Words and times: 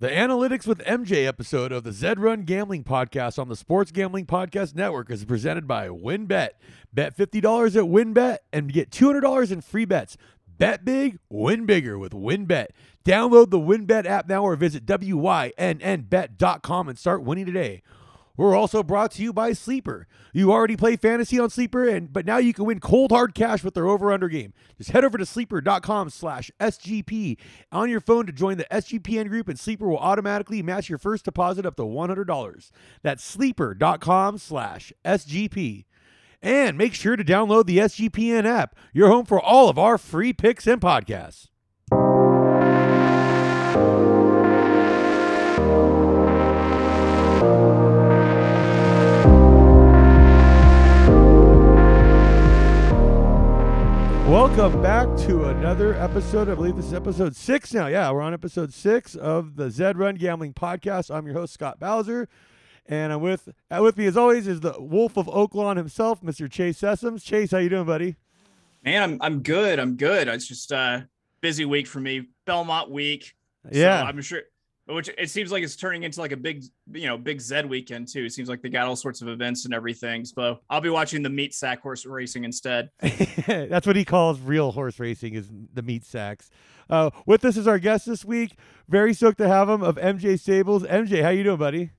The 0.00 0.08
Analytics 0.08 0.66
with 0.66 0.78
MJ 0.86 1.26
episode 1.26 1.72
of 1.72 1.84
the 1.84 1.92
Zed 1.92 2.18
Run 2.18 2.44
Gambling 2.44 2.84
Podcast 2.84 3.38
on 3.38 3.50
the 3.50 3.54
Sports 3.54 3.92
Gambling 3.92 4.24
Podcast 4.24 4.74
Network 4.74 5.10
is 5.10 5.26
presented 5.26 5.68
by 5.68 5.88
WynnBet. 5.88 6.52
Bet 6.90 7.14
$50 7.14 7.76
at 7.76 7.84
WynnBet 7.84 8.38
and 8.50 8.72
get 8.72 8.88
$200 8.88 9.52
in 9.52 9.60
free 9.60 9.84
bets. 9.84 10.16
Bet 10.56 10.86
big, 10.86 11.18
win 11.28 11.66
bigger 11.66 11.98
with 11.98 12.12
WynnBet. 12.12 12.68
Download 13.04 13.50
the 13.50 13.58
WynnBet 13.58 14.06
app 14.06 14.26
now 14.26 14.42
or 14.42 14.56
visit 14.56 14.86
WYNNBet.com 14.86 15.58
and 16.88 16.98
start 16.98 17.22
winning 17.22 17.44
today. 17.44 17.82
We're 18.40 18.56
also 18.56 18.82
brought 18.82 19.12
to 19.12 19.22
you 19.22 19.32
by 19.34 19.52
Sleeper. 19.52 20.06
You 20.32 20.50
already 20.50 20.74
play 20.74 20.96
fantasy 20.96 21.38
on 21.38 21.50
Sleeper, 21.50 21.86
and 21.86 22.10
but 22.10 22.24
now 22.24 22.38
you 22.38 22.54
can 22.54 22.64
win 22.64 22.80
cold 22.80 23.12
hard 23.12 23.34
cash 23.34 23.62
with 23.62 23.74
their 23.74 23.86
over/under 23.86 24.30
game. 24.30 24.54
Just 24.78 24.92
head 24.92 25.04
over 25.04 25.18
to 25.18 25.26
sleeper.com/sgp 25.26 27.36
on 27.70 27.90
your 27.90 28.00
phone 28.00 28.24
to 28.24 28.32
join 28.32 28.56
the 28.56 28.74
SGPN 28.74 29.28
group, 29.28 29.46
and 29.46 29.58
Sleeper 29.58 29.86
will 29.86 29.98
automatically 29.98 30.62
match 30.62 30.88
your 30.88 30.96
first 30.96 31.26
deposit 31.26 31.66
up 31.66 31.76
to 31.76 31.84
$100. 31.84 32.72
That's 33.02 33.22
sleeper.com/sgp. 33.22 35.84
And 36.42 36.78
make 36.78 36.94
sure 36.94 37.16
to 37.16 37.24
download 37.24 37.66
the 37.66 37.80
SGPN 37.80 38.46
app, 38.46 38.74
your 38.94 39.08
home 39.08 39.26
for 39.26 39.38
all 39.38 39.68
of 39.68 39.78
our 39.78 39.98
free 39.98 40.32
picks 40.32 40.66
and 40.66 40.80
podcasts. 40.80 41.49
Welcome 54.30 54.80
back 54.80 55.08
to 55.26 55.46
another 55.46 55.94
episode. 55.94 56.48
I 56.48 56.54
believe 56.54 56.76
this 56.76 56.84
is 56.84 56.94
episode 56.94 57.34
six 57.34 57.74
now. 57.74 57.88
Yeah, 57.88 58.12
we're 58.12 58.20
on 58.20 58.32
episode 58.32 58.72
six 58.72 59.16
of 59.16 59.56
the 59.56 59.72
Zed 59.72 59.98
Run 59.98 60.14
Gambling 60.14 60.54
Podcast. 60.54 61.12
I'm 61.12 61.26
your 61.26 61.34
host, 61.34 61.52
Scott 61.52 61.80
Bowser. 61.80 62.28
And 62.86 63.12
I'm 63.12 63.22
with 63.22 63.48
uh, 63.72 63.80
with 63.82 63.96
me 63.96 64.06
as 64.06 64.16
always 64.16 64.46
is 64.46 64.60
the 64.60 64.76
Wolf 64.78 65.16
of 65.16 65.26
Oaklawn 65.26 65.76
himself, 65.76 66.22
Mr. 66.22 66.48
Chase 66.48 66.80
Sessoms. 66.80 67.24
Chase, 67.24 67.50
how 67.50 67.58
you 67.58 67.68
doing, 67.68 67.86
buddy? 67.86 68.14
Man, 68.84 69.02
I'm 69.02 69.18
I'm 69.20 69.42
good. 69.42 69.80
I'm 69.80 69.96
good. 69.96 70.28
It's 70.28 70.46
just 70.46 70.70
a 70.70 70.76
uh, 70.76 71.00
busy 71.40 71.64
week 71.64 71.88
for 71.88 71.98
me. 71.98 72.28
Belmont 72.46 72.88
week. 72.88 73.34
Yeah. 73.72 74.00
So 74.00 74.06
I'm 74.06 74.22
sure 74.22 74.42
which 74.90 75.10
it 75.16 75.30
seems 75.30 75.52
like 75.52 75.62
it's 75.62 75.76
turning 75.76 76.02
into 76.02 76.20
like 76.20 76.32
a 76.32 76.36
big, 76.36 76.64
you 76.92 77.06
know, 77.06 77.16
big 77.16 77.40
Zed 77.40 77.66
weekend 77.66 78.08
too. 78.08 78.24
It 78.24 78.32
seems 78.32 78.48
like 78.48 78.62
they 78.62 78.68
got 78.68 78.86
all 78.86 78.96
sorts 78.96 79.22
of 79.22 79.28
events 79.28 79.64
and 79.64 79.74
everything. 79.74 80.24
So 80.24 80.60
I'll 80.68 80.80
be 80.80 80.90
watching 80.90 81.22
the 81.22 81.30
meat 81.30 81.54
sack 81.54 81.80
horse 81.80 82.04
racing 82.04 82.44
instead. 82.44 82.90
That's 83.46 83.86
what 83.86 83.96
he 83.96 84.04
calls 84.04 84.40
real 84.40 84.72
horse 84.72 84.98
racing 84.98 85.34
is 85.34 85.48
the 85.72 85.82
meat 85.82 86.04
sacks. 86.04 86.50
Uh, 86.88 87.10
with 87.24 87.44
us 87.44 87.56
is 87.56 87.68
our 87.68 87.78
guest 87.78 88.06
this 88.06 88.24
week. 88.24 88.56
Very 88.88 89.14
stoked 89.14 89.38
to 89.38 89.48
have 89.48 89.68
him 89.68 89.82
of 89.82 89.96
MJ 89.96 90.38
Stables. 90.38 90.82
MJ, 90.82 91.22
how 91.22 91.28
you 91.28 91.44
doing, 91.44 91.58
buddy? 91.58 91.90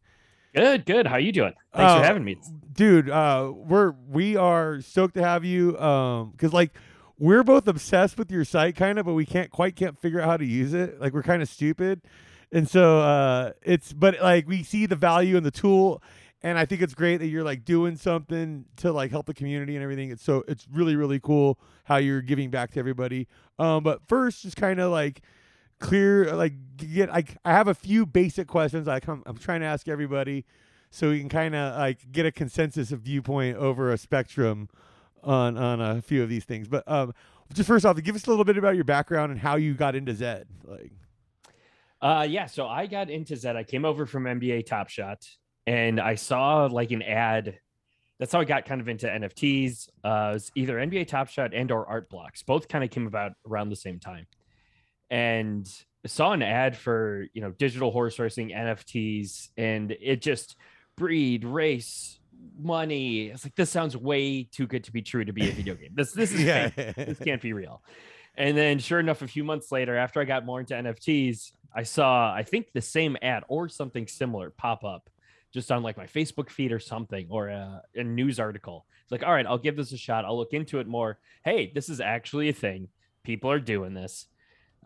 Good, 0.53 0.85
good. 0.85 1.07
How 1.07 1.15
you 1.15 1.31
doing? 1.31 1.53
Thanks 1.73 1.93
uh, 1.93 1.99
for 1.99 2.05
having 2.05 2.25
me, 2.25 2.37
dude. 2.73 3.09
Uh, 3.09 3.53
we're 3.55 3.91
we 4.09 4.35
are 4.35 4.81
stoked 4.81 5.13
to 5.13 5.23
have 5.23 5.45
you. 5.45 5.79
Um, 5.79 6.31
because 6.31 6.51
like 6.51 6.73
we're 7.17 7.43
both 7.43 7.69
obsessed 7.69 8.17
with 8.17 8.29
your 8.29 8.43
site, 8.43 8.75
kind 8.75 8.99
of, 8.99 9.05
but 9.05 9.13
we 9.13 9.25
can't 9.25 9.49
quite 9.49 9.77
can't 9.77 9.97
figure 9.97 10.19
out 10.19 10.27
how 10.27 10.35
to 10.35 10.45
use 10.45 10.73
it. 10.73 10.99
Like 10.99 11.13
we're 11.13 11.23
kind 11.23 11.41
of 11.41 11.47
stupid 11.47 12.01
and 12.51 12.69
so 12.69 12.99
uh, 12.99 13.51
it's 13.63 13.93
but 13.93 14.19
like 14.21 14.47
we 14.47 14.63
see 14.63 14.85
the 14.85 14.95
value 14.95 15.37
in 15.37 15.43
the 15.43 15.51
tool 15.51 16.01
and 16.43 16.57
i 16.57 16.65
think 16.65 16.81
it's 16.81 16.93
great 16.93 17.17
that 17.17 17.27
you're 17.27 17.43
like 17.43 17.63
doing 17.65 17.95
something 17.95 18.65
to 18.75 18.91
like 18.91 19.11
help 19.11 19.25
the 19.25 19.33
community 19.33 19.75
and 19.75 19.83
everything. 19.83 20.11
It's 20.11 20.23
so 20.23 20.43
it's 20.47 20.67
really 20.71 20.95
really 20.95 21.19
cool 21.19 21.59
how 21.85 21.97
you're 21.97 22.21
giving 22.21 22.49
back 22.49 22.71
to 22.71 22.79
everybody. 22.79 23.27
Um 23.59 23.83
but 23.83 24.01
first 24.07 24.41
just 24.41 24.57
kind 24.57 24.79
of 24.79 24.91
like 24.91 25.21
clear 25.79 26.33
like 26.35 26.53
get 26.77 27.09
I, 27.09 27.23
I 27.43 27.51
have 27.51 27.67
a 27.67 27.73
few 27.73 28.05
basic 28.05 28.47
questions 28.47 28.87
I 28.87 28.99
come 28.99 29.23
I'm 29.25 29.37
trying 29.37 29.61
to 29.61 29.67
ask 29.67 29.87
everybody 29.87 30.45
so 30.89 31.09
we 31.09 31.19
can 31.19 31.29
kind 31.29 31.55
of 31.55 31.77
like 31.77 32.11
get 32.11 32.25
a 32.25 32.31
consensus 32.31 32.91
of 32.91 33.01
viewpoint 33.01 33.57
over 33.57 33.91
a 33.91 33.97
spectrum 33.97 34.69
on 35.23 35.57
on 35.57 35.79
a 35.81 36.01
few 36.01 36.23
of 36.23 36.29
these 36.29 36.43
things. 36.45 36.67
But 36.67 36.83
um 36.87 37.13
just 37.53 37.67
first 37.67 37.85
off 37.85 38.01
give 38.01 38.15
us 38.15 38.25
a 38.25 38.29
little 38.29 38.45
bit 38.45 38.57
about 38.57 38.75
your 38.75 38.83
background 38.83 39.31
and 39.31 39.39
how 39.39 39.55
you 39.55 39.73
got 39.73 39.95
into 39.95 40.13
Zed 40.13 40.47
like 40.65 40.91
uh, 42.01 42.25
yeah. 42.29 42.47
So 42.47 42.67
I 42.67 42.87
got 42.87 43.09
into 43.09 43.35
Zed. 43.35 43.55
I 43.55 43.63
came 43.63 43.85
over 43.85 44.05
from 44.05 44.23
NBA 44.23 44.65
Top 44.65 44.89
Shot 44.89 45.25
and 45.67 45.99
I 45.99 46.15
saw 46.15 46.65
like 46.65 46.91
an 46.91 47.01
ad. 47.01 47.59
That's 48.19 48.31
how 48.31 48.39
I 48.39 48.45
got 48.45 48.65
kind 48.65 48.81
of 48.81 48.87
into 48.87 49.07
NFTs. 49.07 49.89
Uh, 50.03 50.31
was 50.33 50.51
either 50.55 50.75
NBA 50.75 51.07
Top 51.07 51.27
Shot 51.27 51.53
and 51.53 51.71
or 51.71 51.85
Art 51.85 52.09
Blocks. 52.09 52.43
Both 52.43 52.67
kind 52.67 52.83
of 52.83 52.89
came 52.89 53.07
about 53.07 53.33
around 53.47 53.69
the 53.69 53.75
same 53.75 53.99
time. 53.99 54.27
And 55.09 55.69
saw 56.05 56.31
an 56.31 56.41
ad 56.41 56.77
for, 56.77 57.27
you 57.33 57.41
know, 57.41 57.51
digital 57.51 57.91
horse 57.91 58.17
racing 58.17 58.49
NFTs 58.49 59.49
and 59.57 59.91
it 59.91 60.21
just 60.21 60.55
breed, 60.97 61.45
race, 61.45 62.19
money. 62.59 63.27
It's 63.27 63.43
like 63.45 63.55
this 63.55 63.69
sounds 63.69 63.95
way 63.95 64.43
too 64.43 64.67
good 64.67 64.85
to 64.85 64.91
be 64.91 65.01
true 65.01 65.25
to 65.25 65.33
be 65.33 65.49
a 65.49 65.53
video 65.53 65.75
game. 65.75 65.91
This 65.93 66.11
this 66.11 66.31
is 66.31 66.41
yeah. 66.43 66.69
this 66.69 67.19
can't 67.19 67.41
be 67.41 67.53
real. 67.53 67.81
And 68.41 68.57
then 68.57 68.79
sure 68.79 68.99
enough, 68.99 69.21
a 69.21 69.27
few 69.27 69.43
months 69.43 69.71
later, 69.71 69.95
after 69.95 70.19
I 70.19 70.25
got 70.25 70.47
more 70.47 70.59
into 70.59 70.73
NFTs, 70.73 71.51
I 71.75 71.83
saw, 71.83 72.33
I 72.33 72.41
think 72.41 72.73
the 72.73 72.81
same 72.81 73.15
ad 73.21 73.43
or 73.47 73.69
something 73.69 74.07
similar 74.07 74.49
pop 74.49 74.83
up 74.83 75.11
just 75.53 75.71
on 75.71 75.83
like 75.83 75.95
my 75.95 76.07
Facebook 76.07 76.49
feed 76.49 76.71
or 76.71 76.79
something 76.79 77.27
or 77.29 77.49
a, 77.49 77.83
a, 77.95 78.03
news 78.03 78.39
article. 78.39 78.87
It's 79.03 79.11
like, 79.11 79.21
all 79.21 79.31
right, 79.31 79.45
I'll 79.45 79.59
give 79.59 79.75
this 79.75 79.91
a 79.91 79.97
shot. 79.97 80.25
I'll 80.25 80.35
look 80.35 80.53
into 80.53 80.79
it 80.79 80.87
more. 80.87 81.19
Hey, 81.45 81.71
this 81.75 81.87
is 81.87 82.01
actually 82.01 82.49
a 82.49 82.53
thing. 82.53 82.87
People 83.21 83.51
are 83.51 83.59
doing 83.59 83.93
this. 83.93 84.25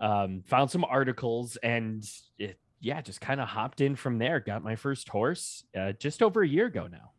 Um, 0.01 0.43
found 0.45 0.69
some 0.69 0.83
articles 0.83 1.55
and 1.63 2.05
it, 2.37 2.59
yeah, 2.81 2.99
just 2.99 3.21
kind 3.21 3.39
of 3.39 3.47
hopped 3.47 3.79
in 3.79 3.95
from 3.95 4.17
there. 4.17 4.41
Got 4.41 4.65
my 4.65 4.75
first 4.75 5.07
horse 5.07 5.63
uh, 5.79 5.93
just 5.93 6.21
over 6.21 6.43
a 6.43 6.47
year 6.47 6.65
ago 6.65 6.87
now. 6.91 7.11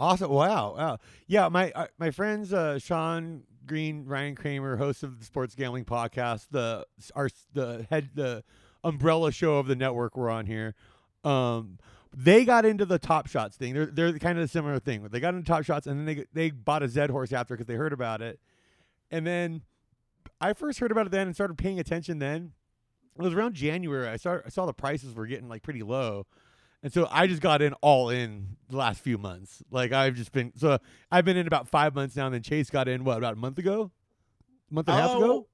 Awesome! 0.00 0.32
Wow, 0.32 0.74
wow. 0.76 0.98
Yeah, 1.28 1.48
my 1.48 1.70
uh, 1.72 1.86
my 1.98 2.10
friends 2.10 2.54
uh, 2.54 2.78
Sean 2.78 3.42
Green, 3.70 4.04
Ryan 4.04 4.34
Kramer, 4.34 4.76
host 4.76 5.04
of 5.04 5.20
the 5.20 5.24
Sports 5.24 5.54
Gambling 5.54 5.84
Podcast, 5.84 6.48
the 6.50 6.84
our 7.14 7.30
the 7.54 7.86
head 7.88 8.10
the 8.16 8.42
umbrella 8.82 9.30
show 9.30 9.58
of 9.58 9.68
the 9.68 9.76
network 9.76 10.16
we're 10.16 10.28
on 10.28 10.44
here. 10.44 10.74
Um, 11.22 11.78
they 12.12 12.44
got 12.44 12.64
into 12.64 12.84
the 12.84 12.98
Top 12.98 13.28
Shots 13.28 13.56
thing. 13.56 13.72
They're 13.72 13.86
they're 13.86 14.18
kind 14.18 14.38
of 14.38 14.44
a 14.44 14.48
similar 14.48 14.80
thing. 14.80 15.06
They 15.08 15.20
got 15.20 15.34
into 15.34 15.46
Top 15.46 15.62
Shots 15.62 15.86
and 15.86 16.00
then 16.00 16.16
they 16.16 16.24
they 16.32 16.50
bought 16.50 16.82
a 16.82 16.88
Zed 16.88 17.10
horse 17.10 17.32
after 17.32 17.54
because 17.54 17.68
they 17.68 17.74
heard 17.74 17.92
about 17.92 18.20
it, 18.20 18.40
and 19.08 19.24
then 19.24 19.62
I 20.40 20.52
first 20.52 20.80
heard 20.80 20.90
about 20.90 21.06
it 21.06 21.12
then 21.12 21.28
and 21.28 21.36
started 21.36 21.56
paying 21.56 21.78
attention. 21.78 22.18
Then 22.18 22.50
it 23.16 23.22
was 23.22 23.34
around 23.34 23.54
January. 23.54 24.08
I 24.08 24.16
saw 24.16 24.38
I 24.44 24.48
saw 24.48 24.66
the 24.66 24.72
prices 24.72 25.14
were 25.14 25.28
getting 25.28 25.48
like 25.48 25.62
pretty 25.62 25.84
low. 25.84 26.26
And 26.82 26.92
so 26.92 27.06
I 27.10 27.26
just 27.26 27.42
got 27.42 27.60
in 27.60 27.74
all 27.74 28.08
in 28.08 28.56
the 28.68 28.76
last 28.76 29.00
few 29.00 29.18
months. 29.18 29.62
Like 29.70 29.92
I've 29.92 30.14
just 30.14 30.32
been 30.32 30.52
so 30.56 30.78
I've 31.10 31.24
been 31.24 31.36
in 31.36 31.46
about 31.46 31.68
five 31.68 31.94
months 31.94 32.16
now. 32.16 32.26
And 32.26 32.34
then 32.34 32.42
Chase 32.42 32.70
got 32.70 32.88
in 32.88 33.04
what 33.04 33.18
about 33.18 33.34
a 33.34 33.36
month 33.36 33.58
ago, 33.58 33.90
a 34.70 34.74
month 34.74 34.88
and 34.88 34.98
a 34.98 35.00
half 35.00 35.16
ago. 35.16 35.46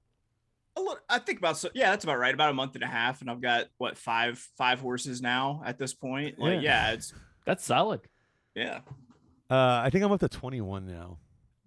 Oh, 0.76 0.80
a 0.80 0.80
little, 0.80 0.98
I 1.08 1.18
think 1.18 1.38
about 1.38 1.56
so 1.56 1.70
yeah, 1.74 1.90
that's 1.90 2.04
about 2.04 2.18
right. 2.18 2.34
About 2.34 2.50
a 2.50 2.54
month 2.54 2.74
and 2.74 2.84
a 2.84 2.88
half, 2.88 3.22
and 3.22 3.30
I've 3.30 3.40
got 3.40 3.66
what 3.78 3.96
five 3.98 4.38
five 4.56 4.80
horses 4.80 5.20
now 5.20 5.62
at 5.64 5.78
this 5.78 5.94
point. 5.94 6.38
Like 6.38 6.54
yeah, 6.54 6.88
yeah 6.88 6.92
it's 6.92 7.12
that's 7.44 7.64
solid. 7.64 8.00
Yeah. 8.54 8.80
Uh, 9.48 9.80
I 9.84 9.90
think 9.90 10.04
I'm 10.04 10.10
up 10.10 10.20
to 10.20 10.28
21 10.28 10.86
now. 10.86 11.18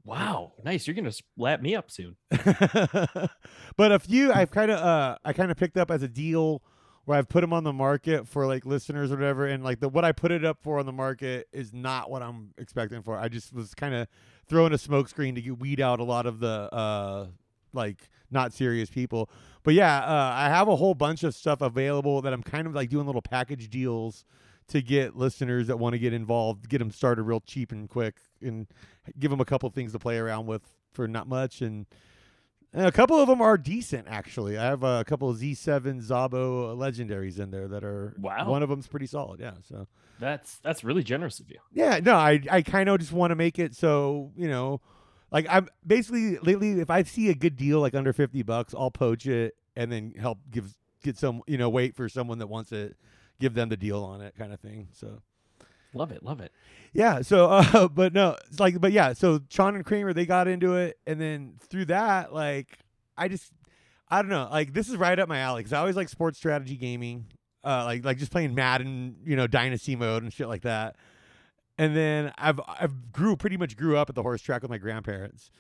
Wow, 0.04 0.54
nice. 0.64 0.88
You're 0.88 0.96
gonna 0.96 1.14
lap 1.38 1.62
me 1.62 1.76
up 1.76 1.92
soon. 1.92 2.16
but 2.30 3.92
a 3.92 4.00
few 4.00 4.32
I've 4.32 4.52
kind 4.52 4.72
of 4.72 4.80
uh 4.80 5.18
I 5.24 5.34
kind 5.34 5.52
of 5.52 5.58
picked 5.58 5.78
up 5.78 5.92
as 5.92 6.04
a 6.04 6.08
deal 6.08 6.62
where 7.06 7.18
I've 7.18 7.30
put 7.30 7.42
them 7.42 7.54
on 7.54 7.64
the 7.64 7.74
market 7.74 8.28
for 8.28 8.46
like 8.46 8.66
listeners 8.66 9.12
or 9.12 9.16
whatever, 9.16 9.48
and 9.48 9.64
like 9.64 9.80
the 9.80 9.90
what 9.90 10.06
I 10.06 10.12
put 10.12 10.32
it 10.32 10.46
up 10.46 10.60
for 10.62 10.80
on 10.80 10.86
the 10.86 10.92
market 10.92 11.48
is 11.52 11.74
not 11.74 12.10
what 12.10 12.22
I'm 12.22 12.54
expecting 12.58 13.02
for. 13.02 13.18
I 13.18 13.28
just 13.28 13.54
was 13.54 13.74
kind 13.74 13.96
of 13.96 14.08
throwing 14.48 14.74
a 14.74 14.78
smokescreen 14.78 15.44
to 15.44 15.52
weed 15.52 15.80
out 15.80 16.00
a 16.00 16.04
lot 16.04 16.26
of 16.26 16.40
the 16.40 16.74
uh 16.74 17.28
like 17.74 18.10
not 18.32 18.54
serious 18.54 18.90
people. 18.90 19.30
But 19.64 19.74
yeah, 19.74 20.00
uh, 20.00 20.34
I 20.36 20.50
have 20.50 20.68
a 20.68 20.76
whole 20.76 20.94
bunch 20.94 21.24
of 21.24 21.36
stuff 21.36 21.62
available 21.62 22.22
that 22.22 22.34
I'm 22.34 22.44
kind 22.44 22.68
of 22.68 22.74
like 22.74 22.90
doing 22.90 23.06
little 23.06 23.22
package 23.22 23.70
deals 23.70 24.26
to 24.70 24.82
get 24.82 25.16
listeners 25.16 25.68
that 25.68 25.78
want 25.78 25.94
to 25.94 26.00
get 26.00 26.14
involved, 26.14 26.70
get 26.70 26.78
them 26.78 26.92
started 26.92 27.24
real 27.24 27.42
cheap 27.42 27.72
and 27.72 27.90
quick, 27.90 28.18
and 28.42 28.68
give 29.18 29.32
them 29.32 29.42
a 29.42 29.46
couple 29.46 29.70
things 29.70 29.92
to 29.92 30.00
play 30.00 30.18
around 30.18 30.46
with 30.46 30.62
for 30.94 31.08
not 31.08 31.28
much. 31.28 31.62
And, 31.62 31.86
and 32.74 32.86
a 32.86 32.92
couple 32.92 33.18
of 33.18 33.28
them 33.28 33.42
are 33.42 33.58
decent, 33.58 34.08
actually. 34.08 34.58
I 34.58 34.66
have 34.66 34.84
a 34.84 35.04
couple 35.04 35.30
of 35.30 35.38
Z7 35.38 36.04
Szabo 36.08 36.76
legendaries 36.76 37.40
in 37.40 37.52
there 37.52 37.68
that 37.68 37.84
are 37.84 38.16
wow. 38.20 38.50
One 38.50 38.64
of 38.64 38.70
them's 38.70 38.88
pretty 38.88 39.08
solid, 39.08 39.40
yeah. 39.40 39.54
So 39.68 39.88
that's 40.20 40.58
that's 40.60 40.84
really 40.84 41.04
generous 41.04 41.40
of 41.40 41.50
you. 41.50 41.58
Yeah, 41.74 42.00
no, 42.04 42.16
I 42.16 42.42
I 42.50 42.62
kind 42.62 42.90
of 42.90 43.00
just 43.00 43.12
want 43.12 43.32
to 43.32 43.36
make 43.36 43.60
it 43.60 43.76
so 43.76 44.32
you 44.36 44.48
know 44.48 44.82
like 45.32 45.46
I'm 45.50 45.68
basically 45.86 46.38
lately, 46.38 46.80
if 46.80 46.90
I 46.90 47.04
see 47.04 47.30
a 47.30 47.36
good 47.36 47.56
deal 47.56 47.80
like 47.80 47.94
under 47.94 48.14
fifty 48.14 48.44
bucks, 48.44 48.74
I'll 48.74 48.92
poach 48.92 49.26
it 49.28 49.56
and 49.76 49.92
then 49.92 50.14
help 50.20 50.40
give 50.50 50.76
get 51.04 51.18
some 51.18 51.42
you 51.48 51.58
know 51.58 51.70
wait 51.70 51.96
for 51.96 52.10
someone 52.10 52.40
that 52.40 52.48
wants 52.48 52.72
it, 52.72 52.98
give 53.40 53.54
them 53.54 53.70
the 53.70 53.78
deal 53.78 54.04
on 54.04 54.22
it, 54.22 54.36
kind 54.38 54.54
of 54.54 54.60
thing. 54.60 54.90
So 54.92 55.22
love 55.94 56.12
it, 56.12 56.24
love 56.24 56.40
it. 56.42 56.52
Yeah. 56.94 57.22
So, 57.22 57.48
uh, 57.48 57.88
but 57.94 58.14
no, 58.14 58.36
it's 58.48 58.60
like, 58.60 58.80
but 58.80 58.92
yeah. 58.92 59.14
So 59.14 59.42
Sean 59.50 59.76
and 59.76 59.86
Kramer 59.86 60.14
they 60.14 60.26
got 60.26 60.48
into 60.48 60.76
it, 60.76 60.98
and 61.06 61.20
then 61.20 61.56
through 61.70 61.86
that, 61.86 62.34
like 62.34 62.80
I 63.18 63.28
just 63.28 63.52
I 64.10 64.22
don't 64.22 64.30
know, 64.30 64.48
like 64.52 64.74
this 64.74 64.90
is 64.90 64.98
right 64.98 65.18
up 65.18 65.30
my 65.30 65.40
alley 65.40 65.62
because 65.62 65.74
I 65.74 65.80
always 65.80 65.96
like 65.96 66.10
sports 66.10 66.38
strategy 66.38 66.76
gaming. 66.76 67.28
Uh, 67.64 67.84
like 67.86 68.06
like 68.06 68.18
just 68.18 68.32
playing 68.32 68.56
Madden, 68.56 69.18
you 69.26 69.36
know, 69.36 69.46
Dynasty 69.46 69.96
mode 69.96 70.24
and 70.24 70.34
shit 70.34 70.48
like 70.48 70.62
that. 70.62 70.96
And 71.78 71.96
then 71.96 72.34
I've 72.38 72.60
I've 72.68 73.12
grew 73.12 73.36
pretty 73.36 73.58
much 73.58 73.78
grew 73.78 73.98
up 73.98 74.10
at 74.10 74.16
the 74.16 74.24
horse 74.24 74.42
track 74.42 74.62
with 74.62 74.72
my 74.72 74.78
grandparents, 74.78 75.52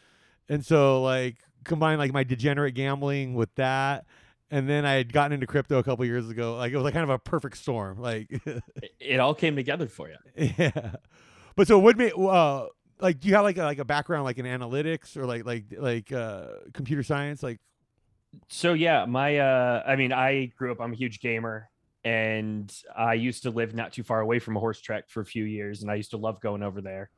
and 0.47 0.65
so 0.65 1.01
like 1.01 1.37
combine 1.63 1.97
like 1.97 2.13
my 2.13 2.23
degenerate 2.23 2.73
gambling 2.73 3.35
with 3.35 3.53
that. 3.55 4.05
And 4.51 4.67
then 4.67 4.85
I 4.85 4.93
had 4.93 5.13
gotten 5.13 5.33
into 5.33 5.45
crypto 5.47 5.77
a 5.77 5.83
couple 5.83 6.05
years 6.05 6.29
ago. 6.29 6.55
Like 6.55 6.71
it 6.71 6.75
was 6.75 6.83
like 6.83 6.93
kind 6.93 7.03
of 7.03 7.11
a 7.11 7.19
perfect 7.19 7.57
storm. 7.57 7.99
Like 7.99 8.27
It, 8.99 9.19
all 9.19 9.33
came 9.35 9.55
together 9.55 9.87
for 9.87 10.09
you. 10.09 10.17
yeah. 10.57 10.93
But 11.55 11.67
so 11.67 11.79
what 11.79 11.97
made 11.97 12.13
uh 12.13 12.67
like 12.99 13.19
do 13.19 13.27
you 13.27 13.35
have 13.35 13.43
like 13.43 13.57
a, 13.57 13.63
like 13.63 13.79
a 13.79 13.85
background 13.85 14.23
like 14.23 14.37
in 14.37 14.45
analytics 14.45 15.17
or 15.17 15.25
like 15.25 15.45
like 15.45 15.65
like 15.77 16.11
uh 16.11 16.47
computer 16.73 17.03
science 17.03 17.43
like 17.43 17.59
So 18.49 18.73
yeah, 18.73 19.05
my 19.05 19.37
uh 19.37 19.83
I 19.85 19.95
mean, 19.95 20.13
I 20.13 20.47
grew 20.57 20.71
up 20.71 20.81
I'm 20.81 20.93
a 20.93 20.95
huge 20.95 21.19
gamer 21.19 21.69
and 22.03 22.73
I 22.97 23.15
used 23.15 23.43
to 23.43 23.51
live 23.51 23.73
not 23.75 23.93
too 23.93 24.03
far 24.03 24.21
away 24.21 24.39
from 24.39 24.57
a 24.57 24.59
horse 24.59 24.79
track 24.81 25.09
for 25.09 25.21
a 25.21 25.25
few 25.25 25.43
years 25.43 25.81
and 25.81 25.91
I 25.91 25.95
used 25.95 26.11
to 26.11 26.17
love 26.17 26.41
going 26.41 26.63
over 26.63 26.81
there. 26.81 27.11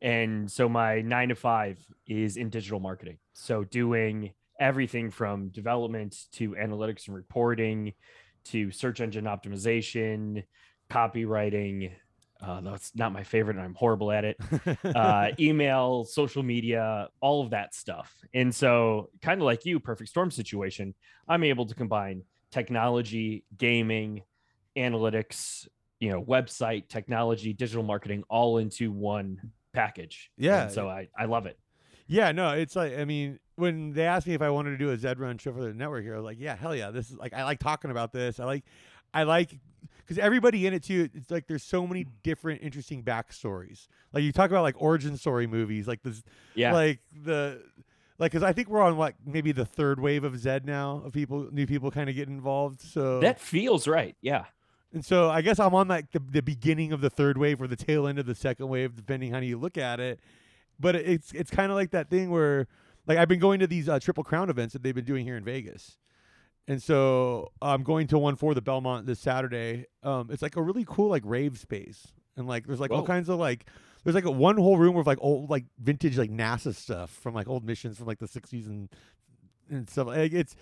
And 0.00 0.50
so 0.50 0.68
my 0.68 1.00
9 1.00 1.28
to 1.30 1.34
5 1.36 1.78
is 2.08 2.36
in 2.36 2.50
digital 2.50 2.80
marketing. 2.80 3.18
So 3.34 3.64
doing 3.64 4.32
everything 4.62 5.10
from 5.10 5.48
development 5.48 6.16
to 6.30 6.50
analytics 6.50 7.08
and 7.08 7.16
reporting 7.16 7.92
to 8.44 8.70
search 8.70 9.00
engine 9.00 9.24
optimization, 9.24 10.44
copywriting. 10.88 11.90
Uh, 12.40 12.60
that's 12.60 12.94
not 12.94 13.12
my 13.12 13.24
favorite, 13.24 13.56
and 13.56 13.64
I'm 13.64 13.74
horrible 13.74 14.12
at 14.12 14.24
it. 14.24 14.36
uh, 14.84 15.30
email, 15.38 16.04
social 16.04 16.44
media, 16.44 17.08
all 17.20 17.42
of 17.42 17.50
that 17.50 17.74
stuff. 17.74 18.14
And 18.34 18.54
so, 18.54 19.10
kind 19.20 19.40
of 19.40 19.44
like 19.44 19.64
you, 19.64 19.80
perfect 19.80 20.10
storm 20.10 20.30
situation, 20.30 20.94
I'm 21.28 21.42
able 21.42 21.66
to 21.66 21.74
combine 21.74 22.22
technology, 22.52 23.44
gaming, 23.58 24.22
analytics, 24.76 25.66
you 25.98 26.10
know, 26.10 26.22
website, 26.22 26.88
technology, 26.88 27.52
digital 27.52 27.82
marketing 27.82 28.22
all 28.28 28.58
into 28.58 28.92
one 28.92 29.50
package. 29.72 30.30
Yeah. 30.36 30.64
And 30.64 30.72
so 30.72 30.88
I, 30.88 31.08
I 31.18 31.24
love 31.24 31.46
it. 31.46 31.58
Yeah, 32.12 32.30
no, 32.32 32.50
it's 32.50 32.76
like 32.76 32.98
I 32.98 33.06
mean, 33.06 33.38
when 33.56 33.94
they 33.94 34.04
asked 34.04 34.26
me 34.26 34.34
if 34.34 34.42
I 34.42 34.50
wanted 34.50 34.70
to 34.70 34.76
do 34.76 34.90
a 34.90 34.98
Zed 34.98 35.18
Run 35.18 35.38
show 35.38 35.50
for 35.52 35.62
the 35.62 35.72
network 35.72 36.04
here, 36.04 36.12
I 36.12 36.18
was 36.18 36.26
like, 36.26 36.38
yeah, 36.38 36.54
hell 36.54 36.76
yeah, 36.76 36.90
this 36.90 37.10
is 37.10 37.16
like 37.16 37.32
I 37.32 37.44
like 37.44 37.58
talking 37.58 37.90
about 37.90 38.12
this. 38.12 38.38
I 38.38 38.44
like, 38.44 38.64
I 39.14 39.22
like 39.22 39.58
because 39.98 40.18
everybody 40.18 40.66
in 40.66 40.74
it 40.74 40.82
too. 40.82 41.08
It's 41.14 41.30
like 41.30 41.46
there's 41.46 41.62
so 41.62 41.86
many 41.86 42.02
hmm. 42.02 42.10
different 42.22 42.60
interesting 42.62 43.02
backstories. 43.02 43.88
Like 44.12 44.24
you 44.24 44.32
talk 44.32 44.50
about 44.50 44.62
like 44.62 44.74
origin 44.76 45.16
story 45.16 45.46
movies, 45.46 45.88
like 45.88 46.02
this, 46.02 46.22
Yeah. 46.54 46.74
like 46.74 47.00
the. 47.24 47.62
Like, 48.18 48.30
cause 48.30 48.42
I 48.44 48.52
think 48.52 48.68
we're 48.68 48.82
on 48.82 48.98
like 48.98 49.16
maybe 49.26 49.50
the 49.50 49.64
third 49.64 49.98
wave 49.98 50.22
of 50.22 50.38
Zed 50.38 50.64
now 50.64 51.02
of 51.04 51.12
people, 51.12 51.48
new 51.50 51.66
people 51.66 51.90
kind 51.90 52.08
of 52.08 52.14
getting 52.14 52.34
involved. 52.34 52.80
So 52.80 53.18
that 53.18 53.40
feels 53.40 53.88
right. 53.88 54.14
Yeah. 54.20 54.44
and 54.92 55.04
so 55.04 55.28
I 55.28 55.40
guess 55.40 55.58
I'm 55.58 55.74
on 55.74 55.88
like 55.88 56.12
the, 56.12 56.20
the 56.20 56.42
beginning 56.42 56.92
of 56.92 57.00
the 57.00 57.10
third 57.10 57.36
wave 57.36 57.60
or 57.60 57.66
the 57.66 57.74
tail 57.74 58.06
end 58.06 58.20
of 58.20 58.26
the 58.26 58.36
second 58.36 58.68
wave, 58.68 58.94
depending 58.94 59.32
how 59.32 59.38
you 59.38 59.58
look 59.58 59.76
at 59.76 59.98
it. 59.98 60.20
But 60.82 60.96
it's 60.96 61.32
it's 61.32 61.50
kind 61.50 61.70
of 61.70 61.76
like 61.76 61.92
that 61.92 62.10
thing 62.10 62.30
where 62.30 62.66
like 63.06 63.16
I've 63.16 63.28
been 63.28 63.38
going 63.38 63.60
to 63.60 63.66
these 63.66 63.88
uh, 63.88 63.98
Triple 63.98 64.24
Crown 64.24 64.50
events 64.50 64.74
that 64.74 64.82
they've 64.82 64.94
been 64.94 65.04
doing 65.04 65.24
here 65.24 65.36
in 65.36 65.44
Vegas. 65.44 65.96
And 66.68 66.82
so 66.82 67.50
I'm 67.60 67.82
going 67.82 68.06
to 68.08 68.18
one 68.18 68.36
for 68.36 68.54
the 68.54 68.60
Belmont 68.60 69.06
this 69.06 69.18
Saturday. 69.18 69.86
Um, 70.02 70.28
it's 70.30 70.42
like 70.42 70.56
a 70.56 70.62
really 70.62 70.84
cool 70.86 71.08
like 71.08 71.22
rave 71.24 71.58
space, 71.58 72.08
and 72.36 72.46
like 72.46 72.66
there's 72.66 72.80
like 72.80 72.90
all 72.90 73.06
kinds 73.06 73.28
of 73.28 73.38
like 73.38 73.66
there's 74.04 74.14
like 74.14 74.24
a 74.24 74.30
one 74.30 74.56
whole 74.56 74.78
room 74.78 74.96
of 74.96 75.06
like 75.06 75.18
old 75.20 75.50
like 75.50 75.64
vintage 75.78 76.18
like 76.18 76.30
NASA 76.30 76.74
stuff 76.74 77.10
from 77.10 77.34
like 77.34 77.48
old 77.48 77.64
missions 77.64 77.98
from 77.98 78.06
like 78.06 78.18
the 78.18 78.28
60s 78.28 78.66
and 78.66 78.88
and 79.70 79.88
stuff. 79.90 80.08
Like 80.08 80.32
it's 80.32 80.54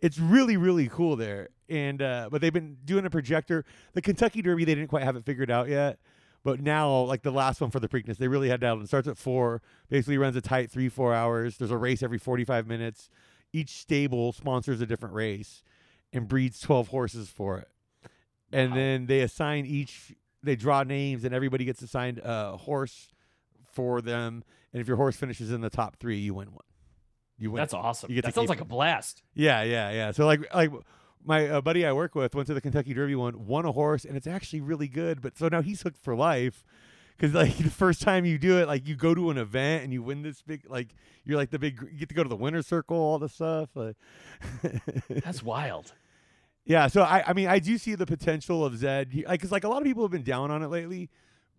it's 0.00 0.18
really 0.18 0.56
really 0.56 0.88
cool 0.88 1.16
there. 1.16 1.48
And 1.68 2.02
uh, 2.02 2.28
but 2.30 2.40
they've 2.40 2.52
been 2.52 2.76
doing 2.84 3.04
a 3.04 3.10
projector. 3.10 3.64
The 3.94 4.02
Kentucky 4.02 4.42
Derby 4.42 4.64
they 4.64 4.74
didn't 4.74 4.88
quite 4.88 5.02
have 5.02 5.16
it 5.16 5.24
figured 5.24 5.50
out 5.50 5.68
yet. 5.68 5.98
But 6.50 6.60
now, 6.60 7.00
like 7.02 7.22
the 7.22 7.30
last 7.30 7.60
one 7.60 7.70
for 7.70 7.80
the 7.80 7.88
Preakness, 7.88 8.16
they 8.16 8.28
really 8.28 8.48
had 8.48 8.60
down. 8.60 8.80
It 8.80 8.86
starts 8.88 9.06
at 9.08 9.18
four. 9.18 9.60
Basically, 9.88 10.16
runs 10.18 10.36
a 10.36 10.40
tight 10.40 10.70
three 10.70 10.88
four 10.88 11.12
hours. 11.14 11.56
There's 11.58 11.70
a 11.70 11.76
race 11.76 12.02
every 12.02 12.18
45 12.18 12.66
minutes. 12.66 13.10
Each 13.52 13.70
stable 13.70 14.32
sponsors 14.32 14.80
a 14.80 14.86
different 14.86 15.14
race, 15.14 15.62
and 16.12 16.26
breeds 16.28 16.60
12 16.60 16.88
horses 16.88 17.28
for 17.28 17.58
it. 17.58 17.68
And 18.52 18.70
Wow. 18.70 18.76
then 18.76 19.06
they 19.06 19.20
assign 19.20 19.66
each. 19.66 20.14
They 20.42 20.56
draw 20.56 20.82
names, 20.84 21.24
and 21.24 21.34
everybody 21.34 21.64
gets 21.64 21.82
assigned 21.82 22.18
a 22.24 22.56
horse 22.56 23.08
for 23.72 24.00
them. 24.00 24.42
And 24.72 24.80
if 24.80 24.88
your 24.88 24.96
horse 24.96 25.16
finishes 25.16 25.50
in 25.50 25.60
the 25.60 25.70
top 25.70 25.96
three, 25.96 26.18
you 26.18 26.34
win 26.34 26.48
one. 26.52 26.64
You 27.38 27.50
win. 27.50 27.60
That's 27.60 27.74
awesome. 27.74 28.10
You 28.10 28.16
get 28.16 28.24
That 28.24 28.34
sounds 28.34 28.48
like 28.48 28.60
a 28.60 28.64
blast. 28.64 29.22
yeah, 29.34 29.62
yeah, 29.62 29.90
yeah. 29.90 30.10
So 30.12 30.26
like 30.26 30.40
like 30.54 30.70
my 31.28 31.46
uh, 31.46 31.60
buddy 31.60 31.84
I 31.86 31.92
work 31.92 32.14
with 32.14 32.34
went 32.34 32.46
to 32.48 32.54
the 32.54 32.60
Kentucky 32.60 32.94
Derby 32.94 33.14
one, 33.14 33.46
won 33.46 33.64
a 33.66 33.72
horse, 33.72 34.04
and 34.04 34.16
it's 34.16 34.26
actually 34.26 34.62
really 34.62 34.88
good. 34.88 35.20
But 35.20 35.36
so 35.38 35.48
now 35.48 35.60
he's 35.62 35.82
hooked 35.82 36.02
for 36.02 36.16
life. 36.16 36.64
Cause 37.20 37.34
like 37.34 37.56
the 37.58 37.70
first 37.70 38.00
time 38.00 38.24
you 38.24 38.38
do 38.38 38.58
it, 38.58 38.66
like 38.68 38.86
you 38.86 38.94
go 38.96 39.14
to 39.14 39.30
an 39.30 39.38
event 39.38 39.84
and 39.84 39.92
you 39.92 40.02
win 40.02 40.22
this 40.22 40.40
big, 40.40 40.62
like 40.70 40.94
you're 41.24 41.36
like 41.36 41.50
the 41.50 41.58
big, 41.58 41.80
you 41.92 41.98
get 41.98 42.08
to 42.08 42.14
go 42.14 42.22
to 42.22 42.28
the 42.28 42.36
winner's 42.36 42.66
circle, 42.66 42.96
all 42.96 43.18
this 43.18 43.34
stuff. 43.34 43.70
Like, 43.74 43.96
That's 45.08 45.42
wild. 45.42 45.92
yeah. 46.64 46.86
So 46.86 47.02
I, 47.02 47.24
I 47.26 47.32
mean, 47.32 47.48
I 47.48 47.58
do 47.58 47.76
see 47.76 47.94
the 47.96 48.06
potential 48.06 48.64
of 48.64 48.76
Zed, 48.76 49.12
like, 49.26 49.40
cause 49.42 49.52
like 49.52 49.64
a 49.64 49.68
lot 49.68 49.78
of 49.78 49.84
people 49.84 50.04
have 50.04 50.12
been 50.12 50.22
down 50.22 50.50
on 50.50 50.62
it 50.62 50.68
lately, 50.68 51.10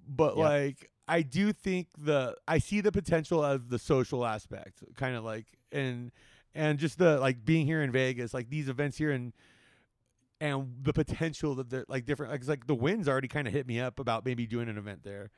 but 0.08 0.38
Yeah. 0.38 0.44
like 0.44 0.90
I 1.08 1.22
do 1.24 1.52
think 1.52 1.88
the, 1.98 2.36
I 2.48 2.60
see 2.60 2.82
the 2.82 2.92
potential 2.92 3.44
of 3.44 3.70
the 3.70 3.80
social 3.80 4.26
aspect, 4.26 4.84
kind 4.96 5.16
of 5.16 5.24
like, 5.24 5.46
and 5.72 6.12
and 6.56 6.80
just 6.80 6.98
the 6.98 7.20
like 7.20 7.44
being 7.46 7.66
here 7.66 7.82
in 7.82 7.92
Vegas, 7.92 8.34
like 8.34 8.50
these 8.50 8.70
events 8.70 8.98
here 8.98 9.12
and 9.12 9.34
and 10.42 10.74
the 10.82 10.94
potential 10.94 11.56
that 11.56 11.70
they're 11.70 11.86
like 11.88 12.06
different, 12.06 12.32
like, 12.32 12.48
like 12.48 12.68
the 12.68 12.76
winds 12.76 13.08
already 13.08 13.28
kind 13.28 13.48
of 13.48 13.54
hit 13.54 13.68
me 13.68 13.80
up 13.80 14.00
about 14.00 14.26
maybe 14.26 14.46
doing 14.48 14.70
an 14.70 14.78
event 14.78 15.04
there, 15.04 15.30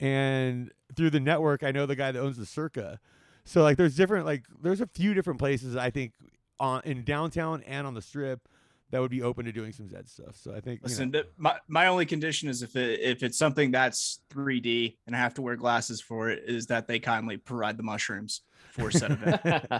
and 0.00 0.70
through 0.96 1.10
the 1.10 1.20
network, 1.20 1.62
I 1.62 1.70
know 1.70 1.86
the 1.86 1.96
guy 1.96 2.12
that 2.12 2.20
owns 2.20 2.36
the 2.36 2.46
Circa, 2.46 2.98
so 3.44 3.62
like 3.62 3.76
there's 3.76 3.94
different 3.96 4.26
like 4.26 4.44
there's 4.62 4.80
a 4.80 4.86
few 4.86 5.14
different 5.14 5.38
places 5.38 5.76
I 5.76 5.90
think 5.90 6.12
on 6.60 6.82
in 6.84 7.04
downtown 7.04 7.62
and 7.66 7.86
on 7.86 7.94
the 7.94 8.02
strip 8.02 8.48
that 8.90 9.00
would 9.00 9.10
be 9.10 9.22
open 9.22 9.46
to 9.46 9.52
doing 9.52 9.72
some 9.72 9.88
Zed 9.88 10.06
stuff. 10.08 10.36
So 10.36 10.54
I 10.54 10.60
think 10.60 10.80
you 10.82 10.94
know- 10.96 11.04
Listen, 11.04 11.22
my, 11.38 11.56
my 11.66 11.86
only 11.86 12.04
condition 12.04 12.48
is 12.50 12.62
if 12.62 12.76
it 12.76 13.00
if 13.00 13.22
it's 13.22 13.38
something 13.38 13.70
that's 13.70 14.20
3D 14.30 14.96
and 15.06 15.16
I 15.16 15.18
have 15.18 15.32
to 15.34 15.42
wear 15.42 15.56
glasses 15.56 16.00
for 16.00 16.28
it, 16.28 16.42
is 16.46 16.66
that 16.66 16.86
they 16.88 16.98
kindly 16.98 17.36
provide 17.38 17.78
the 17.78 17.82
mushrooms 17.82 18.42
for 18.72 18.90
said 18.90 19.12
event. 19.12 19.42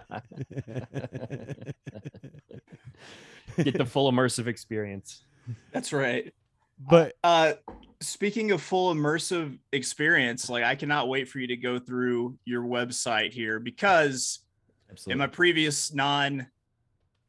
Get 3.57 3.79
the 3.79 3.87
full 3.87 4.11
immersive 4.11 4.47
experience. 4.47 5.23
That's 5.73 5.93
right. 5.93 6.33
but 6.79 7.15
Uh, 7.25 7.55
speaking 8.01 8.53
of 8.53 8.63
full 8.63 8.95
immersive 8.95 9.59
experience, 9.73 10.49
like 10.49 10.65
I 10.65 10.75
cannot 10.75 11.09
wait 11.09 11.29
for 11.29 11.39
you 11.39 11.47
to 11.49 11.57
go 11.57 11.79
through 11.79 12.39
your 12.45 12.63
website 12.63 13.33
here 13.33 13.61
because 13.61 14.41
in 15.07 15.19
my 15.19 15.27
previous 15.27 15.93
non 15.93 16.47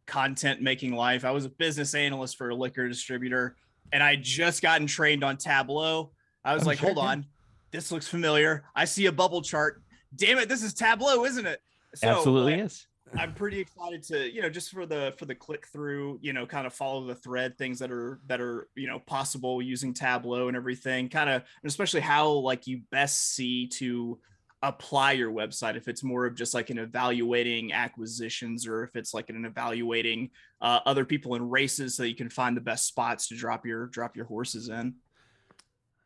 content 0.06 0.62
making 0.62 0.94
life, 0.94 1.26
I 1.26 1.32
was 1.32 1.46
a 1.46 1.50
business 1.50 1.96
analyst 1.96 2.38
for 2.38 2.50
a 2.50 2.56
liquor 2.56 2.88
distributor 2.88 3.56
and 3.92 4.02
I 4.02 4.16
just 4.16 4.62
gotten 4.62 4.88
trained 4.88 5.24
on 5.24 5.38
Tableau. 5.38 6.12
I 6.44 6.54
was 6.54 6.64
Oh, 6.64 6.68
like, 6.68 6.80
sure, 6.80 6.94
hold 6.94 7.06
on, 7.06 7.26
this 7.72 7.92
looks 7.92 8.08
familiar. 8.08 8.64
I 8.76 8.86
see 8.86 9.06
a 9.06 9.12
bubble 9.12 9.42
chart. 9.42 9.83
Damn 10.16 10.38
it, 10.40 10.50
this 10.50 10.64
is 10.64 10.74
Tableau, 10.74 11.26
isn't 11.26 11.46
it? 11.46 11.62
So, 11.96 12.08
Absolutely 12.08 12.54
like, 12.54 12.66
is. 12.66 12.88
I'm 13.16 13.34
pretty 13.34 13.60
excited 13.60 14.02
to, 14.04 14.32
you 14.32 14.42
know, 14.42 14.50
just 14.50 14.72
for 14.72 14.86
the 14.86 15.14
for 15.18 15.26
the 15.26 15.36
click 15.36 15.68
through, 15.68 16.20
you 16.22 16.34
know, 16.34 16.46
kind 16.46 16.66
of 16.66 16.74
follow 16.74 17.06
the 17.06 17.16
thread, 17.16 17.58
things 17.58 17.80
that 17.80 17.92
are 17.92 18.20
that 18.28 18.42
are, 18.42 18.68
you 18.76 18.88
know, 18.88 19.00
possible 19.00 19.62
using 19.62 19.94
Tableau 19.94 20.48
and 20.48 20.58
everything. 20.58 21.10
Kind 21.10 21.30
of, 21.30 21.36
and 21.36 21.70
especially 21.70 22.02
how 22.02 22.30
like 22.30 22.66
you 22.66 22.82
best 22.92 23.36
see 23.36 23.68
to 23.68 24.20
apply 24.64 25.12
your 25.12 25.30
website 25.30 25.76
if 25.76 25.90
it's 25.90 26.04
more 26.04 26.26
of 26.26 26.36
just 26.36 26.54
like 26.54 26.70
an 26.70 26.80
evaluating 26.80 27.74
acquisitions 27.74 28.66
or 28.66 28.86
if 28.86 28.96
it's 28.96 29.14
like 29.14 29.30
an 29.30 29.44
evaluating 29.44 30.30
uh, 30.62 30.80
other 30.86 31.04
people 31.04 31.36
in 31.36 31.50
races 31.50 31.96
so 31.96 32.04
you 32.04 32.16
can 32.16 32.30
find 32.30 32.56
the 32.56 32.62
best 32.62 32.88
spots 32.88 33.28
to 33.28 33.36
drop 33.36 33.66
your 33.66 33.88
drop 33.88 34.16
your 34.16 34.26
horses 34.26 34.70
in 34.70 34.96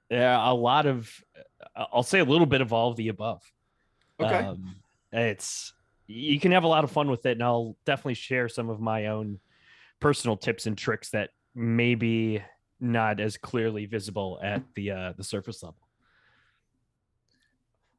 Yeah, 0.10 0.52
a 0.52 0.56
lot 0.56 0.88
of 0.88 1.08
uh, 1.76 1.86
I'll 1.94 2.02
say 2.02 2.18
a 2.18 2.26
little 2.26 2.48
bit 2.48 2.62
of 2.62 2.74
all 2.74 2.90
of 2.90 2.98
the 2.98 3.10
above. 3.10 3.44
Okay 4.20 4.40
Um, 4.46 4.76
it's 5.12 5.74
you 6.08 6.40
can 6.40 6.52
have 6.54 6.64
a 6.64 6.68
lot 6.68 6.84
of 6.84 6.92
fun 6.92 7.10
with 7.10 7.26
it, 7.26 7.34
and 7.34 7.44
I'll 7.44 7.76
definitely 7.86 8.14
share 8.14 8.48
some 8.50 8.70
of 8.70 8.80
my 8.80 9.08
own 9.08 9.40
personal 10.00 10.38
tips 10.38 10.66
and 10.66 10.78
tricks 10.78 11.10
that 11.12 11.32
maybe 11.56 12.42
not 12.80 13.20
as 13.20 13.38
clearly 13.38 13.86
visible 13.86 14.40
at 14.44 14.64
the 14.76 14.92
uh, 14.92 15.14
the 15.18 15.24
surface 15.24 15.64
level. 15.64 15.80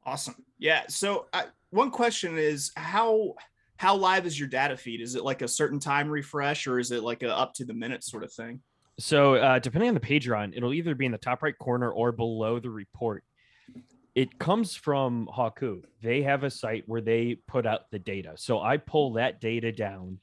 awesome 0.05 0.35
yeah 0.57 0.83
so 0.87 1.27
uh, 1.33 1.43
one 1.71 1.91
question 1.91 2.37
is 2.37 2.71
how 2.75 3.35
how 3.77 3.95
live 3.95 4.25
is 4.25 4.39
your 4.39 4.47
data 4.47 4.75
feed 4.75 5.01
is 5.01 5.15
it 5.15 5.23
like 5.23 5.41
a 5.41 5.47
certain 5.47 5.79
time 5.79 6.09
refresh 6.09 6.65
or 6.67 6.79
is 6.79 6.91
it 6.91 7.03
like 7.03 7.21
a 7.23 7.37
up 7.37 7.53
to 7.53 7.65
the 7.65 7.73
minute 7.73 8.03
sort 8.03 8.23
of 8.23 8.31
thing 8.31 8.61
So 8.97 9.35
uh, 9.35 9.59
depending 9.59 9.87
on 9.89 9.93
the 9.93 10.01
page 10.01 10.25
you're 10.25 10.35
on, 10.35 10.53
it'll 10.53 10.73
either 10.73 10.93
be 10.95 11.05
in 11.05 11.11
the 11.13 11.17
top 11.17 11.41
right 11.41 11.57
corner 11.57 11.89
or 11.89 12.11
below 12.11 12.59
the 12.59 12.69
report. 12.69 13.23
It 14.19 14.37
comes 14.37 14.75
from 14.75 15.29
Hawku. 15.33 15.83
They 16.01 16.21
have 16.23 16.43
a 16.43 16.49
site 16.49 16.83
where 16.87 16.99
they 16.99 17.37
put 17.47 17.65
out 17.65 17.89
the 17.89 17.99
data. 17.99 18.33
So 18.35 18.59
I 18.59 18.75
pull 18.75 19.13
that 19.13 19.39
data 19.39 19.71
down 19.71 20.19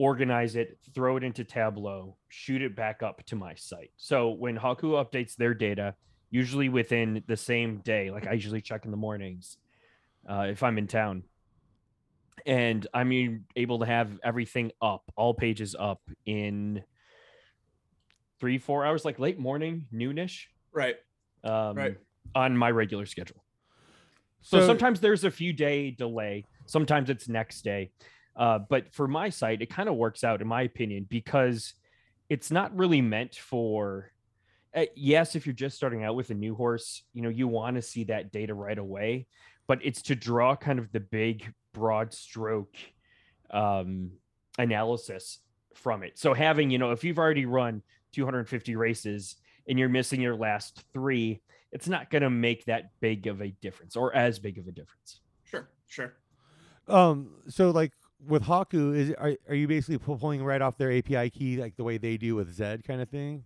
organize 0.00 0.56
it, 0.56 0.78
throw 0.94 1.18
it 1.18 1.22
into 1.22 1.44
Tableau, 1.44 2.16
shoot 2.30 2.62
it 2.62 2.74
back 2.74 3.02
up 3.02 3.22
to 3.26 3.36
my 3.36 3.54
site. 3.54 3.90
So 3.98 4.30
when 4.30 4.56
Hawku 4.56 4.94
updates 4.94 5.36
their 5.36 5.52
data, 5.52 5.94
usually 6.30 6.70
within 6.70 7.22
the 7.26 7.36
same 7.36 7.82
day, 7.84 8.10
like 8.10 8.26
I 8.26 8.32
usually 8.32 8.62
check 8.62 8.86
in 8.86 8.90
the 8.90 8.96
mornings 8.96 9.58
uh, 10.26 10.46
if 10.48 10.62
I'm 10.62 10.78
in 10.78 10.86
town, 10.86 11.24
and 12.46 12.86
I'm 12.94 13.44
able 13.54 13.78
to 13.80 13.86
have 13.86 14.18
everything 14.24 14.72
up, 14.80 15.02
all 15.16 15.34
pages 15.34 15.76
up 15.78 16.00
in 16.24 16.82
three, 18.40 18.56
four 18.56 18.86
hours, 18.86 19.04
like 19.04 19.18
late 19.18 19.38
morning, 19.38 19.86
noonish, 19.92 20.46
Right. 20.72 20.96
um, 21.44 21.76
Right. 21.76 21.96
On 22.34 22.56
my 22.56 22.70
regular 22.70 23.06
schedule. 23.06 23.44
So, 24.42 24.66
sometimes 24.66 25.00
there's 25.00 25.24
a 25.24 25.30
few 25.30 25.52
day 25.52 25.90
delay. 25.90 26.46
Sometimes 26.66 27.10
it's 27.10 27.28
next 27.28 27.62
day. 27.62 27.90
Uh, 28.36 28.58
but 28.58 28.92
for 28.94 29.06
my 29.06 29.28
site, 29.28 29.60
it 29.60 29.68
kind 29.68 29.88
of 29.88 29.96
works 29.96 30.24
out, 30.24 30.40
in 30.40 30.48
my 30.48 30.62
opinion, 30.62 31.06
because 31.08 31.74
it's 32.28 32.50
not 32.50 32.74
really 32.76 33.02
meant 33.02 33.34
for. 33.34 34.10
Uh, 34.74 34.86
yes, 34.94 35.34
if 35.34 35.46
you're 35.46 35.52
just 35.52 35.76
starting 35.76 36.04
out 36.04 36.14
with 36.14 36.30
a 36.30 36.34
new 36.34 36.54
horse, 36.54 37.02
you 37.12 37.22
know 37.22 37.28
you 37.28 37.48
want 37.48 37.76
to 37.76 37.82
see 37.82 38.04
that 38.04 38.30
data 38.30 38.54
right 38.54 38.78
away, 38.78 39.26
but 39.66 39.78
it's 39.82 40.02
to 40.02 40.14
draw 40.14 40.54
kind 40.56 40.78
of 40.78 40.90
the 40.92 41.00
big, 41.00 41.52
broad 41.74 42.14
stroke 42.14 42.76
um, 43.50 44.12
analysis 44.58 45.38
from 45.74 46.02
it. 46.02 46.18
So 46.18 46.34
having, 46.34 46.70
you 46.70 46.78
know, 46.78 46.92
if 46.92 47.04
you've 47.04 47.18
already 47.18 47.46
run 47.46 47.82
250 48.12 48.76
races 48.76 49.36
and 49.68 49.78
you're 49.78 49.88
missing 49.88 50.20
your 50.20 50.36
last 50.36 50.84
three, 50.92 51.40
it's 51.72 51.88
not 51.88 52.10
going 52.10 52.22
to 52.22 52.30
make 52.30 52.64
that 52.66 52.92
big 53.00 53.26
of 53.26 53.40
a 53.40 53.50
difference 53.62 53.96
or 53.96 54.14
as 54.14 54.38
big 54.38 54.58
of 54.58 54.66
a 54.66 54.72
difference. 54.72 55.20
Sure. 55.44 55.68
Sure. 55.86 56.14
Um, 56.88 57.30
so 57.48 57.70
like 57.70 57.92
with 58.26 58.42
Hawku, 58.44 58.96
is 58.96 59.12
are 59.12 59.34
are 59.48 59.54
you 59.54 59.68
basically 59.68 59.98
pulling 59.98 60.42
right 60.42 60.60
off 60.60 60.76
their 60.76 60.92
API 60.92 61.30
key 61.30 61.56
like 61.56 61.76
the 61.76 61.84
way 61.84 61.98
they 61.98 62.16
do 62.16 62.34
with 62.34 62.52
Zed 62.52 62.84
kind 62.84 63.00
of 63.00 63.08
thing? 63.08 63.44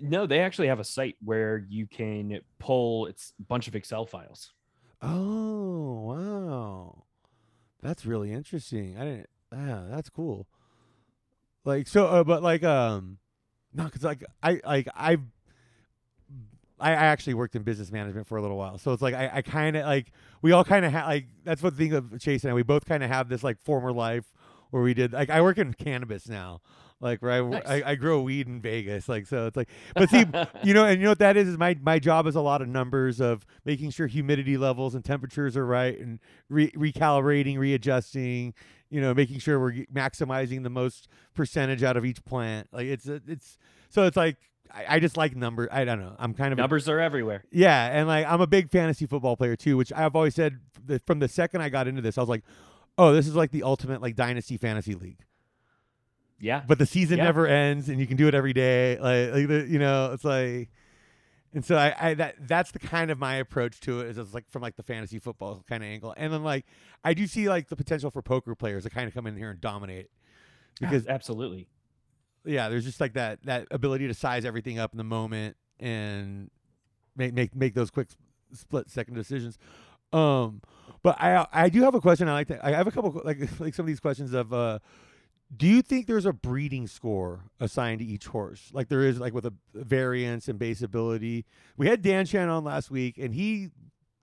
No, 0.00 0.26
they 0.26 0.40
actually 0.40 0.68
have 0.68 0.80
a 0.80 0.84
site 0.84 1.16
where 1.22 1.64
you 1.68 1.86
can 1.86 2.40
pull 2.58 3.06
it's 3.06 3.32
a 3.38 3.42
bunch 3.44 3.68
of 3.68 3.76
Excel 3.76 4.06
files. 4.06 4.52
Oh 5.02 6.00
wow, 6.02 7.04
that's 7.82 8.06
really 8.06 8.32
interesting. 8.32 8.96
I 8.98 9.04
didn't. 9.04 9.28
Yeah, 9.52 9.84
that's 9.88 10.10
cool. 10.10 10.48
Like 11.64 11.86
so, 11.86 12.06
uh, 12.06 12.24
but 12.24 12.42
like 12.42 12.64
um, 12.64 13.18
no, 13.72 13.84
because 13.84 14.02
like 14.02 14.24
I 14.42 14.60
like 14.64 14.88
I've. 14.94 15.22
I 16.80 16.90
I 16.90 16.94
actually 16.94 17.34
worked 17.34 17.56
in 17.56 17.62
business 17.62 17.90
management 17.92 18.26
for 18.26 18.36
a 18.36 18.42
little 18.42 18.56
while, 18.56 18.78
so 18.78 18.92
it's 18.92 19.02
like 19.02 19.14
I, 19.14 19.30
I 19.34 19.42
kind 19.42 19.76
of 19.76 19.86
like 19.86 20.12
we 20.42 20.52
all 20.52 20.64
kind 20.64 20.84
of 20.84 20.92
have 20.92 21.06
like 21.06 21.26
that's 21.44 21.62
what 21.62 21.76
the 21.76 21.84
thing 21.84 21.92
of 21.94 22.20
Chase 22.20 22.44
and 22.44 22.50
I 22.50 22.54
we 22.54 22.62
both 22.62 22.84
kind 22.84 23.02
of 23.02 23.10
have 23.10 23.28
this 23.28 23.42
like 23.44 23.58
former 23.60 23.92
life 23.92 24.32
where 24.70 24.82
we 24.82 24.94
did 24.94 25.12
like 25.12 25.30
I 25.30 25.40
work 25.40 25.58
in 25.58 25.72
cannabis 25.74 26.28
now, 26.28 26.60
like 27.00 27.22
where 27.22 27.30
I, 27.30 27.40
Nice. 27.40 27.62
I 27.66 27.82
I 27.92 27.94
grow 27.94 28.22
weed 28.22 28.48
in 28.48 28.60
Vegas, 28.60 29.08
like 29.08 29.26
so 29.26 29.46
it's 29.46 29.56
like 29.56 29.68
but 29.94 30.10
see 30.10 30.24
you 30.64 30.74
know 30.74 30.84
and 30.84 30.98
you 31.00 31.04
know 31.04 31.10
what 31.12 31.20
that 31.20 31.36
is 31.36 31.48
is 31.48 31.56
my 31.56 31.76
my 31.80 31.98
job 31.98 32.26
is 32.26 32.34
a 32.34 32.40
lot 32.40 32.60
of 32.60 32.68
numbers 32.68 33.20
of 33.20 33.46
making 33.64 33.90
sure 33.90 34.06
humidity 34.08 34.56
levels 34.56 34.94
and 34.94 35.04
temperatures 35.04 35.56
are 35.56 35.66
right 35.66 35.98
and 35.98 36.18
re- 36.48 36.72
recalibrating, 36.72 37.56
readjusting, 37.58 38.52
you 38.90 39.00
know, 39.00 39.14
making 39.14 39.38
sure 39.38 39.60
we're 39.60 39.86
maximizing 39.94 40.62
the 40.64 40.70
most 40.70 41.08
percentage 41.34 41.82
out 41.82 41.96
of 41.96 42.04
each 42.04 42.24
plant. 42.24 42.68
Like 42.72 42.86
it's 42.86 43.06
it's 43.06 43.58
so 43.90 44.06
it's 44.06 44.16
like 44.16 44.36
I, 44.72 44.96
I 44.96 45.00
just 45.00 45.16
like 45.16 45.34
number. 45.36 45.68
I 45.70 45.84
don't 45.84 46.00
know. 46.00 46.14
I'm 46.18 46.34
kind 46.34 46.52
of 46.52 46.58
Numbers 46.58 46.88
are 46.88 47.00
everywhere. 47.00 47.44
yeah, 47.50 47.86
and 47.98 48.08
like 48.08 48.26
I'm 48.26 48.40
a 48.40 48.46
big 48.46 48.70
fantasy 48.70 49.06
football 49.06 49.36
player 49.36 49.56
too, 49.56 49.76
which 49.76 49.92
I've 49.92 50.14
always 50.16 50.34
said 50.34 50.58
that 50.86 51.06
from 51.06 51.18
the 51.18 51.28
second 51.28 51.60
I 51.62 51.68
got 51.68 51.86
into 51.88 52.02
this, 52.02 52.18
I 52.18 52.22
was 52.22 52.28
like, 52.28 52.44
"Oh, 52.98 53.12
this 53.12 53.26
is 53.26 53.34
like 53.34 53.50
the 53.50 53.62
ultimate 53.62 54.00
like 54.02 54.16
dynasty 54.16 54.56
fantasy 54.56 54.94
league." 54.94 55.20
Yeah. 56.40 56.62
But 56.66 56.78
the 56.78 56.86
season 56.86 57.18
Yeah. 57.18 57.24
never 57.24 57.46
ends, 57.46 57.88
and 57.88 58.00
you 58.00 58.06
can 58.06 58.16
do 58.16 58.26
it 58.28 58.34
every 58.34 58.52
day. 58.52 58.98
Like, 58.98 59.32
like 59.32 59.48
the, 59.48 59.66
you 59.68 59.78
know, 59.78 60.12
it's 60.12 60.24
like, 60.24 60.68
and 61.54 61.64
so 61.64 61.76
I, 61.76 61.94
I 61.98 62.14
that 62.14 62.34
that's 62.48 62.72
the 62.72 62.80
kind 62.80 63.10
of 63.10 63.18
my 63.18 63.36
approach 63.36 63.78
to 63.82 64.00
it 64.00 64.08
is 64.08 64.18
it's 64.18 64.34
like 64.34 64.50
from 64.50 64.60
like 64.62 64.76
the 64.76 64.82
fantasy 64.82 65.20
football 65.20 65.62
kind 65.68 65.82
of 65.84 65.88
angle, 65.88 66.12
and 66.16 66.32
then 66.32 66.42
like 66.42 66.66
I 67.04 67.14
do 67.14 67.26
see 67.28 67.48
like 67.48 67.68
the 67.68 67.76
potential 67.76 68.10
for 68.10 68.20
poker 68.22 68.54
players 68.56 68.82
to 68.82 68.90
kind 68.90 69.06
of 69.06 69.14
come 69.14 69.26
in 69.28 69.36
here 69.36 69.50
and 69.50 69.60
dominate 69.60 70.10
ah, 70.10 70.76
because 70.80 71.06
absolutely. 71.06 71.68
Yeah, 72.44 72.68
there's 72.68 72.84
just 72.84 73.00
like 73.00 73.14
that 73.14 73.42
that 73.44 73.66
ability 73.70 74.06
to 74.08 74.14
size 74.14 74.44
everything 74.44 74.78
up 74.78 74.92
in 74.92 74.98
the 74.98 75.04
moment 75.04 75.56
and 75.80 76.50
make 77.16 77.32
make 77.34 77.54
make 77.54 77.74
those 77.74 77.90
quick 77.90 78.08
split 78.52 78.90
second 78.90 79.14
decisions. 79.14 79.58
Um, 80.12 80.62
but 81.02 81.20
I 81.20 81.46
I 81.52 81.68
do 81.68 81.82
have 81.82 81.94
a 81.94 82.00
question. 82.00 82.28
I 82.28 82.32
like 82.32 82.48
to. 82.48 82.64
I 82.64 82.70
have 82.72 82.86
a 82.86 82.90
couple 82.90 83.20
like 83.24 83.38
like 83.60 83.74
some 83.74 83.84
of 83.84 83.88
these 83.88 84.00
questions 84.00 84.32
of 84.32 84.52
uh, 84.52 84.78
do 85.54 85.66
you 85.66 85.82
think 85.82 86.06
there's 86.06 86.26
a 86.26 86.32
breeding 86.32 86.86
score 86.86 87.44
assigned 87.60 88.00
to 88.00 88.04
each 88.04 88.26
horse, 88.26 88.70
like 88.72 88.88
there 88.88 89.02
is 89.02 89.18
like 89.18 89.34
with 89.34 89.46
a 89.46 89.52
variance 89.74 90.48
and 90.48 90.58
base 90.58 90.82
ability? 90.82 91.44
We 91.76 91.88
had 91.88 92.02
Dan 92.02 92.26
Chan 92.26 92.48
on 92.48 92.64
last 92.64 92.90
week, 92.90 93.18
and 93.18 93.34
he 93.34 93.70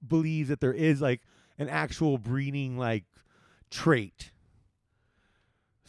believes 0.06 0.50
that 0.50 0.60
there 0.60 0.74
is 0.74 1.02
like 1.02 1.22
an 1.58 1.70
actual 1.70 2.18
breeding 2.18 2.78
like 2.78 3.06
trait. 3.70 4.32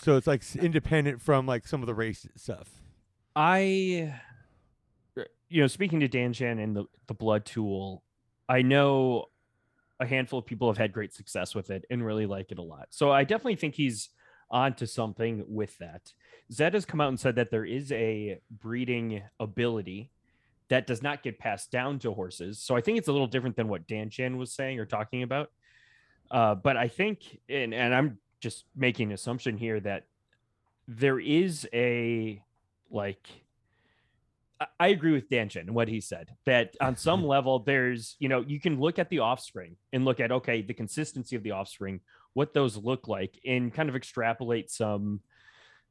So 0.02 0.16
it's 0.16 0.26
like 0.26 0.42
independent 0.56 1.22
from 1.22 1.46
like 1.46 1.68
some 1.68 1.80
of 1.80 1.86
the 1.86 1.94
race 1.94 2.26
stuff. 2.34 2.68
I, 3.36 4.12
uh, 5.16 5.22
you 5.48 5.60
know, 5.60 5.68
speaking 5.68 6.00
to 6.00 6.08
Dan 6.08 6.32
Chan 6.32 6.58
and 6.58 6.74
the, 6.74 6.86
the 7.06 7.14
blood 7.14 7.44
tool, 7.44 8.02
I 8.48 8.62
know 8.62 9.26
a 10.00 10.06
handful 10.06 10.40
of 10.40 10.46
people 10.46 10.68
have 10.68 10.76
had 10.76 10.92
great 10.92 11.14
success 11.14 11.54
with 11.54 11.70
it 11.70 11.84
and 11.88 12.04
really 12.04 12.26
like 12.26 12.50
it 12.50 12.58
a 12.58 12.62
lot. 12.62 12.88
So 12.90 13.12
I 13.12 13.22
definitely 13.22 13.54
think 13.54 13.76
he's 13.76 14.08
onto 14.50 14.86
something 14.86 15.44
with 15.46 15.78
that. 15.78 16.12
Zed 16.52 16.74
has 16.74 16.84
come 16.84 17.00
out 17.00 17.08
and 17.08 17.20
said 17.20 17.36
that 17.36 17.52
there 17.52 17.64
is 17.64 17.92
a 17.92 18.40
breeding 18.50 19.22
ability 19.38 20.10
that 20.68 20.88
does 20.88 21.00
not 21.00 21.22
get 21.22 21.38
passed 21.38 21.70
down 21.70 22.00
to 22.00 22.12
horses. 22.12 22.58
So 22.58 22.74
I 22.76 22.80
think 22.80 22.98
it's 22.98 23.08
a 23.08 23.12
little 23.12 23.28
different 23.28 23.54
than 23.54 23.68
what 23.68 23.86
Dan 23.86 24.10
Chan 24.10 24.36
was 24.36 24.52
saying 24.52 24.80
or 24.80 24.84
talking 24.84 25.22
about. 25.22 25.52
Uh, 26.28 26.56
but 26.56 26.76
I 26.76 26.88
think, 26.88 27.38
and, 27.48 27.72
and 27.72 27.94
I'm 27.94 28.18
just 28.42 28.64
making 28.76 29.08
an 29.08 29.14
assumption 29.14 29.56
here 29.56 29.78
that 29.80 30.04
there 30.88 31.18
is 31.20 31.66
a 31.72 32.42
like 32.90 33.26
I- 34.78 34.88
agree 34.88 35.12
with 35.12 35.28
Dan 35.28 35.48
Chan 35.48 35.62
and 35.66 35.74
what 35.74 35.88
he 35.88 36.00
said 36.00 36.34
that 36.44 36.76
on 36.80 36.96
some 36.96 37.24
level 37.34 37.60
there's 37.60 38.16
you 38.18 38.28
know 38.28 38.40
you 38.46 38.60
can 38.60 38.78
look 38.80 38.98
at 38.98 39.08
the 39.08 39.20
offspring 39.20 39.76
and 39.92 40.04
look 40.04 40.20
at 40.20 40.30
okay 40.32 40.60
the 40.62 40.74
consistency 40.74 41.36
of 41.36 41.42
the 41.42 41.52
offspring 41.52 42.00
what 42.34 42.52
those 42.52 42.76
look 42.76 43.08
like 43.08 43.38
and 43.46 43.72
kind 43.72 43.88
of 43.88 43.96
extrapolate 43.96 44.70
some 44.70 45.20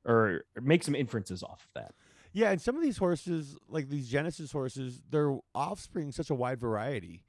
or 0.06 0.44
make 0.62 0.84
some 0.84 0.96
inferences 0.96 1.42
off 1.44 1.64
of 1.66 1.74
that 1.82 1.94
Yeah, 2.34 2.52
and 2.52 2.62
some 2.62 2.76
of 2.78 2.82
these 2.82 2.98
horses, 2.98 3.58
like 3.68 3.90
these 3.90 4.08
Genesis 4.10 4.52
horses, 4.52 5.02
their 5.10 5.38
offspring 5.54 6.12
such 6.12 6.30
a 6.30 6.36
wide 6.36 6.60
variety. 6.60 7.24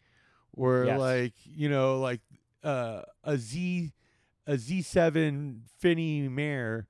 Where 0.52 0.84
Yes. 0.86 0.98
like 1.00 1.34
you 1.44 1.68
know, 1.68 1.98
like 2.00 2.20
uh, 2.62 3.02
a 3.24 3.36
Z, 3.36 3.92
a 4.46 4.56
Z 4.58 4.82
seven 4.82 5.62
Finney 5.78 6.28
mare 6.28 6.86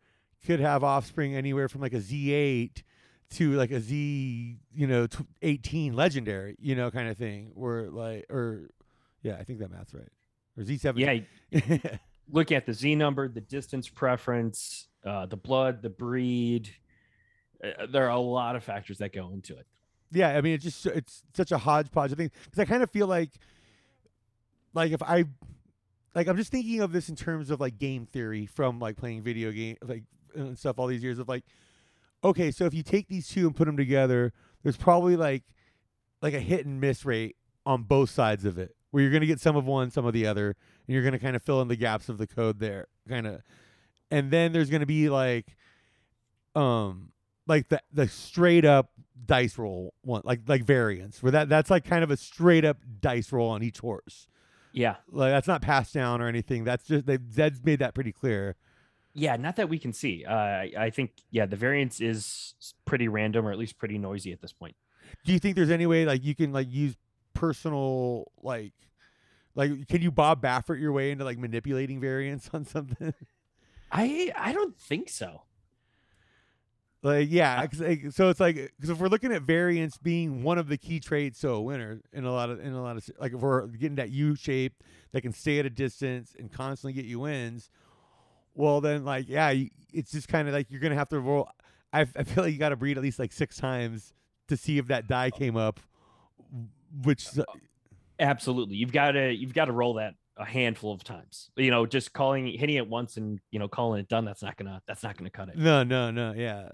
could 0.46 0.60
have 0.60 0.82
offspring 0.82 1.34
anywhere 1.34 1.68
from 1.68 1.80
like 1.80 1.92
a 1.92 2.00
Z 2.00 2.32
eight 2.32 2.82
to 3.32 3.52
like 3.52 3.70
a 3.70 3.80
Z, 3.80 4.58
you 4.74 4.86
know, 4.86 5.06
tw- 5.06 5.26
eighteen 5.42 5.94
legendary, 5.94 6.56
you 6.60 6.74
know, 6.74 6.90
kind 6.90 7.08
of 7.08 7.16
thing. 7.16 7.52
Where 7.54 7.90
like, 7.90 8.26
or 8.30 8.68
yeah, 9.22 9.36
I 9.38 9.44
think 9.44 9.58
that 9.60 9.70
math's 9.70 9.94
right. 9.94 10.08
Or 10.58 10.64
Z 10.64 10.78
seven. 10.78 11.00
yeah 11.00 11.18
looking 12.30 12.56
at 12.56 12.64
the 12.66 12.72
z 12.72 12.94
number 12.94 13.28
the 13.28 13.40
distance 13.40 13.88
preference 13.88 14.88
uh, 15.04 15.26
the 15.26 15.36
blood 15.36 15.82
the 15.82 15.90
breed 15.90 16.70
uh, 17.62 17.86
there 17.90 18.04
are 18.06 18.10
a 18.10 18.18
lot 18.18 18.54
of 18.54 18.62
factors 18.62 18.98
that 18.98 19.12
go 19.12 19.30
into 19.32 19.56
it 19.56 19.66
Yeah, 20.12 20.28
I 20.36 20.40
mean, 20.40 20.54
it's 20.54 20.64
just 20.64 20.86
it's 20.86 21.24
such 21.34 21.52
a 21.52 21.58
hodgepodge 21.58 22.12
of 22.12 22.18
things 22.18 22.30
because 22.44 22.58
I 22.60 22.64
kind 22.64 22.82
of 22.82 22.90
feel 22.90 23.06
like, 23.06 23.30
like 24.72 24.92
if 24.92 25.02
I, 25.02 25.24
like 26.14 26.28
I'm 26.28 26.36
just 26.36 26.50
thinking 26.50 26.80
of 26.80 26.92
this 26.92 27.08
in 27.08 27.16
terms 27.16 27.50
of 27.50 27.60
like 27.60 27.78
game 27.78 28.06
theory 28.06 28.46
from 28.46 28.78
like 28.78 28.96
playing 28.96 29.22
video 29.22 29.50
game 29.50 29.76
like 29.82 30.04
and 30.34 30.58
stuff 30.58 30.78
all 30.78 30.86
these 30.86 31.02
years 31.02 31.18
of 31.18 31.28
like, 31.28 31.44
okay, 32.24 32.50
so 32.50 32.64
if 32.64 32.74
you 32.74 32.82
take 32.82 33.08
these 33.08 33.28
two 33.28 33.46
and 33.46 33.56
put 33.56 33.66
them 33.66 33.76
together, 33.76 34.32
there's 34.62 34.76
probably 34.76 35.16
like, 35.16 35.42
like 36.20 36.34
a 36.34 36.40
hit 36.40 36.66
and 36.66 36.80
miss 36.80 37.04
rate 37.04 37.36
on 37.66 37.82
both 37.82 38.10
sides 38.10 38.44
of 38.44 38.58
it, 38.58 38.74
where 38.90 39.02
you're 39.02 39.12
gonna 39.12 39.26
get 39.26 39.40
some 39.40 39.56
of 39.56 39.66
one, 39.66 39.90
some 39.90 40.06
of 40.06 40.12
the 40.12 40.26
other, 40.26 40.48
and 40.86 40.94
you're 40.94 41.02
gonna 41.02 41.18
kind 41.18 41.36
of 41.36 41.42
fill 41.42 41.60
in 41.60 41.68
the 41.68 41.76
gaps 41.76 42.08
of 42.08 42.18
the 42.18 42.26
code 42.26 42.60
there, 42.60 42.86
kind 43.08 43.26
of, 43.26 43.42
and 44.10 44.30
then 44.30 44.52
there's 44.52 44.70
gonna 44.70 44.86
be 44.86 45.08
like, 45.08 45.56
um, 46.54 47.12
like 47.46 47.68
the 47.68 47.80
the 47.92 48.08
straight 48.08 48.64
up 48.64 48.90
dice 49.24 49.56
roll 49.58 49.94
one 50.02 50.22
like 50.24 50.40
like 50.48 50.64
variance 50.64 51.22
where 51.22 51.30
that 51.30 51.48
that's 51.48 51.70
like 51.70 51.84
kind 51.84 52.02
of 52.02 52.10
a 52.10 52.16
straight 52.16 52.64
up 52.64 52.78
dice 53.00 53.30
roll 53.30 53.50
on 53.50 53.62
each 53.62 53.78
horse 53.78 54.26
yeah 54.72 54.96
like 55.10 55.30
that's 55.30 55.46
not 55.46 55.62
passed 55.62 55.92
down 55.94 56.20
or 56.20 56.28
anything 56.28 56.64
that's 56.64 56.86
just 56.86 57.06
they 57.06 57.18
zed's 57.30 57.62
made 57.62 57.78
that 57.78 57.94
pretty 57.94 58.12
clear 58.12 58.56
Yeah, 59.14 59.36
not 59.36 59.56
that 59.56 59.68
we 59.68 59.78
can 59.78 59.92
see. 59.92 60.24
Uh, 60.24 60.34
I, 60.34 60.72
I 60.78 60.90
think 60.90 61.10
yeah, 61.30 61.44
the 61.44 61.56
variance 61.56 62.00
is 62.00 62.54
pretty 62.86 63.08
random 63.08 63.46
or 63.46 63.52
at 63.52 63.58
least 63.58 63.76
pretty 63.76 63.98
noisy 63.98 64.32
at 64.32 64.40
this 64.40 64.54
point. 64.54 64.74
do 65.26 65.32
you 65.34 65.38
think 65.38 65.54
there's 65.54 65.70
any 65.70 65.84
way 65.86 66.06
like 66.06 66.24
you 66.24 66.34
can 66.34 66.50
like 66.52 66.66
use 66.70 66.96
personal 67.34 68.30
like 68.42 68.72
like 69.54 69.86
can 69.88 70.00
you 70.00 70.10
bob 70.10 70.42
baffert 70.42 70.80
your 70.80 70.92
way 70.92 71.10
into 71.10 71.24
like 71.24 71.38
manipulating 71.38 72.00
variance 72.00 72.48
on 72.54 72.64
something 72.64 73.12
I 73.90 74.32
I 74.34 74.52
don't 74.54 74.76
think 74.78 75.10
so. 75.10 75.42
Like 77.02 77.28
yeah, 77.30 77.66
like, 77.78 78.12
so 78.12 78.28
it's 78.28 78.38
like 78.38 78.54
because 78.54 78.90
if 78.90 78.98
we're 78.98 79.08
looking 79.08 79.32
at 79.32 79.42
variance 79.42 79.98
being 79.98 80.44
one 80.44 80.56
of 80.56 80.68
the 80.68 80.78
key 80.78 81.00
traits, 81.00 81.40
so 81.40 81.54
a 81.54 81.60
winner 81.60 82.00
in 82.12 82.24
a 82.24 82.32
lot 82.32 82.48
of 82.48 82.60
in 82.60 82.72
a 82.74 82.82
lot 82.82 82.96
of 82.96 83.10
like 83.18 83.32
if 83.32 83.40
we're 83.40 83.66
getting 83.66 83.96
that 83.96 84.10
U 84.10 84.36
shape 84.36 84.84
that 85.10 85.22
can 85.22 85.32
stay 85.32 85.58
at 85.58 85.66
a 85.66 85.70
distance 85.70 86.36
and 86.38 86.52
constantly 86.52 86.92
get 86.92 87.04
you 87.04 87.18
wins, 87.18 87.70
well 88.54 88.80
then 88.80 89.04
like 89.04 89.28
yeah, 89.28 89.50
you, 89.50 89.70
it's 89.92 90.12
just 90.12 90.28
kind 90.28 90.46
of 90.46 90.54
like 90.54 90.70
you're 90.70 90.80
gonna 90.80 90.94
have 90.94 91.08
to 91.08 91.18
roll. 91.18 91.48
I, 91.92 92.02
I 92.02 92.22
feel 92.22 92.44
like 92.44 92.52
you 92.52 92.58
got 92.58 92.70
to 92.70 92.76
breed 92.76 92.96
at 92.96 93.02
least 93.02 93.18
like 93.18 93.32
six 93.32 93.56
times 93.56 94.14
to 94.48 94.56
see 94.56 94.78
if 94.78 94.86
that 94.86 95.08
die 95.08 95.30
came 95.30 95.56
up, 95.56 95.80
which 97.02 97.26
Absolutely. 98.20 98.76
You've 98.76 98.92
got 98.92 99.12
to 99.12 99.32
you've 99.32 99.54
got 99.54 99.64
to 99.64 99.72
roll 99.72 99.94
that 99.94 100.14
a 100.36 100.44
handful 100.44 100.92
of 100.92 101.02
times. 101.02 101.50
You 101.56 101.70
know, 101.70 101.86
just 101.86 102.12
calling 102.12 102.46
hitting 102.46 102.76
it 102.76 102.88
once 102.88 103.16
and 103.16 103.40
you 103.50 103.58
know 103.58 103.68
calling 103.68 104.00
it 104.00 104.08
done. 104.08 104.24
That's 104.24 104.42
not 104.42 104.56
gonna 104.56 104.80
that's 104.86 105.02
not 105.02 105.16
gonna 105.16 105.30
cut 105.30 105.48
it. 105.48 105.58
No, 105.58 105.82
no, 105.82 106.10
no. 106.10 106.32
Yeah. 106.32 106.68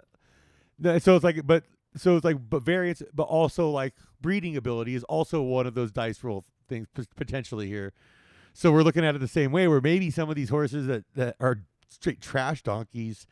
So 0.80 1.16
it's 1.16 1.25
like, 1.25 1.47
but 1.47 1.64
so 1.97 2.16
it's 2.16 2.25
like, 2.25 2.37
but 2.49 2.62
variance, 2.62 3.02
but 3.12 3.25
also 3.25 3.70
like 3.70 3.94
breeding 4.20 4.56
ability 4.56 4.94
is 4.94 5.04
also 5.04 5.42
one 5.42 5.66
of 5.66 5.75
those 5.75 5.90
dice 5.90 6.23
roll 6.23 6.44
things 6.68 6.87
potentially 7.16 7.66
here. 7.66 7.92
So 8.52 8.73
we're 8.73 8.82
looking 8.82 9.04
at 9.04 9.14
it 9.14 9.18
the 9.18 9.28
same 9.28 9.52
way, 9.52 9.68
where 9.68 9.80
maybe 9.80 10.11
some 10.11 10.28
of 10.28 10.37
these 10.37 10.50
horses 10.50 10.87
that 10.87 11.04
that 11.14 11.37
are 11.40 11.62
straight 11.88 12.20
trash 12.20 12.62
donkeys 12.62 13.26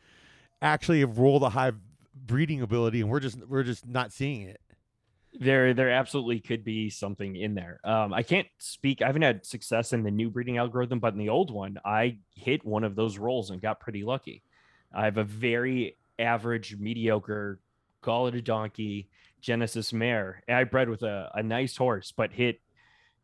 actually 0.61 1.01
have 1.01 1.19
rolled 1.19 1.43
a 1.43 1.49
high 1.49 1.71
breeding 2.15 2.61
ability, 2.61 3.01
and 3.01 3.09
we're 3.09 3.19
just 3.19 3.37
we're 3.47 3.63
just 3.63 3.87
not 3.87 4.11
seeing 4.11 4.41
it. 4.41 4.61
There 5.39 5.73
there 5.73 5.91
absolutely 5.91 6.39
could 6.39 6.63
be 6.63 6.89
something 6.89 7.35
in 7.35 7.55
there. 7.55 7.79
Um, 7.83 8.13
I 8.13 8.23
can't 8.23 8.47
speak. 8.57 9.01
I 9.01 9.07
haven't 9.07 9.21
had 9.21 9.45
success 9.45 9.93
in 9.93 10.03
the 10.03 10.11
new 10.11 10.29
breeding 10.29 10.57
algorithm, 10.57 10.99
but 10.99 11.13
in 11.13 11.19
the 11.19 11.29
old 11.29 11.51
one, 11.51 11.77
I 11.85 12.17
hit 12.33 12.65
one 12.65 12.83
of 12.83 12.95
those 12.95 13.17
rolls 13.17 13.51
and 13.51 13.61
got 13.61 13.79
pretty 13.79 14.03
lucky. 14.03 14.43
I 14.93 15.05
have 15.05 15.17
a 15.17 15.23
very 15.23 15.97
average, 16.19 16.75
mediocre, 16.77 17.59
call 18.01 18.27
it 18.27 18.35
a 18.35 18.41
donkey, 18.41 19.09
Genesis 19.41 19.93
mare. 19.93 20.43
I 20.47 20.63
bred 20.63 20.89
with 20.89 21.03
a, 21.03 21.29
a 21.33 21.43
nice 21.43 21.77
horse, 21.77 22.11
but 22.15 22.31
hit 22.31 22.59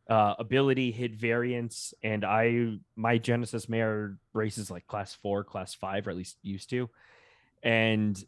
uh, 0.09 0.35
ability, 0.38 0.91
hit 0.91 1.15
variance, 1.15 1.93
and 2.03 2.25
I 2.25 2.77
my 2.95 3.17
Genesis 3.17 3.69
mare 3.69 4.17
races 4.33 4.69
like 4.69 4.85
class 4.88 5.13
four, 5.13 5.43
class 5.43 5.73
five, 5.73 6.07
or 6.07 6.12
at 6.12 6.17
least 6.17 6.38
used 6.41 6.69
to, 6.71 6.89
and 7.62 8.23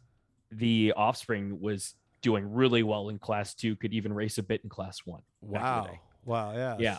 the 0.50 0.92
offspring 0.96 1.60
was 1.60 1.94
doing 2.22 2.52
really 2.52 2.82
well 2.82 3.08
in 3.08 3.18
class 3.18 3.54
two, 3.54 3.76
could 3.76 3.92
even 3.92 4.12
race 4.12 4.38
a 4.38 4.42
bit 4.42 4.62
in 4.64 4.70
class 4.70 5.00
one. 5.04 5.22
back 5.42 5.60
in 5.86 5.92
the 5.92 5.98
Wow, 6.24 6.50
wow, 6.50 6.52
yeah, 6.56 6.76
Yeah. 6.78 6.98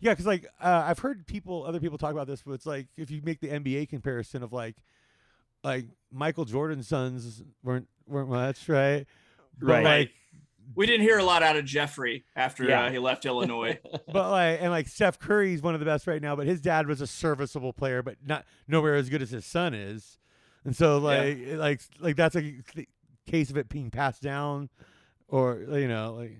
yeah. 0.00 0.12
Because 0.12 0.26
like 0.26 0.46
uh, 0.60 0.84
I've 0.86 1.00
heard 1.00 1.26
people, 1.26 1.64
other 1.64 1.80
people 1.80 1.98
talk 1.98 2.12
about 2.12 2.26
this, 2.26 2.42
but 2.46 2.52
it's 2.52 2.66
like 2.66 2.86
if 2.96 3.10
you 3.10 3.20
make 3.24 3.40
the 3.40 3.48
NBA 3.48 3.88
comparison 3.88 4.42
of 4.42 4.52
like, 4.52 4.76
like 5.64 5.86
Michael 6.12 6.44
Jordan's 6.44 6.88
sons 6.88 7.42
weren't 7.62 7.88
weren't 8.06 8.28
much, 8.28 8.68
right? 8.68 9.06
But 9.58 9.66
Right. 9.66 9.84
like 9.84 10.10
We 10.74 10.86
didn't 10.86 11.02
hear 11.02 11.18
a 11.18 11.24
lot 11.24 11.42
out 11.42 11.56
of 11.56 11.64
Jeffrey 11.64 12.24
after 12.36 12.64
Yeah. 12.64 12.84
uh, 12.86 12.90
he 12.90 12.98
left 12.98 13.26
Illinois. 13.26 13.78
but 14.12 14.30
like 14.30 14.58
and 14.60 14.70
like 14.70 14.88
Steph 14.88 15.18
Curry's 15.18 15.62
one 15.62 15.74
of 15.74 15.80
the 15.80 15.86
best 15.86 16.06
right 16.06 16.22
now, 16.22 16.34
but 16.36 16.46
his 16.46 16.60
dad 16.60 16.86
was 16.86 17.00
a 17.00 17.06
serviceable 17.06 17.72
player, 17.72 18.02
but 18.02 18.16
not 18.24 18.44
nowhere 18.68 18.94
as 18.94 19.08
good 19.08 19.22
as 19.22 19.30
his 19.30 19.44
son 19.44 19.74
is. 19.74 20.18
And 20.64 20.74
so 20.76 20.98
like 20.98 21.38
like 21.52 21.80
like 22.00 22.16
that's 22.16 22.36
a 22.36 22.54
case 23.26 23.50
of 23.50 23.56
it 23.56 23.68
being 23.68 23.90
passed 23.90 24.22
down, 24.22 24.68
or 25.28 25.58
you 25.72 25.88
know 25.88 26.14
like 26.14 26.38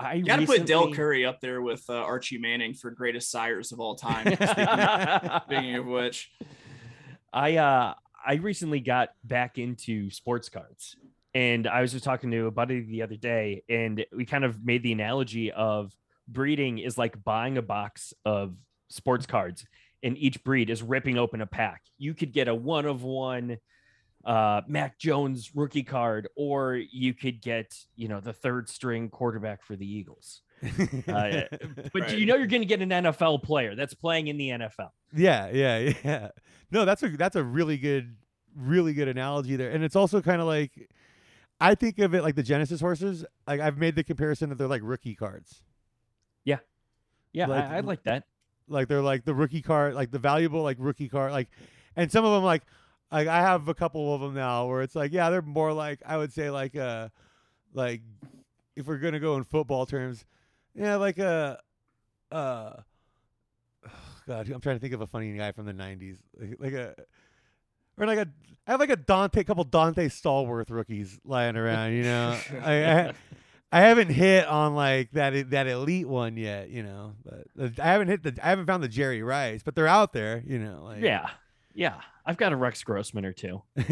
I 0.00 0.14
You 0.14 0.24
got 0.24 0.40
to 0.40 0.46
put 0.46 0.66
Del 0.66 0.92
Curry 0.92 1.24
up 1.24 1.40
there 1.40 1.62
with 1.62 1.88
uh, 1.88 1.94
Archie 1.94 2.38
Manning 2.38 2.74
for 2.74 2.90
greatest 2.90 3.30
sires 3.30 3.70
of 3.72 3.78
all 3.80 3.94
time. 3.94 4.26
speaking, 4.34 5.40
speaking 5.46 5.74
of 5.76 5.86
which, 5.86 6.32
I 7.32 7.56
uh 7.56 7.94
I 8.24 8.34
recently 8.34 8.80
got 8.80 9.10
back 9.24 9.58
into 9.58 10.10
sports 10.10 10.48
cards 10.48 10.96
and 11.34 11.66
I 11.66 11.80
was 11.80 11.92
just 11.92 12.04
talking 12.04 12.30
to 12.30 12.46
a 12.46 12.50
buddy 12.50 12.80
the 12.80 13.02
other 13.02 13.16
day 13.16 13.62
and 13.68 14.04
we 14.14 14.24
kind 14.24 14.44
of 14.44 14.64
made 14.64 14.82
the 14.82 14.92
analogy 14.92 15.50
of 15.50 15.92
breeding 16.28 16.78
is 16.78 16.98
like 16.98 17.22
buying 17.24 17.58
a 17.58 17.62
box 17.62 18.12
of 18.24 18.54
sports 18.90 19.26
cards 19.26 19.64
and 20.02 20.16
each 20.18 20.42
breed 20.44 20.70
is 20.70 20.82
ripping 20.82 21.18
open 21.18 21.40
a 21.40 21.46
pack. 21.46 21.82
You 21.98 22.14
could 22.14 22.32
get 22.32 22.48
a 22.48 22.54
one 22.54 22.86
of 22.86 23.02
one 23.02 23.58
uh 24.24 24.60
Mac 24.68 24.98
Jones 24.98 25.50
rookie 25.54 25.82
card 25.82 26.28
or 26.36 26.76
you 26.76 27.14
could 27.14 27.40
get, 27.40 27.74
you 27.96 28.08
know, 28.08 28.20
the 28.20 28.32
third 28.32 28.68
string 28.68 29.08
quarterback 29.08 29.64
for 29.64 29.74
the 29.74 29.90
Eagles. 29.90 30.42
Uh, 31.08 31.42
But 31.92 32.02
Right. 32.02 32.18
you 32.18 32.26
know 32.26 32.36
you're 32.36 32.46
going 32.46 32.62
to 32.62 32.66
get 32.66 32.80
an 32.82 32.90
NFL 32.90 33.42
player 33.42 33.74
that's 33.74 33.94
playing 33.94 34.28
in 34.28 34.36
the 34.36 34.50
NFL. 34.50 34.90
Yeah, 35.14 35.50
yeah, 35.50 35.92
yeah. 36.04 36.28
No, 36.70 36.84
that's 36.84 37.02
a 37.02 37.08
that's 37.16 37.36
a 37.36 37.42
really 37.42 37.76
good, 37.78 38.16
really 38.56 38.94
good 38.94 39.08
analogy 39.08 39.56
there, 39.56 39.70
and 39.70 39.82
it's 39.84 39.96
also 39.96 40.22
kind 40.22 40.40
of 40.40 40.46
like, 40.46 40.88
I 41.60 41.74
think 41.74 41.98
of 41.98 42.14
it 42.14 42.22
like 42.22 42.34
the 42.36 42.42
Genesis 42.42 42.80
horses. 42.80 43.24
Like 43.46 43.60
I've 43.60 43.76
made 43.78 43.96
the 43.96 44.04
comparison 44.04 44.48
that 44.50 44.58
they're 44.58 44.68
like 44.68 44.82
rookie 44.84 45.14
cards. 45.14 45.62
Yeah, 47.34 47.46
Like- 47.46 47.64
I, 47.64 47.76
I 47.78 47.80
like 47.80 48.02
that. 48.02 48.24
Like 48.68 48.88
they're 48.88 49.00
like 49.02 49.24
the 49.24 49.34
rookie 49.34 49.62
card, 49.62 49.94
like 49.94 50.10
the 50.10 50.18
valuable 50.18 50.62
like 50.62 50.76
rookie 50.78 51.08
card, 51.08 51.32
like, 51.32 51.48
and 51.96 52.12
some 52.12 52.24
of 52.26 52.32
them 52.32 52.44
like, 52.44 52.62
like 53.10 53.26
I 53.26 53.40
have 53.40 53.68
a 53.68 53.74
couple 53.74 54.14
of 54.14 54.20
them 54.20 54.34
now 54.34 54.66
where 54.66 54.82
it's 54.82 54.94
like, 54.94 55.12
yeah, 55.12 55.30
they're 55.30 55.40
more 55.42 55.72
like 55.72 56.00
I 56.06 56.16
would 56.18 56.30
say 56.32 56.50
like 56.50 56.76
uh, 56.76 57.08
like 57.74 58.02
if 58.76 58.86
we're 58.86 58.98
gonna 58.98 59.18
go 59.18 59.36
in 59.36 59.44
football 59.44 59.86
terms, 59.86 60.24
yeah, 60.74 60.96
like 60.96 61.18
a, 61.18 61.58
uh, 62.30 62.72
God, 64.26 64.50
I'm 64.50 64.60
trying 64.60 64.76
to 64.76 64.80
think 64.80 64.94
of 64.94 65.00
a 65.00 65.06
funny 65.06 65.32
guy 65.36 65.52
from 65.52 65.66
the 65.66 65.74
'90s, 65.74 66.18
like, 66.38 66.56
like 66.58 66.72
a, 66.72 66.94
or 67.98 68.06
like 68.06 68.18
a, 68.18 68.28
I 68.66 68.70
have 68.70 68.80
like 68.80 68.90
a 68.90 68.96
Donté, 68.96 69.46
couple 69.46 69.64
Donté 69.64 70.06
Stallworth 70.06 70.70
rookies 70.70 71.18
lying 71.24 71.56
around, 71.56 71.92
you 71.92 72.02
know. 72.04 72.38
I, 72.62 72.84
I, 72.84 73.12
I 73.72 73.80
haven't 73.80 74.10
hit 74.10 74.46
on 74.46 74.74
like 74.74 75.10
that 75.12 75.50
that 75.50 75.66
elite 75.66 76.06
one 76.06 76.36
yet, 76.36 76.68
you 76.68 76.82
know. 76.82 77.14
But 77.24 77.80
I 77.80 77.86
haven't 77.92 78.08
hit 78.08 78.22
the 78.22 78.38
I 78.42 78.50
haven't 78.50 78.66
found 78.66 78.82
the 78.82 78.88
Jerry 78.88 79.22
Rice, 79.22 79.62
but 79.62 79.74
they're 79.74 79.88
out 79.88 80.12
there, 80.12 80.42
you 80.46 80.58
know. 80.58 80.82
Like 80.84 81.00
Yeah. 81.00 81.30
Yeah. 81.74 82.00
I've 82.24 82.36
got 82.36 82.52
a 82.52 82.56
Rex 82.56 82.82
Grossman 82.84 83.24
or 83.24 83.32
two. 83.32 83.62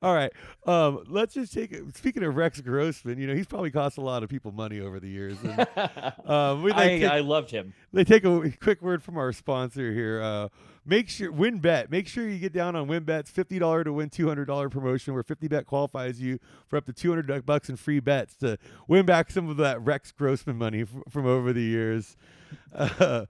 All 0.00 0.14
right. 0.14 0.32
Um, 0.66 1.04
let's 1.08 1.34
just 1.34 1.52
take 1.52 1.72
it. 1.72 1.96
Speaking 1.96 2.22
of 2.22 2.36
Rex 2.36 2.60
Grossman, 2.60 3.18
you 3.18 3.26
know 3.26 3.34
he's 3.34 3.46
probably 3.46 3.70
cost 3.72 3.98
a 3.98 4.00
lot 4.00 4.22
of 4.22 4.28
people 4.28 4.52
money 4.52 4.80
over 4.80 5.00
the 5.00 5.08
years. 5.08 5.36
And, 5.42 5.60
um, 6.24 6.64
I, 6.72 6.98
to- 7.00 7.12
I 7.12 7.20
loved 7.20 7.50
him. 7.50 7.74
They 7.92 8.04
take 8.04 8.24
a 8.24 8.52
quick 8.60 8.80
word 8.80 9.02
from 9.02 9.18
our 9.18 9.32
sponsor 9.32 9.92
here. 9.92 10.22
Uh, 10.22 10.48
make 10.86 11.08
sure 11.08 11.32
WynnBet. 11.32 11.90
Make 11.90 12.06
sure 12.06 12.28
you 12.28 12.38
get 12.38 12.52
down 12.52 12.76
on 12.76 12.86
WynnBet's 12.88 13.30
fifty 13.30 13.58
dollar 13.58 13.82
to 13.84 13.92
win 13.92 14.08
two 14.08 14.28
hundred 14.28 14.44
dollar 14.46 14.68
promotion, 14.68 15.14
where 15.14 15.22
fifty 15.24 15.48
bet 15.48 15.66
qualifies 15.66 16.20
you 16.20 16.38
for 16.68 16.76
up 16.76 16.86
to 16.86 16.92
two 16.92 17.10
hundred 17.10 17.44
bucks 17.44 17.68
in 17.68 17.74
free 17.76 18.00
bets 18.00 18.36
to 18.36 18.56
win 18.86 19.04
back 19.04 19.30
some 19.32 19.48
of 19.48 19.56
that 19.58 19.80
Rex 19.84 20.12
Grossman 20.12 20.56
money 20.56 20.82
f- 20.82 20.88
from 21.08 21.26
over 21.26 21.52
the 21.52 21.62
years. 21.62 22.16
Uh, 22.74 23.26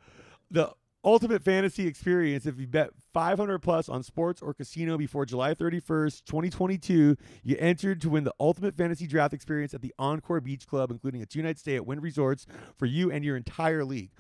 the 0.51 0.71
ultimate 1.09 1.43
fantasy 1.43 1.87
experience. 1.87 2.45
If 2.45 2.61
you 2.61 2.67
bet 2.67 2.91
five 3.15 3.39
hundred 3.39 3.61
plus 3.61 3.89
on 3.89 4.03
sports 4.03 4.43
or 4.43 4.53
casino 4.53 4.99
before 4.99 5.25
July 5.25 5.55
thirty 5.55 5.81
first, 5.81 6.27
twenty 6.27 6.51
twenty 6.51 6.77
two, 6.77 7.17
you 7.43 7.57
entered 7.59 8.03
to 8.03 8.11
win 8.11 8.25
the 8.25 8.35
ultimate 8.39 8.77
fantasy 8.77 9.07
draft 9.07 9.33
experience 9.33 9.73
at 9.73 9.81
the 9.81 9.95
Encore 9.99 10.41
Beach 10.41 10.67
Club, 10.67 10.91
including 10.91 11.23
a 11.23 11.27
two 11.27 11.43
night 11.43 11.59
stay 11.59 11.77
at 11.77 11.87
Wynn 11.87 12.01
Resorts 12.01 12.47
for 12.77 12.85
you 12.85 13.11
and 13.11 13.25
your 13.25 13.37
entire 13.37 13.85
league. 13.85 14.11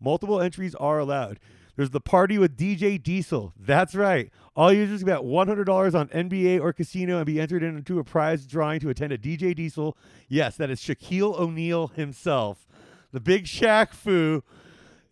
Multiple 0.00 0.40
entries 0.40 0.74
are 0.74 0.98
allowed. 0.98 1.38
There's 1.76 1.90
the 1.90 2.00
party 2.00 2.36
with 2.36 2.56
DJ 2.56 3.02
Diesel. 3.02 3.54
That's 3.58 3.94
right. 3.94 4.30
All 4.54 4.72
users 4.72 5.00
can 5.00 5.06
bet 5.06 5.20
$100 5.20 5.94
on 5.94 6.08
NBA 6.08 6.60
or 6.60 6.72
casino 6.72 7.16
and 7.16 7.24
be 7.24 7.40
entered 7.40 7.62
into 7.62 7.98
a 7.98 8.04
prize 8.04 8.46
drawing 8.46 8.80
to 8.80 8.90
attend 8.90 9.12
a 9.12 9.16
DJ 9.16 9.54
Diesel. 9.54 9.96
Yes, 10.28 10.56
that 10.56 10.68
is 10.68 10.80
Shaquille 10.80 11.38
O'Neal 11.38 11.86
himself. 11.86 12.66
The 13.12 13.20
big 13.20 13.44
Shaq 13.44 13.94
Fu 13.94 14.42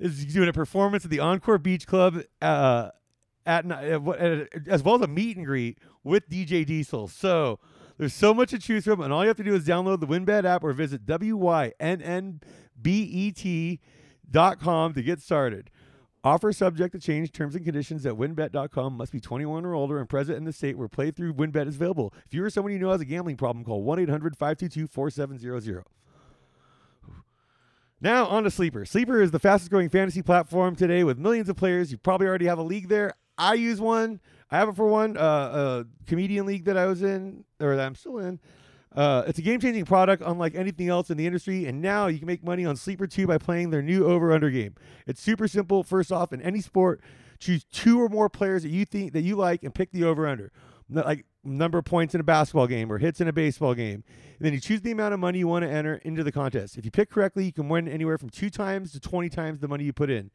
is 0.00 0.24
doing 0.24 0.48
a 0.48 0.52
performance 0.52 1.04
at 1.04 1.10
the 1.10 1.20
Encore 1.20 1.58
Beach 1.58 1.86
Club 1.86 2.22
uh, 2.42 2.90
at, 3.46 3.70
uh, 3.70 4.00
uh, 4.00 4.44
as 4.66 4.82
well 4.82 4.96
as 4.96 5.02
a 5.02 5.06
meet 5.06 5.36
and 5.36 5.46
greet 5.46 5.78
with 6.02 6.28
DJ 6.28 6.66
Diesel. 6.66 7.06
So 7.08 7.60
there's 7.98 8.14
so 8.14 8.32
much 8.32 8.50
to 8.50 8.58
choose 8.58 8.84
from, 8.84 9.00
and 9.00 9.12
all 9.12 9.22
you 9.22 9.28
have 9.28 9.36
to 9.36 9.44
do 9.44 9.54
is 9.54 9.66
download 9.66 10.00
the 10.00 10.06
WynnBet 10.06 10.44
app 10.44 10.64
or 10.64 10.72
visit 10.72 11.04
wynnbet.com 11.06 12.40
to 14.94 15.02
get 15.02 15.20
started. 15.20 15.70
Offer 16.22 16.52
subject 16.52 16.92
to 16.92 16.98
change. 16.98 17.32
Terms 17.32 17.54
and 17.54 17.64
conditions 17.64 18.04
at 18.04 18.14
wynnbet.com. 18.14 18.96
Must 18.96 19.12
be 19.12 19.20
21 19.20 19.64
or 19.64 19.74
older 19.74 19.98
and 19.98 20.08
present 20.08 20.36
in 20.36 20.44
the 20.44 20.52
state 20.52 20.76
where 20.76 20.88
playthrough 20.88 21.32
WynnBet 21.32 21.66
is 21.66 21.76
available. 21.76 22.12
If 22.26 22.34
you 22.34 22.44
or 22.44 22.50
someone 22.50 22.72
you 22.72 22.78
know 22.78 22.90
has 22.90 23.00
a 23.00 23.06
gambling 23.06 23.36
problem, 23.36 23.64
call 23.64 23.82
1 23.82 24.00
800 24.00 24.36
522 24.36 24.86
4700. 24.86 25.84
Now 28.00 28.26
on 28.26 28.44
to 28.44 28.50
Sleeper. 28.50 28.84
Sleeper 28.84 29.20
is 29.20 29.30
the 29.30 29.38
fastest 29.38 29.70
growing 29.70 29.88
fantasy 29.88 30.22
platform 30.22 30.74
today 30.76 31.04
with 31.04 31.18
millions 31.18 31.48
of 31.48 31.56
players. 31.56 31.92
You 31.92 31.98
probably 31.98 32.26
already 32.26 32.46
have 32.46 32.58
a 32.58 32.62
league 32.62 32.88
there. 32.88 33.14
I 33.36 33.54
use 33.54 33.80
one. 33.80 34.20
I 34.50 34.58
have 34.58 34.68
it 34.68 34.76
for 34.76 34.86
one, 34.86 35.16
uh, 35.16 35.84
a 35.84 36.06
comedian 36.06 36.46
league 36.46 36.64
that 36.64 36.76
I 36.76 36.86
was 36.86 37.02
in, 37.02 37.44
or 37.60 37.76
that 37.76 37.86
I'm 37.86 37.94
still 37.94 38.18
in. 38.18 38.40
Uh, 38.94 39.22
it's 39.26 39.38
a 39.38 39.42
game 39.42 39.60
changing 39.60 39.84
product 39.84 40.22
unlike 40.26 40.56
anything 40.56 40.88
else 40.88 41.10
in 41.10 41.16
the 41.16 41.26
industry, 41.26 41.66
and 41.66 41.80
now 41.80 42.08
you 42.08 42.18
can 42.18 42.26
make 42.26 42.42
money 42.42 42.66
on 42.66 42.74
Sleeper 42.74 43.06
too 43.06 43.26
by 43.26 43.38
playing 43.38 43.70
their 43.70 43.82
new 43.82 44.06
over 44.06 44.32
under 44.32 44.50
game. 44.50 44.74
It's 45.06 45.20
super 45.20 45.46
simple. 45.46 45.84
First 45.84 46.10
off, 46.10 46.32
in 46.32 46.42
any 46.42 46.60
sport, 46.60 47.00
Choose 47.40 47.64
two 47.64 48.00
or 48.00 48.10
more 48.10 48.28
players 48.28 48.62
that 48.62 48.68
you 48.68 48.84
think 48.84 49.14
that 49.14 49.22
you 49.22 49.34
like 49.34 49.64
and 49.64 49.74
pick 49.74 49.90
the 49.92 50.04
over 50.04 50.26
under. 50.26 50.52
Like 50.90 51.24
number 51.44 51.78
of 51.78 51.84
points 51.84 52.14
in 52.14 52.20
a 52.20 52.24
basketball 52.24 52.66
game 52.66 52.92
or 52.92 52.98
hits 52.98 53.20
in 53.20 53.28
a 53.28 53.32
baseball 53.32 53.74
game. 53.74 54.04
And 54.38 54.46
then 54.46 54.52
you 54.52 54.60
choose 54.60 54.82
the 54.82 54.90
amount 54.90 55.14
of 55.14 55.20
money 55.20 55.38
you 55.38 55.48
want 55.48 55.64
to 55.64 55.70
enter 55.70 55.96
into 56.04 56.22
the 56.22 56.32
contest. 56.32 56.76
If 56.76 56.84
you 56.84 56.90
pick 56.90 57.10
correctly, 57.10 57.44
you 57.44 57.52
can 57.52 57.68
win 57.68 57.88
anywhere 57.88 58.18
from 58.18 58.30
two 58.30 58.50
times 58.50 58.92
to 58.92 59.00
20 59.00 59.28
times 59.28 59.60
the 59.60 59.68
money 59.68 59.84
you 59.84 59.92
put 59.92 60.10
in. 60.10 60.30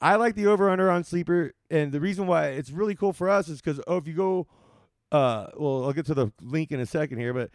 I 0.00 0.16
like 0.16 0.34
the 0.34 0.46
over 0.46 0.68
under 0.68 0.90
on 0.90 1.04
sleeper, 1.04 1.54
and 1.70 1.92
the 1.92 2.00
reason 2.00 2.26
why 2.26 2.48
it's 2.48 2.70
really 2.70 2.94
cool 2.94 3.12
for 3.12 3.30
us 3.30 3.48
is 3.48 3.60
because 3.60 3.80
oh, 3.86 3.96
if 3.96 4.06
you 4.06 4.14
go, 4.14 4.46
uh, 5.12 5.46
well, 5.56 5.84
I'll 5.84 5.92
get 5.92 6.06
to 6.06 6.14
the 6.14 6.32
link 6.42 6.72
in 6.72 6.80
a 6.80 6.86
second 6.86 7.18
here, 7.18 7.32
but 7.32 7.50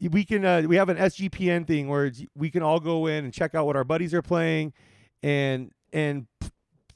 we 0.00 0.24
can 0.24 0.44
uh, 0.44 0.62
we 0.62 0.76
have 0.76 0.88
an 0.88 0.96
SGPN 0.96 1.66
thing 1.66 1.88
where 1.88 2.10
we 2.34 2.50
can 2.50 2.62
all 2.62 2.80
go 2.80 3.06
in 3.06 3.24
and 3.24 3.34
check 3.34 3.54
out 3.54 3.66
what 3.66 3.76
our 3.76 3.84
buddies 3.84 4.14
are 4.14 4.22
playing, 4.22 4.72
and 5.22 5.72
and 5.92 6.26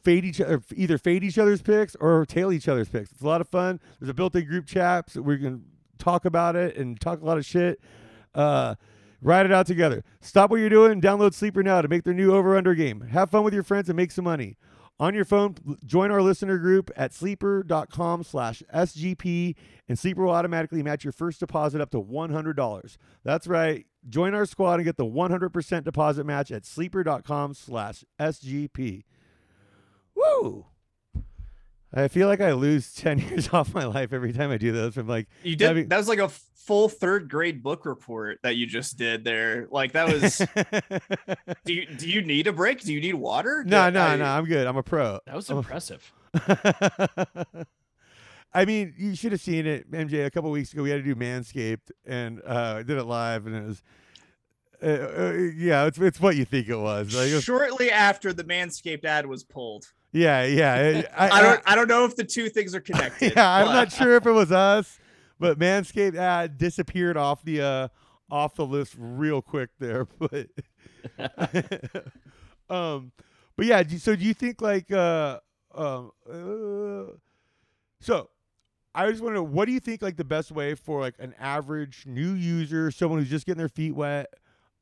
fade 0.09 0.25
each 0.25 0.40
other, 0.40 0.62
either 0.75 0.97
fade 0.97 1.23
each 1.23 1.38
other's 1.38 1.61
picks 1.61 1.94
or 1.97 2.25
tail 2.25 2.51
each 2.51 2.66
other's 2.66 2.88
picks. 2.88 3.11
It's 3.12 3.21
a 3.21 3.27
lot 3.27 3.42
of 3.42 3.49
fun. 3.49 3.79
There's 4.01 4.09
a 4.09 4.14
built-in 4.14 4.47
group 4.47 4.66
chat 4.66 5.11
so 5.11 5.21
we 5.21 5.37
can 5.37 5.64
talk 5.99 6.25
about 6.25 6.57
it 6.57 6.77
and 6.77 6.99
talk 6.99 7.21
a 7.21 7.25
lot 7.25 7.37
of 7.37 7.44
shit. 7.44 7.81
Uh, 8.35 8.75
Ride 9.21 9.47
it 9.47 9.53
out 9.53 9.66
together. 9.66 10.05
Stop 10.21 10.51
what 10.51 10.61
you're 10.61 10.68
doing. 10.68 11.01
Download 11.01 11.35
Sleeper 11.35 11.62
now 11.64 11.83
to 11.83 11.88
make 11.88 12.05
their 12.05 12.14
new 12.14 12.33
over/under 12.33 12.75
game. 12.77 13.01
Have 13.01 13.31
fun 13.31 13.42
with 13.42 13.53
your 13.53 13.64
friends 13.64 13.88
and 13.88 13.97
make 13.97 14.12
some 14.12 14.25
money. 14.25 14.57
On 15.01 15.12
your 15.12 15.25
phone, 15.25 15.57
join 15.85 16.12
our 16.12 16.23
listener 16.23 16.57
group 16.59 16.90
at 16.97 17.12
sleeper.com 17.12 18.23
slash 18.23 18.62
SGP, 18.73 19.57
and 19.88 19.99
Sleeper 19.99 20.25
will 20.25 20.33
automatically 20.33 20.85
match 20.85 21.05
your 21.05 21.12
first 21.12 21.40
deposit 21.40 21.81
up 21.81 21.90
to 21.90 22.01
$100. 22.01 22.97
That's 23.25 23.47
right. 23.47 23.87
Join 24.09 24.35
our 24.35 24.47
squad 24.47 24.75
and 24.75 24.85
get 24.85 24.97
the 24.97 25.05
100% 25.05 25.85
deposit 25.85 26.25
match 26.25 26.51
at 26.51 26.64
sleeper.com 26.64 27.55
slash 27.55 28.05
SGP. 28.21 29.03
Woo! 30.19 30.67
I 31.93 32.09
feel 32.09 32.29
like 32.29 32.41
I 32.41 32.53
lose 32.53 32.93
10 32.97 33.19
years 33.19 33.49
off 33.53 33.75
my 33.75 33.85
life 33.85 34.13
every 34.13 34.33
time 34.33 34.51
I 34.51 34.59
do 34.59 34.73
those. 34.73 34.95
From 34.95 35.09
like, 35.09 35.29
you 35.43 35.57
did 35.57 35.67
having... 35.67 35.89
that 35.89 35.97
was 35.97 36.09
like 36.09 36.19
a 36.19 36.29
full 36.29 36.89
third 36.89 37.31
grade 37.31 37.63
book 37.63 37.87
report 37.87 38.41
that 38.43 38.57
you 38.57 38.67
just 38.67 38.99
did 38.99 39.25
there. 39.25 39.69
Like, 39.71 39.93
that 39.93 40.09
was, 40.09 40.39
do 41.65 41.73
you, 41.73 41.87
do 41.87 42.09
you 42.09 42.21
need 42.23 42.47
a 42.47 42.53
break? 42.53 42.83
Do 42.83 42.93
you 42.93 43.01
need 43.01 43.15
water? 43.15 43.65
No, 43.67 43.89
no, 43.91 44.03
I... 44.03 44.17
no. 44.17 44.25
I'm 44.25 44.45
good. 44.45 44.67
I'm 44.67 44.77
a 44.77 44.83
pro. 44.83 45.21
That 45.27 45.37
was 45.37 45.49
impressive. 45.49 46.13
I 48.55 48.65
mean, 48.65 48.95
you 48.97 49.15
should 49.15 49.33
have 49.33 49.41
seen 49.41 49.67
it, 49.67 49.91
MJ. 49.91 50.25
A 50.25 50.31
couple 50.31 50.51
weeks 50.51 50.73
ago, 50.73 50.83
we 50.83 50.91
had 50.91 51.05
to 51.05 51.15
do 51.15 51.15
Manscaped, 51.15 51.91
and 52.07 52.41
uh, 52.47 52.77
I 52.79 52.83
did 52.83 52.97
it 52.97 53.05
live, 53.05 53.47
and 53.47 53.55
it 53.55 53.65
was, 53.65 53.83
uh, 54.83 54.87
uh, 54.87 55.33
yeah, 55.55 55.85
it's 55.85 55.99
it's 55.99 56.19
what 56.19 56.35
you 56.35 56.47
think 56.47 56.69
it 56.69 56.77
was. 56.77 57.15
Like, 57.15 57.29
it 57.29 57.35
was... 57.35 57.45
Shortly 57.45 57.91
after 57.91 58.33
the 58.33 58.45
Manscaped 58.45 59.05
ad 59.05 59.27
was 59.27 59.45
pulled, 59.45 59.93
yeah, 60.12 60.44
yeah. 60.44 61.03
I, 61.16 61.29
I, 61.29 61.42
don't 61.42 61.62
I 61.66 61.75
don't 61.75 61.88
know 61.88 62.05
if 62.05 62.16
the 62.16 62.25
two 62.25 62.49
things 62.49 62.75
are 62.75 62.81
connected. 62.81 63.33
yeah, 63.37 63.49
I'm 63.49 63.66
not 63.66 63.92
sure 63.92 64.16
if 64.16 64.27
it 64.27 64.33
was 64.33 64.53
us, 64.53 64.99
but 65.38 65.59
Manscaped 65.59 66.16
ad 66.16 66.59
disappeared 66.59 67.16
off 67.16 67.42
the 67.44 67.61
uh 67.61 67.88
off 68.31 68.55
the 68.55 68.66
list 68.66 68.94
real 68.99 69.42
quick 69.42 69.71
there. 69.79 70.07
But 70.18 70.49
um 72.68 73.12
but 73.57 73.66
yeah, 73.66 73.83
so 73.99 74.14
do 74.14 74.25
you 74.25 74.35
think 74.35 74.61
like 74.61 74.90
uh 74.90 75.38
um 75.75 76.11
uh, 76.31 77.12
so 78.01 78.29
I 78.94 79.09
just 79.11 79.23
want 79.23 79.35
to 79.35 79.37
know 79.37 79.42
what 79.44 79.66
do 79.66 79.73
you 79.73 79.81
think 79.81 80.03
like 80.03 80.16
the 80.16 80.25
best 80.25 80.51
way 80.51 80.75
for 80.75 81.01
like 81.01 81.14
an 81.18 81.35
average 81.38 82.05
new 82.07 82.33
user, 82.33 82.90
someone 82.90 83.21
who's 83.21 83.31
just 83.31 83.47
getting 83.47 83.59
their 83.59 83.68
feet 83.68 83.94
wet, 83.94 84.33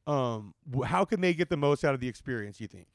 um 0.06 0.54
how 0.84 1.04
can 1.04 1.20
they 1.20 1.34
get 1.34 1.48
the 1.48 1.56
most 1.56 1.84
out 1.84 1.94
of 1.94 2.00
the 2.00 2.08
experience, 2.08 2.60
you 2.60 2.66
think? 2.66 2.86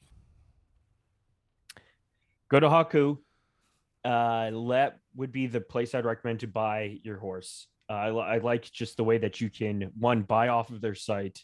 Go 2.52 2.60
to 2.60 2.68
Hawku. 2.68 3.16
Uh, 4.04 4.50
let 4.52 4.98
would 5.16 5.32
be 5.32 5.46
the 5.46 5.60
place 5.60 5.94
I'd 5.94 6.04
recommend 6.04 6.40
to 6.40 6.46
buy 6.46 6.98
your 7.02 7.16
horse. 7.16 7.66
Uh, 7.88 7.94
I, 7.94 8.34
I 8.34 8.38
like 8.38 8.70
just 8.70 8.98
the 8.98 9.04
way 9.04 9.16
that 9.16 9.40
you 9.40 9.48
can 9.48 9.90
one 9.98 10.20
buy 10.22 10.48
off 10.48 10.68
of 10.68 10.82
their 10.82 10.94
site, 10.94 11.40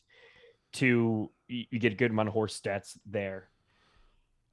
two 0.74 1.30
you, 1.46 1.64
you 1.70 1.78
get 1.78 1.92
a 1.92 1.96
good 1.96 2.10
amount 2.10 2.28
of 2.28 2.34
horse 2.34 2.60
stats 2.60 2.98
there. 3.06 3.48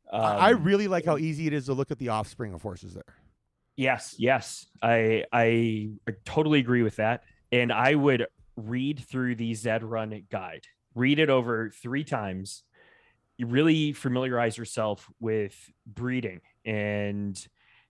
Um, 0.10 0.22
I 0.22 0.50
really 0.52 0.88
like 0.88 1.04
how 1.04 1.18
easy 1.18 1.46
it 1.46 1.52
is 1.52 1.65
to 1.65 1.74
look 1.74 1.91
at 1.91 2.00
the 2.00 2.10
offspring 2.10 2.54
of 2.54 2.62
horses 2.62 2.94
there. 2.94 3.15
Yes, 3.76 4.15
yes, 4.18 4.65
I 4.82 5.26
I 5.34 5.89
totally 6.24 6.60
agree 6.60 6.84
with 6.84 6.96
that, 6.96 7.24
and 7.52 7.74
I 7.74 7.96
would 7.96 8.28
read 8.56 9.02
through 9.02 9.36
the 9.36 9.54
Zed 9.56 9.84
Run 9.84 10.24
guide, 10.32 10.63
read 10.94 11.20
it 11.20 11.30
over 11.30 11.70
three 11.72 12.06
times, 12.06 12.63
you 13.38 13.48
really 13.48 13.93
familiarize 13.93 14.58
yourself 14.58 15.10
with 15.19 15.56
breeding 15.86 16.41
and 16.65 17.48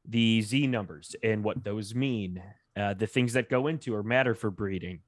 the 0.08 0.42
Z 0.42 0.68
numbers 0.68 1.16
and 1.24 1.44
what 1.44 1.64
those 1.64 1.94
mean, 1.94 2.42
uh, 2.76 2.94
the 2.94 3.08
things 3.08 3.34
that 3.34 3.50
go 3.50 3.68
into 3.68 3.96
or 3.96 4.04
matter 4.04 4.36
for 4.36 4.52
breeding. 4.52 5.00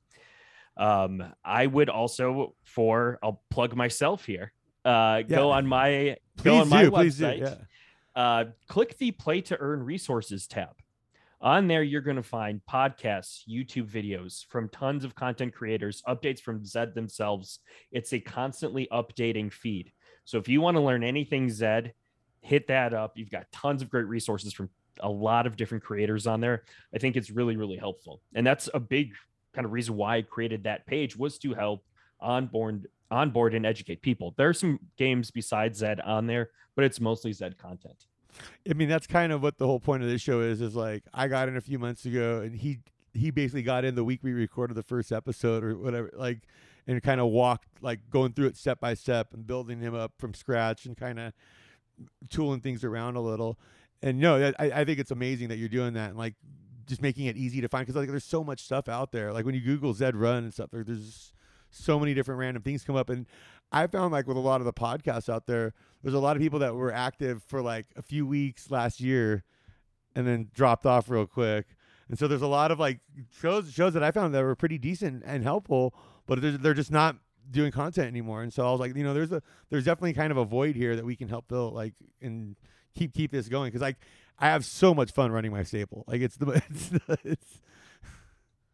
Um, 0.78 1.23
I 1.43 1.65
would 1.65 1.89
also, 1.89 2.56
for 2.63 3.17
I'll 3.23 3.41
plug 3.50 3.76
myself 3.76 4.26
here. 4.26 4.54
Uh, 4.86 5.23
yeah. 5.28 5.36
Go 5.36 5.52
on 5.52 5.67
my 5.67 6.17
please 6.38 6.43
go 6.43 6.58
on 6.58 6.69
my 6.69 6.84
do, 6.84 6.91
website. 6.91 7.39
Do, 7.39 7.56
yeah. 8.15 8.21
uh, 8.21 8.45
click 8.67 8.97
the 8.97 9.12
Play 9.12 9.41
to 9.41 9.58
Earn 9.58 9.84
Resources 9.84 10.47
tab. 10.47 10.76
On 11.41 11.67
there, 11.67 11.84
you're 11.84 12.02
going 12.02 12.17
to 12.17 12.23
find 12.23 12.62
podcasts, 12.67 13.41
YouTube 13.47 13.88
videos 13.88 14.43
from 14.45 14.69
tons 14.69 15.04
of 15.04 15.13
content 15.13 15.54
creators, 15.54 16.02
updates 16.08 16.39
from 16.39 16.65
Zed 16.65 16.95
themselves. 16.95 17.60
It's 17.91 18.12
a 18.13 18.19
constantly 18.19 18.88
updating 18.91 19.52
feed. 19.52 19.91
So 20.28 20.38
if 20.38 20.50
you 20.50 20.60
want 20.60 20.76
to 20.76 20.82
learn 20.82 21.04
anything 21.06 21.50
Zed, 21.50 21.94
hit 22.42 22.68
that 22.68 22.94
up. 22.94 23.18
You've 23.18 23.32
got 23.32 23.50
tons 23.54 23.82
of 23.82 23.90
great 23.90 24.08
resources 24.08 24.52
from 24.52 24.70
a 25.00 25.10
lot 25.10 25.48
of 25.48 25.56
different 25.56 25.86
creators 25.86 26.28
on 26.28 26.42
there. 26.42 26.63
I 26.94 26.98
think 26.98 27.16
it's 27.16 27.32
really, 27.32 27.56
really 27.56 27.78
helpful. 27.78 28.20
And 28.36 28.46
that's 28.46 28.70
a 28.74 28.80
big 28.80 29.13
kind 29.54 29.63
of 29.63 29.72
reason 29.72 29.96
why 29.96 30.18
I 30.18 30.22
created 30.24 30.66
that 30.66 30.86
page 30.86 31.16
was 31.16 31.40
to 31.40 31.54
help 31.54 31.86
onboard 32.20 32.88
onboard 33.10 33.56
and 33.56 33.66
educate 33.66 34.02
people. 34.02 34.34
There 34.36 34.50
are 34.50 34.54
some 34.54 34.82
games 34.98 35.32
besides 35.32 35.80
Zed 35.80 36.02
on 36.02 36.28
there, 36.28 36.50
but 36.76 36.84
it's 36.84 37.00
mostly 37.00 37.32
Zed 37.32 37.58
content. 37.58 38.08
I 38.70 38.74
mean, 38.74 38.90
that's 38.90 39.08
kind 39.08 39.32
of 39.32 39.42
what 39.42 39.58
the 39.58 39.66
whole 39.66 39.80
point 39.80 40.04
of 40.04 40.10
this 40.10 40.22
show 40.22 40.42
is. 40.42 40.60
Is 40.60 40.76
like 40.76 41.04
I 41.13 41.30
got 41.30 41.48
in 41.48 41.56
a 41.56 41.62
few 41.62 41.80
months 41.80 42.06
ago, 42.06 42.42
and 42.42 42.54
he 42.54 42.80
he 43.13 43.32
basically 43.32 43.63
got 43.63 43.86
in 43.86 43.96
the 43.96 44.04
week 44.04 44.20
we 44.24 44.34
recorded 44.34 44.76
the 44.76 44.84
first 44.84 45.13
episode 45.13 45.63
or 45.63 45.78
whatever. 45.78 46.12
Like 46.18 46.42
and 46.88 47.04
kind 47.04 47.19
of 47.19 47.28
walked 47.28 47.67
like 47.82 48.00
going 48.10 48.34
through 48.34 48.47
it 48.47 48.58
step 48.58 48.80
by 48.80 48.93
step 48.93 49.34
and 49.34 49.45
building 49.45 49.80
him 49.80 49.93
up 49.93 50.13
from 50.17 50.34
scratch 50.34 50.86
and 50.86 50.97
kind 50.97 51.19
of 51.19 51.34
tooling 52.30 52.62
things 52.62 52.84
around 52.84 53.15
a 53.15 53.21
little. 53.21 53.60
And 54.02 54.19
no, 54.19 54.52
I, 54.58 54.71
I 54.71 54.86
think 54.86 55.00
it's 55.00 55.12
amazing 55.12 55.50
that 55.50 55.58
you're 55.58 55.69
doing 55.69 55.93
that 55.93 56.10
and 56.10 56.17
like 56.17 56.36
just 56.86 57.02
making 57.02 57.26
it 57.26 57.36
easy 57.36 57.62
to 57.62 57.67
find 57.67 57.86
because 57.86 58.00
like 58.00 58.10
there's 58.10 58.23
so 58.23 58.43
much 58.43 58.62
stuff 58.62 58.88
out 58.88 59.12
there. 59.12 59.34
Like 59.34 59.45
when 59.45 59.56
you 59.56 59.62
Google 59.62 59.93
Zed 59.93 60.15
Run 60.15 60.43
and 60.43 60.54
stuff, 60.54 60.69
there, 60.71 60.84
there's 60.84 61.34
so 61.69 62.00
many 62.00 62.13
different 62.13 62.39
random 62.39 62.63
things 62.63 62.84
come 62.84 62.95
up. 62.95 63.10
And 63.10 63.26
I 63.71 63.88
found 63.88 64.13
like 64.13 64.28
with 64.28 64.38
a 64.38 64.41
lot 64.41 64.62
of 64.62 64.65
the 64.65 64.73
podcasts 64.73 65.28
out 65.28 65.47
there, 65.47 65.73
there's 66.02 66.13
a 66.13 66.19
lot 66.19 66.38
of 66.38 66.41
people 66.41 66.60
that 66.60 66.76
were 66.76 66.93
active 66.93 67.43
for 67.43 67.62
like 67.62 67.88
a 67.95 68.02
few 68.02 68.26
weeks 68.26 68.71
last 68.71 69.02
year 69.02 69.43
and 70.15 70.26
then 70.26 70.50
dropped 70.54 70.86
off 70.86 71.10
real 71.10 71.28
quick. 71.28 71.65
And 72.10 72.17
so 72.17 72.28
there's 72.28 72.41
a 72.41 72.47
lot 72.47 72.71
of 72.71 72.80
like 72.80 73.02
shows 73.41 73.71
shows 73.73 73.93
that 73.93 74.04
I 74.04 74.12
found 74.12 74.34
that 74.34 74.43
were 74.43 74.56
pretty 74.56 74.78
decent 74.78 75.23
and 75.26 75.43
helpful 75.43 75.93
but 76.28 76.42
they're, 76.42 76.52
they're 76.52 76.74
just 76.74 76.92
not 76.92 77.16
doing 77.50 77.72
content 77.72 78.08
anymore. 78.08 78.44
And 78.44 78.54
so 78.54 78.68
I 78.68 78.72
was 78.72 78.80
like, 78.80 78.96
you 78.96 79.04
know, 79.04 79.13
there's 79.13 79.32
a 79.32 79.42
there's 79.70 79.86
definitely 79.86 80.13
kind 80.13 80.32
of 80.32 80.38
a 80.38 80.46
void 80.46 80.76
here 80.76 80.96
that 80.96 81.06
we 81.06 81.16
can 81.16 81.28
help 81.28 81.50
fill, 81.50 81.72
like, 81.72 81.94
and 82.22 82.56
keep 82.96 83.13
keep 83.13 83.32
this 83.32 83.48
going 83.48 83.70
because 83.70 83.82
like 83.82 83.98
I 84.40 84.48
have 84.48 84.66
so 84.66 84.94
much 84.94 85.12
fun 85.12 85.32
running 85.32 85.52
my 85.52 85.63
staple. 85.63 86.04
Like 86.08 86.22
it's 86.22 86.38
the 86.38 86.62
it's, 86.70 86.90
the, 86.90 87.18
it's 87.24 87.60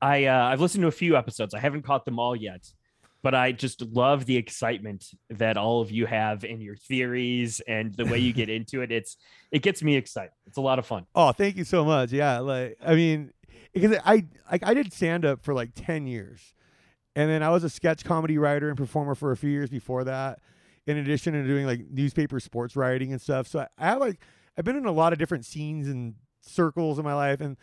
I 0.02 0.26
uh, 0.26 0.46
I've 0.46 0.62
listened 0.62 0.82
to 0.82 0.88
a 0.88 0.92
few 0.92 1.16
episodes. 1.16 1.54
I 1.54 1.60
haven't 1.60 1.84
caught 1.84 2.06
them 2.06 2.20
all 2.20 2.36
yet, 2.36 2.74
but 3.22 3.34
I 3.34 3.52
just 3.52 3.82
love 3.82 4.26
the 4.26 4.36
excitement 4.36 5.06
that 5.30 5.58
all 5.58 5.82
of 5.82 5.92
you 5.92 6.06
have 6.06 6.44
in 6.44 6.60
your 6.62 6.76
theories 6.76 7.62
and 7.68 7.94
the 7.96 8.06
way 8.06 8.18
you 8.18 8.34
get 8.34 8.50
into 8.58 8.82
it. 8.82 8.92
It's 8.92 9.18
it 9.52 9.62
gets 9.62 9.84
me 9.84 9.96
excited. 9.96 10.32
It's 10.46 10.58
a 10.58 10.62
lot 10.62 10.80
of 10.80 10.86
fun. 10.86 11.06
Oh, 11.16 11.32
thank 11.32 11.56
you 11.56 11.63
so 11.63 11.86
much. 11.86 12.12
Yeah, 12.12 12.39
like 12.39 12.78
I 12.84 12.96
mean, 12.96 13.32
because 13.74 13.98
I 14.04 14.26
like 14.52 14.66
I 14.66 14.74
did 14.74 14.92
stand 14.92 15.26
up 15.26 15.44
for 15.44 15.54
like 15.54 15.72
ten 15.76 16.08
years 16.08 16.54
and 17.15 17.30
then 17.30 17.43
I 17.43 17.49
was 17.49 17.63
a 17.63 17.69
sketch 17.69 18.04
comedy 18.04 18.38
writer 18.38 18.69
and 18.69 18.78
performer 18.78 19.15
for 19.15 19.32
a 19.32 19.38
few 19.38 19.49
years 19.49 19.69
before 19.69 20.04
that, 20.06 20.39
in 20.86 20.97
addition 20.97 21.34
to 21.34 21.45
doing 21.45 21.65
like 21.65 21.82
newspaper 21.89 22.39
sports 22.39 22.76
writing 22.76 23.12
and 23.12 23.21
stuff. 23.21 23.47
So 23.47 23.60
I, 23.60 23.67
I 23.78 23.93
like 23.95 24.19
I've 24.58 24.65
been 24.65 24.76
in 24.76 24.86
a 24.86 24.91
lot 24.91 25.13
of 25.13 25.19
different 25.19 25.45
scenes 25.45 25.88
and 25.88 26.15
circles 26.41 26.99
in 26.99 27.06
my 27.06 27.13
life, 27.13 27.41
and 27.41 27.58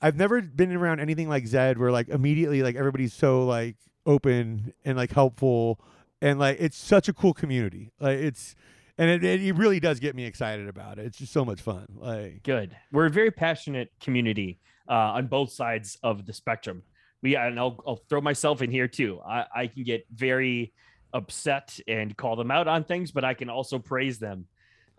I've 0.00 0.16
never 0.16 0.40
been 0.40 0.74
around 0.74 1.00
anything 1.00 1.28
like 1.28 1.46
Zed, 1.46 1.78
where 1.78 1.92
like 1.92 2.08
immediately 2.08 2.62
like 2.62 2.76
everybody's 2.76 3.14
so 3.14 3.44
like 3.44 3.76
open 4.04 4.72
and 4.84 4.96
like 4.96 5.12
helpful, 5.12 5.80
and 6.20 6.38
like 6.38 6.56
it's 6.60 6.76
such 6.76 7.08
a 7.08 7.12
cool 7.12 7.34
community. 7.34 7.92
Like 8.00 8.18
it's 8.18 8.54
and 8.98 9.10
it, 9.10 9.24
it, 9.24 9.54
really 9.56 9.78
does 9.78 10.00
get 10.00 10.16
me 10.16 10.24
excited 10.24 10.68
about 10.68 10.98
it. 10.98 11.04
It's 11.04 11.18
just 11.18 11.32
so 11.32 11.44
much 11.44 11.60
fun. 11.60 11.86
Like 11.96 12.42
good. 12.42 12.76
We're 12.92 13.06
a 13.06 13.10
very 13.10 13.30
passionate 13.30 13.92
community 14.00 14.58
uh, 14.88 14.94
on 14.94 15.26
both 15.26 15.52
sides 15.52 15.98
of 16.02 16.24
the 16.24 16.32
spectrum 16.32 16.82
we 17.26 17.36
and 17.36 17.58
I'll, 17.58 17.76
I'll 17.86 18.02
throw 18.08 18.20
myself 18.20 18.62
in 18.62 18.70
here 18.70 18.88
too. 18.88 19.20
I, 19.20 19.44
I 19.62 19.66
can 19.66 19.82
get 19.82 20.06
very 20.14 20.72
upset 21.12 21.78
and 21.86 22.16
call 22.16 22.36
them 22.36 22.50
out 22.50 22.68
on 22.68 22.84
things, 22.84 23.12
but 23.12 23.24
I 23.24 23.34
can 23.34 23.50
also 23.50 23.78
praise 23.78 24.18
them. 24.18 24.46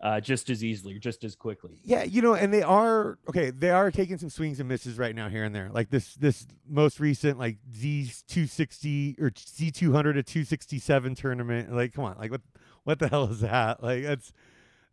uh, 0.00 0.20
just 0.20 0.48
as 0.48 0.62
easily, 0.62 0.98
just 0.98 1.24
as 1.24 1.34
quickly. 1.34 1.80
Yeah, 1.82 2.04
you 2.04 2.22
know, 2.22 2.34
and 2.34 2.52
they 2.52 2.62
are 2.62 3.18
okay. 3.28 3.50
They 3.50 3.70
are 3.70 3.90
taking 3.90 4.16
some 4.18 4.30
swings 4.30 4.60
and 4.60 4.68
misses 4.68 4.96
right 4.96 5.14
now, 5.14 5.28
here 5.28 5.44
and 5.44 5.54
there. 5.54 5.70
Like 5.72 5.90
this, 5.90 6.14
this 6.14 6.46
most 6.68 7.00
recent 7.00 7.38
like 7.38 7.58
Z 7.74 8.12
two 8.28 8.46
sixty 8.46 9.16
or 9.18 9.32
Z 9.36 9.72
two 9.72 9.92
hundred 9.92 10.14
to 10.14 10.22
two 10.22 10.44
sixty 10.44 10.78
seven 10.78 11.14
tournament. 11.14 11.74
Like, 11.74 11.94
come 11.94 12.04
on, 12.04 12.16
like 12.18 12.30
what, 12.30 12.42
what 12.84 12.98
the 13.00 13.08
hell 13.08 13.24
is 13.24 13.40
that? 13.40 13.82
Like, 13.82 14.04
that's 14.04 14.32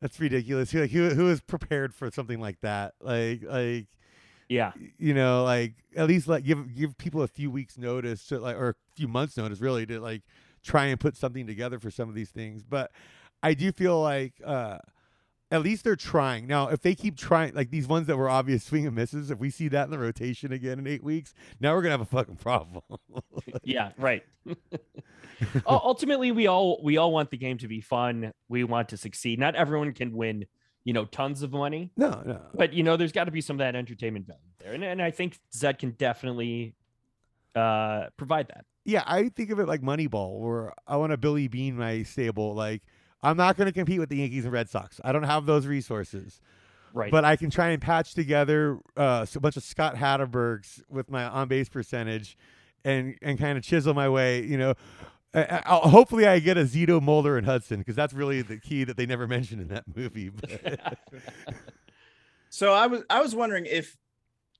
that's 0.01 0.19
ridiculous. 0.19 0.73
Like, 0.73 0.91
who, 0.91 1.09
who 1.09 1.29
is 1.29 1.41
prepared 1.41 1.93
for 1.93 2.09
something 2.09 2.39
like 2.39 2.61
that? 2.61 2.95
Like, 2.99 3.43
like, 3.43 3.87
Yeah, 4.47 4.73
you 4.97 5.13
know, 5.13 5.43
like 5.43 5.73
at 5.95 6.07
least 6.07 6.27
like 6.27 6.43
give 6.43 6.75
give 6.75 6.97
people 6.97 7.21
a 7.21 7.27
few 7.27 7.49
weeks 7.49 7.77
notice 7.77 8.27
to 8.27 8.39
like 8.39 8.55
or 8.55 8.69
a 8.69 8.75
few 8.95 9.07
months 9.07 9.37
notice 9.37 9.59
really 9.59 9.85
to 9.87 9.99
like 9.99 10.21
try 10.63 10.85
and 10.85 10.99
put 10.99 11.15
something 11.15 11.47
together 11.47 11.79
for 11.79 11.89
some 11.89 12.09
of 12.09 12.15
these 12.15 12.29
things. 12.29 12.63
But 12.63 12.91
I 13.41 13.53
do 13.53 13.71
feel 13.71 14.01
like 14.01 14.33
uh 14.45 14.79
at 15.51 15.61
least 15.61 15.83
they're 15.83 15.95
trying. 15.95 16.47
Now, 16.47 16.69
if 16.69 16.81
they 16.81 16.95
keep 16.95 17.15
trying, 17.15 17.53
like 17.53 17.69
these 17.69 17.87
ones 17.87 18.07
that 18.07 18.17
were 18.17 18.29
obvious 18.29 18.63
swing 18.63 18.87
and 18.87 18.95
misses, 18.95 19.29
if 19.29 19.39
we 19.39 19.49
see 19.49 19.67
that 19.69 19.85
in 19.85 19.91
the 19.91 19.99
rotation 19.99 20.51
again 20.51 20.79
in 20.79 20.87
eight 20.87 21.03
weeks, 21.03 21.33
now 21.59 21.73
we're 21.73 21.81
gonna 21.81 21.91
have 21.91 22.01
a 22.01 22.05
fucking 22.05 22.37
problem. 22.37 22.83
yeah, 23.63 23.91
right. 23.97 24.23
Ultimately, 25.67 26.31
we 26.31 26.47
all 26.47 26.81
we 26.83 26.97
all 26.97 27.11
want 27.11 27.29
the 27.29 27.37
game 27.37 27.57
to 27.59 27.67
be 27.67 27.79
fun. 27.79 28.31
We 28.49 28.63
want 28.63 28.89
to 28.89 28.97
succeed. 28.97 29.39
Not 29.39 29.55
everyone 29.55 29.93
can 29.93 30.15
win, 30.15 30.45
you 30.85 30.93
know, 30.93 31.03
tons 31.03 31.41
of 31.41 31.51
money, 31.51 31.91
no, 31.97 32.21
no. 32.25 32.39
but 32.53 32.71
you 32.71 32.83
know, 32.83 32.95
there's 32.95 33.11
got 33.11 33.25
to 33.25 33.31
be 33.31 33.41
some 33.41 33.55
of 33.55 33.59
that 33.59 33.75
entertainment 33.75 34.27
value 34.27 34.39
there, 34.59 34.73
and 34.73 34.83
and 34.83 35.01
I 35.01 35.11
think 35.11 35.39
Zed 35.53 35.79
can 35.79 35.91
definitely 35.91 36.75
uh 37.55 38.05
provide 38.15 38.47
that. 38.47 38.65
Yeah, 38.85 39.03
I 39.05 39.29
think 39.29 39.49
of 39.49 39.59
it 39.59 39.67
like 39.67 39.81
Moneyball, 39.81 40.39
where 40.39 40.73
I 40.87 40.95
want 40.97 41.11
to 41.11 41.17
Billy 41.17 41.47
Beane 41.47 41.75
my 41.75 42.03
stable. 42.03 42.53
Like, 42.53 42.83
I'm 43.23 43.35
not 43.35 43.57
going 43.57 43.65
to 43.65 43.71
compete 43.71 43.99
with 43.99 44.09
the 44.09 44.17
Yankees 44.17 44.45
and 44.45 44.53
Red 44.53 44.69
Sox. 44.69 45.01
I 45.03 45.11
don't 45.11 45.23
have 45.23 45.47
those 45.47 45.65
resources. 45.65 46.39
Right. 46.93 47.11
But 47.11 47.25
I 47.25 47.35
can 47.35 47.49
try 47.49 47.69
and 47.69 47.81
patch 47.81 48.13
together 48.13 48.79
uh, 48.95 49.25
a 49.35 49.39
bunch 49.39 49.57
of 49.57 49.63
Scott 49.63 49.95
Hattebergs 49.95 50.81
with 50.87 51.09
my 51.11 51.25
on 51.25 51.47
base 51.49 51.67
percentage, 51.67 52.37
and 52.85 53.15
and 53.21 53.37
kind 53.37 53.57
of 53.57 53.63
chisel 53.63 53.93
my 53.93 54.07
way. 54.07 54.43
You 54.43 54.57
know, 54.57 54.75
I, 55.35 55.61
I, 55.65 55.89
hopefully 55.89 56.25
I 56.25 56.39
get 56.39 56.57
a 56.57 56.63
Zito, 56.63 57.01
Mulder, 57.01 57.37
and 57.37 57.45
Hudson 57.45 57.79
because 57.79 57.95
that's 57.95 58.13
really 58.13 58.41
the 58.41 58.57
key 58.57 58.83
that 58.85 58.97
they 58.97 59.05
never 59.05 59.27
mentioned 59.35 59.61
in 59.61 59.67
that 59.69 59.83
movie. 59.95 60.31
So 62.55 62.71
I 62.71 62.87
was 62.87 63.03
I 63.09 63.21
was 63.21 63.35
wondering 63.35 63.65
if 63.65 63.97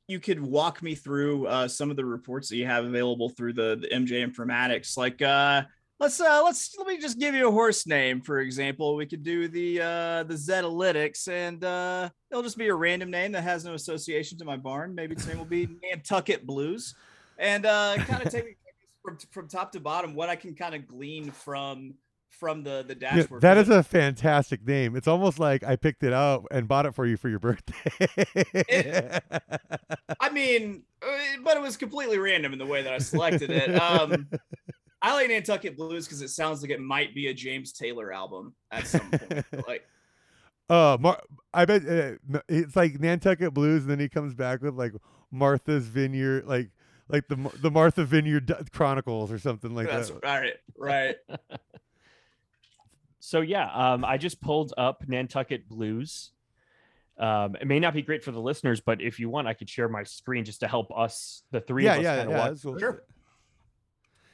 you 0.09 0.19
could 0.19 0.41
walk 0.41 0.83
me 0.83 0.95
through 0.95 1.47
uh, 1.47 1.69
some 1.69 1.89
of 1.89 1.95
the 1.95 2.03
reports 2.03 2.49
that 2.49 2.57
you 2.57 2.65
have 2.65 2.83
available 2.83 3.29
through 3.29 3.53
the, 3.53 3.77
the 3.81 3.87
MJ 3.87 4.21
Informatics. 4.29 4.97
Like 4.97 5.21
uh, 5.21 5.63
let's 5.97 6.19
uh, 6.19 6.41
let's 6.43 6.75
let 6.77 6.87
me 6.87 6.97
just 6.97 7.17
give 7.17 7.35
you 7.35 7.47
a 7.47 7.51
horse 7.51 7.87
name 7.87 8.19
for 8.19 8.41
example. 8.41 8.97
We 8.97 9.05
could 9.05 9.23
do 9.23 9.47
the 9.47 9.79
uh, 9.79 10.23
the 10.23 10.33
Zetalytics, 10.33 11.29
and 11.29 11.63
uh, 11.63 12.09
it'll 12.29 12.43
just 12.43 12.57
be 12.57 12.67
a 12.67 12.75
random 12.75 13.09
name 13.09 13.31
that 13.31 13.43
has 13.43 13.63
no 13.63 13.75
association 13.75 14.37
to 14.39 14.45
my 14.45 14.57
barn. 14.57 14.93
Maybe 14.93 15.15
its 15.15 15.25
name 15.25 15.37
will 15.37 15.45
be 15.45 15.69
Nantucket 15.81 16.45
Blues, 16.45 16.95
and 17.37 17.65
uh, 17.65 17.95
kind 17.99 18.25
of 18.25 18.29
take 18.29 18.57
from 19.05 19.17
from 19.31 19.47
top 19.47 19.71
to 19.73 19.79
bottom 19.79 20.15
what 20.15 20.29
I 20.29 20.35
can 20.35 20.55
kind 20.55 20.75
of 20.75 20.87
glean 20.87 21.31
from 21.31 21.93
from 22.29 22.63
the 22.63 22.83
the 22.85 22.95
Yeah, 22.95 23.15
dashboard. 23.15 23.41
that 23.43 23.57
is 23.57 23.69
a 23.69 23.83
fantastic 23.83 24.65
name. 24.67 24.95
It's 24.95 25.07
almost 25.07 25.39
like 25.39 25.63
I 25.63 25.75
picked 25.75 26.03
it 26.03 26.11
out 26.11 26.45
and 26.51 26.67
bought 26.67 26.85
it 26.85 26.93
for 26.95 27.05
you 27.05 27.15
for 27.17 27.29
your 27.29 27.39
birthday. 27.39 27.73
I 30.19 30.29
mean, 30.31 30.83
uh, 31.01 31.07
but 31.43 31.57
it 31.57 31.61
was 31.61 31.77
completely 31.77 32.17
random 32.17 32.53
in 32.53 32.59
the 32.59 32.65
way 32.65 32.81
that 32.81 32.93
I 32.93 32.97
selected 32.97 33.51
it. 33.51 33.79
Um, 33.79 34.27
I 35.01 35.13
like 35.13 35.29
Nantucket 35.29 35.77
Blues 35.77 36.05
because 36.05 36.21
it 36.21 36.29
sounds 36.29 36.61
like 36.61 36.71
it 36.71 36.81
might 36.81 37.13
be 37.13 37.27
a 37.27 37.33
James 37.33 37.71
Taylor 37.71 38.11
album 38.11 38.55
at 38.71 38.87
some 38.87 39.09
point. 39.11 39.45
like, 39.67 39.83
Uh, 40.67 40.97
Mar- 40.99 41.21
I 41.53 41.65
bet 41.65 41.83
uh, 41.87 42.39
it's 42.49 42.75
like 42.75 42.99
Nantucket 42.99 43.53
Blues, 43.53 43.83
and 43.83 43.91
then 43.91 43.99
he 43.99 44.09
comes 44.09 44.33
back 44.33 44.63
with 44.63 44.73
like 44.73 44.93
Martha's 45.31 45.85
Vineyard, 45.85 46.47
like 46.47 46.71
like 47.09 47.27
the 47.27 47.35
the 47.61 47.71
Martha 47.71 48.03
Vineyard 48.05 48.51
Chronicles 48.71 49.31
or 49.31 49.39
something 49.39 49.73
like 49.75 49.87
that's 49.87 50.09
that. 50.09 50.23
all 50.23 50.39
right, 50.39 50.53
right. 50.77 51.15
So 53.19 53.41
yeah, 53.41 53.71
um, 53.73 54.05
I 54.05 54.17
just 54.17 54.39
pulled 54.39 54.71
up 54.77 55.03
Nantucket 55.07 55.67
Blues. 55.67 56.29
Um, 57.17 57.55
it 57.59 57.65
may 57.65 57.79
not 57.79 57.95
be 57.95 58.03
great 58.03 58.23
for 58.23 58.29
the 58.31 58.39
listeners, 58.39 58.81
but 58.81 59.01
if 59.01 59.19
you 59.19 59.29
want, 59.29 59.47
I 59.47 59.53
could 59.55 59.67
share 59.67 59.89
my 59.89 60.03
screen 60.03 60.45
just 60.45 60.59
to 60.59 60.67
help 60.67 60.95
us, 60.95 61.41
the 61.49 61.59
three 61.59 61.85
yeah, 61.85 61.93
of 61.93 61.99
us, 61.99 62.03
yeah, 62.03 62.15
kind 62.17 62.27
of 62.27 62.31
yeah. 62.33 62.37
walk. 62.37 62.49
that's 62.49 62.61
cool. 62.63 62.77
Sure. 62.77 63.03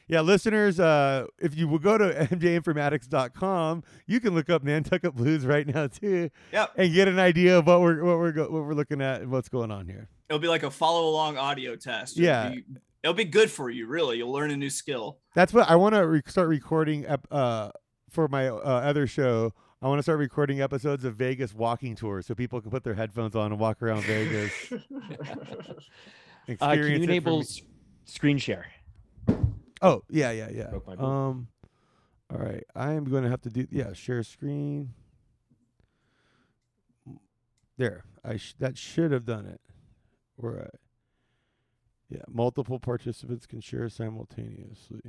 Yeah, 0.10 0.20
listeners, 0.20 0.78
uh, 0.78 1.28
if 1.40 1.56
you 1.56 1.70
will 1.70 1.80
go 1.80 1.98
to 1.98 2.14
mjinformatics.com, 2.32 3.84
you 4.08 4.20
can 4.20 4.36
look 4.36 4.50
up 4.50 4.62
Nantucket 4.62 5.16
Blues 5.16 5.46
right 5.46 5.66
now 5.66 5.88
too, 5.88 6.30
Yep. 6.52 6.72
and 6.76 6.94
get 6.94 7.08
an 7.08 7.18
idea 7.18 7.60
of 7.60 7.68
what 7.68 7.80
we're 7.80 8.04
what 8.04 8.18
we're 8.18 8.34
go- 8.34 8.50
what 8.52 8.66
we're 8.66 8.74
looking 8.74 9.02
at 9.02 9.22
and 9.22 9.32
what's 9.32 9.48
going 9.48 9.72
on 9.72 9.88
here. 9.88 10.10
It'll 10.32 10.39
be 10.39 10.48
like 10.48 10.63
a 10.63 10.72
follow 10.72 11.10
along 11.10 11.38
audio 11.38 11.76
test. 11.76 12.13
It'll 12.17 12.24
Yeah. 12.26 12.50
be- 12.52 12.63
it'll 13.04 13.13
be 13.13 13.26
good 13.26 13.52
for 13.52 13.70
you. 13.70 13.86
Really, 13.86 14.15
you'll 14.20 14.32
learn 14.32 14.50
a 14.50 14.56
new 14.56 14.70
skill. 14.70 15.20
That's 15.36 15.52
what 15.54 15.70
I 15.70 15.76
want 15.76 15.94
to 15.94 16.08
re- 16.08 16.22
start 16.26 16.48
recording 16.48 17.06
ep- 17.06 17.28
uh, 17.30 17.72
for 18.10 18.30
my 18.30 18.48
uh, 18.48 18.54
other 18.54 19.08
show. 19.08 19.52
I 19.82 19.89
want 19.89 20.00
to 20.00 20.04
start 20.04 20.20
recording 20.20 20.62
episodes 20.62 21.04
of 21.04 21.15
Vegas 21.17 21.54
walking 21.54 21.98
tours 21.98 22.28
so 22.28 22.34
people 22.34 22.62
can 22.62 22.72
put 22.72 22.86
their 22.86 22.94
headphones 22.94 23.36
on 23.36 23.52
and 23.52 23.60
walk 23.60 23.82
around 23.82 24.04
Vegas. 24.04 24.54
Uh, 26.60 26.74
can 26.74 26.80
you 26.80 27.04
enable 27.04 27.44
screen 28.06 28.38
share? 28.38 28.65
Oh, 29.82 30.04
yeah, 30.10 30.32
yeah, 30.32 30.50
yeah. 30.52 30.67
Broke 30.72 30.88
my 30.88 30.96
book. 30.96 31.06
Um, 31.06 31.48
all 32.32 32.39
right. 32.39 32.63
I 32.76 32.94
am 32.94 33.04
going 33.06 33.24
to 33.24 33.30
have 33.30 33.41
to 33.41 33.50
do, 33.50 33.67
yeah, 33.70 33.94
share 33.94 34.24
screen. 34.24 34.94
There. 37.78 38.06
I 38.26 38.38
sh- 38.38 38.56
That 38.60 38.78
should 38.78 39.12
have 39.12 39.24
done 39.24 39.46
it. 39.46 39.62
Where 40.41 40.63
I, 40.63 40.77
yeah, 42.10 42.23
multiple 42.27 42.80
participants 42.80 43.45
can 43.45 43.62
share 43.62 43.88
simultaneously. 43.89 45.01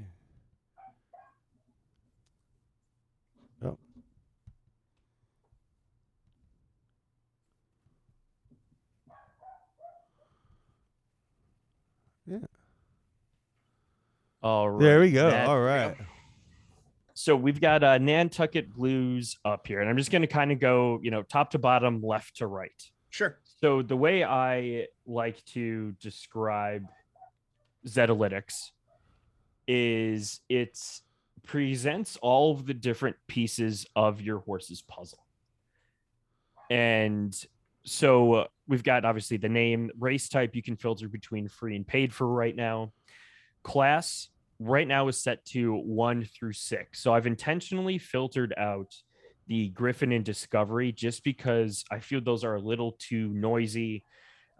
Oh. 3.65 3.79
Yeah. 12.27 12.39
All 14.43 14.71
right. 14.71 14.81
There 14.81 15.01
we 15.01 15.11
go. 15.13 15.31
that- 15.31 15.49
All 15.49 15.61
right. 15.61 15.97
so 17.15 17.35
we've 17.37 17.61
got 17.61 17.83
uh, 17.83 17.99
Nantucket 17.99 18.73
Blues 18.73 19.39
up 19.45 19.67
here, 19.67 19.81
and 19.81 19.89
I'm 19.89 19.97
just 19.97 20.11
going 20.11 20.23
to 20.23 20.29
kind 20.29 20.53
of 20.53 20.61
go, 20.61 21.01
you 21.03 21.11
know, 21.11 21.23
top 21.23 21.51
to 21.53 21.59
bottom, 21.59 22.03
left 22.03 22.37
to 22.37 22.47
right. 22.47 22.71
Sure. 23.11 23.39
So 23.63 23.81
the 23.81 23.97
way 23.97 24.25
I 24.25 24.89
like 25.07 25.45
to 25.53 25.93
describe 26.01 26.85
Zetalytics 27.87 28.71
is 29.69 30.41
it 30.49 30.77
presents 31.45 32.19
all 32.21 32.51
of 32.51 32.67
the 32.67 32.75
different 32.75 33.15
pieces 33.29 33.87
of 33.95 34.21
your 34.21 34.41
horse's 34.41 34.83
puzzle. 34.83 35.25
And 36.73 37.33
so 37.85 38.49
we've 38.67 38.83
got 38.83 39.05
obviously 39.05 39.37
the 39.37 39.49
name, 39.49 39.93
race 39.97 40.29
type 40.29 40.57
you 40.57 40.63
can 40.63 40.75
filter 40.75 41.09
between 41.09 41.47
free 41.47 41.77
and 41.77 41.87
paid 41.87 42.13
for 42.13 42.27
right 42.27 42.57
now. 42.57 42.93
Class 43.63 44.29
right 44.59 44.89
now 44.89 45.07
is 45.07 45.23
set 45.23 45.45
to 45.47 45.77
1 45.77 46.25
through 46.25 46.55
6. 46.55 47.01
So 47.01 47.15
I've 47.15 47.29
intentionally 47.29 47.99
filtered 47.99 48.55
out 48.57 48.93
the 49.47 49.69
Griffin 49.71 50.13
and 50.13 50.25
Discovery 50.25 50.93
just 50.93 51.25
because 51.25 51.85
I 51.91 51.99
feel 52.01 52.21
those 52.21 52.45
are 52.45 52.55
a 52.55 52.61
little 52.61 52.93
too 52.99 53.29
noisy. 53.29 54.05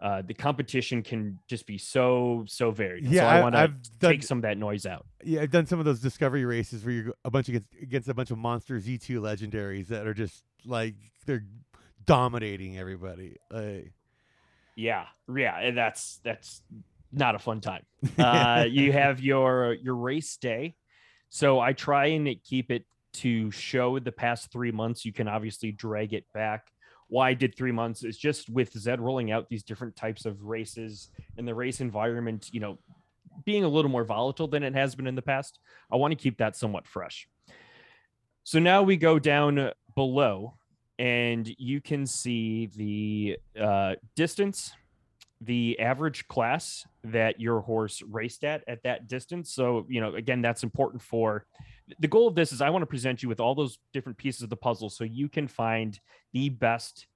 Uh, 0.01 0.21
the 0.21 0.33
competition 0.33 1.01
can 1.01 1.39
just 1.47 1.65
be 1.65 1.77
so 1.77 2.43
so 2.47 2.71
varied. 2.71 3.05
Yeah, 3.05 3.21
so 3.21 3.27
I, 3.27 3.37
I- 3.37 3.41
want 3.41 3.55
to 3.55 3.59
I've 3.59 3.99
done- 3.99 4.11
take 4.11 4.23
some 4.23 4.39
of 4.39 4.41
that 4.41 4.57
noise 4.57 4.85
out. 4.85 5.05
Yeah, 5.23 5.41
I've 5.41 5.51
done 5.51 5.65
some 5.65 5.79
of 5.79 5.85
those 5.85 6.01
discovery 6.01 6.43
races 6.43 6.83
where 6.83 6.93
you're 6.93 7.13
a 7.23 7.31
bunch 7.31 7.47
against 7.47 7.67
against 7.81 8.09
a 8.09 8.13
bunch 8.13 8.29
of 8.31 8.37
monster 8.37 8.75
Z2 8.79 9.19
legendaries 9.21 9.87
that 9.87 10.05
are 10.05 10.13
just 10.13 10.43
like 10.65 10.95
they're 11.25 11.45
dominating 12.05 12.77
everybody. 12.77 13.37
Like, 13.49 13.93
Yeah, 14.75 15.05
yeah, 15.33 15.57
and 15.59 15.77
that's 15.77 16.19
that's 16.23 16.61
not 17.11 17.35
a 17.35 17.39
fun 17.39 17.61
time. 17.61 17.83
Uh, 18.17 18.65
you 18.69 18.91
have 18.91 19.21
your 19.21 19.73
your 19.75 19.95
race 19.95 20.35
day, 20.37 20.75
so 21.29 21.59
I 21.61 21.71
try 21.73 22.07
and 22.07 22.27
keep 22.43 22.71
it 22.71 22.85
to 23.13 23.51
show 23.51 23.99
the 23.99 24.11
past 24.11 24.51
three 24.51 24.71
months. 24.71 25.05
You 25.05 25.13
can 25.13 25.27
obviously 25.27 25.71
drag 25.71 26.13
it 26.13 26.25
back. 26.33 26.71
Why 27.07 27.29
I 27.29 27.33
did 27.33 27.55
three 27.55 27.71
months 27.71 28.03
is 28.03 28.17
just 28.17 28.49
with 28.49 28.73
Zed 28.73 28.99
rolling 28.99 29.31
out 29.31 29.49
these 29.49 29.63
different 29.63 29.95
types 29.95 30.25
of 30.25 30.43
races 30.43 31.09
and 31.37 31.47
the 31.47 31.53
race 31.53 31.79
environment, 31.79 32.49
you 32.51 32.59
know, 32.59 32.79
being 33.45 33.63
a 33.63 33.67
little 33.67 33.91
more 33.91 34.03
volatile 34.03 34.47
than 34.47 34.63
it 34.63 34.73
has 34.73 34.95
been 34.95 35.07
in 35.07 35.15
the 35.15 35.21
past. 35.21 35.59
I 35.91 35.97
want 35.97 36.11
to 36.11 36.15
keep 36.15 36.37
that 36.37 36.55
somewhat 36.55 36.87
fresh. 36.87 37.27
So 38.43 38.59
now 38.59 38.83
we 38.83 38.97
go 38.97 39.19
down 39.19 39.71
below, 39.95 40.55
and 40.99 41.47
you 41.57 41.81
can 41.81 42.05
see 42.05 42.67
the 42.75 43.37
uh, 43.59 43.95
distance, 44.15 44.73
the 45.41 45.79
average 45.79 46.27
class 46.27 46.85
that 47.03 47.39
your 47.39 47.61
horse 47.61 48.01
raced 48.01 48.43
at 48.43 48.63
at 48.67 48.83
that 48.83 49.07
distance. 49.07 49.51
So, 49.51 49.85
you 49.89 50.01
know, 50.01 50.15
again, 50.15 50.41
that's 50.41 50.63
important 50.63 51.01
for 51.01 51.45
the 51.99 52.07
goal 52.07 52.27
of 52.27 52.35
this 52.35 52.51
is 52.51 52.61
I 52.61 52.69
want 52.69 52.81
to 52.83 52.87
present 52.87 53.23
you 53.23 53.29
with 53.29 53.39
all 53.39 53.55
those 53.55 53.79
different 53.91 54.17
pieces 54.17 54.41
of 54.41 54.49
the 54.49 54.55
puzzle 54.55 54.89
so 54.89 55.03
you 55.03 55.29
can 55.29 55.47
find 55.47 55.99
the 56.31 56.49
best 56.49 57.07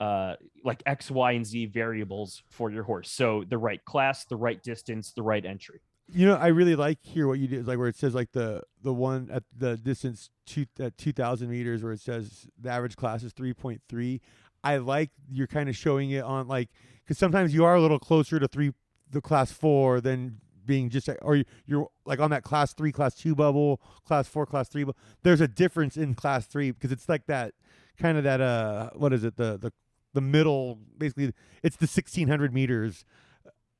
uh 0.00 0.34
like 0.64 0.82
X, 0.86 1.10
Y, 1.10 1.32
and 1.32 1.46
Z 1.46 1.66
variables 1.66 2.42
for 2.48 2.70
your 2.70 2.82
horse. 2.82 3.10
So 3.10 3.44
the 3.48 3.58
right 3.58 3.84
class, 3.84 4.24
the 4.24 4.36
right 4.36 4.62
distance, 4.62 5.12
the 5.12 5.22
right 5.22 5.44
entry. 5.44 5.80
You 6.12 6.26
know, 6.26 6.34
I 6.34 6.48
really 6.48 6.74
like 6.74 6.98
here 7.02 7.26
what 7.26 7.38
you 7.38 7.46
did, 7.48 7.66
like 7.66 7.78
where 7.78 7.88
it 7.88 7.96
says 7.96 8.14
like 8.14 8.32
the 8.32 8.62
the 8.82 8.92
one 8.92 9.28
at 9.32 9.44
the 9.56 9.76
distance 9.76 10.30
two 10.46 10.66
at 10.80 10.98
two 10.98 11.12
thousand 11.12 11.48
meters, 11.50 11.82
where 11.82 11.92
it 11.92 12.00
says 12.00 12.48
the 12.60 12.70
average 12.70 12.96
class 12.96 13.22
is 13.22 13.32
three 13.32 13.54
point 13.54 13.80
three. 13.88 14.20
I 14.64 14.78
like 14.78 15.10
you're 15.30 15.46
kind 15.46 15.68
of 15.68 15.76
showing 15.76 16.10
it 16.10 16.24
on 16.24 16.48
like 16.48 16.68
because 17.04 17.18
sometimes 17.18 17.54
you 17.54 17.64
are 17.64 17.76
a 17.76 17.80
little 17.80 17.98
closer 17.98 18.38
to 18.38 18.48
three 18.48 18.72
the 19.10 19.20
class 19.20 19.52
four 19.52 20.00
than 20.00 20.40
being 20.66 20.90
just 20.90 21.08
or 21.22 21.36
you- 21.36 21.44
you're 21.66 21.88
like 22.06 22.20
on 22.20 22.30
that 22.30 22.42
class 22.42 22.72
three, 22.74 22.92
class 22.92 23.14
two 23.14 23.34
bubble, 23.34 23.80
class 24.06 24.28
four, 24.28 24.46
class 24.46 24.68
three. 24.68 24.84
bu- 24.84 24.92
There's 25.22 25.40
a 25.40 25.48
difference 25.48 25.96
in 25.96 26.14
class 26.14 26.46
three 26.46 26.70
because 26.70 26.92
it's 26.92 27.08
like 27.08 27.26
that 27.26 27.54
kind 27.98 28.16
of 28.18 28.24
that 28.24 28.40
uh 28.40 28.90
what 28.94 29.12
is 29.12 29.22
it 29.22 29.36
the 29.36 29.58
the 29.58 29.72
the 30.14 30.20
middle 30.20 30.78
basically 30.98 31.32
it's 31.62 31.76
the 31.76 31.86
sixteen 31.86 32.28
hundred 32.28 32.52
meters 32.54 33.04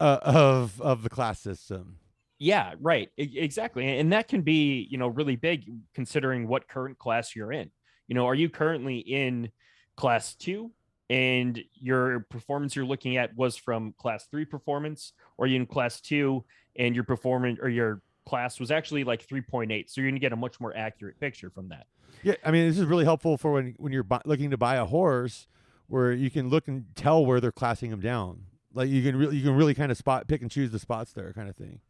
uh, 0.00 0.18
of 0.22 0.80
of 0.80 1.02
the 1.02 1.10
class 1.10 1.38
system. 1.40 1.98
Yeah, 2.38 2.74
right. 2.80 3.08
E- 3.16 3.38
exactly. 3.38 3.98
And 4.00 4.12
that 4.12 4.26
can 4.26 4.42
be, 4.42 4.88
you 4.90 4.98
know, 4.98 5.06
really 5.08 5.36
big 5.36 5.70
considering 5.94 6.48
what 6.48 6.66
current 6.66 6.98
class 6.98 7.36
you're 7.36 7.52
in. 7.52 7.70
You 8.08 8.16
know, 8.16 8.26
are 8.26 8.34
you 8.34 8.48
currently 8.50 8.98
in 8.98 9.52
class 9.96 10.34
2 10.34 10.70
and 11.08 11.62
your 11.74 12.20
performance 12.30 12.74
you're 12.74 12.84
looking 12.84 13.16
at 13.16 13.36
was 13.36 13.56
from 13.56 13.92
class 13.96 14.26
3 14.30 14.44
performance 14.44 15.12
or 15.38 15.46
you 15.46 15.54
in 15.56 15.66
class 15.66 16.00
2 16.00 16.44
and 16.76 16.94
your 16.94 17.04
performance 17.04 17.58
or 17.62 17.68
your 17.68 18.02
class 18.26 18.60
was 18.60 18.70
actually 18.70 19.04
like 19.04 19.26
3.8. 19.26 19.90
So 19.90 20.00
you're 20.00 20.08
going 20.08 20.14
to 20.14 20.20
get 20.20 20.32
a 20.32 20.36
much 20.36 20.60
more 20.60 20.76
accurate 20.76 21.18
picture 21.20 21.50
from 21.50 21.68
that. 21.68 21.86
Yeah, 22.22 22.34
I 22.44 22.50
mean, 22.50 22.68
this 22.68 22.78
is 22.78 22.84
really 22.84 23.04
helpful 23.04 23.36
for 23.36 23.52
when 23.52 23.74
when 23.78 23.92
you're 23.92 24.02
bu- 24.02 24.18
looking 24.24 24.50
to 24.50 24.56
buy 24.56 24.76
a 24.76 24.84
horse, 24.84 25.48
where 25.88 26.12
you 26.12 26.30
can 26.30 26.48
look 26.48 26.68
and 26.68 26.84
tell 26.94 27.24
where 27.24 27.40
they're 27.40 27.52
classing 27.52 27.90
them 27.90 28.00
down. 28.00 28.44
Like 28.74 28.88
you 28.88 29.02
can 29.02 29.16
really 29.16 29.36
you 29.36 29.42
can 29.42 29.56
really 29.56 29.74
kind 29.74 29.90
of 29.90 29.98
spot 29.98 30.28
pick 30.28 30.40
and 30.42 30.50
choose 30.50 30.70
the 30.70 30.78
spots 30.78 31.12
there, 31.12 31.32
kind 31.32 31.48
of 31.48 31.56
thing. 31.56 31.80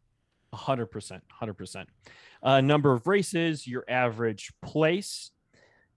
Hundred 0.53 0.87
percent, 0.87 1.23
hundred 1.31 1.53
percent. 1.53 1.89
Uh, 2.41 2.61
number 2.61 2.91
of 2.93 3.07
races, 3.07 3.67
your 3.67 3.83
average 3.87 4.53
place, 4.61 5.31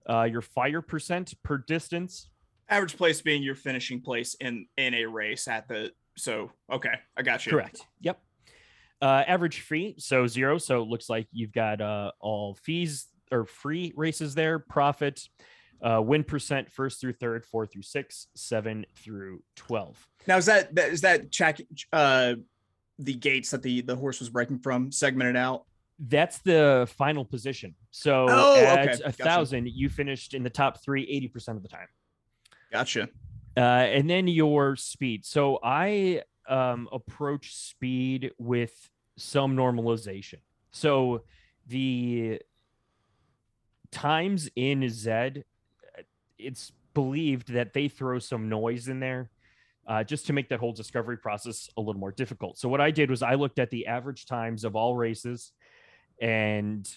uh, 0.09 0.23
your 0.23 0.41
fire 0.41 0.81
percent 0.81 1.33
per 1.43 1.57
distance. 1.57 2.29
Average 2.69 2.97
place 2.97 3.21
being 3.21 3.43
your 3.43 3.55
finishing 3.55 4.01
place 4.01 4.35
in 4.35 4.67
in 4.77 4.93
a 4.93 5.05
race 5.05 5.47
at 5.47 5.67
the. 5.67 5.91
So 6.15 6.51
okay, 6.71 6.93
I 7.15 7.21
got 7.21 7.45
you. 7.45 7.51
Correct. 7.51 7.85
Yep. 8.01 8.19
Uh, 9.01 9.23
average 9.27 9.61
fee, 9.61 9.95
so 9.99 10.25
zero. 10.27 10.57
So 10.57 10.81
it 10.81 10.87
looks 10.87 11.09
like 11.09 11.27
you've 11.31 11.51
got 11.51 11.81
uh, 11.81 12.11
all 12.19 12.55
fees 12.63 13.05
or 13.31 13.45
free 13.45 13.93
races 13.95 14.33
there. 14.33 14.57
Profit, 14.57 15.21
uh, 15.83 16.01
win 16.03 16.23
percent, 16.23 16.71
first 16.71 16.99
through 16.99 17.13
third, 17.13 17.45
four 17.45 17.67
through 17.67 17.83
six, 17.83 18.27
seven 18.35 18.85
through 18.95 19.43
twelve. 19.55 20.03
Now 20.27 20.37
is 20.37 20.47
that 20.47 20.73
that 20.75 20.89
is 20.89 21.01
that 21.01 21.31
check 21.31 21.59
uh 21.93 22.35
the 22.97 23.13
gates 23.13 23.51
that 23.51 23.61
the 23.61 23.81
the 23.81 23.95
horse 23.95 24.19
was 24.19 24.29
breaking 24.29 24.59
from 24.59 24.91
segmented 24.91 25.35
out? 25.35 25.65
That's 25.99 26.39
the 26.39 26.87
final 26.97 27.23
position. 27.25 27.75
So 27.91 28.25
Oh, 28.29 28.55
at 28.63 28.79
okay. 28.89 28.93
a 28.93 28.97
Gotcha. 29.11 29.23
thousand, 29.23 29.67
you 29.67 29.89
finished 29.89 30.33
in 30.33 30.41
the 30.43 30.49
top 30.49 30.83
three 30.83 31.05
80% 31.35 31.57
of 31.57 31.63
the 31.63 31.69
time. 31.69 31.87
Gotcha. 32.71 33.09
Uh, 33.55 33.59
and 33.59 34.07
then 34.09 34.27
your 34.27 34.75
speed. 34.75 35.25
So 35.25 35.59
I 35.63 36.21
um, 36.47 36.87
approach 36.91 37.55
speed 37.55 38.31
with 38.37 38.89
some 39.17 39.55
normalization. 39.55 40.39
So 40.71 41.23
the 41.67 42.41
times 43.91 44.49
in 44.55 44.87
Z, 44.89 45.43
it's 46.37 46.71
believed 46.93 47.53
that 47.53 47.73
they 47.73 47.87
throw 47.87 48.19
some 48.19 48.49
noise 48.49 48.87
in 48.87 48.99
there 48.99 49.29
uh, 49.87 50.03
just 50.03 50.27
to 50.27 50.33
make 50.33 50.49
that 50.49 50.59
whole 50.59 50.73
discovery 50.73 51.17
process 51.17 51.69
a 51.77 51.81
little 51.81 51.99
more 51.99 52.11
difficult. 52.11 52.57
So 52.57 52.69
what 52.69 52.81
I 52.81 52.91
did 52.91 53.09
was 53.09 53.23
I 53.23 53.35
looked 53.35 53.59
at 53.59 53.69
the 53.69 53.87
average 53.87 54.25
times 54.25 54.63
of 54.63 54.75
all 54.75 54.95
races 54.95 55.53
and 56.21 56.87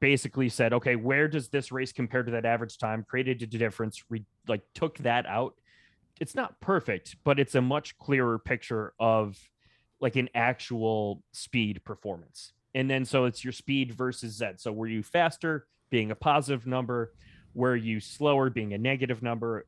basically 0.00 0.48
said, 0.48 0.72
okay, 0.72 0.96
where 0.96 1.28
does 1.28 1.48
this 1.48 1.72
race 1.72 1.92
compare 1.92 2.22
to 2.22 2.32
that 2.32 2.44
average 2.44 2.78
time? 2.78 3.04
Created 3.08 3.42
a 3.42 3.46
difference, 3.46 4.02
re- 4.10 4.24
like 4.46 4.62
took 4.74 4.98
that 4.98 5.26
out. 5.26 5.54
It's 6.20 6.34
not 6.34 6.60
perfect, 6.60 7.16
but 7.24 7.38
it's 7.38 7.54
a 7.54 7.60
much 7.60 7.98
clearer 7.98 8.38
picture 8.38 8.94
of 8.98 9.38
like 10.00 10.16
an 10.16 10.28
actual 10.34 11.22
speed 11.32 11.82
performance. 11.84 12.52
And 12.74 12.90
then 12.90 13.04
so 13.04 13.24
it's 13.24 13.42
your 13.44 13.52
speed 13.52 13.92
versus 13.92 14.36
Z. 14.36 14.52
So 14.56 14.72
were 14.72 14.86
you 14.86 15.02
faster 15.02 15.66
being 15.90 16.10
a 16.10 16.14
positive 16.14 16.66
number? 16.66 17.12
Were 17.54 17.76
you 17.76 18.00
slower 18.00 18.50
being 18.50 18.72
a 18.74 18.78
negative 18.78 19.22
number? 19.22 19.66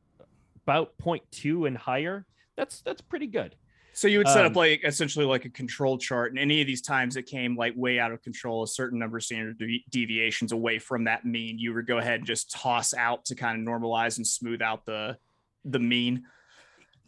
About 0.67 0.93
0.2 0.99 1.67
and 1.67 1.77
higher. 1.77 2.25
That's 2.55 2.81
that's 2.81 3.01
pretty 3.01 3.27
good. 3.27 3.55
So 3.93 4.07
you 4.07 4.19
would 4.19 4.27
set 4.27 4.45
Um, 4.45 4.51
up 4.51 4.55
like 4.55 4.81
essentially 4.85 5.25
like 5.25 5.45
a 5.45 5.49
control 5.49 5.97
chart, 5.97 6.31
and 6.31 6.39
any 6.39 6.61
of 6.61 6.67
these 6.67 6.81
times 6.81 7.15
it 7.15 7.23
came 7.23 7.57
like 7.57 7.73
way 7.75 7.99
out 7.99 8.11
of 8.11 8.21
control, 8.21 8.63
a 8.63 8.67
certain 8.67 8.99
number 8.99 9.17
of 9.17 9.23
standard 9.23 9.57
devi- 9.57 9.83
deviations 9.89 10.51
away 10.51 10.77
from 10.77 11.05
that 11.05 11.25
mean, 11.25 11.57
you 11.57 11.73
would 11.73 11.87
go 11.87 11.97
ahead 11.97 12.19
and 12.19 12.25
just 12.25 12.51
toss 12.51 12.93
out 12.93 13.25
to 13.25 13.35
kind 13.35 13.59
of 13.59 13.67
normalize 13.67 14.17
and 14.17 14.27
smooth 14.27 14.61
out 14.61 14.85
the 14.85 15.17
the 15.65 15.79
mean. 15.79 16.23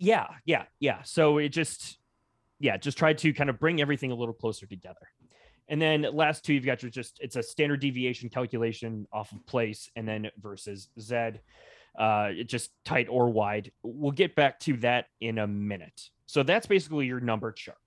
Yeah 0.02 0.28
yeah 0.46 0.64
yeah. 0.80 1.04
So 1.04 1.38
it 1.38 1.50
just 1.50 2.00
yeah 2.60 2.76
just 2.78 2.98
tried 2.98 3.20
to 3.20 3.34
kind 3.34 3.50
of 3.50 3.60
bring 3.60 3.80
everything 3.80 4.12
a 4.12 4.16
little 4.16 4.34
closer 4.34 4.66
together. 4.66 5.08
And 5.68 5.82
then 5.82 6.06
last 6.12 6.44
two 6.44 6.54
you've 6.54 6.66
got 6.66 6.82
your 6.82 6.90
just 6.90 7.20
it's 7.22 7.36
a 7.36 7.44
standard 7.44 7.80
deviation 7.80 8.30
calculation 8.30 9.08
off 9.14 9.32
of 9.32 9.46
place 9.46 9.90
and 9.96 10.08
then 10.08 10.30
versus 10.42 10.90
z 11.00 11.32
uh 11.98 12.32
just 12.46 12.72
tight 12.84 13.08
or 13.10 13.30
wide. 13.30 13.72
We'll 13.84 14.12
get 14.12 14.36
back 14.36 14.60
to 14.62 14.78
that 14.78 15.06
in 15.22 15.38
a 15.38 15.48
minute. 15.48 16.10
So 16.26 16.44
that's 16.44 16.66
basically 16.66 17.06
your 17.06 17.20
number 17.20 17.52
chart. 17.52 17.78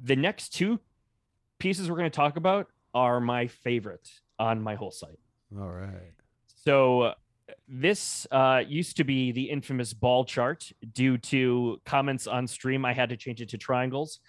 The 0.00 0.16
next 0.16 0.50
two 0.50 0.80
pieces 1.58 1.88
we're 1.88 1.96
going 1.96 2.10
to 2.10 2.16
talk 2.16 2.36
about 2.36 2.68
are 2.94 3.20
my 3.20 3.46
favorite 3.46 4.08
on 4.38 4.62
my 4.62 4.74
whole 4.74 4.90
site. 4.90 5.18
All 5.58 5.70
right. 5.70 6.12
so 6.46 7.14
this 7.66 8.26
uh, 8.30 8.62
used 8.66 8.96
to 8.96 9.04
be 9.04 9.32
the 9.32 9.50
infamous 9.50 9.92
ball 9.92 10.24
chart. 10.24 10.70
Due 10.92 11.18
to 11.18 11.80
comments 11.84 12.26
on 12.26 12.46
stream, 12.46 12.84
I 12.84 12.92
had 12.92 13.10
to 13.10 13.16
change 13.16 13.40
it 13.40 13.50
to 13.50 13.58
triangles. 13.58 14.20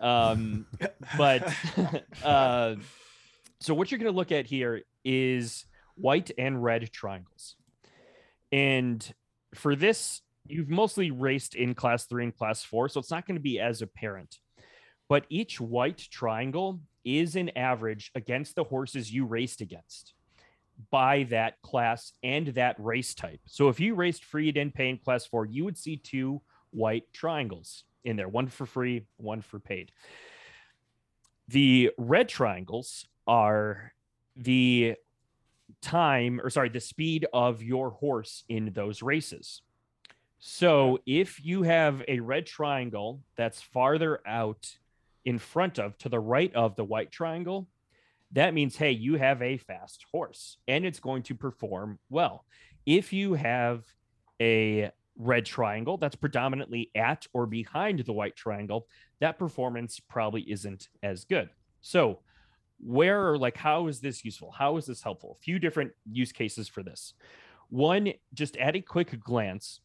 Um, 0.00 0.66
but 1.18 1.52
uh, 2.24 2.76
so 3.60 3.74
what 3.74 3.90
you're 3.90 3.98
going 3.98 4.12
to 4.12 4.16
look 4.16 4.32
at 4.32 4.46
here 4.46 4.82
is 5.04 5.64
white 5.94 6.30
and 6.38 6.62
red 6.62 6.90
triangles. 6.92 7.56
And 8.52 9.14
for 9.54 9.74
this, 9.74 10.20
you've 10.46 10.68
mostly 10.68 11.10
raced 11.10 11.54
in 11.54 11.74
class 11.74 12.06
three 12.06 12.24
and 12.24 12.36
class 12.36 12.62
four, 12.62 12.88
so 12.88 13.00
it's 13.00 13.10
not 13.10 13.26
going 13.26 13.36
to 13.36 13.42
be 13.42 13.58
as 13.58 13.82
apparent. 13.82 14.38
But 15.08 15.24
each 15.28 15.60
white 15.60 15.98
triangle 15.98 16.80
is 17.04 17.36
an 17.36 17.50
average 17.56 18.10
against 18.14 18.56
the 18.56 18.64
horses 18.64 19.12
you 19.12 19.24
raced 19.24 19.60
against 19.60 20.15
by 20.90 21.24
that 21.24 21.60
class 21.62 22.12
and 22.22 22.48
that 22.48 22.76
race 22.78 23.14
type. 23.14 23.40
So 23.46 23.68
if 23.68 23.80
you 23.80 23.94
raced 23.94 24.24
free 24.24 24.52
and 24.54 24.74
pay 24.74 24.90
in 24.90 24.98
class 24.98 25.26
four, 25.26 25.46
you 25.46 25.64
would 25.64 25.78
see 25.78 25.96
two 25.96 26.42
white 26.70 27.12
triangles 27.12 27.84
in 28.04 28.16
there, 28.16 28.28
one 28.28 28.46
for 28.48 28.66
free, 28.66 29.06
one 29.16 29.40
for 29.40 29.58
paid. 29.58 29.92
The 31.48 31.90
red 31.96 32.28
triangles 32.28 33.06
are 33.26 33.92
the 34.36 34.94
time 35.80 36.40
or 36.42 36.50
sorry, 36.50 36.68
the 36.68 36.80
speed 36.80 37.26
of 37.32 37.62
your 37.62 37.90
horse 37.90 38.44
in 38.48 38.72
those 38.72 39.02
races. 39.02 39.62
So 40.38 41.00
if 41.06 41.44
you 41.44 41.62
have 41.62 42.02
a 42.06 42.20
red 42.20 42.46
triangle 42.46 43.22
that's 43.36 43.62
farther 43.62 44.20
out 44.26 44.76
in 45.24 45.38
front 45.38 45.78
of 45.78 45.96
to 45.98 46.08
the 46.08 46.20
right 46.20 46.54
of 46.54 46.76
the 46.76 46.84
white 46.84 47.10
triangle, 47.10 47.68
that 48.32 48.54
means 48.54 48.76
hey 48.76 48.90
you 48.90 49.14
have 49.14 49.40
a 49.42 49.56
fast 49.56 50.04
horse 50.12 50.58
and 50.66 50.84
it's 50.84 51.00
going 51.00 51.22
to 51.24 51.34
perform 51.34 51.98
well. 52.10 52.44
If 52.84 53.12
you 53.12 53.34
have 53.34 53.84
a 54.40 54.90
red 55.18 55.46
triangle 55.46 55.96
that's 55.96 56.16
predominantly 56.16 56.90
at 56.94 57.26
or 57.32 57.46
behind 57.46 58.00
the 58.00 58.12
white 58.12 58.36
triangle 58.36 58.86
that 59.20 59.38
performance 59.38 60.00
probably 60.00 60.42
isn't 60.42 60.88
as 61.02 61.24
good. 61.24 61.48
So 61.80 62.20
where 62.78 63.30
or 63.30 63.38
like 63.38 63.56
how 63.56 63.86
is 63.86 64.00
this 64.00 64.24
useful? 64.24 64.50
How 64.50 64.76
is 64.76 64.86
this 64.86 65.02
helpful? 65.02 65.36
A 65.38 65.42
few 65.42 65.58
different 65.58 65.92
use 66.10 66.32
cases 66.32 66.68
for 66.68 66.82
this. 66.82 67.14
One 67.70 68.12
just 68.34 68.56
at 68.56 68.76
a 68.76 68.80
quick 68.80 69.18
glance 69.20 69.80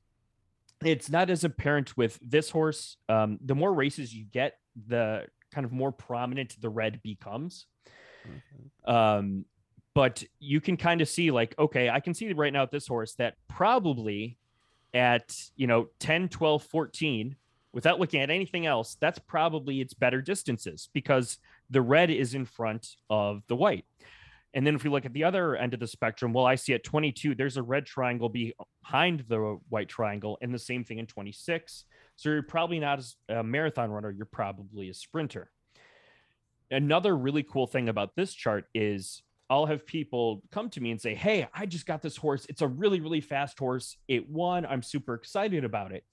it's 0.83 1.09
not 1.09 1.29
as 1.29 1.43
apparent 1.43 1.95
with 1.95 2.19
this 2.21 2.49
horse. 2.49 2.97
Um, 3.07 3.37
the 3.43 3.55
more 3.55 3.73
races 3.73 4.13
you 4.13 4.25
get 4.25 4.57
the 4.87 5.27
kind 5.53 5.65
of 5.65 5.71
more 5.71 5.91
prominent 5.91 6.59
the 6.59 6.69
red 6.69 7.01
becomes 7.03 7.67
um, 8.85 9.45
but 9.93 10.23
you 10.39 10.61
can 10.61 10.77
kind 10.77 11.01
of 11.01 11.09
see 11.09 11.31
like, 11.31 11.53
okay, 11.59 11.89
I 11.89 11.99
can 11.99 12.13
see 12.13 12.31
right 12.33 12.53
now 12.53 12.63
at 12.63 12.71
this 12.71 12.87
horse 12.87 13.13
that 13.15 13.35
probably 13.47 14.37
at, 14.93 15.35
you 15.55 15.67
know, 15.67 15.89
10, 15.99 16.29
12, 16.29 16.63
14, 16.63 17.35
without 17.73 17.99
looking 17.99 18.21
at 18.21 18.29
anything 18.29 18.65
else, 18.65 18.97
that's 18.99 19.19
probably 19.19 19.81
its 19.81 19.93
better 19.93 20.21
distances 20.21 20.89
because 20.93 21.37
the 21.69 21.81
red 21.81 22.09
is 22.09 22.33
in 22.33 22.45
front 22.45 22.95
of 23.09 23.43
the 23.47 23.55
white. 23.55 23.85
And 24.53 24.67
then 24.67 24.75
if 24.75 24.83
we 24.83 24.89
look 24.89 25.05
at 25.05 25.13
the 25.13 25.23
other 25.23 25.55
end 25.55 25.73
of 25.73 25.79
the 25.79 25.87
spectrum, 25.87 26.33
well, 26.33 26.45
I 26.45 26.55
see 26.55 26.73
at 26.73 26.83
22, 26.83 27.35
there's 27.35 27.55
a 27.55 27.63
red 27.63 27.85
triangle 27.85 28.29
behind 28.29 29.23
the 29.29 29.57
white 29.69 29.87
triangle, 29.87 30.37
and 30.41 30.53
the 30.53 30.59
same 30.59 30.83
thing 30.83 30.99
in 30.99 31.05
26. 31.07 31.85
So 32.17 32.29
you're 32.29 32.43
probably 32.43 32.79
not 32.79 33.01
a 33.29 33.43
marathon 33.43 33.91
runner, 33.91 34.11
you're 34.11 34.25
probably 34.25 34.89
a 34.89 34.93
sprinter. 34.93 35.51
Another 36.71 37.15
really 37.15 37.43
cool 37.43 37.67
thing 37.67 37.89
about 37.89 38.15
this 38.15 38.33
chart 38.33 38.65
is 38.73 39.21
I'll 39.49 39.65
have 39.65 39.85
people 39.85 40.41
come 40.51 40.69
to 40.69 40.81
me 40.81 40.91
and 40.91 41.01
say, 41.01 41.13
Hey, 41.13 41.47
I 41.53 41.65
just 41.65 41.85
got 41.85 42.01
this 42.01 42.15
horse. 42.15 42.45
It's 42.47 42.61
a 42.61 42.67
really, 42.67 43.01
really 43.01 43.21
fast 43.21 43.59
horse. 43.59 43.97
It 44.07 44.29
won. 44.29 44.65
I'm 44.65 44.81
super 44.81 45.13
excited 45.13 45.65
about 45.65 45.91
it. 45.91 46.05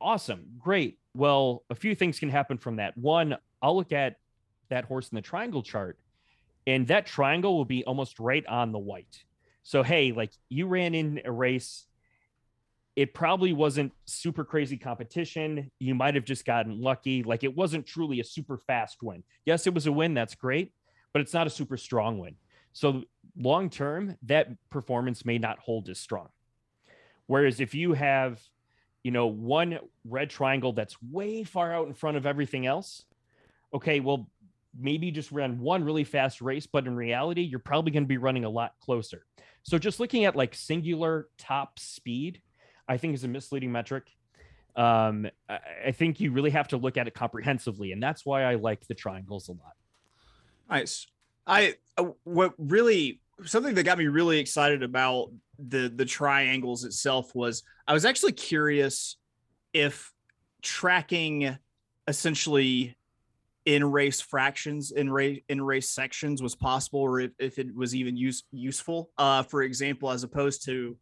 Awesome. 0.00 0.46
Great. 0.58 0.98
Well, 1.14 1.62
a 1.70 1.76
few 1.76 1.94
things 1.94 2.18
can 2.18 2.28
happen 2.28 2.58
from 2.58 2.76
that. 2.76 2.98
One, 2.98 3.36
I'll 3.62 3.76
look 3.76 3.92
at 3.92 4.16
that 4.70 4.84
horse 4.84 5.08
in 5.08 5.16
the 5.16 5.22
triangle 5.22 5.62
chart 5.62 5.98
and 6.66 6.86
that 6.88 7.06
triangle 7.06 7.56
will 7.56 7.64
be 7.64 7.84
almost 7.84 8.18
right 8.18 8.44
on 8.46 8.72
the 8.72 8.78
white. 8.78 9.24
So 9.62 9.82
hey, 9.82 10.12
like 10.12 10.32
you 10.48 10.66
ran 10.66 10.94
in 10.94 11.22
a 11.24 11.32
race, 11.32 11.86
it 12.96 13.12
probably 13.12 13.52
wasn't 13.52 13.92
super 14.06 14.44
crazy 14.44 14.76
competition. 14.76 15.70
You 15.80 15.94
might 15.94 16.14
have 16.14 16.24
just 16.24 16.44
gotten 16.44 16.80
lucky. 16.80 17.22
Like 17.22 17.42
it 17.42 17.54
wasn't 17.54 17.86
truly 17.86 18.20
a 18.20 18.24
super 18.24 18.56
fast 18.56 19.02
win. 19.02 19.24
Yes, 19.44 19.66
it 19.66 19.74
was 19.74 19.86
a 19.86 19.92
win. 19.92 20.14
That's 20.14 20.34
great, 20.34 20.72
but 21.12 21.20
it's 21.20 21.34
not 21.34 21.46
a 21.46 21.50
super 21.50 21.76
strong 21.76 22.18
win. 22.18 22.36
So 22.72 23.02
long 23.36 23.70
term, 23.70 24.16
that 24.24 24.48
performance 24.70 25.24
may 25.24 25.38
not 25.38 25.58
hold 25.58 25.88
as 25.88 25.98
strong. 25.98 26.28
Whereas 27.26 27.60
if 27.60 27.74
you 27.74 27.94
have, 27.94 28.40
you 29.02 29.10
know, 29.10 29.26
one 29.26 29.78
red 30.04 30.30
triangle 30.30 30.72
that's 30.72 30.96
way 31.02 31.44
far 31.44 31.72
out 31.72 31.88
in 31.88 31.94
front 31.94 32.16
of 32.16 32.26
everything 32.26 32.66
else, 32.66 33.04
okay, 33.72 34.00
well, 34.00 34.28
maybe 34.78 35.10
just 35.10 35.32
ran 35.32 35.60
one 35.60 35.84
really 35.84 36.04
fast 36.04 36.40
race, 36.40 36.66
but 36.66 36.86
in 36.86 36.96
reality, 36.96 37.42
you're 37.42 37.60
probably 37.60 37.92
going 37.92 38.02
to 38.02 38.08
be 38.08 38.18
running 38.18 38.44
a 38.44 38.50
lot 38.50 38.74
closer. 38.80 39.24
So 39.62 39.78
just 39.78 40.00
looking 40.00 40.24
at 40.24 40.36
like 40.36 40.54
singular 40.54 41.28
top 41.38 41.78
speed, 41.78 42.40
I 42.88 42.96
think 42.96 43.14
is 43.14 43.24
a 43.24 43.28
misleading 43.28 43.72
metric. 43.72 44.10
Um, 44.76 45.28
I, 45.48 45.92
think 45.92 46.18
you 46.18 46.32
really 46.32 46.50
have 46.50 46.68
to 46.68 46.76
look 46.76 46.96
at 46.96 47.06
it 47.06 47.14
comprehensively, 47.14 47.92
and 47.92 48.02
that's 48.02 48.26
why 48.26 48.42
I 48.42 48.56
like 48.56 48.86
the 48.88 48.94
triangles 48.94 49.48
a 49.48 49.52
lot. 49.52 49.74
Nice. 50.68 51.06
I 51.46 51.74
uh, 51.96 52.06
what 52.24 52.54
really 52.58 53.20
something 53.44 53.74
that 53.74 53.84
got 53.84 53.98
me 53.98 54.06
really 54.06 54.38
excited 54.38 54.82
about 54.82 55.30
the 55.58 55.92
the 55.94 56.04
triangles 56.04 56.84
itself 56.84 57.34
was 57.34 57.62
I 57.86 57.92
was 57.92 58.04
actually 58.04 58.32
curious 58.32 59.16
if 59.72 60.12
tracking 60.62 61.56
essentially 62.08 62.96
in 63.66 63.84
race 63.84 64.20
fractions 64.20 64.90
in 64.90 65.10
race 65.10 65.42
in 65.48 65.60
race 65.60 65.90
sections 65.90 66.42
was 66.42 66.54
possible 66.54 67.00
or 67.00 67.20
if, 67.20 67.32
if 67.38 67.58
it 67.58 67.74
was 67.74 67.94
even 67.94 68.16
use, 68.16 68.44
useful 68.52 69.10
uh 69.18 69.42
for 69.42 69.62
example 69.62 70.10
as 70.10 70.22
opposed 70.22 70.64
to 70.64 70.96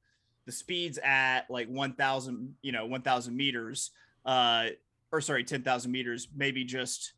the 0.46 0.52
speeds 0.52 0.98
at 0.98 1.42
like 1.50 1.68
1000 1.68 2.54
you 2.62 2.72
know 2.72 2.86
1000 2.86 3.36
meters 3.36 3.90
uh 4.24 4.66
or 5.10 5.20
sorry 5.20 5.44
10,000 5.44 5.90
meters 5.90 6.28
maybe 6.34 6.64
just 6.64 7.14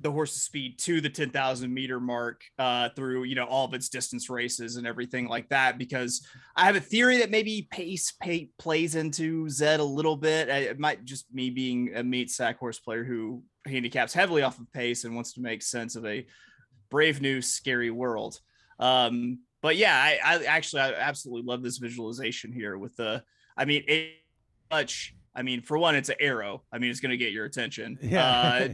the 0.00 0.10
horse's 0.10 0.42
speed 0.42 0.78
to 0.78 1.00
the 1.00 1.10
10,000 1.10 1.72
meter 1.72 1.98
mark 1.98 2.42
uh, 2.58 2.88
through, 2.90 3.24
you 3.24 3.34
know, 3.34 3.46
all 3.46 3.64
of 3.64 3.74
its 3.74 3.88
distance 3.88 4.30
races 4.30 4.76
and 4.76 4.86
everything 4.86 5.26
like 5.26 5.48
that. 5.48 5.76
Because 5.76 6.24
I 6.54 6.66
have 6.66 6.76
a 6.76 6.80
theory 6.80 7.18
that 7.18 7.30
maybe 7.30 7.66
pace 7.70 8.12
pay, 8.20 8.48
plays 8.58 8.94
into 8.94 9.48
Zed 9.48 9.80
a 9.80 9.84
little 9.84 10.16
bit. 10.16 10.48
It 10.48 10.78
might 10.78 11.04
just 11.04 11.26
me 11.34 11.50
being 11.50 11.96
a 11.96 12.04
meat 12.04 12.30
sack 12.30 12.58
horse 12.58 12.78
player 12.78 13.02
who 13.02 13.42
handicaps 13.66 14.14
heavily 14.14 14.42
off 14.42 14.60
of 14.60 14.72
pace 14.72 15.04
and 15.04 15.14
wants 15.16 15.32
to 15.32 15.40
make 15.40 15.62
sense 15.62 15.96
of 15.96 16.06
a 16.06 16.26
brave 16.90 17.20
new 17.20 17.42
scary 17.42 17.90
world. 17.90 18.40
Um, 18.78 19.40
but 19.62 19.76
yeah, 19.76 19.94
I, 19.96 20.18
I 20.24 20.44
actually 20.44 20.82
I 20.82 20.92
absolutely 20.92 21.46
love 21.46 21.62
this 21.62 21.78
visualization 21.78 22.52
here 22.52 22.78
with 22.78 22.96
the. 22.96 23.22
I 23.56 23.64
mean, 23.64 23.82
it 23.88 24.12
much. 24.70 25.14
I 25.34 25.42
mean, 25.42 25.62
for 25.62 25.78
one, 25.78 25.94
it's 25.94 26.08
an 26.08 26.16
arrow. 26.20 26.62
I 26.72 26.78
mean, 26.78 26.90
it's 26.90 27.00
going 27.00 27.10
to 27.10 27.16
get 27.16 27.32
your 27.32 27.44
attention. 27.44 27.98
Yeah. 28.02 28.24
Uh, 28.26 28.68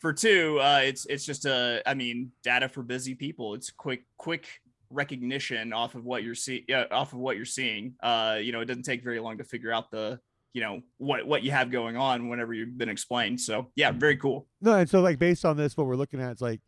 for 0.00 0.12
two, 0.12 0.58
uh, 0.60 0.80
it's 0.82 1.06
it's 1.06 1.24
just 1.24 1.46
a 1.46 1.80
I 1.86 1.94
mean 1.94 2.32
data 2.42 2.68
for 2.68 2.82
busy 2.82 3.14
people. 3.14 3.54
It's 3.54 3.70
quick 3.70 4.04
quick 4.16 4.48
recognition 4.90 5.72
off 5.72 5.94
of 5.94 6.04
what 6.04 6.24
you're 6.24 6.34
seeing 6.34 6.64
uh, 6.74 6.86
off 6.90 7.12
of 7.12 7.20
what 7.20 7.36
you're 7.36 7.44
seeing. 7.44 7.94
Uh, 8.02 8.38
you 8.42 8.50
know, 8.50 8.60
it 8.60 8.64
doesn't 8.64 8.82
take 8.82 9.04
very 9.04 9.20
long 9.20 9.38
to 9.38 9.44
figure 9.44 9.72
out 9.72 9.92
the 9.92 10.18
you 10.54 10.60
know 10.60 10.82
what 10.98 11.24
what 11.24 11.44
you 11.44 11.52
have 11.52 11.70
going 11.70 11.96
on 11.96 12.28
whenever 12.28 12.52
you've 12.52 12.76
been 12.76 12.88
explained. 12.88 13.40
So 13.40 13.70
yeah, 13.76 13.92
very 13.92 14.16
cool. 14.16 14.48
No, 14.60 14.74
and 14.74 14.90
so 14.90 15.00
like 15.00 15.20
based 15.20 15.44
on 15.44 15.56
this, 15.56 15.76
what 15.76 15.86
we're 15.86 15.94
looking 15.94 16.20
at 16.20 16.32
is 16.32 16.40
like 16.40 16.60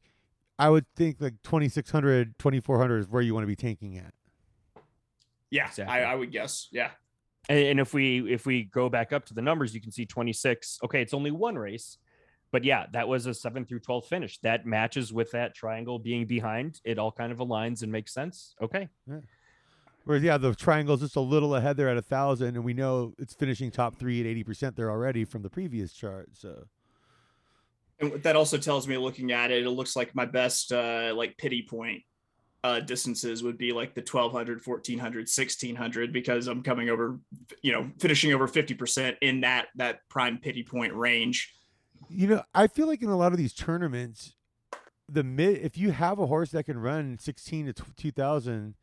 I 0.59 0.71
would 0.71 0.87
think 0.95 1.17
like 1.21 1.35
2600, 1.43 2.39
2400 2.39 2.99
is 2.99 3.09
where 3.09 3.23
you 3.23 3.35
want 3.35 3.43
to 3.43 3.49
be 3.49 3.57
tanking 3.57 3.99
at. 3.99 4.15
Yeah, 5.51 5.67
exactly. 5.69 5.95
I, 5.95 6.13
I 6.13 6.15
would 6.15 6.33
guess. 6.33 6.69
Yeah. 6.73 6.91
And 7.49 7.79
if 7.79 7.93
we 7.93 8.33
if 8.33 8.47
we 8.47 8.65
go 8.65 8.89
back 8.89 9.13
up 9.13 9.27
to 9.27 9.35
the 9.35 9.43
numbers, 9.43 9.75
you 9.75 9.81
can 9.81 9.93
see 9.93 10.07
26. 10.07 10.79
Okay, 10.85 11.03
it's 11.03 11.13
only 11.13 11.31
one 11.31 11.57
race, 11.57 11.99
but 12.53 12.65
yeah, 12.65 12.87
that 12.93 13.07
was 13.07 13.27
a 13.27 13.35
seven 13.35 13.67
through 13.67 13.81
12 13.81 14.07
finish. 14.07 14.39
That 14.39 14.65
matches 14.65 15.13
with 15.13 15.31
that 15.33 15.55
triangle 15.55 15.99
being 15.99 16.27
behind. 16.27 16.81
It 16.85 16.99
all 16.99 17.13
kind 17.13 17.33
of 17.33 17.39
aligns 17.39 17.83
and 17.83 17.93
makes 17.93 18.15
sense. 18.15 18.55
Okay. 18.63 18.89
Yeah. 19.07 19.19
Whereas, 20.05 20.23
yeah, 20.23 20.39
the 20.39 20.55
triangle's 20.55 21.01
just 21.01 21.17
a 21.17 21.21
little 21.21 21.55
ahead 21.55 21.77
there 21.77 21.89
at 21.89 21.97
a 21.97 22.03
thousand, 22.03 22.57
and 22.57 22.65
we 22.65 22.75
know 22.75 23.15
it's 23.19 23.35
finishing 23.35 23.71
top 23.71 23.97
three 23.97 24.21
at 24.21 24.47
80% 24.47 24.77
there 24.77 24.91
already 24.91 25.25
from 25.25 25.43
the 25.43 25.49
previous 25.49 25.93
chart. 25.93 26.29
So, 26.35 26.65
and 28.07 28.23
that 28.23 28.37
also 28.37 28.59
tells 28.59 28.87
me 28.89 28.97
looking 28.97 29.33
at 29.33 29.51
it, 29.51 29.65
it 29.65 29.71
looks 29.71 29.97
like 29.97 30.15
my 30.15 30.27
best, 30.27 30.73
uh, 30.73 31.13
like 31.17 31.37
pity 31.37 31.67
point 31.69 32.03
uh, 32.65 32.81
distances 32.81 33.43
would 33.43 33.59
be 33.59 33.73
like 33.73 33.95
the 33.95 34.01
1200 34.01 34.67
1400 34.67 35.19
1600 35.19 36.13
because 36.15 36.47
i'm 36.47 36.63
coming 36.63 36.89
over 36.89 37.21
you 37.61 37.71
know 37.71 37.91
finishing 38.01 38.33
over 38.33 38.49
50% 38.49 39.17
in 39.21 39.43
that 39.43 39.67
that 39.77 40.01
prime 40.09 40.39
pity 40.39 40.63
point 40.63 40.95
range. 40.95 41.53
You 42.09 42.29
know, 42.29 42.43
I 42.55 42.67
feel 42.67 42.87
like 42.87 43.03
in 43.03 43.11
a 43.11 43.17
lot 43.17 43.33
of 43.33 43.39
these 43.39 43.53
tournaments, 43.53 44.35
the 45.09 45.23
mid 45.23 45.59
if 45.59 45.77
you 45.77 45.93
have 45.93 46.19
a 46.19 46.27
horse 46.27 46.53
that 46.53 46.65
can 46.65 46.79
run 46.79 47.19
16 47.19 47.67
to 47.67 47.85
2000, 47.97 48.75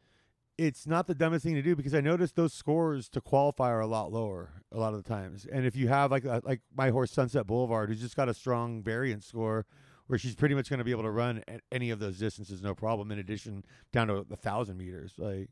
it's 0.66 0.86
not 0.86 1.08
the 1.08 1.16
dumbest 1.16 1.44
thing 1.44 1.56
to 1.56 1.62
do 1.62 1.76
because 1.76 1.96
I 1.96 2.02
noticed 2.02 2.36
those 2.36 2.54
scores 2.54 3.10
to 3.10 3.22
qualify 3.22 3.70
are 3.70 3.80
a 3.80 3.88
lot 3.88 4.12
lower 4.12 4.62
a 4.72 4.78
lot 4.78 4.94
of 4.94 5.04
the 5.04 5.10
times. 5.10 5.48
And 5.52 5.66
if 5.66 5.76
you 5.76 5.88
have 5.88 6.12
like 6.12 6.24
a, 6.24 6.42
like 6.46 6.62
my 6.76 6.92
horse 6.92 7.12
Sunset 7.12 7.48
Boulevard, 7.48 7.90
who's 7.90 8.00
just 8.00 8.16
got 8.16 8.30
a 8.30 8.34
strong 8.34 8.84
variance 8.84 9.26
score, 9.26 9.66
where 10.06 10.20
she's 10.20 10.36
pretty 10.36 10.54
much 10.54 10.70
going 10.70 10.78
to 10.78 10.84
be 10.84 10.92
able 10.92 11.04
to 11.04 11.10
run 11.10 11.44
at 11.48 11.62
any 11.72 11.90
of 11.90 12.00
those 12.00 12.20
distances 12.20 12.62
no 12.62 12.76
problem. 12.76 13.12
In 13.12 13.18
addition, 13.18 13.64
down 13.92 14.08
to 14.08 14.26
a 14.30 14.36
thousand 14.36 14.78
meters, 14.78 15.14
like. 15.18 15.50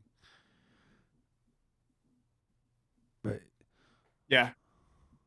But 3.24 3.40
yeah, 4.28 4.50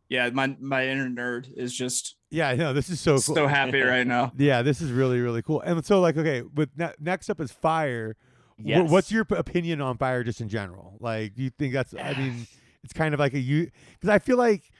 yeah, 0.07 0.29
my 0.29 0.55
my 0.59 0.87
inner 0.87 1.09
nerd 1.09 1.49
is 1.55 1.73
just 1.75 2.15
yeah, 2.31 2.49
I 2.49 2.55
know 2.55 2.73
this 2.73 2.89
is 2.89 3.01
so 3.01 3.13
cool. 3.13 3.35
so 3.35 3.47
happy 3.47 3.81
right 3.81 4.07
now. 4.07 4.31
Yeah, 4.37 4.61
this 4.61 4.81
is 4.81 4.91
really 4.91 5.19
really 5.19 5.41
cool. 5.41 5.61
And 5.61 5.85
so 5.85 5.99
like 5.99 6.17
okay, 6.17 6.41
but 6.41 6.69
ne- 6.77 6.93
next 6.99 7.29
up 7.29 7.41
is 7.41 7.51
fire. 7.51 8.15
Yes. 8.57 8.89
what's 8.89 9.11
your 9.11 9.25
opinion 9.31 9.81
on 9.81 9.97
fire 9.97 10.23
just 10.23 10.41
in 10.41 10.49
general? 10.49 10.97
Like, 10.99 11.35
do 11.35 11.43
you 11.43 11.49
think 11.49 11.73
that's? 11.73 11.93
I 11.93 12.13
mean, 12.13 12.47
it's 12.83 12.93
kind 12.93 13.13
of 13.13 13.19
like 13.19 13.33
a 13.33 13.39
you 13.39 13.69
because 13.93 14.09
I 14.09 14.19
feel 14.19 14.37
like 14.37 14.71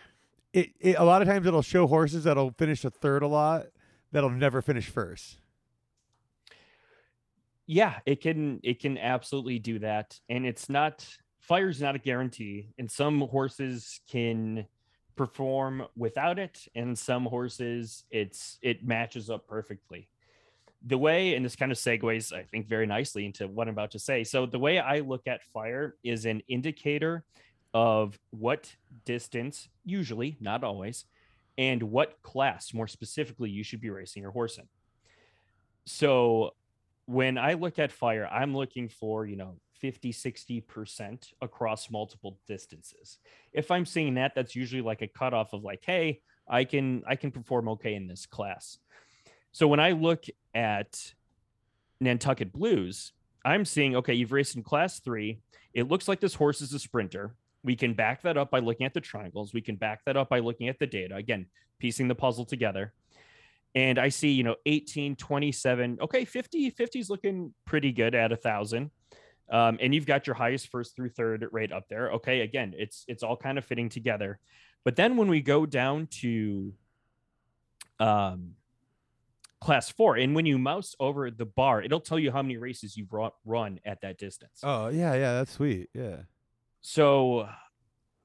it, 0.53 0.69
it. 0.79 0.95
A 0.97 1.03
lot 1.03 1.21
of 1.21 1.27
times 1.27 1.45
it'll 1.47 1.61
show 1.61 1.87
horses 1.87 2.23
that'll 2.25 2.51
finish 2.51 2.83
a 2.85 2.89
third 2.89 3.23
a 3.23 3.27
lot 3.27 3.67
that'll 4.11 4.29
never 4.29 4.61
finish 4.61 4.87
first. 4.87 5.37
Yeah, 7.65 7.99
it 8.05 8.21
can. 8.21 8.59
It 8.63 8.79
can 8.79 8.97
absolutely 8.97 9.59
do 9.59 9.79
that, 9.79 10.19
and 10.29 10.45
it's 10.45 10.69
not. 10.69 11.07
Fire's 11.39 11.81
not 11.81 11.95
a 11.95 11.99
guarantee, 11.99 12.69
and 12.77 12.89
some 12.89 13.19
horses 13.19 13.99
can 14.09 14.65
perform 15.15 15.85
without 15.95 16.39
it 16.39 16.67
and 16.75 16.97
some 16.97 17.25
horses 17.25 18.03
it's 18.09 18.57
it 18.61 18.85
matches 18.85 19.29
up 19.29 19.47
perfectly 19.47 20.07
the 20.85 20.97
way 20.97 21.35
and 21.35 21.45
this 21.45 21.55
kind 21.55 21.71
of 21.71 21.77
segues 21.77 22.33
i 22.33 22.43
think 22.43 22.67
very 22.67 22.85
nicely 22.85 23.25
into 23.25 23.47
what 23.47 23.67
i'm 23.67 23.73
about 23.73 23.91
to 23.91 23.99
say. 23.99 24.23
So 24.23 24.45
the 24.45 24.59
way 24.59 24.79
i 24.79 24.99
look 24.99 25.27
at 25.27 25.43
fire 25.53 25.95
is 26.03 26.25
an 26.25 26.41
indicator 26.47 27.23
of 27.73 28.19
what 28.29 28.75
distance 29.05 29.67
usually 29.83 30.37
not 30.39 30.63
always 30.63 31.05
and 31.57 31.83
what 31.83 32.21
class 32.21 32.73
more 32.73 32.87
specifically 32.87 33.49
you 33.49 33.63
should 33.63 33.81
be 33.81 33.89
racing 33.89 34.21
your 34.21 34.31
horse 34.31 34.57
in. 34.57 34.67
So 35.85 36.51
when 37.05 37.37
i 37.37 37.53
look 37.53 37.79
at 37.79 37.91
fire 37.91 38.27
i'm 38.27 38.55
looking 38.55 38.89
for 38.89 39.25
you 39.25 39.35
know 39.35 39.55
50 39.79 40.13
60% 40.13 41.27
across 41.41 41.91
multiple 41.91 42.39
distances. 42.47 43.17
If 43.53 43.71
i'm 43.71 43.85
seeing 43.85 44.15
that 44.15 44.33
that's 44.35 44.55
usually 44.55 44.81
like 44.81 45.01
a 45.01 45.07
cutoff 45.07 45.53
of 45.53 45.63
like 45.63 45.81
hey 45.85 46.21
i 46.47 46.65
can 46.65 47.03
i 47.07 47.15
can 47.15 47.31
perform 47.31 47.69
okay 47.69 47.95
in 47.95 48.07
this 48.07 48.25
class. 48.25 48.77
So 49.53 49.67
when 49.67 49.79
i 49.79 49.91
look 49.91 50.25
at 50.53 51.13
nantucket 51.99 52.51
blues 52.51 53.13
i'm 53.45 53.65
seeing 53.65 53.95
okay 53.95 54.13
you've 54.13 54.31
raced 54.31 54.55
in 54.55 54.63
class 54.63 54.99
three 54.99 55.39
it 55.73 55.87
looks 55.87 56.07
like 56.07 56.19
this 56.19 56.35
horse 56.35 56.61
is 56.61 56.73
a 56.73 56.79
sprinter 56.79 57.35
We 57.63 57.75
can 57.75 57.93
back 57.93 58.21
that 58.23 58.37
up 58.37 58.51
by 58.51 58.59
looking 58.59 58.85
at 58.85 58.93
the 58.93 59.01
triangles. 59.01 59.53
We 59.53 59.61
can 59.61 59.75
back 59.75 60.01
that 60.05 60.17
up 60.17 60.29
by 60.29 60.39
looking 60.39 60.67
at 60.67 60.79
the 60.79 60.87
data. 60.87 61.15
Again, 61.15 61.47
piecing 61.79 62.07
the 62.07 62.15
puzzle 62.15 62.45
together. 62.45 62.93
And 63.75 63.97
I 63.97 64.09
see, 64.09 64.31
you 64.31 64.43
know, 64.43 64.55
18, 64.65 65.15
27. 65.15 65.97
Okay, 66.01 66.25
50, 66.25 66.69
50 66.69 66.99
is 66.99 67.09
looking 67.09 67.53
pretty 67.65 67.91
good 67.91 68.13
at 68.13 68.31
a 68.31 68.35
thousand. 68.35 68.91
Um, 69.51 69.77
and 69.81 69.95
you've 69.95 70.05
got 70.05 70.27
your 70.27 70.35
highest 70.35 70.69
first 70.69 70.95
through 70.95 71.09
third 71.09 71.45
rate 71.51 71.71
up 71.71 71.85
there. 71.89 72.11
Okay, 72.11 72.41
again, 72.41 72.73
it's 72.77 73.03
it's 73.07 73.23
all 73.23 73.35
kind 73.35 73.57
of 73.57 73.65
fitting 73.65 73.89
together. 73.89 74.39
But 74.85 74.95
then 74.95 75.17
when 75.17 75.27
we 75.27 75.41
go 75.41 75.65
down 75.65 76.07
to 76.21 76.73
um 77.99 78.51
class 79.63 79.89
four. 79.89 80.17
And 80.17 80.35
when 80.35 80.45
you 80.45 80.57
mouse 80.57 80.95
over 80.99 81.31
the 81.31 81.45
bar, 81.45 81.81
it'll 81.81 82.01
tell 82.01 82.19
you 82.19 82.31
how 82.31 82.41
many 82.41 82.57
races 82.57 82.97
you've 82.97 83.13
run 83.45 83.79
at 83.85 84.01
that 84.01 84.17
distance. 84.17 84.59
Oh, 84.61 84.89
yeah, 84.89 85.13
yeah, 85.13 85.33
that's 85.33 85.53
sweet. 85.53 85.89
Yeah. 85.93 86.17
So 86.81 87.47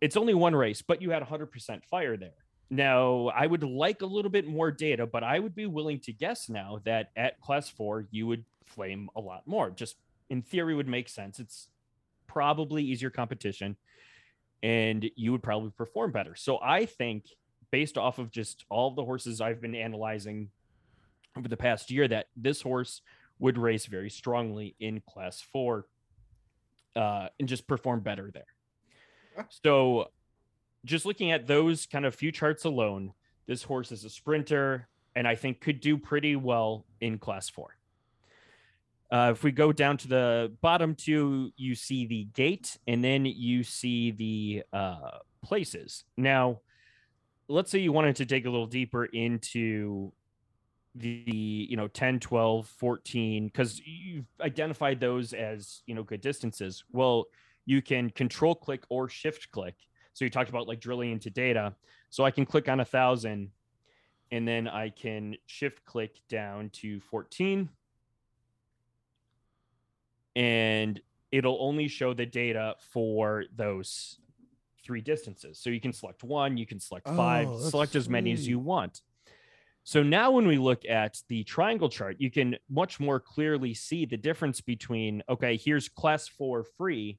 it's 0.01 0.17
only 0.17 0.35
one 0.35 0.55
race, 0.55 0.83
but 0.83 1.01
you 1.01 1.11
had 1.11 1.23
100% 1.23 1.85
fire 1.85 2.17
there. 2.17 2.35
Now, 2.71 3.29
I 3.29 3.47
would 3.47 3.63
like 3.63 4.03
a 4.03 4.07
little 4.07 4.31
bit 4.31 4.47
more 4.47 4.71
data, 4.71 5.07
but 5.07 5.23
I 5.23 5.39
would 5.39 5.55
be 5.55 5.67
willing 5.67 6.01
to 6.01 6.13
guess 6.13 6.49
now 6.49 6.81
that 6.85 7.11
at 7.17 7.41
class 7.41 7.71
four, 7.71 8.07
you 8.11 8.27
would 8.27 8.45
flame 8.67 9.09
a 9.17 9.21
lot 9.21 9.47
more. 9.47 9.71
Just 9.71 9.97
in 10.29 10.43
theory, 10.43 10.75
would 10.75 10.89
make 10.89 11.09
sense. 11.09 11.39
It's 11.39 11.69
probably 12.27 12.83
easier 12.83 13.11
competition 13.11 13.77
and 14.63 15.09
you 15.15 15.33
would 15.33 15.43
probably 15.43 15.71
perform 15.71 16.11
better. 16.13 16.35
So 16.35 16.59
I 16.61 16.85
think, 16.85 17.27
based 17.71 17.97
off 17.97 18.19
of 18.19 18.31
just 18.31 18.65
all 18.69 18.91
the 18.91 19.05
horses 19.05 19.41
I've 19.41 19.61
been 19.61 19.75
analyzing 19.75 20.51
over 21.39 21.49
the 21.49 21.57
past 21.57 21.91
year 21.91 22.09
that 22.09 22.27
this 22.37 22.61
horse 22.61 23.01
would 23.39 23.57
race 23.57 23.87
very 23.87 24.11
strongly 24.11 24.75
in 24.81 25.01
class 25.09 25.41
four 25.41 25.87
uh, 26.97 27.29
and 27.39 27.49
just 27.49 27.67
perform 27.67 28.01
better 28.01 28.31
there. 28.33 29.47
So, 29.63 30.11
just 30.85 31.07
looking 31.07 31.33
at 31.33 31.47
those 31.47 31.87
kind 31.87 32.05
of 32.05 32.15
few 32.15 32.33
charts 32.33 32.65
alone, 32.65 33.13
this 33.47 33.63
horse 33.63 33.93
is 33.93 34.05
a 34.05 34.11
sprinter 34.11 34.89
and 35.15 35.27
I 35.27 35.35
think 35.35 35.61
could 35.61 35.81
do 35.81 35.97
pretty 35.97 36.37
well 36.37 36.87
in 37.01 37.19
class 37.19 37.49
four. 37.49 37.77
Uh, 39.11 39.33
if 39.35 39.43
we 39.43 39.53
go 39.53 39.73
down 39.73 39.97
to 39.99 40.09
the 40.09 40.53
bottom 40.61 40.95
two, 40.95 41.51
you 41.57 41.75
see 41.75 42.07
the 42.07 42.25
gate 42.35 42.77
and 42.87 43.03
then 43.03 43.25
you 43.25 43.63
see 43.63 44.11
the 44.11 44.63
uh, 44.73 45.19
places. 45.43 46.05
Now, 46.17 46.61
let's 47.49 47.71
say 47.71 47.79
you 47.79 47.93
wanted 47.93 48.17
to 48.17 48.25
dig 48.25 48.47
a 48.47 48.51
little 48.51 48.67
deeper 48.67 49.07
into 49.07 50.13
the 50.95 51.67
you 51.69 51.77
know 51.77 51.89
10 51.89 52.21
12 52.21 52.67
14 52.67 53.47
because 53.47 53.81
you've 53.85 54.27
identified 54.41 55.01
those 55.01 55.33
as 55.33 55.83
you 55.87 55.95
know 55.95 56.03
good 56.03 56.21
distances. 56.21 56.85
Well 56.93 57.27
you 57.67 57.83
can 57.83 58.11
control 58.11 58.55
click 58.55 58.85
or 58.89 59.09
shift 59.09 59.51
click. 59.51 59.75
So 60.15 60.25
you 60.25 60.31
talked 60.31 60.49
about 60.49 60.67
like 60.67 60.81
drilling 60.81 61.13
into 61.13 61.31
data. 61.31 61.75
So 62.11 62.25
i 62.25 62.31
can 62.31 62.47
click 62.47 62.69
on 62.69 62.81
a 62.81 62.85
thousand 62.85 63.51
and 64.31 64.47
then 64.47 64.69
i 64.69 64.91
can 64.91 65.37
shift 65.47 65.85
click 65.85 66.21
down 66.29 66.71
to 66.71 67.01
14 67.01 67.69
and 70.37 71.01
it'll 71.33 71.59
only 71.61 71.89
show 71.89 72.15
the 72.15 72.27
data 72.27 72.77
for 72.93 73.45
those 73.57 74.19
three 74.85 75.01
distances. 75.01 75.59
So 75.59 75.69
you 75.69 75.81
can 75.81 75.93
select 75.93 76.25
one 76.25 76.57
you 76.57 76.67
can 76.67 76.81
select 76.81 77.07
five 77.09 77.49
oh, 77.49 77.59
select 77.59 77.95
as 77.95 78.09
many 78.09 78.33
as 78.33 78.49
you 78.49 78.59
want 78.59 79.03
so 79.89 80.03
now 80.03 80.33
when 80.33 80.47
we 80.47 80.59
look 80.59 80.85
at 80.85 81.19
the 81.29 81.45
triangle 81.45 81.89
chart, 81.89 82.17
you 82.19 82.31
can 82.31 82.57
much 82.69 83.01
more 83.01 83.19
clearly 83.19 83.73
see 83.73 84.05
the 84.05 84.19
difference 84.19 84.61
between, 84.61 85.23
okay, 85.31 85.57
here's 85.57 85.89
class 85.89 86.29
four 86.29 86.63
free, 86.77 87.19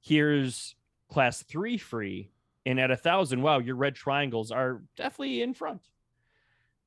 here's 0.00 0.74
class 1.08 1.44
three 1.44 1.78
free, 1.78 2.32
and 2.64 2.80
at 2.80 2.90
a 2.90 2.96
thousand, 2.96 3.40
wow, 3.40 3.60
your 3.60 3.76
red 3.76 3.94
triangles 3.94 4.50
are 4.50 4.82
definitely 4.96 5.42
in 5.42 5.54
front. 5.54 5.80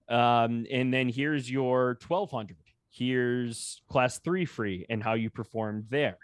Um, 0.10 0.66
and 0.70 0.94
then 0.94 1.08
here's 1.08 1.50
your 1.50 1.98
1200. 2.06 2.58
Here's 2.90 3.82
class 3.88 4.20
three 4.20 4.44
free 4.44 4.86
and 4.90 5.02
how 5.02 5.14
you 5.14 5.30
performed 5.30 5.86
there. 5.90 6.18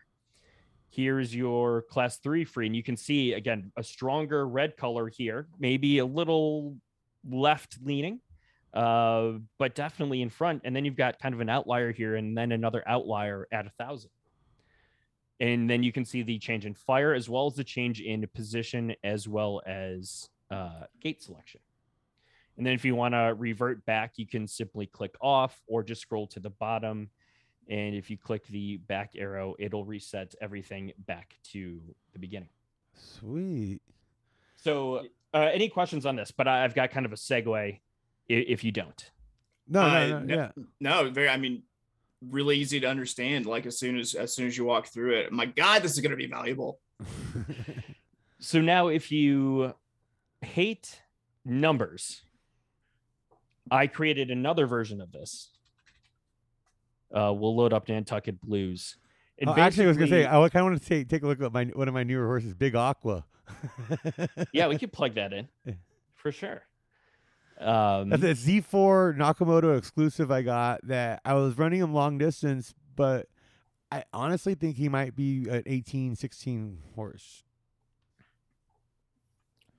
Here's 0.89 1.33
your 1.33 1.83
class 1.83 2.17
three 2.17 2.43
free. 2.43 2.65
And 2.65 2.75
you 2.75 2.83
can 2.83 2.97
see 2.97 3.31
again 3.31 3.71
a 3.77 3.83
stronger 3.83 4.45
red 4.45 4.75
color 4.75 5.07
here, 5.07 5.47
maybe 5.57 5.99
a 5.99 6.05
little 6.05 6.75
left 7.25 7.77
leaning 7.81 8.19
uh, 8.75 9.33
but 9.57 9.73
definitely 9.73 10.21
in 10.21 10.29
front. 10.29 10.61
And 10.65 10.75
then 10.75 10.85
you've 10.85 10.97
got 10.97 11.19
kind 11.19 11.33
of 11.33 11.41
an 11.41 11.49
outlier 11.49 11.91
here, 11.91 12.15
and 12.15 12.37
then 12.37 12.51
another 12.51 12.83
outlier 12.87 13.47
at 13.51 13.65
a 13.65 13.71
thousand. 13.71 14.11
And 15.39 15.69
then 15.69 15.83
you 15.83 15.91
can 15.91 16.05
see 16.05 16.21
the 16.21 16.39
change 16.39 16.65
in 16.65 16.73
fire 16.73 17.13
as 17.13 17.29
well 17.29 17.47
as 17.47 17.55
the 17.55 17.63
change 17.63 18.01
in 18.01 18.25
position 18.33 18.95
as 19.03 19.27
well 19.27 19.61
as 19.65 20.29
uh, 20.51 20.83
gate 21.01 21.21
selection. 21.21 21.59
And 22.57 22.65
then 22.65 22.73
if 22.73 22.85
you 22.85 22.95
want 22.95 23.13
to 23.13 23.35
revert 23.37 23.85
back, 23.85 24.13
you 24.15 24.25
can 24.25 24.47
simply 24.47 24.85
click 24.85 25.15
off 25.19 25.59
or 25.67 25.83
just 25.83 26.01
scroll 26.01 26.27
to 26.27 26.39
the 26.39 26.51
bottom. 26.51 27.09
And 27.67 27.95
if 27.95 28.09
you 28.09 28.17
click 28.17 28.47
the 28.47 28.77
back 28.77 29.13
arrow, 29.17 29.55
it'll 29.59 29.83
reset 29.83 30.35
everything 30.39 30.93
back 30.99 31.35
to 31.51 31.81
the 32.13 32.19
beginning. 32.19 32.49
Sweet. 32.93 33.81
So, 34.55 35.07
uh, 35.33 35.49
any 35.51 35.67
questions 35.67 36.05
on 36.05 36.15
this? 36.15 36.31
But 36.31 36.47
I've 36.47 36.73
got 36.73 36.91
kind 36.91 37.05
of 37.05 37.11
a 37.11 37.17
segue 37.17 37.79
if 38.27 38.63
you 38.63 38.71
don't. 38.71 39.11
No, 39.67 39.81
uh, 39.81 40.07
no, 40.07 40.19
no, 40.19 40.35
yeah. 40.35 40.51
No, 40.79 41.09
very 41.09 41.29
I 41.29 41.37
mean 41.37 41.63
really 42.29 42.57
easy 42.57 42.79
to 42.79 42.87
understand 42.87 43.45
like 43.45 43.65
as 43.65 43.77
soon 43.77 43.97
as 43.97 44.13
as 44.13 44.33
soon 44.33 44.47
as 44.47 44.57
you 44.57 44.65
walk 44.65 44.87
through 44.87 45.19
it. 45.19 45.31
My 45.31 45.45
god, 45.45 45.81
this 45.81 45.93
is 45.93 45.99
going 45.99 46.11
to 46.11 46.17
be 46.17 46.27
valuable. 46.27 46.79
so 48.39 48.61
now 48.61 48.87
if 48.87 49.11
you 49.11 49.73
hate 50.41 51.01
numbers, 51.43 52.21
I 53.69 53.87
created 53.87 54.31
another 54.31 54.67
version 54.67 55.01
of 55.01 55.11
this. 55.11 55.49
Uh, 57.13 57.33
we'll 57.33 57.55
load 57.55 57.73
up 57.73 57.87
Nantucket 57.87 58.41
Blues. 58.41 58.97
Oh, 59.45 59.53
actually, 59.53 59.85
I 59.85 59.87
was 59.87 59.97
gonna 59.97 60.09
say 60.09 60.25
I 60.25 60.49
kind 60.49 60.55
of 60.55 60.65
want 60.65 60.81
to 60.81 60.87
take 60.87 61.09
take 61.09 61.23
a 61.23 61.27
look 61.27 61.41
at 61.41 61.51
my 61.51 61.65
one 61.65 61.87
of 61.87 61.93
my 61.93 62.03
newer 62.03 62.25
horses, 62.25 62.53
Big 62.53 62.73
Aqua. 62.73 63.25
yeah, 64.53 64.67
we 64.67 64.77
could 64.79 64.93
plug 64.93 65.15
that 65.15 65.33
in 65.33 65.47
for 66.15 66.31
sure. 66.31 66.63
Um, 67.59 68.09
That's 68.09 68.23
a 68.23 68.35
Z4 68.35 69.17
Nakamoto 69.17 69.77
exclusive 69.77 70.31
I 70.31 70.41
got 70.41 70.85
that 70.87 71.21
I 71.23 71.35
was 71.35 71.57
running 71.57 71.79
him 71.79 71.93
long 71.93 72.17
distance, 72.17 72.73
but 72.95 73.27
I 73.91 74.03
honestly 74.13 74.55
think 74.55 74.75
he 74.75 74.89
might 74.89 75.15
be 75.15 75.47
an 75.49 75.63
18, 75.65 76.15
16 76.15 76.79
horse. 76.95 77.43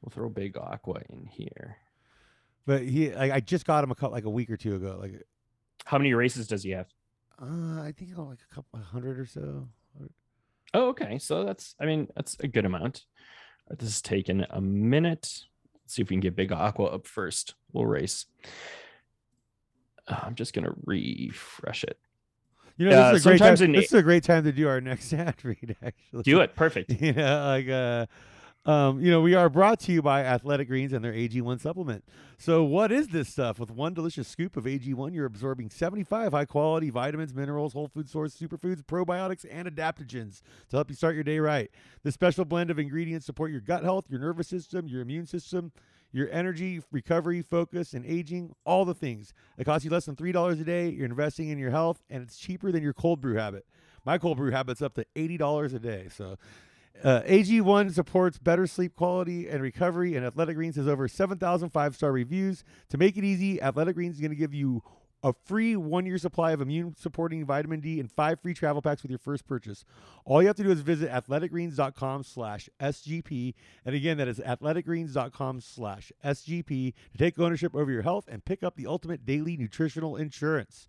We'll 0.01 0.11
throw 0.11 0.29
Big 0.29 0.57
Aqua 0.57 1.03
in 1.11 1.27
here. 1.27 1.77
But 2.65 2.83
he, 2.83 3.13
like, 3.13 3.33
I 3.33 3.41
just 3.41 3.67
got 3.67 3.85
him 3.85 3.91
a 3.91 3.95
couple, 3.95 4.13
like 4.13 4.25
a 4.25 4.31
week 4.31 4.51
or 4.51 4.57
two 4.57 4.75
ago. 4.75 4.99
Like, 5.01 5.23
how 5.85 5.99
many 5.99 6.15
races 6.15 6.49
does 6.49 6.63
he 6.63 6.71
have? 6.71 6.89
Uh, 7.41 7.81
I 7.83 7.93
think 7.97 8.17
like 8.17 8.39
a 8.51 8.55
couple 8.55 8.81
hundred 8.81 9.19
or 9.19 9.27
so. 9.27 9.69
Oh, 10.75 10.89
okay. 10.89 11.19
So 11.19 11.45
that's, 11.45 11.75
I 11.81 11.87
mean, 11.87 12.09
that's 12.17 12.37
a 12.41 12.49
good 12.49 12.65
amount. 12.65 13.05
This 13.71 13.89
is 13.89 14.03
taking 14.03 14.45
a 14.51 14.61
minute. 14.61 15.45
See 15.87 16.03
if 16.03 16.11
we 16.11 16.15
can 16.15 16.21
get 16.21 16.37
Big 16.37 16.53
Aqua 16.53 16.87
up 16.87 17.07
first. 17.07 17.55
We'll 17.73 17.87
race. 17.87 18.27
Uh, 20.09 20.21
I'm 20.23 20.35
just 20.35 20.53
gonna 20.53 20.75
refresh 20.85 21.85
it. 21.85 21.99
You 22.77 22.87
know, 22.87 22.91
this, 22.91 22.99
uh, 22.99 23.15
is 23.15 23.27
a 23.27 23.29
great 23.31 23.39
time, 23.39 23.73
this 23.73 23.87
is 23.87 23.95
a 23.95 24.03
great 24.03 24.25
time 24.25 24.45
to 24.45 24.53
do 24.53 24.69
our 24.69 24.81
next 24.81 25.13
ad 25.15 25.37
read. 25.43 25.77
Actually, 25.83 26.23
do 26.23 26.41
it 26.41 26.55
perfect. 26.55 26.91
you 27.01 27.13
know, 27.13 27.47
like 27.47 27.69
uh, 27.69 28.07
um, 28.67 29.01
you 29.01 29.13
know, 29.13 29.21
we 29.21 29.35
are 29.35 29.49
brought 29.49 29.79
to 29.81 29.93
you 29.93 30.03
by 30.03 30.25
Athletic 30.25 30.67
Greens 30.67 30.93
and 30.93 31.05
their 31.05 31.13
AG1 31.13 31.61
supplement. 31.61 32.05
So, 32.37 32.65
what 32.65 32.91
is 32.91 33.09
this 33.09 33.29
stuff? 33.29 33.61
With 33.61 33.71
one 33.71 33.95
delicious 33.95 34.27
scoop 34.27 34.57
of 34.57 34.65
AG1, 34.65 35.15
you're 35.15 35.25
absorbing 35.25 35.71
75 35.71 36.33
high 36.33 36.45
quality 36.47 36.91
vitamins, 36.91 37.33
minerals, 37.33 37.75
whole 37.75 37.87
food 37.87 38.11
source, 38.11 38.35
superfoods, 38.35 38.83
probiotics, 38.83 39.47
and 39.49 39.69
adaptogens 39.69 40.43
to 40.71 40.77
help 40.77 40.91
you 40.91 40.97
start 40.97 41.15
your 41.15 41.23
day 41.23 41.39
right. 41.39 41.71
This 42.03 42.15
special 42.15 42.45
blend 42.45 42.73
of 42.73 42.81
ingredients 42.81 43.25
support 43.25 43.53
your 43.53 43.61
gut 43.61 43.85
health, 43.85 44.07
your 44.09 44.19
nervous 44.19 44.49
system, 44.49 44.89
your 44.89 45.01
immune 45.01 45.27
system, 45.27 45.71
your 46.11 46.29
energy, 46.33 46.83
recovery, 46.91 47.43
focus, 47.43 47.93
and 47.93 48.05
aging, 48.05 48.53
all 48.65 48.85
the 48.85 48.95
things. 48.95 49.33
It 49.59 49.65
costs 49.65 49.85
you 49.85 49.93
less 49.93 50.07
than 50.07 50.17
$3 50.17 50.61
a 50.61 50.65
day. 50.65 50.89
You're 50.89 51.07
investing 51.07 51.51
in 51.51 51.59
your 51.59 51.71
health, 51.71 52.03
and 52.11 52.21
it's 52.21 52.37
cheaper 52.37 52.73
than 52.73 52.83
your 52.83 52.95
cold 52.95 53.21
brew 53.21 53.35
habit. 53.35 53.65
My 54.05 54.19
cold 54.19 54.39
brew 54.39 54.51
habit's 54.51 54.83
up 54.83 54.95
to 54.95 55.07
$80 55.15 55.75
a 55.75 55.79
day. 55.79 56.09
So, 56.11 56.37
uh, 57.05 57.23
AG1 57.23 57.93
supports 57.93 58.39
better 58.39 58.67
sleep 58.67 58.95
quality 58.95 59.49
and 59.49 59.63
recovery, 59.63 60.15
and 60.15 60.25
Athletic 60.25 60.57
Greens 60.57 60.77
has 60.77 60.89
over 60.89 61.09
7,000 61.09 61.71
five 61.71 61.95
star 61.95 62.13
reviews. 62.13 62.65
To 62.91 62.99
make 62.99 63.17
it 63.17 63.25
easy, 63.25 63.61
Athletic 63.61 63.95
Greens 63.97 64.17
is 64.17 64.21
going 64.21 64.31
to 64.31 64.37
give 64.37 64.55
you 64.55 64.83
a 65.23 65.35
free 65.45 65.75
one 65.77 66.07
year 66.07 66.19
supply 66.19 66.53
of 66.53 66.61
immune 66.61 66.95
supporting 66.97 67.45
vitamin 67.45 67.81
D 67.81 67.99
and 67.99 68.11
five 68.11 68.41
free 68.41 68.55
travel 68.55 68.83
packs 68.83 69.03
with 69.03 69.11
your 69.11 69.19
first 69.19 69.47
purchase. 69.47 69.85
All 70.25 70.41
you 70.41 70.47
have 70.47 70.57
to 70.57 70.63
do 70.63 70.71
is 70.71 70.81
visit 70.81 71.11
athleticgreens.com 71.11 72.23
slash 72.23 72.69
SGP. 72.81 73.55
And 73.85 73.95
again, 73.95 74.19
that 74.19 74.29
is 74.29 74.39
athleticgreens.com 74.39 75.61
slash 75.63 76.13
SGP 76.25 76.95
to 77.13 77.19
take 77.19 77.39
ownership 77.39 77.75
over 77.75 77.91
your 77.91 78.03
health 78.03 78.27
and 78.29 78.45
pick 78.45 78.63
up 78.63 78.77
the 78.77 78.87
ultimate 78.87 79.25
daily 79.27 79.57
nutritional 79.57 80.17
insurance. 80.17 80.87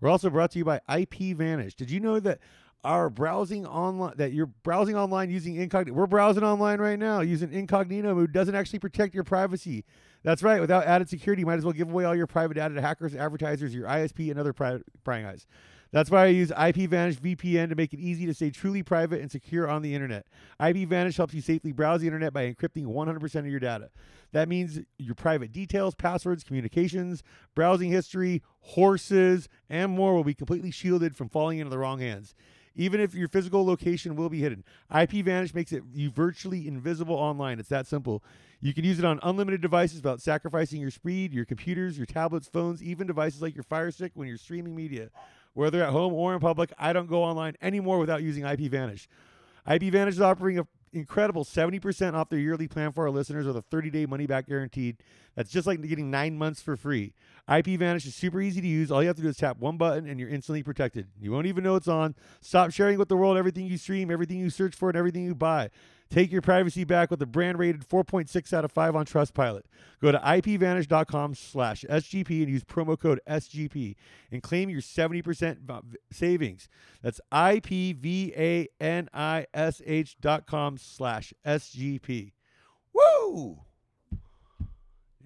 We're 0.00 0.10
also 0.10 0.30
brought 0.30 0.50
to 0.52 0.58
you 0.58 0.64
by 0.64 0.80
IP 0.92 1.36
Vanish. 1.36 1.74
Did 1.74 1.90
you 1.90 2.00
know 2.00 2.20
that 2.20 2.40
are 2.84 3.08
browsing 3.08 3.66
online 3.66 4.14
that 4.16 4.32
you're 4.32 4.46
browsing 4.46 4.96
online 4.96 5.30
using 5.30 5.56
incognito. 5.56 5.96
We're 5.96 6.06
browsing 6.06 6.42
online 6.42 6.80
right 6.80 6.98
now 6.98 7.20
using 7.20 7.52
incognito 7.52 8.14
mode 8.14 8.32
doesn't 8.32 8.54
actually 8.54 8.80
protect 8.80 9.14
your 9.14 9.24
privacy. 9.24 9.84
That's 10.24 10.42
right. 10.42 10.60
Without 10.60 10.84
added 10.84 11.08
security, 11.08 11.40
you 11.40 11.46
might 11.46 11.58
as 11.58 11.64
well 11.64 11.72
give 11.72 11.90
away 11.90 12.04
all 12.04 12.14
your 12.14 12.26
private 12.26 12.54
data 12.54 12.74
to 12.74 12.80
hackers, 12.80 13.14
advertisers, 13.14 13.74
your 13.74 13.86
ISP, 13.86 14.30
and 14.30 14.38
other 14.38 14.52
pri- 14.52 14.80
prying 15.04 15.26
eyes. 15.26 15.46
That's 15.92 16.10
why 16.10 16.24
I 16.24 16.28
use 16.28 16.50
IPVanish 16.50 17.20
VPN 17.20 17.68
to 17.68 17.74
make 17.74 17.92
it 17.92 18.00
easy 18.00 18.24
to 18.24 18.32
stay 18.32 18.50
truly 18.50 18.82
private 18.82 19.20
and 19.20 19.30
secure 19.30 19.68
on 19.68 19.82
the 19.82 19.94
internet. 19.94 20.26
IPVanish 20.58 21.18
helps 21.18 21.34
you 21.34 21.42
safely 21.42 21.72
browse 21.72 22.00
the 22.00 22.06
internet 22.06 22.32
by 22.32 22.50
encrypting 22.50 22.86
100% 22.86 23.34
of 23.40 23.46
your 23.46 23.60
data. 23.60 23.90
That 24.32 24.48
means 24.48 24.80
your 24.96 25.14
private 25.14 25.52
details, 25.52 25.94
passwords, 25.94 26.44
communications, 26.44 27.22
browsing 27.54 27.90
history, 27.90 28.42
horses, 28.60 29.50
and 29.68 29.92
more 29.92 30.14
will 30.14 30.24
be 30.24 30.32
completely 30.32 30.70
shielded 30.70 31.14
from 31.14 31.28
falling 31.28 31.58
into 31.58 31.68
the 31.68 31.78
wrong 31.78 31.98
hands. 31.98 32.34
Even 32.74 33.00
if 33.00 33.14
your 33.14 33.28
physical 33.28 33.64
location 33.64 34.16
will 34.16 34.28
be 34.28 34.40
hidden, 34.40 34.64
IPVanish 34.90 35.54
makes 35.54 35.72
it 35.72 35.82
you 35.92 36.10
virtually 36.10 36.66
invisible 36.66 37.14
online. 37.14 37.58
It's 37.58 37.68
that 37.68 37.86
simple. 37.86 38.22
You 38.60 38.72
can 38.72 38.84
use 38.84 38.98
it 38.98 39.04
on 39.04 39.20
unlimited 39.22 39.60
devices 39.60 39.96
without 39.96 40.20
sacrificing 40.20 40.80
your 40.80 40.90
speed, 40.90 41.32
your 41.32 41.44
computers, 41.44 41.96
your 41.96 42.06
tablets, 42.06 42.48
phones, 42.48 42.82
even 42.82 43.06
devices 43.06 43.42
like 43.42 43.54
your 43.54 43.64
Fire 43.64 43.90
Stick 43.90 44.12
when 44.14 44.28
you're 44.28 44.38
streaming 44.38 44.74
media. 44.74 45.10
Whether 45.54 45.82
at 45.82 45.90
home 45.90 46.14
or 46.14 46.32
in 46.32 46.40
public, 46.40 46.72
I 46.78 46.92
don't 46.92 47.08
go 47.08 47.22
online 47.22 47.56
anymore 47.60 47.98
without 47.98 48.22
using 48.22 48.44
IPVanish. 48.44 49.06
IPVanish 49.66 50.08
is 50.08 50.20
offering 50.20 50.58
an 50.58 50.66
incredible 50.92 51.44
70% 51.44 52.14
off 52.14 52.28
their 52.28 52.38
yearly 52.38 52.68
plan 52.68 52.92
for 52.92 53.04
our 53.04 53.10
listeners 53.10 53.46
with 53.46 53.56
a 53.56 53.62
30-day 53.62 54.06
money-back 54.06 54.46
guaranteed. 54.46 54.98
That's 55.34 55.50
just 55.50 55.66
like 55.66 55.80
getting 55.82 56.10
nine 56.10 56.36
months 56.36 56.60
for 56.60 56.76
free. 56.76 57.14
IPVanish 57.48 58.06
is 58.06 58.14
super 58.14 58.40
easy 58.40 58.60
to 58.60 58.66
use. 58.66 58.90
All 58.92 59.02
you 59.02 59.08
have 59.08 59.16
to 59.16 59.22
do 59.22 59.28
is 59.28 59.36
tap 59.36 59.58
one 59.58 59.76
button 59.76 60.06
and 60.06 60.20
you're 60.20 60.28
instantly 60.28 60.62
protected. 60.62 61.08
You 61.20 61.32
won't 61.32 61.46
even 61.46 61.64
know 61.64 61.76
it's 61.76 61.88
on. 61.88 62.14
Stop 62.40 62.70
sharing 62.70 62.98
with 62.98 63.08
the 63.08 63.16
world 63.16 63.36
everything 63.36 63.66
you 63.66 63.78
stream, 63.78 64.10
everything 64.10 64.38
you 64.38 64.50
search 64.50 64.74
for, 64.74 64.90
and 64.90 64.98
everything 64.98 65.24
you 65.24 65.34
buy. 65.34 65.70
Take 66.12 66.30
your 66.30 66.42
privacy 66.42 66.84
back 66.84 67.10
with 67.10 67.22
a 67.22 67.26
brand 67.26 67.58
rated 67.58 67.88
4.6 67.88 68.52
out 68.52 68.66
of 68.66 68.72
5 68.72 68.94
on 68.96 69.06
Trustpilot. 69.06 69.62
Go 70.02 70.12
to 70.12 70.18
ipvanish.com 70.18 71.34
slash 71.34 71.86
SGP 71.88 72.42
and 72.42 72.50
use 72.50 72.62
promo 72.64 73.00
code 73.00 73.18
SGP 73.26 73.94
and 74.30 74.42
claim 74.42 74.68
your 74.68 74.82
70% 74.82 75.56
savings. 76.12 76.68
That's 77.00 77.18
I-P-V-A-N-I-S-H 77.32 78.36
dot 80.20 80.46
com 80.46 80.76
slash 80.76 81.32
SGP. 81.46 82.32
Woo! 82.92 83.60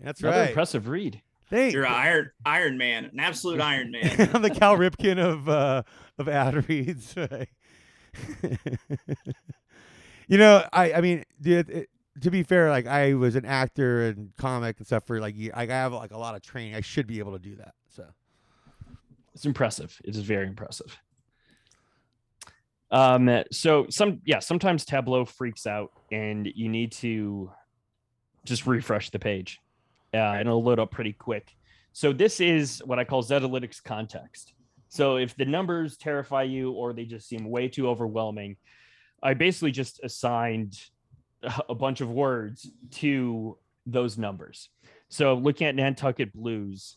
That's 0.01 0.21
Another 0.21 0.39
right. 0.39 0.49
impressive 0.51 0.87
read. 0.87 1.21
Thanks. 1.51 1.75
You're 1.75 1.85
an 1.85 1.93
Iron 1.93 2.31
Iron 2.45 2.79
Man, 2.79 3.07
an 3.07 3.19
absolute 3.19 3.61
Iron 3.65 3.91
Man. 3.91 4.31
I'm 4.33 4.43
the 4.43 4.51
Cal 4.51 4.77
Ripken 4.77 5.19
of 5.19 5.49
uh, 5.49 5.83
of 6.17 6.29
ad 6.29 6.69
reads. 6.69 7.13
you 10.27 10.39
know, 10.39 10.65
I 10.73 10.95
I 10.95 11.01
mean, 11.01 11.25
dude, 11.41 11.71
it, 11.71 11.89
to 12.23 12.31
be 12.31 12.43
fair, 12.43 12.71
like 12.71 12.87
I 12.87 13.15
was 13.15 13.37
an 13.37 13.45
actor 13.45 14.07
and 14.07 14.33
comic 14.37 14.79
and 14.79 14.87
stuff 14.87 15.07
for 15.07 15.21
like 15.21 15.35
I 15.55 15.67
have 15.67 15.93
like 15.93 16.13
a 16.13 16.19
lot 16.19 16.35
of 16.35 16.43
training. 16.43 16.75
I 16.75 16.81
should 16.81 17.07
be 17.07 17.19
able 17.19 17.33
to 17.33 17.39
do 17.39 17.57
that. 17.57 17.75
So 17.89 18.05
It's 19.35 19.47
impressive. 19.47 20.01
It 20.05 20.17
is 20.17 20.23
very 20.23 20.47
impressive. 20.47 20.99
Um, 22.91 23.43
so 23.51 23.87
some 23.91 24.21
yeah, 24.25 24.39
sometimes 24.39 24.85
Tableau 24.85 25.25
freaks 25.25 25.67
out 25.67 25.93
and 26.13 26.47
you 26.55 26.69
need 26.69 26.93
to 26.93 27.51
just 28.45 28.67
refresh 28.67 29.11
the 29.11 29.19
page. 29.19 29.61
Uh, 30.15 30.19
and 30.19 30.43
it'll 30.43 30.63
load 30.63 30.79
up 30.79 30.91
pretty 30.91 31.13
quick. 31.13 31.55
So 31.93 32.13
this 32.13 32.41
is 32.41 32.81
what 32.87 32.99
I 32.99 33.05
call 33.05 33.23
Zetalytics 33.23 33.83
context. 33.83 34.55
So 34.89 35.17
if 35.17 35.37
the 35.37 35.45
numbers 35.45 35.97
terrify 35.97 36.45
you 36.45 36.73
or 36.73 36.93
they 36.93 37.05
just 37.05 37.29
seem 37.29 37.51
way 37.51 37.69
too 37.69 37.89
overwhelming, 37.89 38.57
I 39.23 39.35
basically 39.35 39.73
just 39.73 40.01
assigned 40.03 40.79
a 41.69 41.75
bunch 41.75 42.01
of 42.01 42.11
words 42.11 42.71
to 42.93 43.59
those 43.87 44.19
numbers. 44.19 44.69
So 45.09 45.35
looking 45.35 45.67
at 45.67 45.75
Nantucket 45.75 46.33
Blues, 46.35 46.97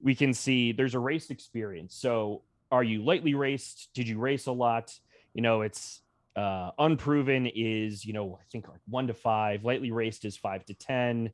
we 0.00 0.14
can 0.14 0.34
see 0.34 0.72
there's 0.72 0.94
a 0.94 0.98
race 0.98 1.30
experience. 1.30 1.94
So 1.94 2.42
are 2.70 2.82
you 2.82 3.02
lightly 3.02 3.34
raced? 3.34 3.90
Did 3.94 4.08
you 4.08 4.18
race 4.18 4.46
a 4.46 4.52
lot? 4.52 4.92
You 5.34 5.42
know, 5.42 5.62
it's 5.62 6.02
uh, 6.36 6.70
unproven 6.78 7.46
is, 7.46 8.04
you 8.04 8.12
know, 8.12 8.38
I 8.40 8.44
think 8.50 8.68
like 8.68 8.80
one 8.88 9.06
to 9.08 9.14
five, 9.14 9.64
lightly 9.64 9.90
raced 9.90 10.24
is 10.24 10.36
five 10.36 10.64
to 10.66 10.74
10. 10.74 11.32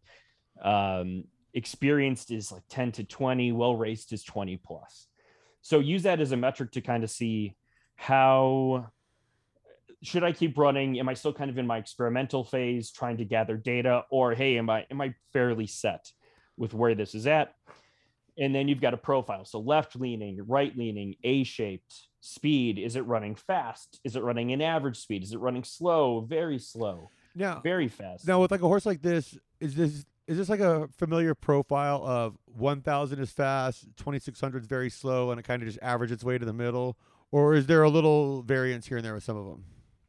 Um, 0.62 1.24
experienced 1.52 2.30
is 2.30 2.50
like 2.50 2.62
10 2.68 2.92
to 2.92 3.04
20, 3.04 3.52
well 3.52 3.76
raced 3.76 4.12
is 4.12 4.24
20 4.24 4.56
plus. 4.58 5.08
So 5.62 5.78
use 5.78 6.02
that 6.02 6.20
as 6.20 6.32
a 6.32 6.36
metric 6.36 6.72
to 6.72 6.80
kind 6.80 7.04
of 7.04 7.10
see 7.10 7.56
how 7.96 8.90
should 10.04 10.22
I 10.22 10.32
keep 10.32 10.58
running? 10.58 10.98
Am 11.00 11.08
I 11.08 11.14
still 11.14 11.32
kind 11.32 11.50
of 11.50 11.58
in 11.58 11.66
my 11.66 11.78
experimental 11.78 12.44
phase 12.44 12.90
trying 12.92 13.16
to 13.16 13.24
gather 13.24 13.56
data? 13.56 14.04
Or 14.10 14.34
hey, 14.34 14.58
am 14.58 14.68
I 14.68 14.86
am 14.90 15.00
I 15.00 15.14
fairly 15.32 15.66
set 15.66 16.10
with 16.56 16.74
where 16.74 16.94
this 16.94 17.14
is 17.14 17.26
at? 17.26 17.54
And 18.36 18.54
then 18.54 18.68
you've 18.68 18.80
got 18.80 18.94
a 18.94 18.98
profile. 18.98 19.44
So 19.44 19.60
left 19.60 19.96
leaning, 19.96 20.44
right 20.46 20.76
leaning, 20.76 21.14
A 21.24 21.44
shaped, 21.44 21.94
speed. 22.20 22.78
Is 22.78 22.96
it 22.96 23.06
running 23.06 23.34
fast? 23.34 24.00
Is 24.04 24.16
it 24.16 24.22
running 24.22 24.50
in 24.50 24.60
average 24.60 24.98
speed? 24.98 25.22
Is 25.22 25.32
it 25.32 25.38
running 25.38 25.64
slow, 25.64 26.20
very 26.20 26.58
slow, 26.58 27.10
now, 27.34 27.60
very 27.62 27.88
fast? 27.88 28.26
now 28.26 28.40
with 28.40 28.50
like 28.50 28.62
a 28.62 28.68
horse 28.68 28.86
like 28.86 29.02
this, 29.02 29.38
is 29.60 29.74
this 29.74 30.04
is 30.26 30.38
this 30.38 30.48
like 30.48 30.60
a 30.60 30.88
familiar 30.96 31.34
profile 31.34 32.02
of 32.04 32.36
1,000 32.46 33.20
is 33.20 33.30
fast, 33.30 33.86
2,600 33.98 34.62
is 34.62 34.66
very 34.66 34.88
slow, 34.88 35.30
and 35.30 35.38
it 35.38 35.42
kind 35.42 35.62
of 35.62 35.68
just 35.68 35.78
averages 35.82 36.14
its 36.14 36.24
way 36.24 36.38
to 36.38 36.46
the 36.46 36.52
middle, 36.52 36.96
or 37.30 37.54
is 37.54 37.66
there 37.66 37.82
a 37.82 37.90
little 37.90 38.42
variance 38.42 38.86
here 38.86 38.96
and 38.96 39.04
there 39.04 39.14
with 39.14 39.22
some 39.22 39.36
of 39.36 39.44
them? 39.44 39.64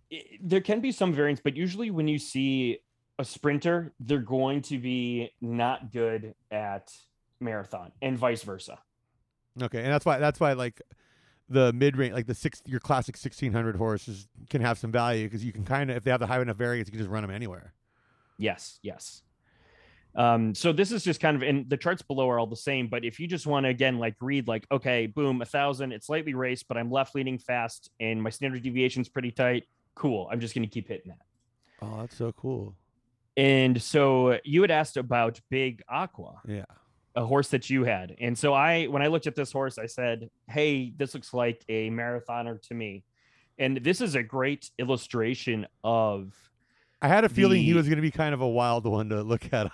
It- 0.09 0.39
there 0.41 0.61
can 0.61 0.79
be 0.81 0.91
some 0.91 1.13
variance, 1.13 1.41
but 1.43 1.55
usually 1.55 1.91
when 1.91 2.07
you 2.07 2.17
see 2.19 2.79
a 3.17 3.25
sprinter, 3.25 3.93
they're 3.99 4.19
going 4.19 4.61
to 4.63 4.77
be 4.77 5.31
not 5.41 5.91
good 5.91 6.35
at 6.51 6.91
marathon 7.39 7.91
and 8.01 8.17
vice 8.17 8.43
versa. 8.43 8.79
Okay, 9.61 9.83
and 9.83 9.87
that's 9.91 10.05
why 10.05 10.17
that's 10.19 10.39
why 10.39 10.53
like 10.53 10.81
the 11.47 11.71
mid 11.73 11.95
range, 11.95 12.13
like 12.13 12.27
the 12.27 12.35
six, 12.35 12.61
your 12.65 12.79
classic 12.79 13.15
1600 13.15 13.75
horses 13.75 14.27
can 14.49 14.61
have 14.61 14.77
some 14.77 14.91
value 14.91 15.25
because 15.25 15.45
you 15.45 15.53
can 15.53 15.63
kind 15.63 15.89
of 15.89 15.97
if 15.97 16.03
they 16.03 16.11
have 16.11 16.19
the 16.19 16.27
high 16.27 16.41
enough 16.41 16.57
variance, 16.57 16.87
you 16.87 16.91
can 16.91 16.99
just 16.99 17.09
run 17.09 17.21
them 17.21 17.31
anywhere. 17.31 17.73
Yes, 18.37 18.79
yes. 18.81 19.21
Um, 20.15 20.55
so 20.55 20.71
this 20.71 20.91
is 20.91 21.03
just 21.03 21.19
kind 21.19 21.35
of 21.35 21.43
and 21.43 21.69
the 21.69 21.77
charts 21.77 22.01
below 22.01 22.29
are 22.29 22.39
all 22.39 22.47
the 22.47 22.55
same, 22.55 22.87
but 22.87 23.03
if 23.03 23.19
you 23.19 23.27
just 23.27 23.45
want 23.45 23.65
to 23.65 23.69
again 23.69 23.97
like 23.99 24.15
read 24.21 24.47
like 24.47 24.65
okay, 24.71 25.07
boom, 25.07 25.41
a 25.41 25.45
thousand, 25.45 25.91
it's 25.91 26.07
slightly 26.07 26.33
raced, 26.33 26.67
but 26.67 26.77
I'm 26.77 26.89
left 26.91 27.15
leaning 27.15 27.37
fast 27.37 27.89
and 27.99 28.21
my 28.21 28.29
standard 28.29 28.63
deviation's 28.63 29.09
pretty 29.09 29.31
tight. 29.31 29.63
Cool. 29.95 30.27
I'm 30.31 30.39
just 30.39 30.53
gonna 30.55 30.67
keep 30.67 30.87
hitting 30.87 31.09
that. 31.09 31.19
Oh, 31.81 31.97
that's 32.01 32.15
so 32.15 32.31
cool. 32.33 32.75
And 33.37 33.81
so 33.81 34.39
you 34.43 34.61
had 34.61 34.71
asked 34.71 34.97
about 34.97 35.39
Big 35.49 35.81
Aqua. 35.89 36.41
Yeah. 36.47 36.65
a 37.15 37.25
horse 37.25 37.49
that 37.49 37.69
you 37.69 37.83
had. 37.85 38.15
And 38.19 38.37
so 38.37 38.53
I, 38.53 38.85
when 38.85 39.01
I 39.01 39.07
looked 39.07 39.25
at 39.27 39.35
this 39.35 39.51
horse, 39.51 39.77
I 39.77 39.85
said, 39.85 40.29
Hey, 40.49 40.93
this 40.97 41.13
looks 41.13 41.33
like 41.33 41.63
a 41.69 41.89
marathoner 41.89 42.61
to 42.67 42.73
me. 42.73 43.03
And 43.57 43.77
this 43.77 44.01
is 44.01 44.15
a 44.15 44.23
great 44.23 44.69
illustration 44.79 45.65
of 45.83 46.33
I 47.01 47.07
had 47.09 47.23
a 47.23 47.29
feeling 47.29 47.61
he 47.61 47.73
was 47.73 47.87
going 47.87 47.97
to 47.97 48.01
be 48.01 48.11
kind 48.11 48.33
of 48.33 48.41
a 48.41 48.47
wild 48.47 48.85
one 48.85 49.09
to 49.09 49.21
look 49.21 49.43
at. 49.53 49.69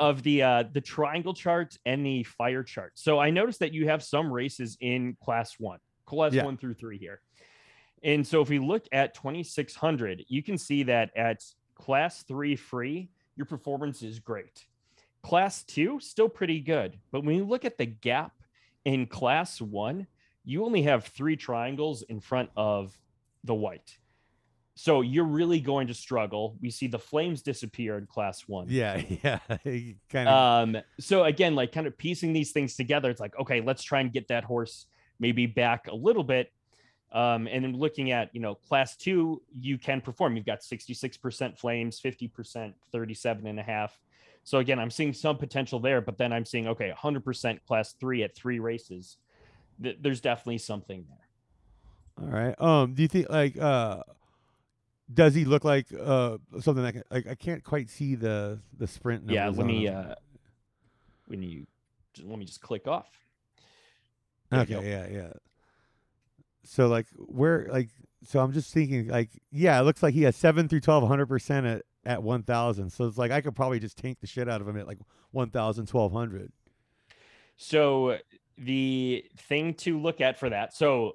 of 0.00 0.22
the 0.22 0.42
uh 0.42 0.64
the 0.72 0.80
triangle 0.80 1.34
chart 1.34 1.76
and 1.86 2.04
the 2.04 2.24
fire 2.24 2.62
chart. 2.62 2.92
So 2.94 3.18
I 3.18 3.30
noticed 3.30 3.58
that 3.60 3.72
you 3.72 3.88
have 3.88 4.02
some 4.02 4.30
races 4.32 4.76
in 4.80 5.16
class 5.22 5.54
one, 5.58 5.78
class 6.06 6.32
Yeah. 6.32 6.44
one 6.44 6.56
through 6.56 6.74
three 6.74 6.98
here. 6.98 7.20
And 8.04 8.26
so 8.26 8.42
if 8.42 8.50
we 8.50 8.58
look 8.58 8.86
at 8.92 9.14
2600, 9.14 10.26
you 10.28 10.42
can 10.42 10.58
see 10.58 10.82
that 10.84 11.10
at 11.16 11.42
class 11.74 12.22
three 12.22 12.54
free, 12.54 13.08
your 13.34 13.46
performance 13.46 14.02
is 14.02 14.18
great. 14.18 14.66
Class 15.22 15.64
two, 15.64 15.98
still 16.00 16.28
pretty 16.28 16.60
good. 16.60 16.98
But 17.10 17.24
when 17.24 17.36
you 17.36 17.44
look 17.44 17.64
at 17.64 17.78
the 17.78 17.86
gap 17.86 18.32
in 18.84 19.06
class 19.06 19.60
one, 19.60 20.06
you 20.44 20.64
only 20.64 20.82
have 20.82 21.06
three 21.06 21.36
triangles 21.36 22.02
in 22.02 22.20
front 22.20 22.50
of 22.56 22.96
the 23.42 23.54
white. 23.54 23.96
So 24.76 25.00
you're 25.00 25.24
really 25.24 25.60
going 25.60 25.86
to 25.86 25.94
struggle. 25.94 26.56
We 26.60 26.68
see 26.68 26.88
the 26.88 26.98
flames 26.98 27.42
disappear 27.42 27.96
in 27.96 28.06
class 28.06 28.42
one. 28.48 28.66
yeah, 29.22 29.38
yeah, 29.64 29.88
kind 30.10 30.28
of. 30.28 30.34
Um, 30.34 30.82
so 30.98 31.24
again, 31.24 31.54
like 31.54 31.72
kind 31.72 31.86
of 31.86 31.96
piecing 31.96 32.32
these 32.32 32.50
things 32.50 32.76
together, 32.76 33.08
it's 33.08 33.20
like, 33.20 33.38
okay, 33.38 33.60
let's 33.60 33.82
try 33.82 34.00
and 34.00 34.12
get 34.12 34.28
that 34.28 34.44
horse 34.44 34.86
maybe 35.20 35.46
back 35.46 35.86
a 35.86 35.94
little 35.94 36.24
bit. 36.24 36.52
Um, 37.14 37.46
and 37.46 37.64
then 37.64 37.76
looking 37.78 38.10
at, 38.10 38.34
you 38.34 38.40
know, 38.40 38.56
class 38.56 38.96
two, 38.96 39.40
you 39.52 39.78
can 39.78 40.00
perform. 40.00 40.36
You've 40.36 40.44
got 40.44 40.60
66% 40.60 41.56
flames, 41.56 42.00
50%, 42.00 42.74
37 42.90 43.46
and 43.46 43.60
a 43.60 43.62
half. 43.62 44.00
So 44.42 44.58
again, 44.58 44.80
I'm 44.80 44.90
seeing 44.90 45.12
some 45.14 45.38
potential 45.38 45.78
there, 45.78 46.00
but 46.00 46.18
then 46.18 46.32
I'm 46.32 46.44
seeing, 46.44 46.66
okay, 46.66 46.92
100% 46.94 47.64
class 47.66 47.92
three 47.92 48.24
at 48.24 48.34
three 48.34 48.58
races. 48.58 49.16
Th- 49.80 49.96
there's 50.00 50.20
definitely 50.20 50.58
something 50.58 51.06
there. 51.08 52.26
All 52.26 52.32
right. 52.32 52.60
Um, 52.60 52.94
do 52.94 53.02
you 53.02 53.08
think 53.08 53.28
like 53.30 53.58
uh, 53.58 54.02
does 55.12 55.34
he 55.34 55.44
look 55.44 55.64
like 55.64 55.86
uh 55.92 56.38
something 56.60 56.84
that 56.84 56.92
can, 56.92 57.02
like 57.10 57.26
I 57.26 57.34
can't 57.34 57.64
quite 57.64 57.90
see 57.90 58.14
the 58.14 58.60
the 58.78 58.86
sprint. 58.86 59.28
yeah. 59.28 59.48
Let 59.48 59.66
me, 59.66 59.86
him. 59.86 59.96
uh, 59.96 60.14
when 61.26 61.42
you, 61.42 61.66
let 62.22 62.38
me 62.38 62.44
just 62.44 62.60
click 62.60 62.86
off. 62.86 63.08
there 64.50 64.60
Okay. 64.62 64.88
Yeah. 64.88 65.06
Yeah. 65.10 65.32
So 66.64 66.88
like 66.88 67.06
where 67.16 67.66
like 67.70 67.90
so 68.24 68.40
I'm 68.40 68.52
just 68.52 68.72
thinking 68.72 69.08
like 69.08 69.30
yeah, 69.50 69.78
it 69.78 69.84
looks 69.84 70.02
like 70.02 70.14
he 70.14 70.22
has 70.22 70.36
seven 70.36 70.68
through 70.68 70.80
12, 70.80 71.02
100 71.02 71.26
percent 71.26 71.66
at 71.66 71.82
at 72.06 72.22
1,000. 72.22 72.90
So 72.90 73.06
it's 73.06 73.18
like 73.18 73.30
I 73.30 73.40
could 73.40 73.54
probably 73.54 73.78
just 73.78 73.96
tank 73.96 74.18
the 74.20 74.26
shit 74.26 74.48
out 74.48 74.60
of 74.60 74.68
him 74.68 74.76
at 74.76 74.86
like 74.86 74.98
1,000, 75.32 75.90
1,200. 75.90 76.52
So 77.56 78.18
the 78.58 79.24
thing 79.38 79.74
to 79.74 79.98
look 79.98 80.20
at 80.20 80.38
for 80.38 80.50
that. 80.50 80.74
So 80.74 81.12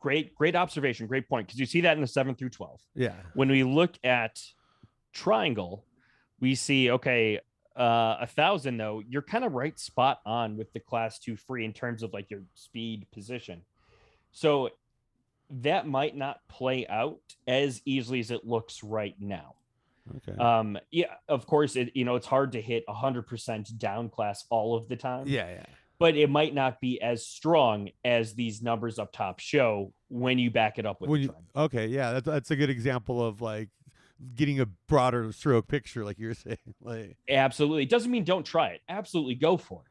great, 0.00 0.34
great 0.34 0.56
observation, 0.56 1.06
great 1.06 1.28
point. 1.28 1.46
Because 1.46 1.60
you 1.60 1.66
see 1.66 1.82
that 1.82 1.96
in 1.96 2.00
the 2.00 2.06
seven 2.06 2.34
through 2.34 2.50
12. 2.50 2.80
Yeah. 2.94 3.12
When 3.34 3.48
we 3.48 3.62
look 3.62 3.98
at 4.04 4.40
triangle, 5.12 5.84
we 6.40 6.54
see, 6.54 6.90
okay, 6.90 7.40
uh, 7.76 8.16
a 8.20 8.26
thousand 8.26 8.78
though, 8.78 9.02
you're 9.06 9.22
kind 9.22 9.44
of 9.44 9.52
right 9.52 9.78
spot 9.78 10.20
on 10.24 10.56
with 10.56 10.72
the 10.72 10.80
class 10.80 11.18
two 11.18 11.36
free 11.36 11.64
in 11.64 11.72
terms 11.72 12.02
of 12.02 12.12
like 12.12 12.30
your 12.30 12.42
speed 12.54 13.06
position. 13.12 13.62
So 14.36 14.68
that 15.48 15.86
might 15.88 16.14
not 16.14 16.40
play 16.46 16.86
out 16.86 17.20
as 17.46 17.80
easily 17.86 18.20
as 18.20 18.30
it 18.30 18.44
looks 18.44 18.82
right 18.82 19.14
now. 19.18 19.54
Okay. 20.18 20.38
Um, 20.38 20.76
yeah, 20.90 21.14
of 21.26 21.46
course, 21.46 21.74
it 21.74 21.92
you 21.94 22.04
know 22.04 22.16
it's 22.16 22.26
hard 22.26 22.52
to 22.52 22.60
hit 22.60 22.84
100% 22.86 23.78
down 23.78 24.10
class 24.10 24.44
all 24.50 24.76
of 24.76 24.88
the 24.88 24.96
time. 24.96 25.26
yeah, 25.26 25.48
yeah. 25.48 25.64
but 25.98 26.16
it 26.16 26.28
might 26.28 26.54
not 26.54 26.82
be 26.82 27.00
as 27.00 27.26
strong 27.26 27.88
as 28.04 28.34
these 28.34 28.60
numbers 28.60 28.98
up 28.98 29.10
top 29.10 29.40
show 29.40 29.94
when 30.08 30.38
you 30.38 30.50
back 30.50 30.78
it 30.78 30.84
up 30.84 31.00
with 31.00 31.10
the 31.10 31.18
you, 31.18 31.34
okay, 31.56 31.86
yeah, 31.86 32.12
that's 32.12 32.26
that's 32.26 32.50
a 32.50 32.56
good 32.56 32.70
example 32.70 33.26
of 33.26 33.40
like 33.40 33.70
getting 34.34 34.60
a 34.60 34.66
broader 34.86 35.32
stroke 35.32 35.66
picture, 35.66 36.04
like 36.04 36.18
you're 36.18 36.34
saying. 36.44 36.58
Like, 36.82 37.16
Absolutely. 37.26 37.84
It 37.84 37.88
doesn't 37.88 38.10
mean 38.10 38.24
don't 38.24 38.44
try 38.44 38.68
it. 38.68 38.82
Absolutely 38.86 39.36
go 39.36 39.56
for 39.56 39.82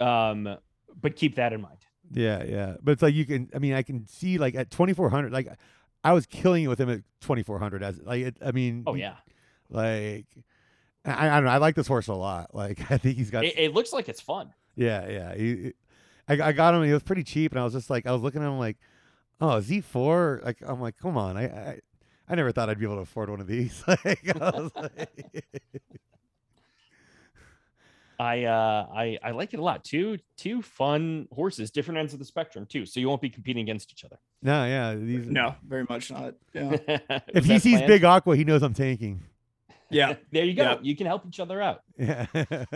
it. 0.00 0.04
Um, 0.04 0.58
but 1.00 1.14
keep 1.14 1.36
that 1.36 1.52
in 1.52 1.60
mind. 1.60 1.78
Yeah, 2.12 2.42
yeah. 2.44 2.76
But 2.82 2.92
it's 2.92 3.02
like 3.02 3.14
you 3.14 3.24
can. 3.24 3.50
I 3.54 3.58
mean, 3.58 3.72
I 3.74 3.82
can 3.82 4.06
see 4.06 4.38
like 4.38 4.54
at 4.54 4.70
2400, 4.70 5.32
like 5.32 5.48
I 6.04 6.12
was 6.12 6.26
killing 6.26 6.64
it 6.64 6.68
with 6.68 6.80
him 6.80 6.88
at 6.90 7.00
2400. 7.20 7.82
As 7.82 8.00
like, 8.02 8.22
it, 8.22 8.36
I 8.44 8.52
mean, 8.52 8.84
Oh 8.86 8.94
yeah. 8.94 9.16
like 9.68 10.26
I, 11.04 11.28
I 11.28 11.34
don't 11.36 11.44
know. 11.44 11.50
I 11.50 11.58
like 11.58 11.74
this 11.74 11.86
horse 11.86 12.08
a 12.08 12.14
lot. 12.14 12.54
Like, 12.54 12.90
I 12.90 12.98
think 12.98 13.16
he's 13.16 13.30
got. 13.30 13.44
It, 13.44 13.58
it 13.58 13.74
looks 13.74 13.92
like 13.92 14.08
it's 14.08 14.20
fun. 14.20 14.52
yeah, 14.74 15.08
yeah. 15.08 15.34
He, 15.34 15.72
I, 16.28 16.48
I 16.48 16.52
got 16.52 16.74
him. 16.74 16.82
He 16.82 16.92
was 16.92 17.02
pretty 17.02 17.22
cheap, 17.22 17.52
and 17.52 17.60
I 17.60 17.64
was 17.64 17.72
just 17.72 17.90
like, 17.90 18.06
I 18.06 18.12
was 18.12 18.20
looking 18.22 18.42
at 18.42 18.46
him 18.48 18.58
like, 18.58 18.76
oh, 19.40 19.60
Z 19.60 19.80
four. 19.82 20.40
Like, 20.44 20.58
I'm 20.66 20.80
like, 20.80 20.96
come 20.98 21.16
on. 21.16 21.36
I, 21.36 21.44
I, 21.44 21.80
I 22.28 22.34
never 22.34 22.50
thought 22.50 22.68
I'd 22.68 22.78
be 22.80 22.84
able 22.84 22.96
to 22.96 23.02
afford 23.02 23.30
one 23.30 23.40
of 23.40 23.46
these. 23.46 23.82
like, 23.88 24.04
I 24.40 24.50
was 24.50 24.72
like, 24.74 25.44
I 28.18 28.44
uh 28.44 28.86
I 28.94 29.18
I 29.22 29.30
like 29.32 29.52
it 29.54 29.60
a 29.60 29.62
lot. 29.62 29.84
Two 29.84 30.18
two 30.36 30.62
fun 30.62 31.28
horses, 31.32 31.70
different 31.70 31.98
ends 31.98 32.12
of 32.12 32.18
the 32.18 32.24
spectrum 32.24 32.66
too. 32.66 32.86
So 32.86 33.00
you 33.00 33.08
won't 33.08 33.20
be 33.20 33.30
competing 33.30 33.62
against 33.62 33.92
each 33.92 34.04
other. 34.04 34.18
no, 34.42 34.64
yeah. 34.64 34.94
These, 34.94 35.26
No, 35.26 35.54
very 35.66 35.84
much 35.88 36.10
not. 36.10 36.34
Yeah. 36.54 36.76
If 37.34 37.44
he 37.44 37.58
sees 37.58 37.74
planned? 37.74 37.86
Big 37.88 38.04
Aqua, 38.04 38.36
he 38.36 38.44
knows 38.44 38.62
I'm 38.62 38.74
tanking. 38.74 39.20
Yeah. 39.90 40.14
there 40.32 40.44
you 40.44 40.54
go. 40.54 40.62
Yeah. 40.62 40.78
You 40.82 40.96
can 40.96 41.06
help 41.06 41.26
each 41.26 41.40
other 41.40 41.60
out. 41.60 41.82
Yeah. 41.98 42.26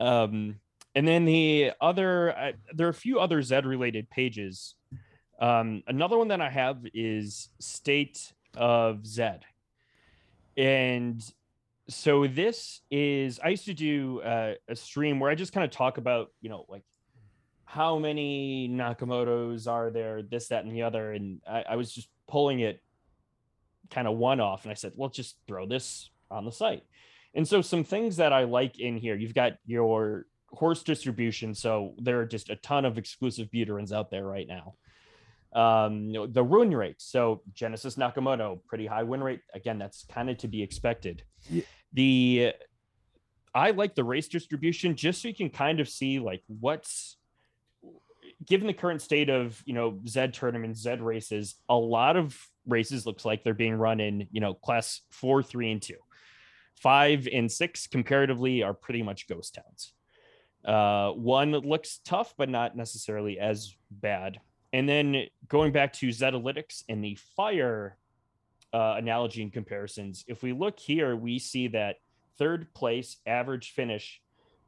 Um, 0.00 0.60
and 0.94 1.06
then 1.06 1.24
the 1.24 1.72
other, 1.80 2.36
uh, 2.36 2.52
there 2.72 2.86
are 2.86 2.90
a 2.90 2.94
few 2.94 3.18
other 3.18 3.42
Z 3.42 3.62
related 3.64 4.08
pages. 4.10 4.74
Um, 5.40 5.82
another 5.88 6.16
one 6.16 6.28
that 6.28 6.40
I 6.40 6.50
have 6.50 6.78
is 6.94 7.48
State 7.58 8.32
of 8.56 9.06
Z. 9.06 9.30
And 10.56 11.20
so 11.88 12.26
this 12.26 12.82
is, 12.90 13.40
I 13.42 13.48
used 13.48 13.64
to 13.64 13.74
do 13.74 14.20
uh, 14.20 14.54
a 14.68 14.76
stream 14.76 15.20
where 15.20 15.30
I 15.30 15.34
just 15.34 15.52
kind 15.52 15.64
of 15.64 15.70
talk 15.70 15.96
about, 15.96 16.28
you 16.40 16.50
know, 16.50 16.66
like 16.68 16.82
how 17.64 17.98
many 17.98 18.68
Nakamotos 18.70 19.66
are 19.66 19.90
there, 19.90 20.22
this, 20.22 20.48
that, 20.48 20.64
and 20.64 20.74
the 20.74 20.82
other. 20.82 21.12
And 21.12 21.40
I, 21.48 21.64
I 21.70 21.76
was 21.76 21.92
just 21.92 22.08
pulling 22.26 22.60
it 22.60 22.82
kind 23.90 24.06
of 24.06 24.16
one 24.16 24.40
off. 24.40 24.64
And 24.64 24.70
I 24.70 24.74
said, 24.74 24.92
well, 24.96 25.08
just 25.08 25.36
throw 25.46 25.66
this 25.66 26.10
on 26.30 26.44
the 26.44 26.52
site. 26.52 26.82
And 27.34 27.46
so 27.46 27.62
some 27.62 27.84
things 27.84 28.16
that 28.16 28.32
I 28.32 28.44
like 28.44 28.78
in 28.78 28.96
here, 28.96 29.14
you've 29.14 29.34
got 29.34 29.52
your 29.66 30.26
horse 30.50 30.82
distribution. 30.82 31.54
So 31.54 31.94
there 31.98 32.20
are 32.20 32.26
just 32.26 32.50
a 32.50 32.56
ton 32.56 32.84
of 32.84 32.98
exclusive 32.98 33.48
Buterins 33.50 33.92
out 33.92 34.10
there 34.10 34.26
right 34.26 34.46
now. 34.46 34.74
Um, 35.52 36.12
the 36.32 36.44
win 36.44 36.74
rate. 36.74 36.96
So 36.98 37.42
Genesis 37.54 37.96
Nakamoto, 37.96 38.60
pretty 38.66 38.86
high 38.86 39.02
win 39.02 39.22
rate. 39.22 39.40
Again, 39.54 39.78
that's 39.78 40.04
kind 40.04 40.28
of 40.28 40.36
to 40.38 40.48
be 40.48 40.62
expected. 40.62 41.22
The 41.92 42.52
I 43.54 43.70
like 43.70 43.94
the 43.94 44.04
race 44.04 44.28
distribution 44.28 44.94
just 44.94 45.22
so 45.22 45.28
you 45.28 45.34
can 45.34 45.50
kind 45.50 45.80
of 45.80 45.88
see 45.88 46.18
like 46.18 46.42
what's 46.46 47.16
given 48.46 48.66
the 48.66 48.74
current 48.74 49.02
state 49.02 49.30
of 49.30 49.62
you 49.66 49.74
know 49.74 49.98
Z 50.06 50.28
tournaments, 50.28 50.80
Z 50.80 50.96
races, 51.00 51.56
a 51.68 51.76
lot 51.76 52.16
of 52.16 52.38
races 52.66 53.06
looks 53.06 53.24
like 53.24 53.42
they're 53.42 53.54
being 53.54 53.74
run 53.74 54.00
in 54.00 54.28
you 54.30 54.40
know 54.40 54.54
class 54.54 55.00
four, 55.10 55.42
three, 55.42 55.72
and 55.72 55.82
two. 55.82 55.96
Five 56.76 57.26
and 57.32 57.50
six 57.50 57.86
comparatively 57.88 58.62
are 58.62 58.74
pretty 58.74 59.02
much 59.02 59.26
ghost 59.28 59.56
towns. 59.56 59.92
Uh, 60.64 61.12
one 61.12 61.52
looks 61.52 61.98
tough, 62.04 62.34
but 62.36 62.48
not 62.48 62.76
necessarily 62.76 63.38
as 63.38 63.74
bad. 63.90 64.38
And 64.72 64.88
then 64.88 65.24
going 65.48 65.72
back 65.72 65.92
to 65.94 66.08
Zetalytics 66.08 66.84
and 66.88 67.02
the 67.02 67.18
fire 67.36 67.96
uh, 68.72 68.94
analogy 68.98 69.42
and 69.42 69.52
comparisons, 69.52 70.24
if 70.28 70.42
we 70.42 70.52
look 70.52 70.78
here, 70.78 71.16
we 71.16 71.38
see 71.38 71.68
that 71.68 71.96
third 72.38 72.72
place 72.74 73.16
average 73.26 73.72
finish, 73.72 74.20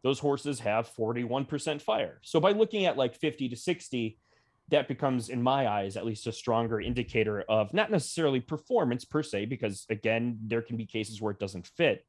those 0.03 0.18
horses 0.18 0.61
have 0.61 0.90
41% 0.94 1.82
fire. 1.82 2.20
So 2.22 2.40
by 2.40 2.53
looking 2.53 2.86
at 2.86 2.96
like 2.96 3.14
50 3.14 3.51
to 3.51 3.57
60, 3.57 4.18
that 4.70 4.88
becomes, 4.88 5.28
in 5.28 5.42
my 5.42 5.68
eyes, 5.68 5.96
at 5.96 6.07
least 6.07 6.26
a 6.26 6.32
stronger 6.32 6.80
indicator 6.80 7.42
of 7.42 7.74
not 7.74 7.90
necessarily 7.90 8.40
performance 8.40 9.05
per 9.05 9.22
se, 9.22 9.46
because 9.46 9.84
again, 9.90 10.38
there 10.46 10.62
can 10.62 10.76
be 10.76 10.86
cases 10.86 11.20
where 11.20 11.32
it 11.32 11.38
doesn't 11.40 11.66
fit, 11.66 12.07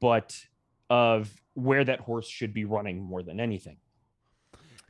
but 0.00 0.38
of 0.90 1.32
where 1.54 1.84
that 1.84 2.00
horse 2.00 2.28
should 2.28 2.54
be 2.54 2.64
running 2.64 3.02
more 3.02 3.22
than 3.22 3.40
anything. 3.40 3.78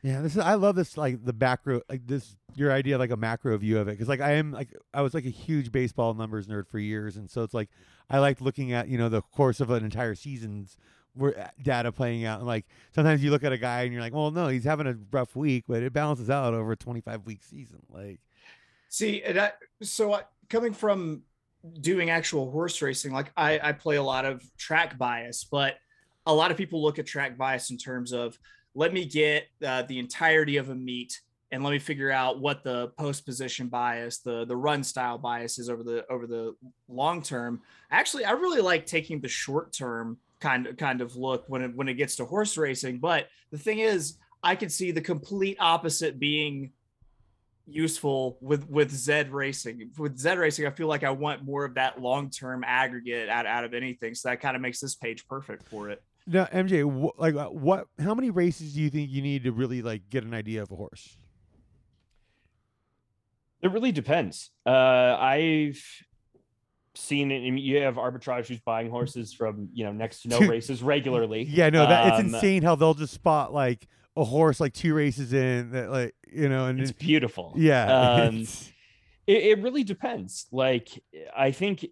Yeah, 0.01 0.21
this 0.21 0.33
is 0.35 0.39
I 0.39 0.53
love 0.53 0.75
this 0.75 0.97
like 0.97 1.23
the 1.25 1.33
macro 1.33 1.81
like 1.89 2.07
this 2.07 2.35
your 2.55 2.71
idea 2.71 2.97
like 2.97 3.11
a 3.11 3.17
macro 3.17 3.57
view 3.57 3.79
of 3.79 3.87
it 3.87 3.91
because 3.91 4.07
like 4.07 4.21
I 4.21 4.33
am 4.33 4.51
like 4.51 4.69
I 4.93 5.01
was 5.01 5.13
like 5.13 5.25
a 5.25 5.29
huge 5.29 5.71
baseball 5.71 6.13
numbers 6.13 6.47
nerd 6.47 6.67
for 6.67 6.79
years 6.79 7.17
and 7.17 7.29
so 7.29 7.43
it's 7.43 7.53
like 7.53 7.69
I 8.09 8.19
like 8.19 8.39
looking 8.39 8.71
at 8.71 8.87
you 8.87 8.97
know 8.97 9.09
the 9.09 9.21
course 9.21 9.59
of 9.59 9.69
an 9.71 9.83
entire 9.83 10.15
season's 10.15 10.77
where 11.15 11.37
uh, 11.37 11.47
data 11.61 11.91
playing 11.91 12.23
out 12.23 12.39
and 12.39 12.47
like 12.47 12.65
sometimes 12.95 13.23
you 13.23 13.29
look 13.29 13.43
at 13.43 13.51
a 13.51 13.57
guy 13.57 13.81
and 13.81 13.91
you're 13.91 14.01
like 14.01 14.13
well 14.13 14.31
no 14.31 14.47
he's 14.47 14.63
having 14.63 14.87
a 14.87 14.97
rough 15.11 15.35
week 15.35 15.65
but 15.67 15.83
it 15.83 15.91
balances 15.91 16.29
out 16.29 16.53
over 16.53 16.71
a 16.71 16.77
25 16.77 17.25
week 17.25 17.43
season 17.43 17.79
like. 17.89 18.19
See, 18.89 19.23
I, 19.23 19.51
so 19.81 20.13
I, 20.13 20.21
coming 20.49 20.73
from 20.73 21.21
doing 21.79 22.09
actual 22.09 22.51
horse 22.51 22.81
racing, 22.81 23.13
like 23.13 23.31
I, 23.37 23.59
I 23.61 23.71
play 23.71 23.97
a 23.97 24.03
lot 24.03 24.25
of 24.25 24.43
track 24.57 24.97
bias, 24.97 25.43
but 25.43 25.75
a 26.25 26.33
lot 26.33 26.51
of 26.51 26.57
people 26.57 26.81
look 26.81 26.99
at 26.99 27.05
track 27.05 27.37
bias 27.37 27.69
in 27.69 27.77
terms 27.77 28.11
of 28.11 28.37
let 28.79 28.93
me 28.93 29.03
get 29.03 29.43
uh, 29.65 29.81
the 29.81 29.99
entirety 29.99 30.55
of 30.55 30.69
a 30.69 30.75
meet 30.75 31.19
and 31.51 31.65
let 31.65 31.71
me 31.71 31.79
figure 31.79 32.11
out 32.11 32.39
what 32.39 32.63
the 32.63 32.87
post 32.97 33.25
position 33.25 33.67
bias, 33.67 34.19
the 34.19 34.45
the 34.45 34.55
run 34.55 34.85
style 34.85 35.17
bias 35.17 35.59
is 35.59 35.69
over 35.69 35.83
the 35.83 36.05
over 36.09 36.25
the 36.25 36.55
long 36.87 37.21
term. 37.21 37.61
Actually, 37.91 38.23
I 38.23 38.31
really 38.31 38.61
like 38.61 38.85
taking 38.85 39.19
the 39.19 39.27
short 39.27 39.73
term 39.73 40.17
kind 40.39 40.65
of 40.65 40.77
kind 40.77 41.01
of 41.01 41.17
look 41.17 41.43
when 41.47 41.61
it 41.61 41.75
when 41.75 41.89
it 41.89 41.95
gets 41.95 42.15
to 42.17 42.25
horse 42.25 42.55
racing. 42.55 42.99
But 42.99 43.27
the 43.51 43.57
thing 43.57 43.79
is, 43.79 44.17
I 44.41 44.55
could 44.55 44.71
see 44.71 44.91
the 44.91 45.01
complete 45.01 45.57
opposite 45.59 46.17
being 46.17 46.71
useful 47.67 48.37
with 48.39 48.69
with 48.69 48.91
Zed 48.91 49.33
racing. 49.33 49.91
With 49.97 50.17
Zed 50.17 50.39
racing, 50.39 50.67
I 50.67 50.71
feel 50.71 50.87
like 50.87 51.03
I 51.03 51.11
want 51.11 51.43
more 51.43 51.65
of 51.65 51.73
that 51.73 51.99
long 51.99 52.29
term 52.29 52.63
aggregate 52.65 53.27
out, 53.27 53.45
out 53.45 53.65
of 53.65 53.73
anything. 53.73 54.15
So 54.15 54.29
that 54.29 54.39
kind 54.39 54.55
of 54.55 54.61
makes 54.61 54.79
this 54.79 54.95
page 54.95 55.27
perfect 55.27 55.67
for 55.67 55.89
it. 55.89 56.01
Now 56.29 56.45
MJ 56.45 56.83
wh- 56.83 57.19
like 57.19 57.35
uh, 57.35 57.47
what 57.47 57.85
how 57.99 58.13
many 58.15 58.29
races 58.29 58.73
do 58.73 58.81
you 58.81 58.89
think 58.89 59.09
you 59.09 59.21
need 59.21 59.43
to 59.43 59.51
really 59.51 59.81
like 59.81 60.09
get 60.09 60.23
an 60.23 60.33
idea 60.33 60.61
of 60.61 60.71
a 60.71 60.75
horse 60.75 61.17
It 63.61 63.71
really 63.71 63.91
depends. 63.91 64.51
Uh, 64.65 64.69
I've 65.19 65.83
seen 66.95 67.31
it. 67.31 67.39
I 67.45 67.51
mean, 67.51 67.57
you 67.57 67.81
have 67.81 67.95
arbitrage 67.95 68.47
who's 68.47 68.59
buying 68.61 68.89
horses 68.89 69.33
from 69.33 69.69
you 69.73 69.83
know 69.83 69.91
next 69.91 70.21
to 70.23 70.29
no 70.29 70.39
races 70.39 70.81
regularly. 70.81 71.43
yeah 71.43 71.69
no 71.69 71.85
that 71.85 72.07
it's 72.07 72.19
Um, 72.19 72.33
insane 72.33 72.63
how 72.63 72.75
they'll 72.75 72.93
just 72.93 73.13
spot 73.13 73.53
like 73.53 73.87
a 74.15 74.23
horse 74.23 74.59
like 74.59 74.73
two 74.73 74.93
races 74.93 75.33
in 75.33 75.71
that 75.71 75.89
like 75.91 76.15
you 76.31 76.49
know 76.49 76.65
and 76.67 76.79
It's 76.79 76.91
it- 76.91 76.99
beautiful. 76.99 77.53
yeah 77.57 77.85
Um, 78.27 78.35
it's- 78.35 78.71
it, 79.27 79.43
it 79.43 79.61
really 79.61 79.83
depends. 79.83 80.47
Like 80.51 80.89
I 81.37 81.51
think, 81.51 81.85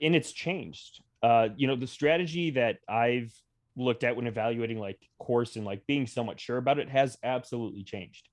and 0.00 0.14
it's 0.14 0.30
changed. 0.30 1.02
Uh, 1.22 1.48
you 1.56 1.66
know, 1.66 1.74
the 1.74 1.86
strategy 1.88 2.50
that 2.50 2.76
I've 2.88 3.32
looked 3.76 4.04
at 4.04 4.16
when 4.16 4.26
evaluating 4.26 4.78
like 4.78 4.98
course 5.18 5.56
and 5.56 5.64
like 5.64 5.86
being 5.86 6.06
somewhat 6.06 6.40
sure 6.40 6.56
about 6.56 6.78
it 6.78 6.88
has 6.88 7.18
absolutely 7.22 7.82
changed. 7.82 8.28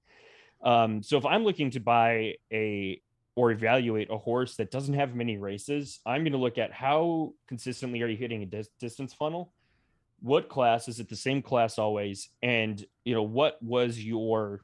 Um, 0.63 1.01
so 1.01 1.17
if 1.17 1.25
I'm 1.25 1.43
looking 1.43 1.71
to 1.71 1.79
buy 1.79 2.35
a 2.51 3.01
or 3.35 3.51
evaluate 3.51 4.11
a 4.11 4.17
horse 4.17 4.57
that 4.57 4.71
doesn't 4.71 4.93
have 4.93 5.15
many 5.15 5.37
races, 5.37 5.99
I'm 6.05 6.23
going 6.23 6.33
to 6.33 6.37
look 6.37 6.57
at 6.57 6.71
how 6.71 7.33
consistently 7.47 8.01
are 8.01 8.07
you 8.07 8.17
hitting 8.17 8.43
a 8.43 8.45
dis- 8.45 8.69
distance 8.79 9.13
funnel? 9.13 9.53
What 10.19 10.49
class 10.49 10.87
is 10.87 10.99
it 10.99 11.09
the 11.09 11.15
same 11.15 11.41
class 11.41 11.79
always? 11.79 12.29
And 12.43 12.85
you 13.05 13.15
know, 13.15 13.23
what 13.23 13.57
was 13.63 14.03
your 14.03 14.61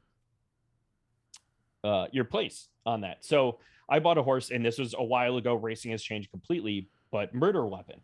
uh, 1.84 2.06
your 2.12 2.24
place 2.24 2.68
on 2.86 3.02
that. 3.02 3.24
So 3.24 3.58
I 3.88 3.98
bought 3.98 4.18
a 4.18 4.22
horse, 4.22 4.50
and 4.50 4.64
this 4.64 4.78
was 4.78 4.94
a 4.98 5.04
while 5.04 5.36
ago. 5.36 5.54
Racing 5.54 5.92
has 5.92 6.02
changed 6.02 6.30
completely, 6.30 6.88
but 7.10 7.34
Murder 7.34 7.66
Weapon, 7.66 8.00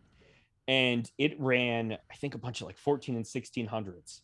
and 0.66 1.10
it 1.18 1.38
ran 1.38 1.92
I 1.92 2.14
think 2.16 2.34
a 2.34 2.38
bunch 2.38 2.60
of 2.60 2.66
like 2.66 2.78
14 2.78 3.16
and 3.16 3.24
1600s, 3.24 4.20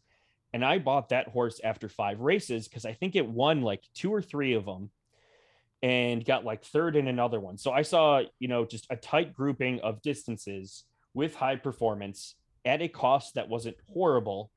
and 0.53 0.64
I 0.64 0.78
bought 0.78 1.11
that 1.11 1.28
horse 1.28 1.61
after 1.62 1.88
five 1.88 2.20
races 2.20 2.68
because 2.68 2.84
I 2.84 2.93
think 2.93 3.16
it 3.16 3.26
won 3.26 3.62
like 3.62 3.82
two 3.95 4.12
or 4.12 4.22
three 4.22 4.55
of 4.55 4.64
them, 4.64 4.91
and 5.82 6.24
got 6.24 6.45
like 6.45 6.64
third 6.64 6.97
in 6.97 7.09
another 7.09 7.41
one. 7.41 7.59
So 7.59 7.72
I 7.72 7.82
saw 7.82 8.22
you 8.38 8.49
know 8.49 8.64
just 8.64 8.86
a 8.91 8.97
tight 8.97 9.34
grouping 9.34 9.80
of 9.80 10.03
distances 10.03 10.84
with 11.14 11.34
high 11.34 11.57
performance 11.57 12.36
at 12.64 12.82
a 12.82 12.88
cost 12.88 13.34
that 13.34 13.49
wasn't 13.49 13.76
horrible 13.93 14.51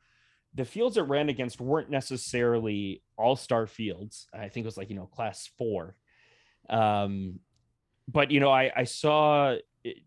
the 0.55 0.65
fields 0.65 0.97
it 0.97 1.01
ran 1.01 1.29
against 1.29 1.59
weren't 1.59 1.89
necessarily 1.89 3.01
all-star 3.17 3.67
fields. 3.67 4.27
I 4.34 4.49
think 4.49 4.63
it 4.63 4.67
was 4.67 4.77
like, 4.77 4.89
you 4.89 4.95
know, 4.95 5.07
class 5.07 5.49
four. 5.57 5.95
Um, 6.69 7.39
but 8.07 8.31
you 8.31 8.39
know, 8.39 8.51
I, 8.51 8.71
I 8.75 8.84
saw 8.84 9.55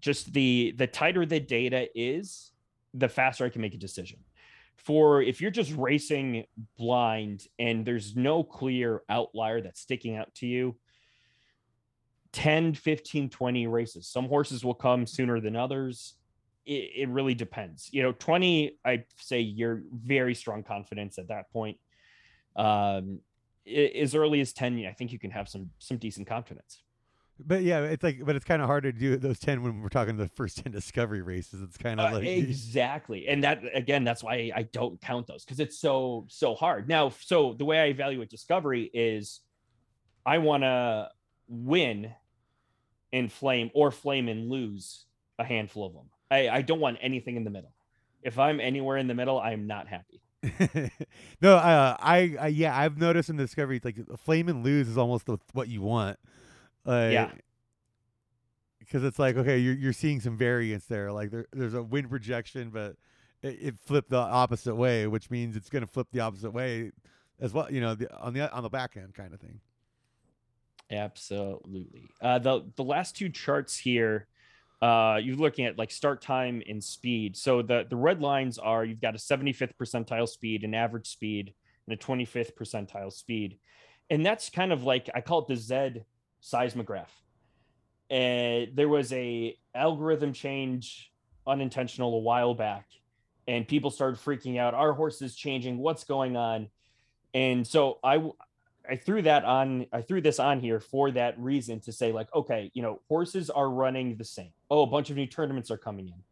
just 0.01 0.33
the 0.33 0.75
the 0.77 0.87
tighter 0.87 1.27
the 1.27 1.41
data 1.41 1.89
is, 1.95 2.53
the 2.95 3.09
faster 3.09 3.45
I 3.45 3.49
can 3.49 3.61
make 3.61 3.75
a 3.75 3.79
decision. 3.79 4.19
For 4.77 5.23
if 5.23 5.41
you're 5.41 5.51
just 5.51 5.73
racing 5.73 6.45
blind 6.79 7.47
and 7.59 7.85
there's 7.85 8.15
no 8.15 8.45
clear 8.45 9.03
outlier 9.09 9.61
that's 9.61 9.81
sticking 9.81 10.17
out 10.17 10.33
to 10.37 10.47
you, 10.47 10.77
10, 12.33 12.75
15, 12.75 13.31
20 13.31 13.67
races. 13.67 14.07
Some 14.07 14.29
horses 14.29 14.65
will 14.65 14.75
come 14.75 15.07
sooner 15.07 15.41
than 15.41 15.57
others 15.57 16.15
it, 16.67 16.91
it 16.97 17.09
really 17.09 17.35
depends. 17.35 17.89
You 17.93 18.03
know, 18.03 18.13
20, 18.13 18.79
I 18.85 19.05
say 19.19 19.41
you're 19.41 19.83
very 19.93 20.35
strong 20.35 20.63
confidence 20.63 21.19
at 21.19 21.29
that 21.29 21.51
point. 21.51 21.79
Um, 22.57 23.21
as 23.67 24.15
early 24.15 24.41
as 24.41 24.53
10, 24.53 24.85
I 24.87 24.93
think 24.93 25.13
you 25.13 25.19
can 25.19 25.31
have 25.31 25.49
some 25.49 25.71
some 25.79 25.97
decent 25.97 26.27
confidence. 26.27 26.83
But 27.39 27.63
yeah, 27.63 27.81
it's 27.81 28.03
like, 28.03 28.25
but 28.25 28.35
it's 28.35 28.45
kind 28.45 28.63
of 28.63 28.69
hard 28.69 28.85
to 28.85 28.93
do 28.93 29.17
those 29.17 29.39
10 29.39 29.63
when 29.63 29.83
we're 29.83 29.89
talking 29.89 30.17
the 30.17 30.29
first 30.29 30.63
10 30.63 30.73
discovery 30.73 31.21
races. 31.21 31.61
It's 31.61 31.77
kind 31.77 32.01
of 32.01 32.11
uh, 32.11 32.17
like 32.17 32.27
exactly. 32.27 33.29
And 33.29 33.45
that 33.45 33.63
again, 33.75 34.05
that's 34.05 34.23
why 34.23 34.51
I 34.55 34.63
don't 34.63 35.01
count 35.01 35.27
those 35.27 35.45
because 35.45 35.61
it's 35.61 35.79
so, 35.79 36.27
so 36.29 36.55
hard. 36.55 36.89
Now, 36.89 37.11
so 37.21 37.53
the 37.53 37.65
way 37.65 37.79
I 37.79 37.87
evaluate 37.87 38.31
discovery 38.31 38.91
is 38.95 39.41
I 40.25 40.39
want 40.39 40.63
to 40.63 41.11
win 41.49 42.13
and 43.13 43.31
flame 43.31 43.71
or 43.75 43.91
flame 43.91 44.29
and 44.29 44.49
lose 44.49 45.05
a 45.39 45.45
handful 45.45 45.87
of 45.87 45.93
them. 45.93 46.11
I, 46.31 46.49
I 46.49 46.63
don't 46.63 46.81
want 46.81 46.99
anything 47.01 47.37
in 47.37 47.45
the 47.45 47.51
middle. 47.51 47.73
If 48.23 48.39
I'm 48.39 48.61
anywhere 48.61 48.97
in 48.97 49.07
the 49.07 49.15
middle, 49.15 49.39
I'm 49.39 49.67
not 49.67 49.87
happy. 49.89 50.21
no, 51.41 51.57
uh, 51.57 51.97
I, 51.99 52.37
I, 52.41 52.47
yeah, 52.49 52.77
I've 52.77 52.99
noticed 52.99 53.31
in 53.31 53.37
Discovery, 53.37 53.81
like 53.83 53.97
flame 54.19 54.49
and 54.49 54.65
lose 54.65 54.89
is 54.89 54.99
almost 54.99 55.27
the, 55.27 55.39
what 55.53 55.69
you 55.69 55.83
want. 55.83 56.19
Like, 56.87 57.13
yeah. 57.13 57.31
Because 58.79 59.03
it's 59.05 59.19
like 59.19 59.37
okay, 59.37 59.59
you're 59.59 59.75
you're 59.75 59.93
seeing 59.93 60.21
some 60.21 60.37
variance 60.39 60.87
there. 60.87 61.11
Like 61.13 61.31
there, 61.31 61.47
there's 61.53 61.75
a 61.75 61.83
wind 61.83 62.09
projection, 62.09 62.71
but 62.71 62.97
it, 63.43 63.59
it 63.61 63.75
flipped 63.85 64.11
the 64.11 64.17
opposite 64.17 64.77
way, 64.77 65.07
which 65.07 65.31
means 65.31 65.57
it's 65.57 65.69
going 65.69 65.85
to 65.85 65.91
flip 65.91 66.07
the 66.13 66.21
opposite 66.21 66.53
way 66.53 66.93
as 67.41 67.53
well. 67.53 67.71
You 67.71 67.81
know, 67.81 67.95
the, 67.95 68.15
on 68.17 68.33
the 68.33 68.51
on 68.53 68.63
the 68.63 68.69
back 68.69 68.97
end 68.97 69.15
kind 69.15 69.35
of 69.35 69.41
thing. 69.41 69.61
Absolutely. 70.91 72.11
Uh, 72.23 72.39
the 72.39 72.65
the 72.77 72.85
last 72.85 73.17
two 73.17 73.29
charts 73.29 73.77
here 73.77 74.29
uh, 74.83 75.19
you're 75.23 75.37
looking 75.37 75.65
at 75.65 75.79
like 75.79 75.91
start 75.91 76.21
time 76.21 76.63
and 76.69 76.83
speed. 76.83 77.37
So 77.37 77.63
the 77.63 77.87
the 77.89 77.97
red 77.97 78.21
lines 78.21 78.59
are 78.59 78.85
you've 78.85 79.01
got 79.01 79.15
a 79.15 79.19
75th 79.19 79.73
percentile 79.81 80.29
speed, 80.29 80.65
an 80.65 80.75
average 80.75 81.09
speed, 81.09 81.55
and 81.87 81.99
a 81.99 82.03
25th 82.03 82.55
percentile 82.55 83.13
speed, 83.13 83.59
and 84.11 84.25
that's 84.25 84.51
kind 84.51 84.73
of 84.73 84.85
like 84.85 85.09
I 85.15 85.23
call 85.23 85.41
it 85.41 85.49
the 85.49 85.57
Z 85.57 86.03
seismograph. 86.47 87.11
And 88.09 88.71
there 88.75 88.89
was 88.89 89.13
a 89.13 89.57
algorithm 89.75 90.33
change 90.33 91.11
unintentional 91.47 92.15
a 92.15 92.21
while 92.21 92.55
back, 92.55 92.87
and 93.49 93.67
people 93.67 93.91
started 93.91 94.21
freaking 94.21 94.59
out. 94.59 94.75
Our 94.75 94.93
horse 94.93 95.21
is 95.23 95.35
changing. 95.35 95.79
What's 95.79 96.05
going 96.05 96.37
on? 96.37 96.69
And 97.35 97.67
so 97.67 97.99
I 98.05 98.31
I 98.89 98.97
threw 98.97 99.23
that 99.23 99.45
on 99.45 99.87
I 99.93 100.03
threw 100.03 100.21
this 100.21 100.39
on 100.39 100.61
here 100.61 100.81
for 100.81 101.11
that 101.13 101.39
reason 101.39 101.81
to 101.81 101.93
say 101.93 102.13
like 102.13 102.33
okay 102.35 102.71
you 102.73 102.83
know 102.83 103.01
horses 103.09 103.51
are 103.51 103.69
running 103.69 104.17
the 104.17 104.25
same 104.25 104.53
oh 104.71 104.83
a 104.83 104.87
bunch 104.87 105.11
of 105.11 105.17
new 105.17 105.27
tournaments 105.27 105.71
are 105.71 105.77
coming 105.77 106.07
in 106.07 106.23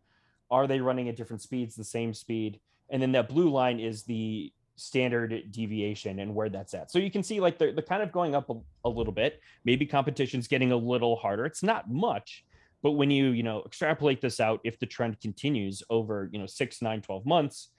are 0.50 0.66
they 0.66 0.80
running 0.80 1.08
at 1.08 1.16
different 1.16 1.42
speeds 1.42 1.74
the 1.74 1.84
same 1.84 2.14
speed 2.14 2.60
and 2.90 3.02
then 3.02 3.12
that 3.12 3.28
blue 3.28 3.50
line 3.50 3.80
is 3.80 4.04
the 4.04 4.52
standard 4.76 5.50
deviation 5.50 6.18
and 6.18 6.34
where 6.34 6.48
that's 6.48 6.74
at. 6.74 6.90
So 6.90 6.98
you 6.98 7.10
can 7.10 7.22
see 7.22 7.40
like 7.40 7.58
they're, 7.58 7.72
they're 7.72 7.82
kind 7.82 8.02
of 8.02 8.12
going 8.12 8.34
up 8.34 8.50
a, 8.50 8.54
a 8.84 8.88
little 8.88 9.12
bit. 9.12 9.40
Maybe 9.64 9.86
competition's 9.86 10.48
getting 10.48 10.72
a 10.72 10.76
little 10.76 11.16
harder. 11.16 11.46
It's 11.46 11.62
not 11.62 11.90
much 11.90 12.44
but 12.82 12.92
when 12.92 13.10
you 13.10 13.28
you 13.28 13.42
know 13.42 13.62
extrapolate 13.64 14.20
this 14.20 14.40
out 14.40 14.60
if 14.62 14.78
the 14.78 14.84
trend 14.84 15.18
continues 15.18 15.82
over 15.88 16.28
you 16.32 16.38
know 16.38 16.44
six 16.44 16.82
nine 16.82 17.00
12 17.00 17.24
months 17.24 17.70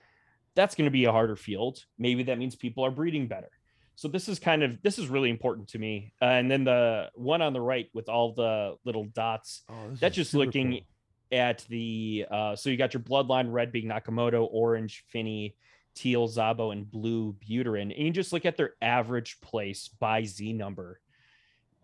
that's 0.56 0.74
going 0.74 0.86
to 0.86 0.92
be 0.92 1.06
a 1.06 1.12
harder 1.12 1.36
field. 1.36 1.84
Maybe 2.00 2.24
that 2.24 2.40
means 2.40 2.56
people 2.56 2.84
are 2.86 2.92
breeding 2.92 3.28
better. 3.28 3.50
So 3.96 4.08
this 4.08 4.28
is 4.28 4.40
kind 4.40 4.64
of 4.64 4.82
this 4.82 4.98
is 4.98 5.08
really 5.08 5.30
important 5.30 5.70
to 5.70 5.80
me. 5.80 6.14
Uh, 6.22 6.26
and 6.26 6.50
then 6.50 6.64
the 6.64 7.12
one 7.14 7.42
on 7.42 7.54
the 7.54 7.62
right 7.62 7.88
with 7.94 8.10
all 8.10 8.34
the 8.34 8.76
little 8.84 9.06
dots, 9.06 9.64
oh, 9.70 9.74
that's 10.00 10.16
just 10.16 10.34
looking 10.34 10.72
cool. 10.72 11.40
at 11.40 11.64
the 11.70 12.26
uh, 12.30 12.56
so 12.56 12.70
you 12.70 12.78
got 12.78 12.94
your 12.94 13.02
bloodline 13.02 13.52
red 13.52 13.72
being 13.72 13.88
Nakamoto, 13.88 14.48
orange 14.52 15.06
Finney, 15.10 15.56
teal 15.96 16.28
Szabo 16.28 16.72
and 16.72 16.90
blue 16.90 17.34
Buterin. 17.34 17.96
And 17.96 18.06
you 18.06 18.12
just 18.12 18.34
look 18.34 18.46
at 18.46 18.58
their 18.58 18.74
average 18.82 19.40
place 19.42 19.90
by 20.00 20.24
Z 20.24 20.54
number. 20.54 21.00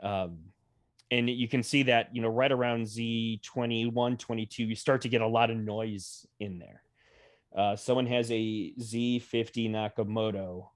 Um, 0.01 0.39
and 1.09 1.29
you 1.29 1.47
can 1.47 1.63
see 1.63 1.83
that 1.83 2.15
you 2.15 2.21
know 2.21 2.29
right 2.29 2.51
around 2.51 2.85
Z21, 2.85 4.17
22, 4.17 4.63
you 4.63 4.75
start 4.75 5.01
to 5.01 5.09
get 5.09 5.21
a 5.21 5.27
lot 5.27 5.49
of 5.49 5.57
noise 5.57 6.25
in 6.39 6.59
there. 6.59 6.83
Uh, 7.55 7.75
someone 7.75 8.05
has 8.05 8.31
a 8.31 8.73
Z50 8.79 9.69
Nakamoto. 9.69 10.67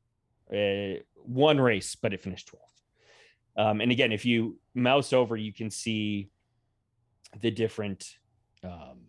Uh, 0.51 1.01
one 1.15 1.59
race, 1.59 1.95
but 1.95 2.13
it 2.13 2.21
finished 2.21 2.51
12th. 2.51 3.69
Um, 3.69 3.81
and 3.81 3.91
again, 3.91 4.11
if 4.11 4.25
you 4.25 4.59
mouse 4.73 5.13
over, 5.13 5.35
you 5.35 5.53
can 5.53 5.71
see 5.71 6.29
the 7.39 7.49
different 7.49 8.15
um, 8.63 8.99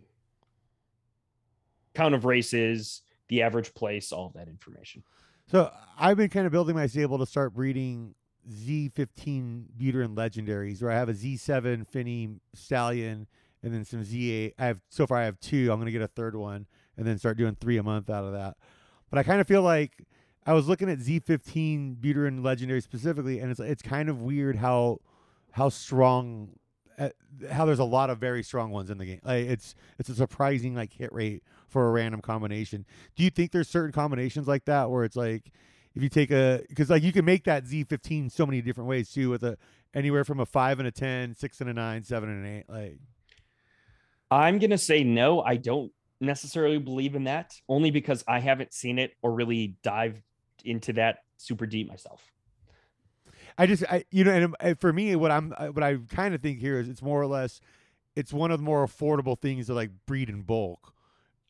count 1.95 2.14
of 2.14 2.24
races, 2.24 3.03
the 3.29 3.43
average 3.43 3.74
place, 3.74 4.12
all 4.12 4.33
that 4.35 4.49
information. 4.49 5.03
So 5.51 5.70
I've 5.99 6.16
been 6.16 6.29
kind 6.29 6.47
of 6.47 6.53
building 6.53 6.74
my 6.74 6.87
stable 6.87 7.18
to 7.18 7.27
start 7.27 7.55
breeding 7.55 8.14
Z15 8.51 9.66
Buterin 9.79 10.14
legendaries, 10.14 10.83
where 10.83 10.91
I 10.91 10.95
have 10.95 11.09
a 11.09 11.14
Z7 11.14 11.87
Finney 11.89 12.31
Stallion 12.55 13.27
and 13.62 13.74
then 13.74 13.85
some 13.85 14.03
Z8. 14.03 14.55
I 14.59 14.66
have 14.66 14.81
so 14.89 15.07
far 15.07 15.18
I 15.18 15.24
have 15.24 15.39
two. 15.41 15.70
I'm 15.72 15.79
gonna 15.79 15.91
get 15.91 16.03
a 16.03 16.09
third 16.09 16.37
one 16.37 16.66
and 16.97 17.07
then 17.07 17.18
start 17.18 17.37
doing 17.37 17.57
three 17.61 17.77
a 17.77 17.83
month 17.83 18.11
out 18.11 18.24
of 18.24 18.33
that. 18.33 18.57
But 19.11 19.18
I 19.18 19.22
kind 19.22 19.41
of 19.41 19.47
feel 19.47 19.62
like 19.62 20.05
I 20.47 20.53
was 20.53 20.68
looking 20.68 20.89
at 20.89 20.99
Z15 20.99 21.97
Buterin 21.97 22.45
Legendary 22.45 22.81
specifically, 22.81 23.41
and 23.41 23.51
it's 23.51 23.61
it's 23.61 23.83
kind 23.83 24.09
of 24.09 24.22
weird 24.22 24.57
how 24.57 25.01
how 25.53 25.68
strong 25.68 26.51
uh, 26.99 27.11
how 27.51 27.64
there's 27.64 27.78
a 27.78 27.84
lot 27.84 28.11
of 28.11 28.18
very 28.18 28.42
strong 28.42 28.70
ones 28.70 28.90
in 28.90 28.99
the 28.99 29.05
game. 29.05 29.20
Like 29.24 29.47
it's 29.47 29.74
it's 29.99 30.09
a 30.09 30.14
surprising 30.14 30.74
like 30.74 30.92
hit 30.92 31.12
rate 31.12 31.42
for 31.68 31.88
a 31.88 31.90
random 31.90 32.20
combination. 32.20 32.86
Do 33.14 33.24
you 33.24 33.30
think 33.30 33.53
there's 33.53 33.68
certain 33.68 33.92
combinations 33.92 34.49
like 34.49 34.64
that 34.66 34.90
where 34.90 35.05
it's 35.05 35.16
like 35.16 35.53
if 35.94 36.03
you 36.03 36.09
take 36.09 36.30
a 36.30 36.62
because 36.68 36.90
like 36.90 37.03
you 37.03 37.12
can 37.12 37.24
make 37.24 37.44
that 37.44 37.64
Z15 37.64 38.30
so 38.30 38.47
many 38.47 38.62
different 38.62 38.88
ways 38.88 39.11
too 39.11 39.30
with 39.30 39.42
a 39.42 39.57
anywhere 39.94 40.24
from 40.24 40.40
a 40.40 40.47
five 40.47 40.78
and 40.78 40.88
a 40.88 40.92
10, 40.92 41.34
six 41.34 41.61
and 41.61 41.70
a 41.70 41.74
nine, 41.74 42.03
seven 42.05 42.28
and 42.28 42.44
an 42.44 42.57
eight. 42.59 42.64
Like 42.68 42.99
I'm 44.30 44.59
gonna 44.59 44.78
say 44.78 45.05
no. 45.05 45.40
I 45.42 45.57
don't 45.57 45.92
necessarily 46.20 46.78
believe 46.78 47.14
in 47.14 47.24
that 47.24 47.55
only 47.68 47.90
because 47.90 48.24
I 48.26 48.40
haven't 48.40 48.72
seen 48.72 48.99
it 48.99 49.12
or 49.22 49.32
really 49.32 49.76
dived 49.82 50.22
into 50.64 50.94
that 50.94 51.18
super 51.36 51.66
deep 51.66 51.88
myself. 51.88 52.22
I 53.59 53.67
just, 53.67 53.85
I, 53.85 54.05
you 54.11 54.25
know, 54.25 54.53
and 54.61 54.79
for 54.81 54.93
me, 54.93 55.17
what 55.17 55.31
I'm, 55.31 55.51
what 55.51 55.83
I 55.83 55.97
kind 56.09 56.35
of 56.35 56.43
think 56.43 56.59
here 56.59 56.79
is 56.79 56.89
it's 56.89 57.03
more 57.03 57.21
or 57.21 57.27
less, 57.27 57.61
it's 58.15 58.33
one 58.33 58.51
of 58.51 58.59
the 58.59 58.65
more 58.65 58.87
affordable 58.87 59.39
things 59.39 59.67
to 59.67 59.75
like 59.75 59.91
breed 60.07 60.29
in 60.29 60.43
bulk, 60.43 60.93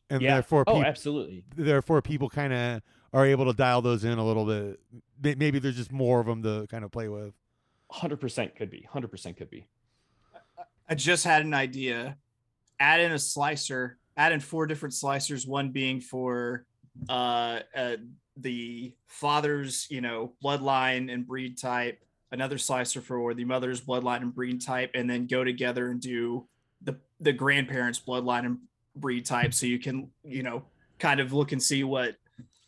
and 0.09 0.21
yeah. 0.21 0.35
therefore, 0.35 0.63
oh, 0.67 0.83
absolutely. 0.83 1.43
Therefore, 1.55 2.01
people 2.01 2.29
kind 2.29 2.53
of 2.53 2.81
are 3.13 3.25
able 3.25 3.45
to 3.45 3.53
dial 3.53 3.81
those 3.81 4.03
in 4.03 4.17
a 4.17 4.25
little 4.25 4.45
bit. 4.45 4.79
Maybe 5.37 5.59
there's 5.59 5.77
just 5.77 5.91
more 5.91 6.19
of 6.19 6.25
them 6.25 6.43
to 6.43 6.67
kind 6.69 6.83
of 6.83 6.91
play 6.91 7.07
with. 7.07 7.33
Hundred 7.89 8.19
percent 8.19 8.55
could 8.55 8.69
be. 8.69 8.87
Hundred 8.91 9.09
percent 9.09 9.37
could 9.37 9.49
be. 9.49 9.65
I 10.89 10.95
just 10.95 11.23
had 11.23 11.43
an 11.43 11.53
idea. 11.53 12.17
Add 12.79 12.99
in 13.01 13.11
a 13.11 13.19
slicer. 13.19 13.97
Add 14.15 14.31
in 14.31 14.39
four 14.39 14.67
different 14.67 14.93
slicers. 14.93 15.47
One 15.47 15.71
being 15.71 16.01
for 16.01 16.65
uh, 17.09 17.59
uh 17.75 17.95
the 18.39 18.93
father's, 19.07 19.87
you 19.89 20.01
know, 20.01 20.33
bloodline 20.43 21.11
and 21.11 21.25
breed 21.27 21.57
type, 21.57 21.99
another 22.31 22.57
slicer 22.57 23.01
for 23.01 23.33
the 23.33 23.45
mother's 23.45 23.81
bloodline 23.81 24.21
and 24.21 24.35
breed 24.35 24.61
type, 24.61 24.91
and 24.93 25.09
then 25.09 25.27
go 25.27 25.43
together 25.43 25.89
and 25.89 26.01
do 26.01 26.47
the 26.81 26.97
the 27.19 27.33
grandparents' 27.33 27.99
bloodline 27.99 28.45
and 28.45 28.59
breed 28.95 29.25
type, 29.25 29.53
so 29.53 29.65
you 29.65 29.79
can, 29.79 30.09
you 30.23 30.43
know, 30.43 30.63
kind 30.99 31.19
of 31.19 31.33
look 31.33 31.51
and 31.51 31.61
see 31.61 31.83
what 31.83 32.15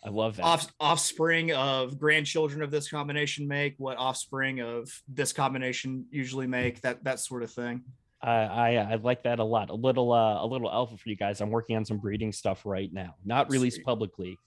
I 0.03 0.09
love 0.09 0.37
that. 0.37 0.43
off, 0.43 0.67
offspring 0.79 1.51
of 1.51 1.99
grandchildren 1.99 2.61
of 2.61 2.71
this 2.71 2.89
combination 2.89 3.47
make, 3.47 3.75
what 3.77 3.97
offspring 3.97 4.61
of 4.61 4.89
this 5.07 5.33
combination 5.33 6.05
usually 6.09 6.47
make, 6.47 6.81
that 6.81 7.03
that 7.03 7.19
sort 7.19 7.43
of 7.43 7.51
thing. 7.51 7.83
I, 8.21 8.31
I 8.31 8.69
I 8.75 8.95
like 8.95 9.23
that 9.23 9.39
a 9.39 9.43
lot. 9.43 9.69
A 9.69 9.75
little 9.75 10.11
uh, 10.11 10.43
a 10.43 10.45
little 10.45 10.71
alpha 10.71 10.97
for 10.97 11.09
you 11.09 11.15
guys. 11.15 11.41
I'm 11.41 11.51
working 11.51 11.75
on 11.75 11.85
some 11.85 11.99
breeding 11.99 12.31
stuff 12.31 12.65
right 12.65 12.91
now. 12.91 13.15
Not 13.23 13.49
released 13.49 13.77
Sweet. 13.77 13.85
publicly, 13.85 14.37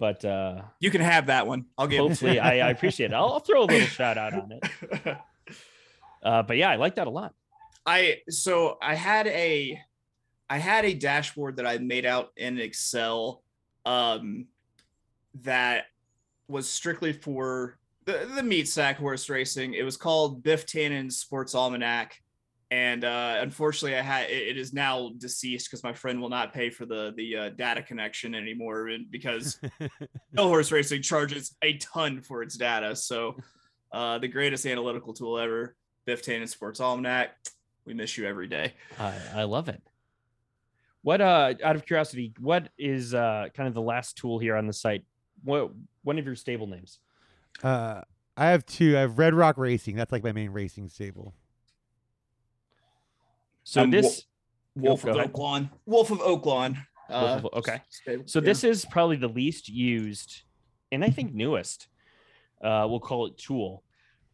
but 0.00 0.24
uh, 0.24 0.62
You 0.80 0.90
can 0.90 1.02
have 1.02 1.26
that 1.26 1.46
one. 1.46 1.66
I'll 1.78 1.86
give 1.86 2.00
hopefully 2.00 2.40
I, 2.40 2.66
I 2.66 2.70
appreciate 2.76 3.12
it. 3.12 3.14
I'll, 3.14 3.34
I'll 3.34 3.40
throw 3.40 3.62
a 3.62 3.66
little 3.66 3.86
shout 3.86 4.18
out 4.18 4.32
on 4.34 4.50
it. 4.50 5.16
Uh, 6.22 6.42
but 6.42 6.58
yeah, 6.58 6.68
I 6.68 6.76
like 6.76 6.96
that 6.96 7.06
a 7.06 7.10
lot. 7.10 7.32
I 7.86 8.18
so 8.28 8.76
I 8.82 8.94
had 8.94 9.26
a 9.26 9.80
I 10.50 10.58
had 10.58 10.84
a 10.84 10.92
dashboard 10.92 11.56
that 11.56 11.66
I 11.66 11.78
made 11.78 12.04
out 12.04 12.28
in 12.36 12.58
Excel 12.58 13.42
um 13.86 14.46
that 15.42 15.84
was 16.46 16.68
strictly 16.68 17.14
for 17.14 17.78
the, 18.04 18.28
the 18.34 18.42
meat 18.42 18.68
sack 18.68 18.98
horse 18.98 19.30
racing. 19.30 19.72
It 19.72 19.82
was 19.82 19.96
called 19.96 20.42
Biff 20.42 20.66
Tannen's 20.66 21.16
Sports 21.16 21.54
Almanac. 21.54 22.20
And 22.70 23.04
uh, 23.04 23.38
unfortunately, 23.40 23.98
I 23.98 24.02
had 24.02 24.30
it, 24.30 24.48
it 24.48 24.56
is 24.56 24.72
now 24.72 25.10
deceased 25.18 25.68
because 25.68 25.82
my 25.82 25.92
friend 25.92 26.20
will 26.20 26.28
not 26.28 26.52
pay 26.52 26.70
for 26.70 26.86
the 26.86 27.12
the 27.16 27.36
uh, 27.36 27.48
data 27.50 27.82
connection 27.82 28.34
anymore 28.34 28.88
because 29.10 29.58
no 30.32 30.46
horse 30.46 30.70
racing 30.70 31.02
charges 31.02 31.56
a 31.62 31.78
ton 31.78 32.20
for 32.20 32.42
its 32.42 32.56
data. 32.56 32.94
So, 32.94 33.36
uh, 33.92 34.18
the 34.18 34.28
greatest 34.28 34.66
analytical 34.66 35.12
tool 35.12 35.38
ever, 35.38 35.74
Biff 36.06 36.24
Tannen 36.24 36.48
Sports 36.48 36.80
Almanac. 36.80 37.34
We 37.84 37.94
miss 37.94 38.16
you 38.16 38.26
every 38.26 38.46
day. 38.46 38.74
I, 39.00 39.14
I 39.34 39.42
love 39.44 39.68
it. 39.68 39.82
What 41.02 41.20
uh 41.20 41.54
out 41.64 41.76
of 41.76 41.86
curiosity, 41.86 42.34
what 42.38 42.68
is 42.78 43.14
uh 43.14 43.48
kind 43.54 43.66
of 43.66 43.74
the 43.74 43.82
last 43.82 44.16
tool 44.16 44.38
here 44.38 44.54
on 44.54 44.66
the 44.66 44.72
site? 44.72 45.04
What 45.42 45.72
one 46.02 46.18
of 46.18 46.26
your 46.26 46.36
stable 46.36 46.66
names? 46.66 47.00
uh, 47.62 48.02
I 48.36 48.46
have 48.46 48.64
two. 48.64 48.96
I 48.96 49.00
have 49.00 49.18
Red 49.18 49.34
Rock 49.34 49.58
Racing. 49.58 49.96
That's 49.96 50.12
like 50.12 50.24
my 50.24 50.32
main 50.32 50.50
racing 50.50 50.88
stable. 50.88 51.34
So 53.70 53.82
Um, 53.84 53.90
this 53.92 54.24
Wolf 54.74 55.04
go 55.04 55.12
of 55.12 55.16
ahead. 55.16 55.32
Oaklawn. 55.32 55.70
Wolf 55.86 56.10
of 56.10 56.18
Oaklawn. 56.18 56.74
Wolf 57.08 57.44
Uh, 57.44 57.48
of- 57.48 57.54
okay. 57.54 57.80
So 58.26 58.40
this 58.40 58.64
is 58.64 58.84
probably 58.84 59.14
the 59.16 59.28
least 59.28 59.68
used, 59.68 60.42
and 60.90 61.04
I 61.04 61.10
think 61.10 61.32
newest. 61.32 61.86
Uh, 62.60 62.86
we'll 62.90 62.98
call 62.98 63.26
it 63.26 63.38
tool, 63.38 63.84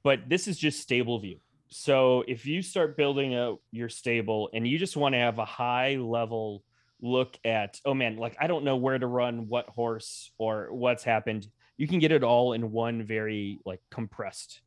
but 0.02 0.26
this 0.30 0.48
is 0.48 0.58
just 0.58 0.80
stable 0.80 1.18
view. 1.18 1.38
So 1.68 2.24
if 2.26 2.46
you 2.46 2.62
start 2.62 2.96
building 2.96 3.34
out 3.34 3.60
your 3.72 3.90
stable 3.90 4.48
and 4.54 4.66
you 4.66 4.78
just 4.78 4.96
want 4.96 5.14
to 5.14 5.18
have 5.18 5.38
a 5.38 5.44
high 5.44 5.96
level 5.96 6.64
look 7.02 7.38
at, 7.44 7.78
oh 7.84 7.92
man, 7.92 8.16
like 8.16 8.36
I 8.40 8.46
don't 8.46 8.64
know 8.64 8.76
where 8.76 8.98
to 8.98 9.06
run 9.06 9.48
what 9.48 9.68
horse 9.68 10.32
or 10.38 10.72
what's 10.72 11.04
happened, 11.04 11.46
you 11.76 11.86
can 11.86 11.98
get 11.98 12.10
it 12.10 12.24
all 12.24 12.54
in 12.54 12.72
one 12.72 13.02
very 13.04 13.58
like 13.66 13.80
compressed 13.90 14.62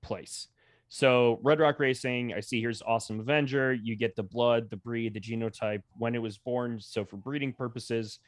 place. 0.00 0.46
So 0.94 1.40
Red 1.42 1.58
Rock 1.58 1.80
Racing, 1.80 2.34
I 2.34 2.40
see 2.40 2.60
here's 2.60 2.82
Awesome 2.82 3.18
Avenger. 3.18 3.72
You 3.72 3.96
get 3.96 4.14
the 4.14 4.22
blood, 4.22 4.68
the 4.68 4.76
breed, 4.76 5.14
the 5.14 5.20
genotype, 5.20 5.80
when 5.96 6.14
it 6.14 6.20
was 6.20 6.36
born. 6.36 6.78
So 6.82 7.02
for 7.02 7.16
breeding 7.16 7.54
purposes, 7.54 8.18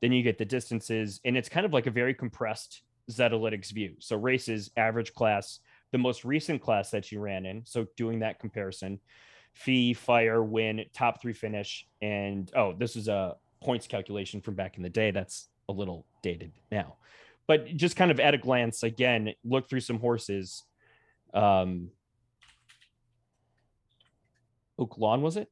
then 0.00 0.12
you 0.12 0.22
get 0.22 0.38
the 0.38 0.46
distances, 0.46 1.20
and 1.26 1.36
it's 1.36 1.50
kind 1.50 1.66
of 1.66 1.74
like 1.74 1.86
a 1.86 1.90
very 1.90 2.14
compressed 2.14 2.84
Zetalytics 3.10 3.70
view. 3.70 3.96
So 3.98 4.16
races, 4.16 4.70
average 4.78 5.12
class, 5.12 5.60
the 5.92 5.98
most 5.98 6.24
recent 6.24 6.62
class 6.62 6.90
that 6.90 7.12
you 7.12 7.20
ran 7.20 7.44
in. 7.44 7.66
So 7.66 7.86
doing 7.98 8.20
that 8.20 8.40
comparison, 8.40 8.98
fee, 9.52 9.92
fire, 9.92 10.42
win, 10.42 10.86
top 10.94 11.20
three 11.20 11.34
finish, 11.34 11.86
and 12.00 12.50
oh, 12.56 12.72
this 12.72 12.96
is 12.96 13.08
a 13.08 13.36
points 13.62 13.86
calculation 13.86 14.40
from 14.40 14.54
back 14.54 14.78
in 14.78 14.82
the 14.82 14.88
day. 14.88 15.10
That's 15.10 15.48
a 15.68 15.72
little 15.72 16.06
dated 16.22 16.52
now, 16.72 16.96
but 17.46 17.66
just 17.76 17.94
kind 17.94 18.10
of 18.10 18.20
at 18.20 18.32
a 18.32 18.38
glance, 18.38 18.84
again, 18.84 19.34
look 19.44 19.68
through 19.68 19.80
some 19.80 19.98
horses. 19.98 20.62
Um, 21.34 21.90
Oak 24.78 24.98
Lawn 24.98 25.22
was 25.22 25.36
it? 25.36 25.50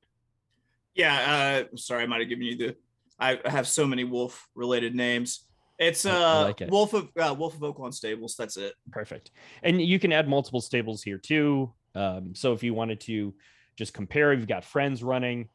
Yeah, 0.95 1.65
uh, 1.73 1.77
sorry, 1.77 2.05
I 2.05 2.07
might 2.07 2.21
have 2.21 2.29
given 2.29 2.45
you 2.45 2.57
the. 2.57 2.77
I 3.19 3.39
have 3.45 3.67
so 3.67 3.87
many 3.87 4.05
wolf 4.05 4.49
related 4.55 4.95
names. 4.95 5.47
It's 5.79 6.07
I- 6.07 6.11
uh 6.11 6.43
like 6.45 6.61
it. 6.61 6.71
Wolf 6.71 6.95
of 6.95 7.11
uh, 7.19 7.35
Wolf 7.37 7.55
of 7.55 7.61
Oaklawn 7.61 7.93
Stables. 7.93 8.37
That's 8.37 8.57
it. 8.57 8.75
Perfect. 8.91 9.31
And 9.63 9.81
you 9.81 9.99
can 9.99 10.13
add 10.13 10.29
multiple 10.29 10.61
stables 10.61 11.03
here 11.03 11.19
too. 11.19 11.73
Um, 11.95 12.35
so 12.35 12.53
if 12.53 12.63
you 12.63 12.75
wanted 12.75 13.01
to 13.03 13.35
just 13.77 13.93
compare, 13.95 14.33
you've 14.33 14.47
got 14.47 14.65
friends 14.65 15.03
running. 15.03 15.49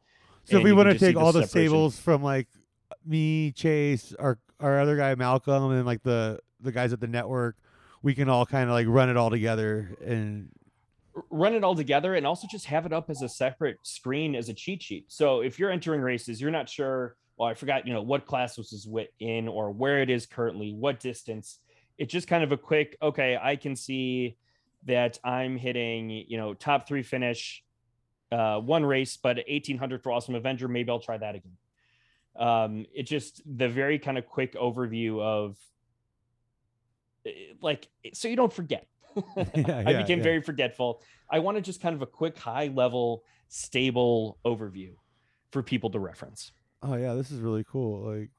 So 0.45 0.57
if 0.57 0.63
we 0.63 0.72
want 0.74 0.88
to 0.88 0.93
just 0.93 1.05
see 1.05 1.13
take 1.13 1.17
all 1.17 1.32
the 1.32 1.45
separation. 1.45 1.70
stables 1.70 1.99
from 1.99 2.24
like 2.24 2.47
me, 3.05 3.51
Chase, 3.51 4.13
our 4.20 4.39
our 4.59 4.80
other 4.80 4.97
guy 4.97 5.15
Malcolm, 5.15 5.72
and 5.72 5.86
like 5.86 6.03
the 6.03 6.39
the 6.59 6.72
guys 6.72 6.91
at 6.91 6.99
the 6.99 7.07
network, 7.07 7.55
we 8.01 8.15
can 8.15 8.30
all 8.30 8.45
kind 8.45 8.70
of 8.70 8.74
like 8.74 8.88
run 8.88 9.09
it 9.09 9.15
all 9.17 9.30
together 9.30 9.95
and 10.05 10.49
r- 10.49 10.59
run 11.30 11.53
it 11.53 11.64
all 11.64 11.76
together 11.76 12.16
and 12.16 12.26
also 12.26 12.47
just 12.49 12.66
have 12.66 12.86
it 12.86 12.93
up 12.93 13.10
as 13.10 13.22
a 13.22 13.30
separate 13.30 13.78
screen 13.84 14.36
as 14.36 14.49
a 14.49 14.53
cheat 14.53 14.82
sheet. 14.82 15.05
So 15.07 15.41
if 15.41 15.60
you're 15.60 15.72
entering 15.72 16.01
races, 16.01 16.39
you're 16.39 16.51
not 16.51 16.70
sure, 16.70 17.16
well, 17.38 17.49
I 17.49 17.53
forgot, 17.53 17.88
you 17.88 17.93
know, 17.93 18.01
what 18.01 18.26
class 18.26 18.55
this 18.55 18.74
is 18.74 18.88
in 19.20 19.47
or 19.47 19.72
where 19.72 20.01
it 20.01 20.10
is 20.10 20.26
currently, 20.26 20.74
what 20.74 20.99
distance. 20.99 21.60
It's 21.97 22.12
just 22.12 22.28
kind 22.28 22.43
of 22.43 22.51
a 22.51 22.57
quick, 22.57 22.97
okay, 23.01 23.38
I 23.41 23.55
can 23.55 23.76
see 23.76 24.38
that 24.86 25.20
I'm 25.24 25.57
hitting, 25.57 26.10
you 26.10 26.38
know, 26.38 26.53
top 26.53 26.88
three 26.88 27.03
finish, 27.03 27.64
uh, 28.32 28.60
one 28.60 28.86
race, 28.86 29.18
but 29.18 29.38
1800 29.38 30.03
for 30.03 30.12
Awesome 30.12 30.36
Avenger. 30.36 30.68
Maybe 30.68 30.89
I'll 30.89 30.99
try 30.99 31.18
that 31.18 31.36
again. 31.36 31.57
Um, 32.38 32.86
it 32.93 33.03
just 33.03 33.41
the 33.45 33.68
very 33.68 33.99
kind 33.99 34.18
of 34.18 34.26
quick 34.26 34.53
overview 34.53 35.20
of 35.22 35.57
eh, 37.26 37.53
like, 37.62 37.88
so 38.14 38.28
you 38.28 38.36
don't 38.36 38.53
forget. 38.53 38.88
Yeah, 39.55 39.84
I 39.86 39.93
became 39.93 40.20
yeah. 40.20 40.24
very 40.24 40.41
forgetful. 40.41 41.01
I 41.30 41.39
wanted 41.39 41.64
just 41.64 41.82
kind 41.82 41.95
of 41.95 42.01
a 42.01 42.05
quick, 42.05 42.38
high 42.38 42.68
level, 42.68 43.24
stable 43.47 44.38
overview 44.45 44.91
for 45.51 45.62
people 45.64 45.89
to 45.91 45.99
reference. 45.99 46.51
oh 46.84 46.95
yeah, 46.95 47.14
this 47.14 47.32
is 47.32 47.39
really 47.41 47.64
cool. 47.70 48.01
Like, 48.20 48.30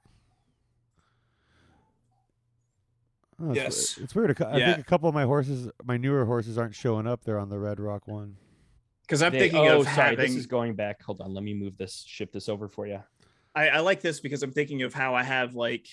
oh, 3.42 3.50
it's, 3.50 3.56
Yes. 3.56 3.98
it's 3.98 4.14
weird. 4.14 4.40
I 4.42 4.56
Yeah. 4.58 4.74
think 4.74 4.86
a 4.86 4.88
couple 4.88 5.08
of 5.08 5.14
my 5.14 5.24
horses, 5.24 5.68
my 5.84 5.96
newer 5.96 6.24
horses, 6.24 6.56
aren't 6.58 6.74
showing 6.74 7.06
up 7.06 7.24
there 7.24 7.38
on 7.38 7.48
the 7.48 7.58
Red 7.58 7.80
Rock 7.80 8.06
one. 8.06 8.36
Because 9.02 9.22
I'm 9.22 9.32
They- 9.32 9.40
thinking 9.40 9.60
oh, 9.68 9.80
of 9.80 9.86
sorry, 9.86 10.10
having. 10.10 10.18
this 10.18 10.36
is 10.36 10.46
going 10.46 10.74
back. 10.74 11.02
Hold 11.02 11.20
on, 11.20 11.34
let 11.34 11.42
me 11.42 11.52
move 11.54 11.76
this, 11.76 12.04
shift 12.06 12.32
this 12.32 12.48
over 12.48 12.68
for 12.68 12.86
you. 12.86 13.02
I, 13.54 13.68
I 13.70 13.78
like 13.80 14.00
this 14.00 14.20
because 14.20 14.42
I'm 14.44 14.52
thinking 14.52 14.82
of 14.82 14.94
how 14.94 15.14
I 15.16 15.24
have 15.24 15.54
like 15.56 15.88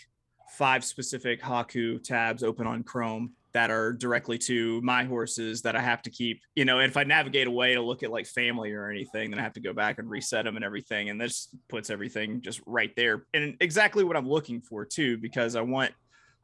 five 0.51 0.83
specific 0.85 1.41
Hawku 1.41 2.01
tabs 2.03 2.43
open 2.43 2.67
on 2.67 2.83
Chrome 2.83 3.33
that 3.57 3.71
are 3.71 3.91
directly 3.91 4.37
to 4.37 4.79
my 4.83 5.03
horses 5.03 5.63
that 5.63 5.75
I 5.75 5.81
have 5.81 6.03
to 6.03 6.11
keep. 6.11 6.41
You 6.55 6.63
know, 6.63 6.79
if 6.79 6.95
I 6.95 7.03
navigate 7.03 7.47
away 7.47 7.73
to 7.73 7.81
look 7.81 8.03
at 8.03 8.11
like 8.11 8.27
family 8.27 8.71
or 8.71 8.87
anything, 8.87 9.31
then 9.31 9.39
I 9.39 9.41
have 9.41 9.53
to 9.53 9.59
go 9.59 9.73
back 9.73 9.97
and 9.97 10.07
reset 10.07 10.45
them 10.45 10.57
and 10.57 10.63
everything. 10.63 11.09
And 11.09 11.19
this 11.19 11.47
puts 11.67 11.89
everything 11.89 12.39
just 12.43 12.61
right 12.67 12.95
there 12.95 13.25
and 13.33 13.57
exactly 13.59 14.03
what 14.03 14.15
I'm 14.15 14.29
looking 14.29 14.61
for 14.61 14.85
too, 14.85 15.17
because 15.17 15.55
I 15.55 15.61
want. 15.61 15.91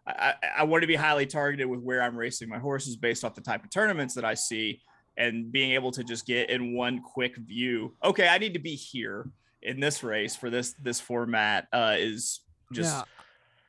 I, 0.08 0.34
I- 0.42 0.48
I 0.62 0.64
want 0.64 0.82
to 0.82 0.88
be 0.88 0.96
highly 0.96 1.28
targeted 1.28 1.68
with 1.68 1.82
where 1.82 2.02
I'm 2.02 2.18
racing 2.18 2.50
my 2.50 2.58
horses 2.58 2.96
based 2.96 3.24
off 3.24 3.36
the 3.36 3.42
type 3.42 3.64
of 3.64 3.70
tournaments 3.70 4.16
that 4.16 4.26
I 4.26 4.34
see 4.34 4.82
and 5.16 5.52
being 5.52 5.72
able 5.72 5.92
to 5.92 6.04
just 6.04 6.26
get 6.26 6.50
in 6.50 6.74
one 6.76 7.00
quick 7.02 7.38
view. 7.38 7.96
Okay, 8.04 8.28
I 8.28 8.38
need 8.40 8.54
to 8.54 8.60
be 8.60 8.76
here 8.76 9.30
in 9.62 9.80
this 9.80 10.02
race 10.04 10.36
for 10.36 10.50
this 10.50 10.74
this 10.82 11.00
format 11.00 11.68
uh, 11.72 11.96
is 11.98 12.42
just 12.72 12.96
Yeah. 12.96 13.04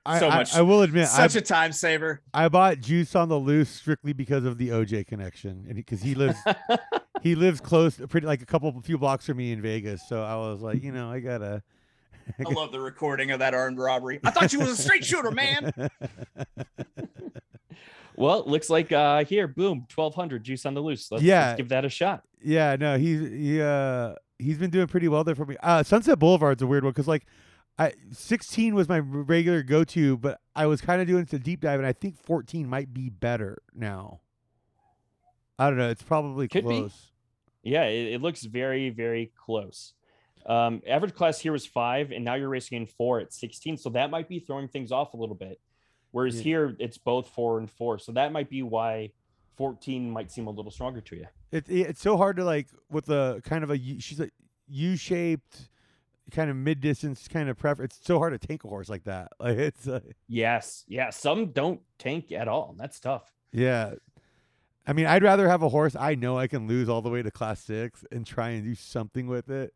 I, 0.07 0.18
so 0.18 0.28
I- 0.28 0.36
much- 0.36 0.55
I, 0.55 0.62
will 0.62 0.82
admit, 0.82 1.05
I, 1.05 1.26
such 1.26 1.34
a 1.36 1.40
time 1.40 1.72
saver. 1.72 2.20
I 2.34 2.48
bought 2.48 2.80
Juice 2.80 3.14
on 3.16 3.28
the 3.28 3.38
Loose 3.38 3.70
strictly 3.70 4.12
because 4.12 4.44
of 4.44 4.59
the 4.59 4.68
OJ 4.68 5.07
connection, 5.07 5.64
and 5.66 5.76
because 5.76 6.02
he 6.02 6.14
lives 6.14 6.38
he 7.22 7.34
lives 7.34 7.61
close, 7.61 7.96
pretty 8.09 8.26
like 8.26 8.42
a 8.42 8.46
couple, 8.46 8.68
of 8.68 8.84
few 8.84 8.98
blocks 8.98 9.26
from 9.26 9.38
me 9.38 9.52
in 9.52 9.62
Vegas. 9.62 10.02
So 10.09 10.22
I 10.22 10.36
was 10.36 10.61
like, 10.61 10.82
you 10.82 10.92
know, 10.92 11.11
I 11.11 11.20
gotta. 11.20 11.62
I 12.38 12.50
love 12.50 12.72
the 12.72 12.80
recording 12.80 13.30
of 13.32 13.38
that 13.40 13.52
armed 13.55 13.78
robbery. 13.78 14.18
I 14.24 14.30
thought 14.30 14.52
you 14.52 14.61
was 14.61 14.70
a 14.70 14.76
straight 14.76 15.05
shooter, 15.05 15.30
man. 15.30 15.72
well, 18.16 18.40
it 18.40 18.46
looks 18.46 18.70
like 18.70 18.92
uh 18.92 19.24
here, 19.24 19.48
boom, 19.48 19.86
1200 19.94 20.42
juice 20.44 20.66
on 20.66 20.74
the 20.74 20.80
loose. 20.80 21.11
Let's, 21.11 21.22
Yeah. 21.24 21.46
let's 21.48 21.57
give 21.59 21.68
that 21.70 21.84
a 21.84 21.88
shot. 21.88 22.22
Yeah, 22.42 22.76
no, 22.78 22.98
he's 22.98 23.20
he 23.20 23.61
uh 23.61 24.14
he's 24.38 24.59
been 24.59 24.70
doing 24.70 24.86
pretty 24.86 25.09
well 25.09 25.24
there 25.24 25.34
for 25.34 25.46
me. 25.46 25.57
Uh 25.62 25.82
Sunset 25.82 26.18
Boulevard's 26.18 26.62
a 26.62 26.66
weird 26.66 26.84
one 26.84 26.92
because 26.92 27.09
like 27.09 27.26
I 27.79 27.93
16 28.12 28.75
was 28.75 28.89
my 28.89 28.99
regular 29.01 29.62
go 29.62 29.83
to, 29.85 30.16
but 30.16 30.41
I 30.55 30.66
was 30.66 30.81
kind 30.81 31.01
of 31.03 31.09
doing 31.09 31.27
some 31.27 31.41
deep 31.41 31.61
dive, 31.61 31.81
and 31.81 31.87
I 31.87 31.93
think 31.93 32.16
14 32.22 32.68
might 32.68 32.95
be 32.95 33.09
better 33.11 33.59
now. 33.75 34.20
I 35.59 35.68
don't 35.70 35.79
know. 35.79 35.91
It's 35.91 36.03
probably 36.03 36.49
Could 36.49 36.64
be. 36.68 36.81
close. 36.81 37.11
Yeah, 37.62 37.85
it, 37.85 38.14
it 38.14 38.22
looks 38.22 38.45
very, 38.45 38.91
very 38.91 39.33
close. 39.37 39.95
Um, 40.47 40.83
average 40.87 41.14
class 41.14 41.41
here 41.41 41.53
was 41.53 41.64
five, 41.66 42.11
and 42.12 42.25
now 42.25 42.35
you're 42.35 42.49
racing 42.49 42.77
in 42.77 42.87
four 42.87 43.18
at 43.20 43.33
16. 43.33 43.79
So 43.79 43.91
that 43.91 44.11
might 44.11 44.29
be 44.29 44.39
throwing 44.39 44.68
things 44.68 44.93
off 44.93 45.14
a 45.14 45.16
little 45.16 45.35
bit. 45.37 45.61
Whereas 46.11 46.37
Yeah. 46.37 46.43
here 46.43 46.77
it's 46.79 46.99
both 46.99 47.29
four 47.29 47.59
and 47.59 47.70
four. 47.70 47.99
So 47.99 48.12
that 48.12 48.31
might 48.33 48.51
be 48.51 48.62
why 48.62 49.11
14 49.57 50.11
might 50.11 50.31
seem 50.31 50.47
a 50.47 50.51
little 50.51 50.70
stronger 50.70 51.01
to 51.01 51.16
you. 51.16 51.27
It, 51.51 51.68
it- 51.68 51.89
it's 51.89 52.01
so 52.03 52.16
hard 52.16 52.37
to 52.37 52.45
like 52.45 52.68
with 52.91 53.07
the 53.07 53.41
kind 53.45 53.64
of 53.64 53.70
a 53.70 53.79
she's 53.79 54.20
a 54.20 54.29
U 54.68 54.97
shaped 54.97 55.70
kind 56.31 56.51
of 56.51 56.57
mid 56.57 56.81
distance 56.81 57.29
kind 57.29 57.49
of 57.49 57.57
prefer. 57.59 57.85
It's 57.85 57.99
so 58.03 58.18
hard 58.18 58.39
to 58.39 58.47
tank 58.47 58.64
a 58.64 58.68
horse 58.68 58.89
like 58.89 59.05
that. 59.05 59.29
Like 59.41 59.59
it's 59.59 59.87
uh, 59.89 60.01
Yes, 60.29 60.85
yeah. 60.89 61.11
Some 61.11 61.47
don't 61.53 61.81
tank 61.99 62.33
at 62.33 62.49
all. 62.49 62.75
That's 62.79 62.99
tough. 63.01 63.33
yeah. 63.53 63.95
I 64.87 64.93
mean, 64.93 65.07
I'd 65.07 65.22
rather 65.22 65.49
have 65.49 65.62
a 65.62 65.70
horse 65.70 65.97
I 65.99 66.14
know 66.14 66.37
I 66.39 66.47
can 66.47 66.66
lose 66.68 66.91
all 66.91 67.01
the 67.01 67.09
way 67.09 67.22
to 67.22 67.31
class 67.31 67.61
six 67.61 68.05
and 68.12 68.27
try 68.27 68.51
and 68.51 68.64
do 68.64 68.75
something 68.75 69.27
with 69.27 69.49
it 69.49 69.72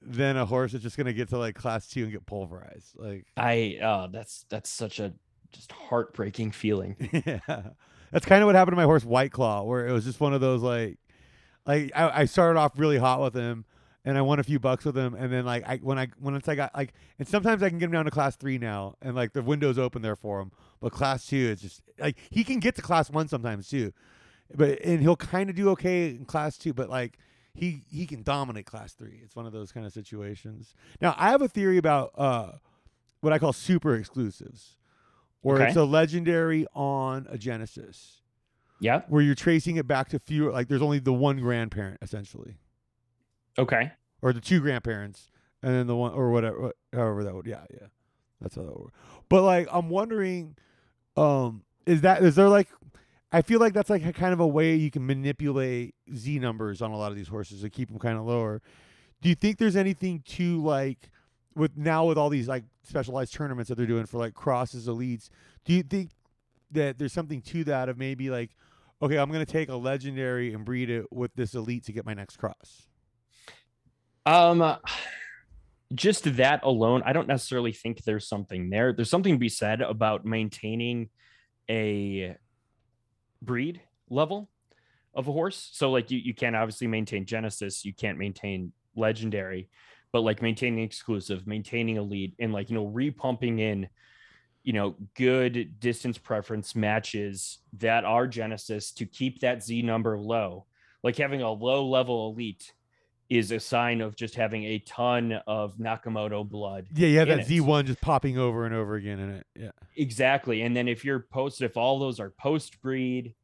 than 0.00 0.36
a 0.36 0.44
horse 0.44 0.72
that's 0.72 0.82
just 0.82 0.96
gonna 0.96 1.12
get 1.12 1.28
to 1.28 1.38
like 1.38 1.54
class 1.54 1.86
two 1.86 2.02
and 2.02 2.10
get 2.10 2.26
pulverized. 2.26 2.96
Like, 2.96 3.24
I 3.36 3.78
uh 3.80 4.08
that's 4.08 4.44
that's 4.48 4.68
such 4.68 4.98
a 4.98 5.14
just 5.52 5.70
heartbreaking 5.70 6.50
feeling. 6.50 6.96
yeah, 7.24 7.38
that's 8.10 8.26
kind 8.26 8.42
of 8.42 8.46
what 8.46 8.56
happened 8.56 8.72
to 8.72 8.76
my 8.76 8.82
horse 8.84 9.04
White 9.04 9.30
Claw, 9.30 9.62
where 9.62 9.86
it 9.86 9.92
was 9.92 10.04
just 10.04 10.18
one 10.18 10.34
of 10.34 10.40
those 10.40 10.60
like, 10.60 10.98
like 11.64 11.92
I, 11.94 12.22
I 12.22 12.24
started 12.24 12.58
off 12.58 12.72
really 12.76 12.98
hot 12.98 13.20
with 13.20 13.34
him, 13.34 13.64
and 14.04 14.18
I 14.18 14.22
won 14.22 14.38
a 14.40 14.42
few 14.42 14.58
bucks 14.58 14.84
with 14.84 14.96
him, 14.96 15.14
and 15.14 15.32
then 15.32 15.44
like 15.44 15.66
I 15.68 15.76
when 15.78 15.98
I 15.98 16.08
when 16.18 16.34
it's 16.34 16.48
I 16.48 16.54
got 16.54 16.74
like, 16.76 16.92
and 17.18 17.26
sometimes 17.28 17.62
I 17.62 17.68
can 17.70 17.78
get 17.78 17.86
him 17.86 17.92
down 17.92 18.04
to 18.06 18.10
class 18.10 18.36
three 18.36 18.58
now, 18.58 18.96
and 19.02 19.14
like 19.14 19.32
the 19.32 19.42
window's 19.42 19.78
open 19.78 20.02
there 20.02 20.16
for 20.16 20.40
him, 20.40 20.50
but 20.80 20.92
class 20.92 21.26
two 21.26 21.36
is 21.36 21.60
just 21.60 21.82
like 21.98 22.16
he 22.30 22.44
can 22.44 22.58
get 22.60 22.74
to 22.76 22.82
class 22.82 23.10
one 23.10 23.28
sometimes 23.28 23.68
too, 23.68 23.92
but 24.54 24.80
and 24.82 25.00
he'll 25.00 25.16
kind 25.16 25.50
of 25.50 25.56
do 25.56 25.68
okay 25.70 26.10
in 26.10 26.24
class 26.24 26.56
two, 26.58 26.72
but 26.72 26.88
like. 26.88 27.18
He, 27.54 27.82
he 27.90 28.06
can 28.06 28.22
dominate 28.22 28.64
class 28.64 28.94
three. 28.94 29.20
It's 29.22 29.36
one 29.36 29.44
of 29.44 29.52
those 29.52 29.72
kind 29.72 29.84
of 29.84 29.92
situations. 29.92 30.74
Now 31.02 31.14
I 31.18 31.28
have 31.32 31.42
a 31.42 31.48
theory 31.48 31.76
about 31.76 32.12
uh, 32.16 32.52
what 33.20 33.34
I 33.34 33.38
call 33.38 33.52
super 33.52 33.94
exclusives, 33.94 34.78
where 35.42 35.56
Okay. 35.58 35.66
it's 35.68 35.76
a 35.76 35.84
legendary 35.84 36.66
on 36.74 37.26
a 37.28 37.36
Genesis 37.36 38.22
Yeah. 38.80 39.02
where 39.06 39.20
you're 39.20 39.34
tracing 39.34 39.76
it 39.76 39.86
back 39.86 40.08
to 40.08 40.18
fewer 40.18 40.50
like 40.50 40.68
there's 40.68 40.80
only 40.80 40.98
the 40.98 41.12
one 41.12 41.40
grandparent 41.40 41.98
essentially 42.00 42.56
Okay. 43.58 43.92
or 44.22 44.32
the 44.32 44.40
two 44.40 44.60
grandparents 44.60 45.30
and 45.62 45.74
then 45.74 45.86
the 45.86 45.96
one 45.96 46.12
or 46.12 46.30
whatever 46.30 46.72
however 46.92 47.24
that 47.24 47.34
would 47.34 47.46
yeah 47.46 47.64
yeah. 47.70 47.86
That's 48.40 48.56
how 48.56 48.62
that 48.62 48.78
would 48.80 48.90
but 49.28 49.42
like 49.42 49.68
i'm 49.70 49.88
wondering 49.88 50.56
um 51.16 51.62
is 51.86 52.00
that 52.00 52.22
is 52.22 52.34
there 52.34 52.48
like 52.48 52.68
i 53.32 53.42
feel 53.42 53.60
like 53.60 53.72
that's 53.72 53.90
like 53.90 54.04
a 54.04 54.12
kind 54.12 54.32
of 54.32 54.40
a 54.40 54.46
way 54.46 54.74
you 54.74 54.90
can 54.90 55.06
manipulate 55.06 55.94
z 56.14 56.38
numbers 56.38 56.82
on 56.82 56.90
a 56.90 56.96
lot 56.96 57.12
of 57.12 57.16
these 57.16 57.28
horses 57.28 57.60
to 57.62 57.70
keep 57.70 57.88
them 57.88 57.98
kind 57.98 58.18
of 58.18 58.24
lower. 58.24 58.60
Do 59.20 59.28
you 59.28 59.34
think 59.36 59.58
there's 59.58 59.76
anything 59.76 60.22
to 60.30 60.60
like 60.64 61.10
with 61.54 61.76
now 61.76 62.04
with 62.06 62.18
all 62.18 62.28
these 62.28 62.48
like 62.48 62.64
specialized 62.82 63.32
tournaments 63.34 63.68
that 63.68 63.76
they're 63.76 63.86
doing 63.86 64.06
for 64.06 64.18
like 64.18 64.34
crosses 64.34 64.88
elites 64.88 65.28
do 65.64 65.72
you 65.72 65.82
think 65.82 66.10
that 66.70 66.98
there's 66.98 67.12
something 67.12 67.40
to 67.42 67.62
that 67.64 67.88
of 67.88 67.98
maybe 67.98 68.30
like 68.30 68.50
okay 69.00 69.16
i'm 69.18 69.30
going 69.30 69.44
to 69.44 69.52
take 69.52 69.68
a 69.68 69.76
legendary 69.76 70.52
and 70.52 70.64
breed 70.64 70.90
it 70.90 71.04
with 71.12 71.32
this 71.34 71.54
elite 71.54 71.84
to 71.84 71.92
get 71.92 72.04
my 72.06 72.14
next 72.14 72.36
cross 72.38 72.88
Um, 74.24 74.76
just 75.94 76.36
that 76.36 76.62
alone, 76.62 77.02
I 77.04 77.12
don't 77.12 77.28
necessarily 77.28 77.72
think 77.72 78.04
there's 78.04 78.28
something 78.28 78.70
there. 78.70 78.92
There's 78.92 79.10
something 79.10 79.34
to 79.34 79.38
be 79.38 79.48
said 79.48 79.80
about 79.80 80.24
maintaining 80.24 81.10
a 81.68 82.36
breed 83.40 83.80
level 84.08 84.48
of 85.14 85.28
a 85.28 85.32
horse. 85.32 85.70
So, 85.72 85.90
like, 85.90 86.10
you, 86.10 86.18
you 86.18 86.34
can't 86.34 86.56
obviously 86.56 86.86
maintain 86.86 87.26
Genesis, 87.26 87.84
you 87.84 87.92
can't 87.92 88.18
maintain 88.18 88.72
Legendary, 88.94 89.68
but 90.12 90.20
like 90.20 90.42
maintaining 90.42 90.84
exclusive, 90.84 91.46
maintaining 91.46 91.98
a 91.98 92.02
lead, 92.02 92.34
and 92.38 92.52
like, 92.52 92.70
you 92.70 92.76
know, 92.76 92.86
repumping 92.86 93.60
in, 93.60 93.88
you 94.62 94.72
know, 94.72 94.96
good 95.16 95.80
distance 95.80 96.18
preference 96.18 96.76
matches 96.76 97.58
that 97.78 98.04
are 98.04 98.26
Genesis 98.26 98.92
to 98.92 99.06
keep 99.06 99.40
that 99.40 99.62
Z 99.62 99.82
number 99.82 100.18
low. 100.18 100.66
Like 101.02 101.16
having 101.16 101.42
a 101.42 101.50
low 101.50 101.88
level 101.88 102.30
elite 102.30 102.72
is 103.36 103.50
a 103.50 103.58
sign 103.58 104.02
of 104.02 104.14
just 104.14 104.34
having 104.34 104.64
a 104.64 104.78
ton 104.80 105.32
of 105.46 105.78
Nakamoto 105.78 106.48
blood. 106.48 106.86
Yeah, 106.94 107.08
you 107.08 107.18
have 107.18 107.28
that 107.28 107.38
it. 107.40 107.46
Z1 107.48 107.86
just 107.86 108.00
popping 108.02 108.36
over 108.36 108.66
and 108.66 108.74
over 108.74 108.94
again 108.94 109.18
in 109.18 109.30
it. 109.30 109.46
Yeah. 109.58 109.70
Exactly. 109.96 110.60
And 110.62 110.76
then 110.76 110.86
if 110.86 111.02
you're 111.02 111.20
post, 111.20 111.62
if 111.62 111.76
all 111.76 111.98
those 111.98 112.20
are 112.20 112.30
post 112.30 112.82
breed 112.82 113.34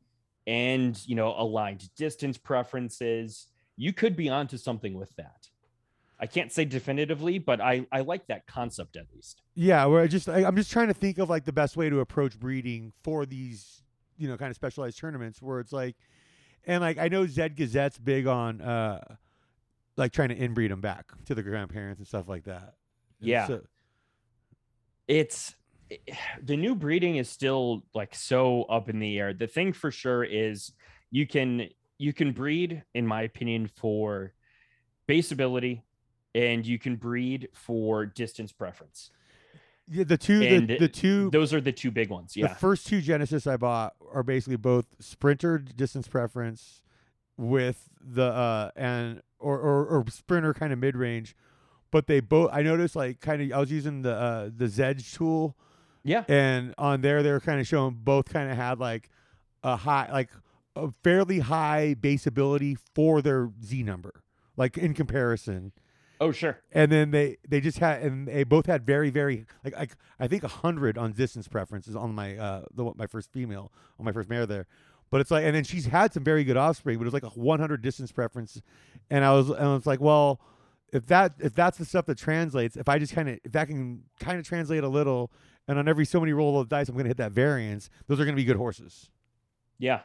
and, 0.47 1.01
you 1.07 1.15
know, 1.15 1.35
aligned 1.37 1.89
distance 1.95 2.37
preferences, 2.37 3.47
you 3.77 3.95
could 3.95 4.15
be 4.15 4.29
onto 4.29 4.59
something 4.59 4.93
with 4.93 5.15
that. 5.17 5.49
I 6.21 6.27
can't 6.27 6.53
say 6.53 6.67
definitively, 6.67 7.39
but 7.39 7.61
I, 7.61 7.87
I 7.91 8.01
like 8.01 8.27
that 8.27 8.47
concept 8.47 8.97
at 8.97 9.07
least. 9.15 9.41
Yeah, 9.55 9.87
where 9.87 10.03
I 10.03 10.07
just 10.07 10.29
I, 10.29 10.45
I'm 10.45 10.57
just 10.57 10.71
trying 10.71 10.89
to 10.89 10.95
think 10.95 11.19
of 11.19 11.31
like 11.31 11.45
the 11.45 11.53
best 11.53 11.77
way 11.77 11.89
to 11.89 12.01
approach 12.01 12.39
breeding 12.39 12.93
for 13.03 13.25
these, 13.25 13.83
you 14.19 14.29
know, 14.29 14.37
kind 14.37 14.51
of 14.51 14.57
specialized 14.57 14.99
tournaments 14.99 15.41
where 15.41 15.61
it's 15.61 15.73
like 15.73 15.97
and 16.67 16.83
like 16.83 16.99
I 16.99 17.09
know 17.09 17.25
Zed 17.27 17.57
Gazette's 17.57 17.99
big 17.99 18.27
on 18.27 18.61
uh 18.61 19.17
like 19.99 20.13
trying 20.13 20.29
to 20.31 20.37
inbreed 20.37 20.69
them 20.71 20.81
back 20.81 21.07
to 21.27 21.35
the 21.35 21.43
grandparents 21.43 21.99
and 21.99 22.07
stuff 22.07 22.29
like 22.29 22.45
that. 22.45 22.75
And 23.21 23.29
Yeah. 23.29 23.47
so- 23.47 23.65
it's 25.07 25.55
the 26.43 26.57
new 26.57 26.75
breeding 26.75 27.17
is 27.17 27.29
still 27.31 27.83
like 27.95 28.15
so 28.15 28.65
up 28.65 28.89
in 28.91 28.99
the 28.99 29.19
air. 29.19 29.33
The 29.33 29.47
thing 29.47 29.73
for 29.73 29.91
sure 29.91 30.23
is 30.23 30.73
you 31.11 31.27
can 31.27 31.69
you 31.99 32.13
can 32.13 32.33
breed, 32.33 32.85
in 32.95 33.07
my 33.07 33.23
opinion, 33.23 33.67
for 33.75 34.33
base 35.07 35.33
ability, 35.33 35.83
and 36.35 36.65
you 36.67 36.79
can 36.79 36.97
breed 36.97 37.49
for 37.55 38.05
distance 38.07 38.53
preference. 38.53 39.11
yeah, 39.89 40.05
the 40.05 40.19
two 40.19 40.43
And 40.43 40.69
the, 40.69 40.79
the 40.79 40.89
two 40.89 41.31
Those 41.31 41.55
are 41.55 41.61
the 41.63 41.73
two 41.73 41.91
big 41.91 42.11
ones. 42.11 42.37
Yeah. 42.37 42.49
The 42.49 42.55
first 42.57 42.87
two 42.87 43.01
Genesis 43.01 43.47
I 43.47 43.57
bought 43.57 43.95
are 44.13 44.23
basically 44.23 44.57
both 44.57 44.87
sprinter 45.01 45.59
distance 45.59 46.07
preference 46.07 46.83
with 47.39 47.89
the 48.01 48.25
uh 48.27 48.71
and 48.77 49.23
or 49.39 49.59
or, 49.59 49.87
or 49.87 50.05
sprinter 50.11 50.53
kind 50.55 50.73
of 50.73 50.79
mid 50.79 50.97
range, 50.97 51.35
but 51.91 52.07
they 52.07 52.21
both 52.21 52.51
I 52.53 52.63
noticed 52.63 52.97
like 52.97 53.21
kind 53.21 53.41
of 53.43 53.53
I 53.57 53.61
was 53.61 53.71
using 53.71 54.03
the 54.03 54.13
uh 54.15 54.51
the 54.55 54.67
Zedge 54.67 55.15
tool 55.17 55.57
Yeah. 56.05 56.25
and 56.29 56.75
on 56.79 57.01
there 57.03 57.23
they 57.23 57.31
were 57.33 57.41
kind 57.41 57.61
of 57.61 57.67
showing 57.67 57.95
both 58.03 58.33
kind 58.33 58.51
of 58.51 58.57
had 58.57 58.79
like 58.79 59.11
a 59.63 59.77
high 59.77 60.09
like 60.13 60.31
a 60.77 60.91
fairly 61.03 61.41
high 61.41 61.95
base 61.95 62.27
ability 62.27 62.77
for 62.95 63.21
their 63.23 63.51
Z 63.65 63.83
number 63.83 64.23
like 64.57 64.77
in 64.79 64.95
comparison 64.95 65.73
Oh, 66.21 66.33
sure. 66.33 66.59
and 66.73 66.91
then 66.91 67.13
they 67.13 67.37
they 67.49 67.61
just 67.61 67.79
had 67.79 68.03
and 68.03 68.27
they 68.27 68.43
both 68.43 68.67
had 68.67 68.85
very 68.85 69.09
very 69.11 69.47
like 69.65 69.77
like 69.77 69.97
I 70.19 70.27
think 70.27 70.43
a 70.43 70.49
hundred 70.49 70.99
on 70.99 71.13
distance 71.13 71.47
preferences 71.47 71.95
on 71.95 72.13
my 72.15 72.37
uh 72.37 72.65
the 72.75 72.93
my 72.97 73.07
first 73.07 73.31
female 73.33 73.71
on 74.01 74.05
my 74.05 74.11
first 74.13 74.29
mare 74.29 74.45
there, 74.47 74.67
but 75.11 75.21
it's 75.21 75.31
like 75.31 75.45
and 75.45 75.55
then 75.55 75.65
she's 75.65 75.87
had 75.87 76.13
some 76.13 76.25
very 76.25 76.45
good 76.45 76.57
offspring, 76.57 76.99
but 76.99 77.03
it 77.03 77.13
was 77.13 77.15
like 77.15 77.25
a 77.25 77.31
100 77.31 77.83
distance 77.83 78.13
preference, 78.13 78.61
and 79.11 79.25
I 79.25 79.33
was 79.33 79.51
and 79.51 79.65
I 79.65 79.75
was 79.75 79.87
like, 79.87 80.01
well, 80.01 80.41
if 80.93 81.07
that 81.07 81.35
if 81.39 81.55
that's 81.55 81.79
the 81.79 81.85
stuff 81.85 82.07
that 82.07 82.19
translates, 82.19 82.77
if 82.77 82.89
I 82.89 82.99
just 82.99 83.15
kind 83.15 83.29
of 83.29 83.39
if 83.45 83.53
that 83.53 83.69
can 83.69 84.03
kind 84.21 84.39
of 84.39 84.47
translate 84.47 84.85
a 84.85 84.89
little, 84.89 85.31
and 85.67 85.79
on 85.79 85.89
every 85.89 86.05
so 86.05 86.21
many 86.21 86.33
roll 86.33 86.59
of 86.61 86.69
dice 86.69 86.89
I'm 86.89 86.97
gonna 86.97 87.09
hit 87.09 87.19
that 87.19 87.33
variance, 87.33 87.91
those 88.07 88.21
are 88.21 88.25
gonna 88.25 88.37
be 88.37 88.45
good 88.45 88.57
horses. 88.57 89.11
Yeah. 89.79 90.01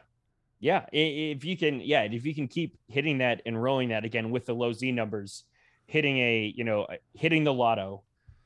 Yeah. 0.60 0.86
If 0.92 1.44
you 1.44 1.56
can, 1.56 1.80
yeah, 1.80 2.02
if 2.02 2.24
you 2.24 2.34
can 2.34 2.48
keep 2.48 2.78
hitting 2.88 3.18
that 3.18 3.42
and 3.44 3.60
rolling 3.60 3.90
that 3.90 4.04
again 4.04 4.30
with 4.30 4.46
the 4.46 4.54
low 4.54 4.72
Z 4.72 4.92
numbers, 4.92 5.44
hitting 5.86 6.18
a, 6.18 6.52
you 6.56 6.64
know, 6.64 6.84
uh, 6.84 6.96
hitting 7.12 7.44
the 7.44 7.52
lotto, 7.52 8.02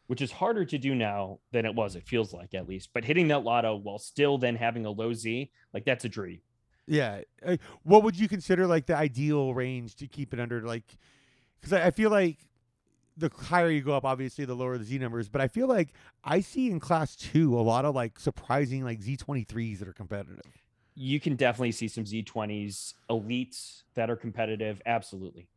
which 0.06 0.22
is 0.22 0.32
harder 0.32 0.64
to 0.64 0.78
do 0.78 0.94
now 0.94 1.38
than 1.52 1.66
it 1.66 1.74
was, 1.74 1.94
it 1.94 2.08
feels 2.08 2.32
like 2.32 2.54
at 2.54 2.66
least, 2.66 2.90
but 2.94 3.04
hitting 3.04 3.28
that 3.28 3.44
lotto 3.44 3.76
while 3.76 3.98
still 3.98 4.38
then 4.38 4.56
having 4.56 4.86
a 4.86 4.90
low 4.90 5.12
Z, 5.12 5.50
like 5.72 5.84
that's 5.84 6.04
a 6.04 6.08
dream. 6.08 6.40
Yeah. 6.88 7.20
What 7.82 8.02
would 8.02 8.18
you 8.18 8.28
consider 8.28 8.66
like 8.66 8.86
the 8.86 8.96
ideal 8.96 9.54
range 9.54 9.94
to 9.96 10.06
keep 10.06 10.32
it 10.32 10.40
under? 10.40 10.62
Like, 10.62 10.96
because 11.60 11.72
I, 11.72 11.86
I 11.86 11.90
feel 11.90 12.10
like 12.10 12.38
the 13.16 13.30
higher 13.36 13.68
you 13.68 13.82
go 13.82 13.92
up, 13.92 14.04
obviously, 14.04 14.44
the 14.44 14.54
lower 14.54 14.78
the 14.78 14.84
Z 14.84 14.98
numbers. 14.98 15.28
But 15.28 15.40
I 15.40 15.48
feel 15.48 15.66
like 15.66 15.92
I 16.24 16.40
see 16.40 16.70
in 16.70 16.80
class 16.80 17.14
two 17.16 17.58
a 17.58 17.60
lot 17.60 17.84
of 17.84 17.94
like 17.94 18.18
surprising 18.18 18.84
like 18.84 19.00
Z23s 19.00 19.80
that 19.80 19.88
are 19.88 19.92
competitive. 19.92 20.40
You 20.94 21.20
can 21.20 21.36
definitely 21.36 21.72
see 21.72 21.88
some 21.88 22.04
Z20s, 22.04 22.94
elites 23.08 23.82
that 23.94 24.10
are 24.10 24.16
competitive. 24.16 24.82
Absolutely. 24.86 25.48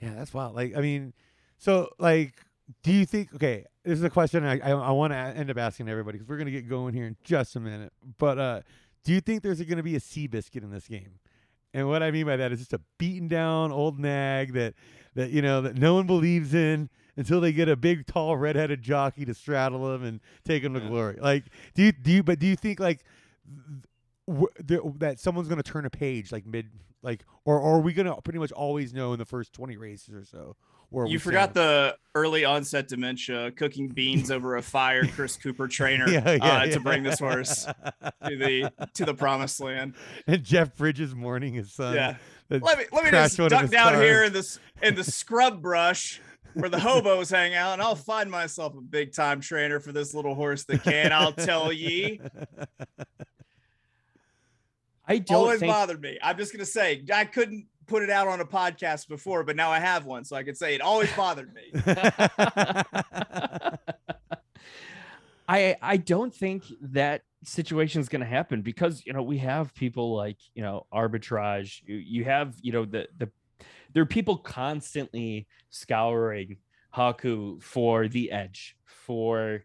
Yeah, 0.00 0.14
that's 0.14 0.34
wild. 0.34 0.54
Like, 0.56 0.76
I 0.76 0.80
mean, 0.80 1.12
so 1.58 1.90
like, 1.98 2.34
do 2.82 2.92
you 2.92 3.06
think? 3.06 3.34
Okay, 3.34 3.64
this 3.84 3.98
is 3.98 4.04
a 4.04 4.10
question 4.10 4.44
I 4.44 4.58
I, 4.58 4.70
I 4.70 4.90
want 4.90 5.12
to 5.12 5.16
end 5.16 5.50
up 5.50 5.58
asking 5.58 5.88
everybody 5.88 6.18
because 6.18 6.28
we're 6.28 6.38
gonna 6.38 6.50
get 6.50 6.68
going 6.68 6.94
here 6.94 7.06
in 7.06 7.16
just 7.22 7.56
a 7.56 7.60
minute. 7.60 7.92
But 8.18 8.38
uh, 8.38 8.60
do 9.06 9.12
you 9.12 9.20
think 9.20 9.42
there's 9.42 9.62
going 9.62 9.76
to 9.76 9.84
be 9.84 9.94
a 9.94 10.00
Seabiscuit 10.00 10.64
in 10.64 10.70
this 10.70 10.88
game? 10.88 11.20
And 11.72 11.88
what 11.88 12.02
I 12.02 12.10
mean 12.10 12.26
by 12.26 12.36
that 12.36 12.50
is 12.50 12.58
just 12.58 12.72
a 12.72 12.80
beaten 12.98 13.28
down 13.28 13.70
old 13.70 14.00
nag 14.00 14.52
that 14.54 14.74
that 15.14 15.30
you 15.30 15.42
know 15.42 15.60
that 15.62 15.76
no 15.76 15.94
one 15.94 16.06
believes 16.06 16.54
in 16.54 16.90
until 17.16 17.40
they 17.40 17.52
get 17.52 17.68
a 17.68 17.76
big 17.76 18.06
tall 18.06 18.36
redheaded 18.36 18.82
jockey 18.82 19.24
to 19.24 19.32
straddle 19.32 19.90
them 19.92 20.02
and 20.02 20.20
take 20.44 20.62
them 20.64 20.74
to 20.74 20.80
Yeah. 20.80 20.88
glory. 20.88 21.18
Like, 21.20 21.44
do 21.74 21.84
you 21.84 21.92
do 21.92 22.10
you? 22.12 22.22
But 22.24 22.38
do 22.40 22.46
you 22.46 22.56
think 22.56 22.80
like? 22.80 23.04
w- 24.28 24.92
that 24.98 25.20
someone's 25.20 25.46
gonna 25.48 25.62
turn 25.62 25.86
a 25.86 25.90
page 25.90 26.32
like 26.32 26.44
mid 26.44 26.66
like 27.02 27.24
or, 27.44 27.60
or 27.60 27.76
are 27.76 27.80
we 27.80 27.92
gonna 27.92 28.20
pretty 28.22 28.40
much 28.40 28.50
always 28.50 28.92
know 28.92 29.12
in 29.12 29.20
the 29.20 29.24
first 29.24 29.52
20 29.52 29.76
races 29.76 30.12
or 30.12 30.24
so 30.24 30.56
where 30.90 31.06
You 31.06 31.18
forgot 31.18 31.54
the 31.54 31.96
early 32.14 32.44
onset 32.44 32.88
dementia, 32.88 33.50
cooking 33.52 33.88
beans 33.88 34.30
over 34.30 34.56
a 34.56 34.62
fire, 34.62 35.06
Chris 35.06 35.36
Cooper 35.36 35.68
trainer 35.68 36.08
yeah, 36.10 36.32
yeah, 36.32 36.58
uh, 36.58 36.64
yeah. 36.64 36.72
to 36.72 36.80
bring 36.80 37.02
this 37.02 37.18
horse 37.18 37.64
to 37.64 38.36
the 38.36 38.72
to 38.94 39.04
the 39.04 39.14
promised 39.14 39.60
land. 39.60 39.94
and 40.26 40.42
Jeff 40.42 40.76
Bridges 40.76 41.14
mourning 41.14 41.54
his 41.54 41.72
son 41.72 41.94
yeah, 41.94 42.16
let 42.48 42.78
me 42.78 42.84
let 42.92 43.04
me 43.04 43.10
just 43.10 43.38
one 43.38 43.50
duck 43.50 43.70
down 43.70 43.92
cars. 43.92 44.02
here 44.02 44.24
in 44.24 44.32
this 44.32 44.58
in 44.82 44.94
the 44.94 45.04
scrub 45.04 45.60
brush 45.60 46.20
where 46.56 46.70
the 46.70 46.78
hobos 46.78 47.28
hang 47.28 47.54
out, 47.54 47.74
and 47.74 47.82
I'll 47.82 47.94
find 47.94 48.30
myself 48.30 48.74
a 48.76 48.80
big 48.80 49.12
time 49.12 49.40
trainer 49.42 49.78
for 49.78 49.92
this 49.92 50.14
little 50.14 50.34
horse 50.34 50.64
that 50.64 50.82
can. 50.82 51.12
I'll 51.12 51.32
tell 51.32 51.70
ye. 51.70 52.18
I 55.08 55.18
don't 55.18 55.36
Always 55.36 55.60
think 55.60 55.70
bothered 55.70 56.00
me. 56.00 56.18
I'm 56.22 56.36
just 56.36 56.52
gonna 56.52 56.64
say 56.64 57.04
I 57.12 57.24
couldn't 57.26 57.66
put 57.86 58.02
it 58.02 58.10
out 58.10 58.28
on 58.28 58.40
a 58.40 58.44
podcast 58.44 59.08
before, 59.08 59.44
but 59.44 59.56
now 59.56 59.70
I 59.70 59.78
have 59.78 60.04
one, 60.04 60.24
so 60.24 60.36
I 60.36 60.42
can 60.42 60.54
say 60.54 60.74
it 60.74 60.80
always 60.80 61.12
bothered 61.14 61.52
me. 61.54 61.62
I 65.48 65.76
I 65.80 65.96
don't 65.96 66.34
think 66.34 66.64
that 66.80 67.22
situation 67.44 68.00
is 68.00 68.08
going 68.08 68.20
to 68.20 68.26
happen 68.26 68.62
because 68.62 69.04
you 69.06 69.12
know 69.12 69.22
we 69.22 69.38
have 69.38 69.74
people 69.74 70.14
like 70.14 70.38
you 70.54 70.62
know 70.62 70.86
arbitrage. 70.92 71.82
You, 71.86 71.96
you 71.96 72.24
have 72.24 72.54
you 72.60 72.72
know 72.72 72.84
the 72.84 73.08
the 73.16 73.30
there 73.92 74.02
are 74.02 74.06
people 74.06 74.36
constantly 74.38 75.46
scouring 75.70 76.56
Hawku 76.94 77.62
for 77.62 78.08
the 78.08 78.32
edge 78.32 78.76
for 78.84 79.64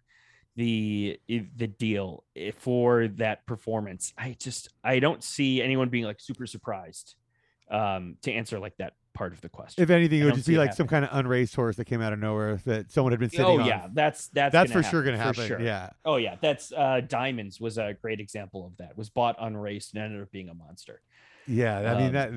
the 0.56 1.20
the 1.28 1.68
deal 1.68 2.24
eh, 2.36 2.52
for 2.56 3.08
that 3.08 3.46
performance. 3.48 4.14
I 4.18 4.36
just 4.40 4.70
I 4.84 5.00
don't 5.00 5.24
see 5.24 5.62
anyone 5.62 5.90
being 5.90 6.06
like 6.06 6.20
super 6.20 6.46
surprised 6.46 7.16
um 7.72 8.18
to 8.22 8.32
answer 8.32 8.60
like 8.60 8.76
that 8.78 8.94
part 9.14 9.34
of 9.34 9.42
the 9.42 9.50
question. 9.50 9.82
if 9.84 9.90
anything, 9.90 10.22
it 10.22 10.26
would 10.26 10.36
just 10.36 10.48
be 10.48 10.58
like 10.58 10.74
some 10.74 10.88
kind 10.88 11.04
of 11.04 11.10
unraced 11.14 11.56
horse 11.56 11.76
that 11.78 11.86
came 11.86 12.02
out 12.02 12.14
of 12.14 12.20
nowhere 12.20 12.56
that 12.66 12.92
someone 12.92 13.12
had 13.12 13.20
been 13.20 13.30
sitting 13.30 13.46
oh 13.46 13.60
on. 13.60 13.66
yeah, 13.66 13.88
that's 13.94 14.28
that's 14.30 14.54
that's 14.54 14.72
for 14.72 14.84
sure 14.84 15.04
going 15.04 15.18
to 15.18 15.22
happen. 15.24 15.48
sure. 15.48 15.60
Yeah, 15.60 15.90
Oh 16.06 16.16
yeah, 16.18 16.36
that's 16.42 16.72
uh 16.72 17.02
Diamonds 17.08 17.60
was 17.60 17.78
a 17.78 17.96
great 18.02 18.20
example 18.20 18.66
of 18.66 18.78
that. 18.78 18.98
Was 18.98 19.10
bought 19.10 19.36
unraced 19.40 19.94
and 19.94 20.04
ended 20.04 20.22
up 20.22 20.32
being 20.32 20.50
a 20.50 20.54
monster. 20.54 21.02
yeah. 21.48 21.92
I 21.92 21.98
mean 21.98 22.08
Um, 22.08 22.14
that 22.14 22.32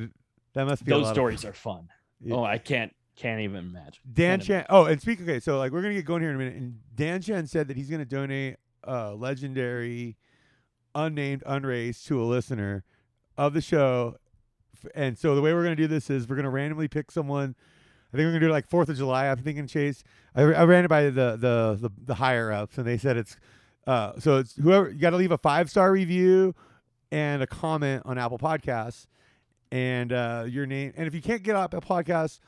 that 0.55 0.65
must 0.67 0.85
be 0.85 0.93
a 0.93 0.95
Those 0.97 1.11
stories 1.11 1.45
are 1.45 1.53
fun. 1.53 1.89
Yeah. 2.21 2.37
Oh, 2.37 2.45
I 2.45 2.59
can't 2.59 2.95
can't 3.17 3.41
even 3.41 3.59
imagine. 3.59 4.03
Dan 4.13 4.39
Can't 4.39 4.43
Chan. 4.43 4.67
Oh, 4.71 4.87
and 4.87 5.01
speak. 5.01 5.21
Okay, 5.21 5.39
so 5.41 5.59
like 5.59 5.71
we're 5.73 5.83
gonna 5.83 5.95
get 5.95 6.05
going 6.05 6.23
here 6.23 6.31
in 6.31 6.37
a 6.37 6.39
minute. 6.39 6.55
And 6.57 6.79
Dan 6.95 7.21
Chan 7.23 7.47
said 7.47 7.69
that 7.69 7.77
he's 7.77 7.89
gonna 7.89 8.05
donate 8.05 8.57
a 8.83 9.15
legendary, 9.15 10.17
unnamed, 10.95 11.43
unraced 11.47 12.07
to 12.07 12.21
a 12.21 12.25
listener 12.25 12.85
of 13.37 13.55
the 13.55 13.61
show. 13.61 14.17
And 14.95 15.19
so 15.19 15.35
the 15.35 15.43
way 15.43 15.53
we're 15.53 15.63
gonna 15.63 15.77
do 15.77 15.87
this 15.87 16.11
is 16.11 16.29
we're 16.29 16.37
gonna 16.37 16.51
randomly 16.51 16.89
pick 16.89 17.11
someone. 17.11 17.55
I 18.13 18.17
think 18.17 18.27
we're 18.27 18.33
gonna 18.33 18.47
do 18.47 18.51
like 18.51 18.69
Fourth 18.69 18.89
of 18.89 18.97
July. 18.97 19.29
I'm 19.29 19.39
thinking 19.39 19.67
Chase. 19.67 20.05
I, 20.35 20.43
I 20.43 20.65
ran 20.65 20.85
it 20.85 20.89
by 20.89 21.05
the 21.05 21.11
the 21.11 21.79
the, 21.81 21.91
the 22.07 22.15
higher 22.15 22.53
ups, 22.53 22.79
and 22.79 22.87
they 22.87 22.99
said 22.99 23.17
it's. 23.17 23.37
Uh, 23.87 24.19
so 24.19 24.39
it's 24.39 24.57
whoever 24.57 24.89
you 24.89 24.99
got 24.99 25.11
to 25.11 25.17
leave 25.17 25.31
a 25.31 25.37
five 25.37 25.69
star 25.69 25.93
review 25.93 26.55
and 27.13 27.43
a 27.43 27.47
comment 27.47 28.03
on 28.07 28.17
Apple 28.17 28.39
Podcasts, 28.39 29.07
and 29.71 30.13
uh, 30.13 30.45
your 30.49 30.67
name. 30.67 30.93
And 30.97 31.07
if 31.07 31.15
you 31.15 31.21
can't 31.21 31.43
get 31.43 31.55
up 31.55 31.75
a 31.75 31.81
podcast, 31.81 32.41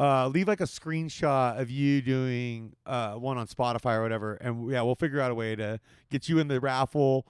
uh, 0.00 0.26
leave 0.28 0.48
like 0.48 0.60
a 0.60 0.64
screenshot 0.64 1.60
of 1.60 1.70
you 1.70 2.02
doing 2.02 2.74
uh, 2.84 3.14
one 3.14 3.38
on 3.38 3.46
Spotify 3.46 3.96
or 3.96 4.02
whatever, 4.02 4.34
and 4.34 4.70
yeah, 4.70 4.82
we'll 4.82 4.96
figure 4.96 5.20
out 5.20 5.30
a 5.30 5.34
way 5.34 5.54
to 5.54 5.78
get 6.10 6.28
you 6.28 6.38
in 6.40 6.48
the 6.48 6.58
raffle. 6.60 7.26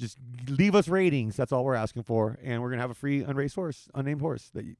Just 0.00 0.18
leave 0.48 0.74
us 0.74 0.88
ratings. 0.88 1.36
That's 1.36 1.52
all 1.52 1.62
we're 1.64 1.74
asking 1.74 2.04
for, 2.04 2.38
and 2.42 2.62
we're 2.62 2.70
gonna 2.70 2.80
have 2.80 2.90
a 2.90 2.94
free 2.94 3.22
unraced 3.22 3.54
horse, 3.54 3.88
unnamed 3.94 4.22
horse 4.22 4.50
that 4.54 4.64
you, 4.64 4.76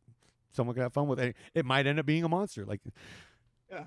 someone 0.51 0.75
can 0.75 0.83
have 0.83 0.95
fun 0.95 1.09
with. 1.09 1.21
And 1.21 1.35
it 1.55 1.67
might 1.67 1.87
end 1.87 2.01
up 2.01 2.07
being 2.07 2.25
a 2.25 2.29
monster. 2.29 2.65
Like, 2.65 2.81
yeah. 3.71 3.85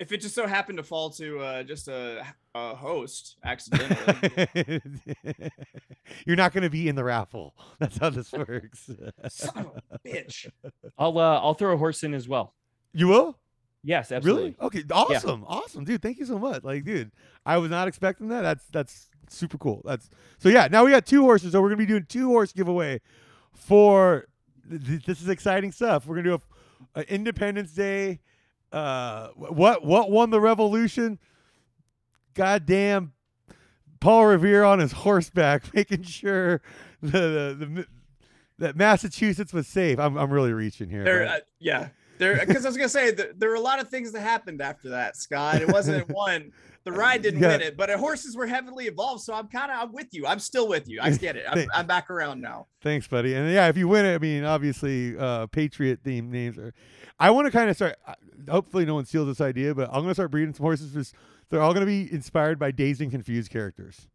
If 0.00 0.12
it 0.12 0.20
just 0.20 0.34
so 0.34 0.46
happened 0.46 0.78
to 0.78 0.84
fall 0.84 1.10
to 1.10 1.38
uh, 1.40 1.62
just 1.64 1.88
a, 1.88 2.24
a 2.54 2.74
host 2.74 3.36
accidentally, 3.44 4.80
you're 6.26 6.36
not 6.36 6.52
gonna 6.52 6.70
be 6.70 6.88
in 6.88 6.94
the 6.94 7.04
raffle. 7.04 7.54
That's 7.78 7.98
how 7.98 8.10
this 8.10 8.32
works. 8.32 8.90
son 9.28 9.56
of 9.58 9.82
a 9.90 9.98
bitch. 10.00 10.48
I'll 10.98 11.18
uh, 11.18 11.40
I'll 11.40 11.54
throw 11.54 11.72
a 11.72 11.76
horse 11.76 12.02
in 12.02 12.14
as 12.14 12.28
well. 12.28 12.54
you 12.92 13.08
will. 13.08 13.38
Yes, 13.84 14.10
absolutely. 14.10 14.42
Really? 14.42 14.56
Okay. 14.60 14.82
Awesome. 14.90 15.44
Awesome, 15.46 15.84
dude. 15.84 16.02
Thank 16.02 16.18
you 16.18 16.26
so 16.26 16.38
much. 16.38 16.64
Like, 16.64 16.84
dude, 16.84 17.12
I 17.46 17.58
was 17.58 17.70
not 17.70 17.86
expecting 17.88 18.28
that. 18.28 18.42
That's 18.42 18.64
that's 18.72 19.08
super 19.34 19.58
cool. 19.58 19.82
That's 19.84 20.08
so 20.38 20.48
yeah. 20.48 20.68
Now 20.70 20.84
we 20.84 20.90
got 20.90 21.06
two 21.06 21.22
horses, 21.22 21.52
so 21.52 21.60
we're 21.60 21.68
gonna 21.68 21.78
be 21.78 21.86
doing 21.86 22.06
two 22.08 22.28
horse 22.28 22.52
giveaway 22.52 23.00
for. 23.52 24.26
Th- 24.68 25.04
this 25.04 25.22
is 25.22 25.28
exciting 25.28 25.72
stuff. 25.72 26.06
We're 26.06 26.16
gonna 26.16 26.36
do 26.36 26.42
a, 26.94 27.00
a 27.00 27.12
Independence 27.12 27.72
Day. 27.72 28.20
Uh, 28.70 29.28
what 29.36 29.84
what 29.84 30.10
won 30.10 30.30
the 30.30 30.40
revolution? 30.40 31.18
Goddamn, 32.34 33.12
Paul 34.00 34.26
Revere 34.26 34.64
on 34.64 34.78
his 34.78 34.92
horseback, 34.92 35.74
making 35.74 36.02
sure 36.02 36.60
the 37.02 37.56
the, 37.58 37.66
the 37.66 37.86
that 38.58 38.76
Massachusetts 38.76 39.52
was 39.52 39.66
safe. 39.66 39.98
I'm 39.98 40.16
I'm 40.16 40.30
really 40.30 40.52
reaching 40.52 40.90
here. 40.90 41.04
There, 41.04 41.26
uh, 41.26 41.38
yeah, 41.58 41.88
there. 42.18 42.44
Because 42.44 42.64
I 42.64 42.68
was 42.68 42.76
gonna 42.76 42.88
say 42.88 43.10
there, 43.12 43.32
there 43.36 43.48
were 43.50 43.54
a 43.56 43.60
lot 43.60 43.80
of 43.80 43.88
things 43.88 44.12
that 44.12 44.20
happened 44.20 44.60
after 44.60 44.90
that, 44.90 45.16
Scott. 45.16 45.62
It 45.62 45.68
wasn't 45.68 46.08
one. 46.10 46.52
The 46.84 46.92
ride 46.92 47.22
didn't 47.22 47.40
Yeah. 47.40 47.48
win 47.48 47.60
it, 47.60 47.76
but 47.76 47.90
horses 47.90 48.34
were 48.36 48.46
heavily 48.46 48.86
evolved. 48.86 49.22
So 49.22 49.34
I'm 49.34 49.48
kind 49.48 49.70
of 49.70 49.78
I'm 49.78 49.92
with 49.92 50.08
you. 50.12 50.26
I'm 50.26 50.38
still 50.38 50.68
with 50.68 50.88
you. 50.88 51.00
I 51.02 51.10
get 51.10 51.36
it. 51.36 51.44
I'm, 51.48 51.66
I'm 51.74 51.86
back 51.86 52.08
around 52.10 52.40
now. 52.40 52.66
Thanks, 52.82 53.06
buddy. 53.06 53.34
And 53.34 53.52
yeah, 53.52 53.68
if 53.68 53.76
you 53.76 53.88
win 53.88 54.06
it, 54.06 54.14
I 54.14 54.18
mean, 54.18 54.44
obviously, 54.44 55.16
uh, 55.18 55.46
Patriot 55.48 56.02
themed 56.02 56.28
names 56.30 56.56
are. 56.58 56.72
I 57.20 57.30
want 57.30 57.46
to 57.46 57.50
kind 57.50 57.68
of 57.68 57.76
start. 57.76 57.96
uh, 58.06 58.14
Hopefully, 58.48 58.84
no 58.86 58.94
one 58.94 59.04
steals 59.04 59.26
this 59.26 59.40
idea, 59.40 59.74
but 59.74 59.88
I'm 59.92 60.02
gonna 60.02 60.14
start 60.14 60.30
breeding 60.30 60.54
some 60.54 60.64
horses. 60.64 60.92
Just 60.92 61.14
they're 61.50 61.60
all 61.60 61.74
gonna 61.74 61.84
be 61.86 62.10
inspired 62.12 62.58
by 62.58 62.70
Dazed 62.70 63.00
and 63.02 63.10
Confused 63.10 63.50
characters, 63.50 64.08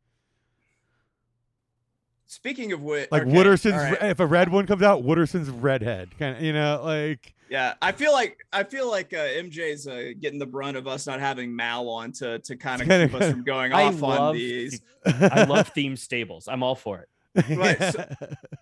Speaking 2.34 2.72
of 2.74 2.82
which, 2.82 3.12
like 3.12 3.24
okay, 3.24 3.32
Wooderson's. 3.32 3.74
all 3.76 3.80
right. 3.80 4.04
If 4.04 4.20
a 4.20 4.26
red 4.26 4.50
one 4.50 4.66
comes 4.68 4.82
out, 4.82 5.04
Wooderson's 5.04 5.50
redhead, 5.50 6.10
kind 6.18 6.36
of. 6.38 6.42
You 6.44 6.54
know, 6.54 6.82
like 6.84 7.34
Yeah, 7.50 7.76
I 7.82 7.92
feel 7.92 8.12
like 8.12 8.38
I 8.52 8.64
feel 8.64 8.90
like 8.90 9.14
uh, 9.14 9.18
MJ's 9.18 9.88
uh, 9.88 10.12
getting 10.20 10.40
the 10.40 10.46
brunt 10.46 10.76
of 10.78 10.88
us 10.88 11.06
not 11.08 11.20
having 11.20 11.56
Mal 11.56 11.88
on 11.90 12.12
to 12.14 12.40
to 12.40 12.56
kind 12.58 12.82
of 12.82 12.88
Kinda- 12.88 13.08
keep 13.10 13.22
us 13.22 13.32
from 13.32 13.44
going 13.44 13.72
I 13.74 13.84
off 13.86 14.02
on 14.04 14.34
these. 14.36 14.82
I 15.06 15.44
love 15.44 15.68
theme 15.70 15.96
stables. 15.96 16.48
I'm 16.48 16.64
all 16.64 16.76
for 16.76 17.00
it. 17.00 17.10
Right, 17.58 17.82
so- 17.82 18.06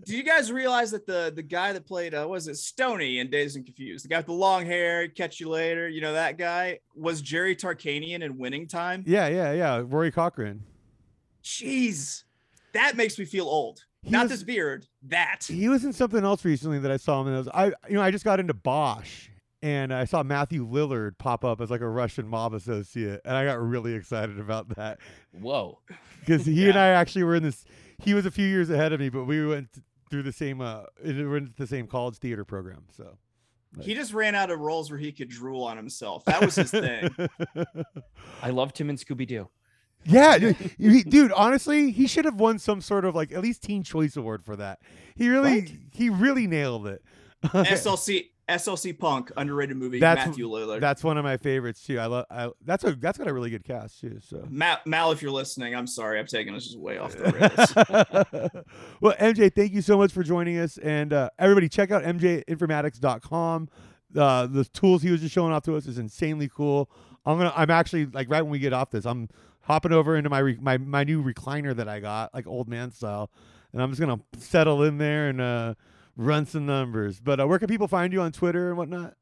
Do 0.06 0.16
you 0.16 0.24
guys 0.24 0.50
realize 0.50 0.92
that 0.92 1.06
the 1.06 1.32
the 1.36 1.44
guy 1.44 1.74
that 1.74 1.86
played 1.86 2.14
uh, 2.14 2.26
was 2.30 2.48
it 2.48 2.56
Stony 2.58 3.20
in 3.20 3.30
Dazed 3.30 3.58
and 3.58 3.66
Confused, 3.66 4.06
the 4.06 4.10
guy 4.10 4.18
with 4.18 4.28
the 4.28 4.32
long 4.34 4.66
hair, 4.66 5.08
catch 5.10 5.40
you 5.42 5.50
later, 5.50 5.90
you 5.90 6.00
know 6.00 6.14
that 6.14 6.38
guy 6.38 6.80
was 6.96 7.22
Jerry 7.22 7.54
Tarkanian 7.56 8.22
in 8.24 8.38
Winning 8.38 8.68
Time. 8.68 9.04
yeah, 9.06 9.28
yeah, 9.28 9.52
yeah. 9.52 9.84
Rory 9.86 10.10
Cochrane. 10.12 10.64
Jeez, 11.44 12.24
that 12.74 12.96
makes 12.96 13.18
me 13.20 13.26
feel 13.26 13.46
old. 13.46 13.84
He 14.04 14.10
Not 14.10 14.24
was- 14.24 14.32
this 14.32 14.44
beard, 14.44 14.88
that. 15.04 15.46
He 15.48 15.70
was 15.70 15.86
in 15.86 15.94
something 15.94 16.24
else 16.24 16.44
recently 16.44 16.80
that 16.80 16.92
I 16.92 16.98
saw 16.98 17.22
him 17.22 17.28
in. 17.28 17.34
I, 17.34 17.38
was, 17.38 17.48
I 17.54 17.66
you 17.88 17.96
know, 17.96 18.02
I 18.02 18.12
just 18.12 18.26
got 18.26 18.40
into 18.40 18.54
Bosch. 18.54 19.28
And 19.64 19.94
I 19.94 20.06
saw 20.06 20.24
Matthew 20.24 20.68
Lillard 20.68 21.20
pop 21.20 21.46
up 21.46 21.62
as 21.62 21.70
like 21.70 21.82
a 21.82 21.88
Russian 21.88 22.28
mob 22.28 22.56
associate, 22.56 23.22
and 23.24 23.38
I 23.38 23.46
got 23.46 23.62
really 23.62 23.94
excited 23.94 24.40
about 24.40 24.70
that. 24.76 24.98
Whoa. 25.40 25.78
because 26.20 26.48
he 26.48 26.68
and 26.68 26.80
I 26.80 26.88
actually 26.88 27.24
were 27.26 27.36
in 27.36 27.44
this. 27.44 27.64
He 28.00 28.16
was 28.16 28.26
a 28.26 28.32
few 28.32 28.48
years 28.48 28.72
ahead 28.72 28.92
of 28.92 29.00
me, 29.00 29.10
but 29.10 29.26
we 29.26 29.46
went 29.46 29.68
through 30.10 30.24
the 30.24 30.32
same. 30.32 30.62
Uh, 30.62 30.86
we 31.06 31.24
were 31.24 31.38
in 31.38 31.54
the 31.58 31.68
same 31.68 31.86
college 31.86 32.16
theater 32.18 32.44
program. 32.44 32.86
So 32.98 33.20
He 33.82 33.94
just 33.94 34.14
ran 34.14 34.34
out 34.34 34.50
of 34.50 34.60
roles 34.60 34.90
where 34.90 34.98
he 34.98 35.12
could 35.12 35.30
drool 35.30 35.64
on 35.64 35.78
himself. 35.78 36.26
That 36.26 36.42
was 36.44 36.56
his 36.56 36.72
thing. 36.72 37.12
I 38.42 38.50
loved 38.50 38.80
him 38.80 38.90
in 38.90 38.96
Scooby 38.96 39.28
Doo. 39.28 39.48
Yeah, 40.06 40.38
dude, 40.38 40.56
he- 40.78 41.04
dude. 41.04 41.32
Honestly, 41.32 41.92
he 41.92 42.08
should 42.08 42.26
have 42.26 42.36
won 42.40 42.60
some 42.60 42.82
sort 42.82 43.06
of 43.06 43.16
like 43.16 43.32
at 43.32 43.42
least 43.42 43.64
Teen 43.64 43.84
Choice 43.84 44.16
Award 44.18 44.44
for 44.44 44.56
that. 44.56 44.80
He 45.16 45.30
really, 45.30 45.60
Right? 45.62 45.72
he 45.92 46.10
really 46.10 46.48
nailed 46.48 46.88
it. 46.88 47.04
SLC 47.44 48.28
SLC 48.50 48.98
Punk 48.98 49.32
underrated 49.38 49.78
movie. 49.78 50.00
That's- 50.00 50.28
Matthew 50.28 50.50
Lillard. 50.50 50.80
That's 50.82 51.04
one 51.04 51.18
of 51.18 51.24
my 51.24 51.38
favorites 51.38 51.84
too. 51.84 52.00
I 52.00 52.06
love. 52.08 52.26
I, 52.30 52.50
that's 52.66 52.84
a 52.84 52.96
that's 52.96 53.18
got 53.18 53.28
a 53.28 53.34
really 53.34 53.50
good 53.50 53.64
cast 53.64 54.02
too. 54.02 54.20
So. 54.28 54.46
Mal, 54.50 54.78
Mal, 54.86 55.12
if 55.12 55.22
you're 55.22 55.32
listening, 55.32 55.76
I'm 55.76 55.88
sorry. 55.88 56.20
I'm 56.20 56.26
taking 56.28 56.54
us 56.56 56.66
just 56.66 56.78
way 56.78 56.98
off 56.98 57.16
the 57.16 57.32
rails. 58.52 58.64
well, 59.02 59.14
MJ, 59.20 59.54
thank 59.54 59.72
you 59.72 59.82
so 59.82 59.98
much 59.98 60.12
for 60.12 60.22
joining 60.24 60.58
us. 60.58 60.78
And 60.78 61.14
uh, 61.14 61.30
everybody, 61.40 61.70
check 61.70 61.92
out 61.92 62.04
mjinformatics.com. 62.04 63.70
Uh, 64.16 64.46
the 64.48 64.66
tools 64.66 65.02
he 65.02 65.10
was 65.12 65.22
just 65.22 65.34
showing 65.34 65.54
off 65.54 65.64
to 65.64 65.76
us 65.76 65.86
is 65.86 65.98
insanely 65.98 66.50
cool. 66.54 66.90
I'm 67.26 67.38
gonna. 67.38 67.54
I'm 67.56 67.70
actually 67.72 68.08
like 68.08 68.30
right 68.30 68.42
when 68.42 68.52
we 68.52 68.60
get 68.60 68.74
off 68.74 68.92
this, 68.92 69.06
I'm 69.06 69.30
hopping 69.72 69.94
over 69.94 70.18
into 70.18 70.30
my 70.30 70.40
re- 70.40 70.58
my 70.60 70.78
my 70.78 71.04
new 71.06 71.24
recliner 71.24 71.74
that 71.76 71.88
I 71.88 72.02
got, 72.02 72.34
like 72.34 72.46
old 72.46 72.68
man 72.68 72.92
style, 72.92 73.32
and 73.72 73.82
I'm 73.82 73.90
just 73.90 74.02
gonna 74.02 74.20
settle 74.38 74.84
in 74.84 74.98
there 74.98 75.30
and 75.30 75.40
uh, 75.40 75.74
run 76.18 76.46
some 76.46 76.66
numbers. 76.66 77.20
But 77.22 77.40
uh, 77.40 77.48
where 77.48 77.58
can 77.58 77.70
people 77.70 77.88
find 77.88 78.12
you 78.12 78.22
on 78.22 78.34
Twitter 78.34 78.68
and 78.70 78.78
whatnot? 78.78 79.16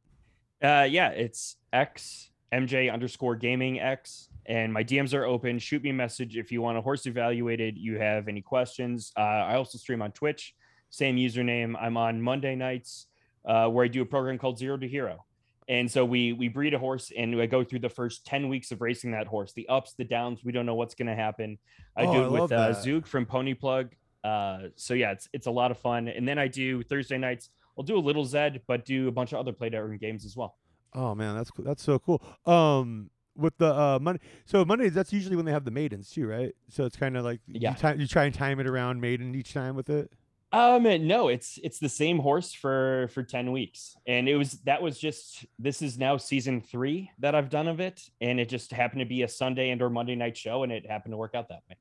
Uh, 0.61 0.87
yeah, 0.89 1.09
it's 1.09 1.55
X 1.71 2.31
MJ 2.51 2.91
underscore 2.91 3.35
gaming 3.35 3.79
X, 3.79 4.29
and 4.47 4.73
my 4.73 4.83
DMs 4.83 5.13
are 5.13 5.23
open. 5.23 5.59
Shoot 5.59 5.83
me 5.83 5.91
a 5.91 5.93
message 5.93 6.35
if 6.35 6.51
you 6.51 6.63
want 6.63 6.79
a 6.79 6.81
horse 6.81 7.05
evaluated. 7.05 7.77
You 7.77 7.99
have 7.99 8.27
any 8.27 8.41
questions? 8.41 9.11
Uh, 9.15 9.21
I 9.21 9.55
also 9.55 9.77
stream 9.77 10.01
on 10.01 10.11
Twitch, 10.11 10.55
same 10.89 11.15
username. 11.15 11.75
I'm 11.79 11.95
on 11.95 12.21
Monday 12.21 12.55
nights 12.55 13.05
uh, 13.45 13.67
where 13.67 13.85
I 13.85 13.87
do 13.87 14.01
a 14.01 14.05
program 14.05 14.39
called 14.39 14.57
Zero 14.57 14.77
to 14.77 14.87
Hero, 14.87 15.25
and 15.69 15.89
so 15.89 16.03
we 16.03 16.33
we 16.33 16.49
breed 16.49 16.73
a 16.73 16.79
horse 16.79 17.11
and 17.17 17.39
I 17.41 17.45
go 17.45 17.63
through 17.63 17.79
the 17.79 17.89
first 17.89 18.25
ten 18.25 18.49
weeks 18.49 18.71
of 18.71 18.81
racing 18.81 19.11
that 19.11 19.27
horse, 19.27 19.53
the 19.53 19.69
ups, 19.69 19.93
the 19.97 20.03
downs. 20.03 20.43
We 20.43 20.51
don't 20.51 20.65
know 20.65 20.75
what's 20.75 20.95
going 20.95 21.07
to 21.07 21.15
happen. 21.15 21.57
I 21.95 22.05
Oh, 22.05 22.11
do 22.13 22.23
it 22.23 22.27
love 22.29 22.49
with 22.49 22.51
uh. 22.59 22.73
Zook 22.73 23.07
from 23.07 23.25
Pony 23.25 23.53
Plug. 23.53 23.93
Uh, 24.23 24.63
so 24.75 24.93
yeah, 24.95 25.11
it's 25.11 25.29
it's 25.31 25.47
a 25.47 25.51
lot 25.51 25.71
of 25.71 25.77
fun. 25.77 26.09
And 26.09 26.27
then 26.27 26.37
I 26.37 26.47
do 26.49 26.83
Thursday 26.83 27.17
nights. 27.17 27.49
I'll 27.77 27.85
do 27.85 27.97
a 27.97 27.99
little 27.99 28.25
Zed, 28.25 28.61
but 28.67 28.83
do 28.83 29.07
a 29.07 29.11
bunch 29.11 29.31
of 29.31 29.39
other 29.39 29.53
play 29.53 29.69
to 29.69 29.97
games 30.01 30.25
as 30.25 30.35
well. 30.35 30.57
Oh 30.93 31.15
man, 31.15 31.35
that's 31.35 31.51
cool. 31.51 31.63
That's 31.63 31.81
so 31.83 31.99
cool. 31.99 32.21
Um, 32.45 33.09
with 33.37 33.57
the 33.57 33.73
uh 33.73 33.99
Monday, 34.01 34.21
so 34.45 34.65
Mondays 34.65 34.93
that's 34.93 35.13
usually 35.13 35.37
when 35.37 35.45
they 35.45 35.51
have 35.53 35.63
the 35.63 35.71
maidens 35.71 36.09
too, 36.09 36.27
right? 36.27 36.53
So 36.67 36.83
it's 36.85 36.97
kind 36.97 37.15
of 37.15 37.23
like 37.23 37.39
Yeah. 37.47 37.75
you, 37.93 38.01
you 38.01 38.07
try 38.07 38.25
and 38.25 38.33
time 38.33 38.59
it 38.59 38.67
around 38.67 38.99
maiden 38.99 39.33
each 39.35 39.53
time 39.53 39.75
with 39.75 39.89
it. 39.89 40.11
Um, 40.51 40.83
no, 41.05 41.27
it's 41.27 41.59
it's 41.63 41.77
the 41.77 41.89
same 41.89 42.17
horse 42.17 42.53
for 42.53 43.07
for 43.13 43.21
ten 43.21 43.51
weeks, 43.51 43.95
and 44.07 44.27
it 44.27 44.35
was 44.35 44.53
that 44.61 44.81
was 44.81 44.97
just 44.97 45.45
this 45.59 45.83
is 45.83 45.99
now 45.99 46.17
season 46.17 46.59
three 46.59 47.11
that 47.19 47.35
I've 47.35 47.51
done 47.51 47.67
of 47.67 47.79
it, 47.79 48.01
and 48.19 48.39
it 48.39 48.49
just 48.49 48.71
happened 48.71 49.01
to 49.01 49.05
be 49.05 49.21
a 49.21 49.27
Sunday 49.27 49.69
and 49.69 49.79
or 49.79 49.91
Monday 49.91 50.15
night 50.15 50.35
show, 50.35 50.63
and 50.63 50.71
it 50.71 50.89
happened 50.89 51.13
to 51.13 51.17
work 51.17 51.35
out 51.35 51.49
that 51.49 51.61
way. 51.69 51.77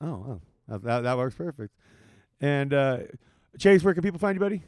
Oh, 0.00 0.24
wow. 0.26 0.40
That, 0.68 0.82
that 0.84 1.00
that 1.00 1.16
works 1.16 1.34
perfect. 1.34 1.74
And 2.40 2.72
uh 2.72 2.98
Chase, 3.58 3.82
where 3.82 3.94
can 3.94 4.02
people 4.04 4.20
find 4.20 4.36
you, 4.36 4.40
buddy? 4.40 4.62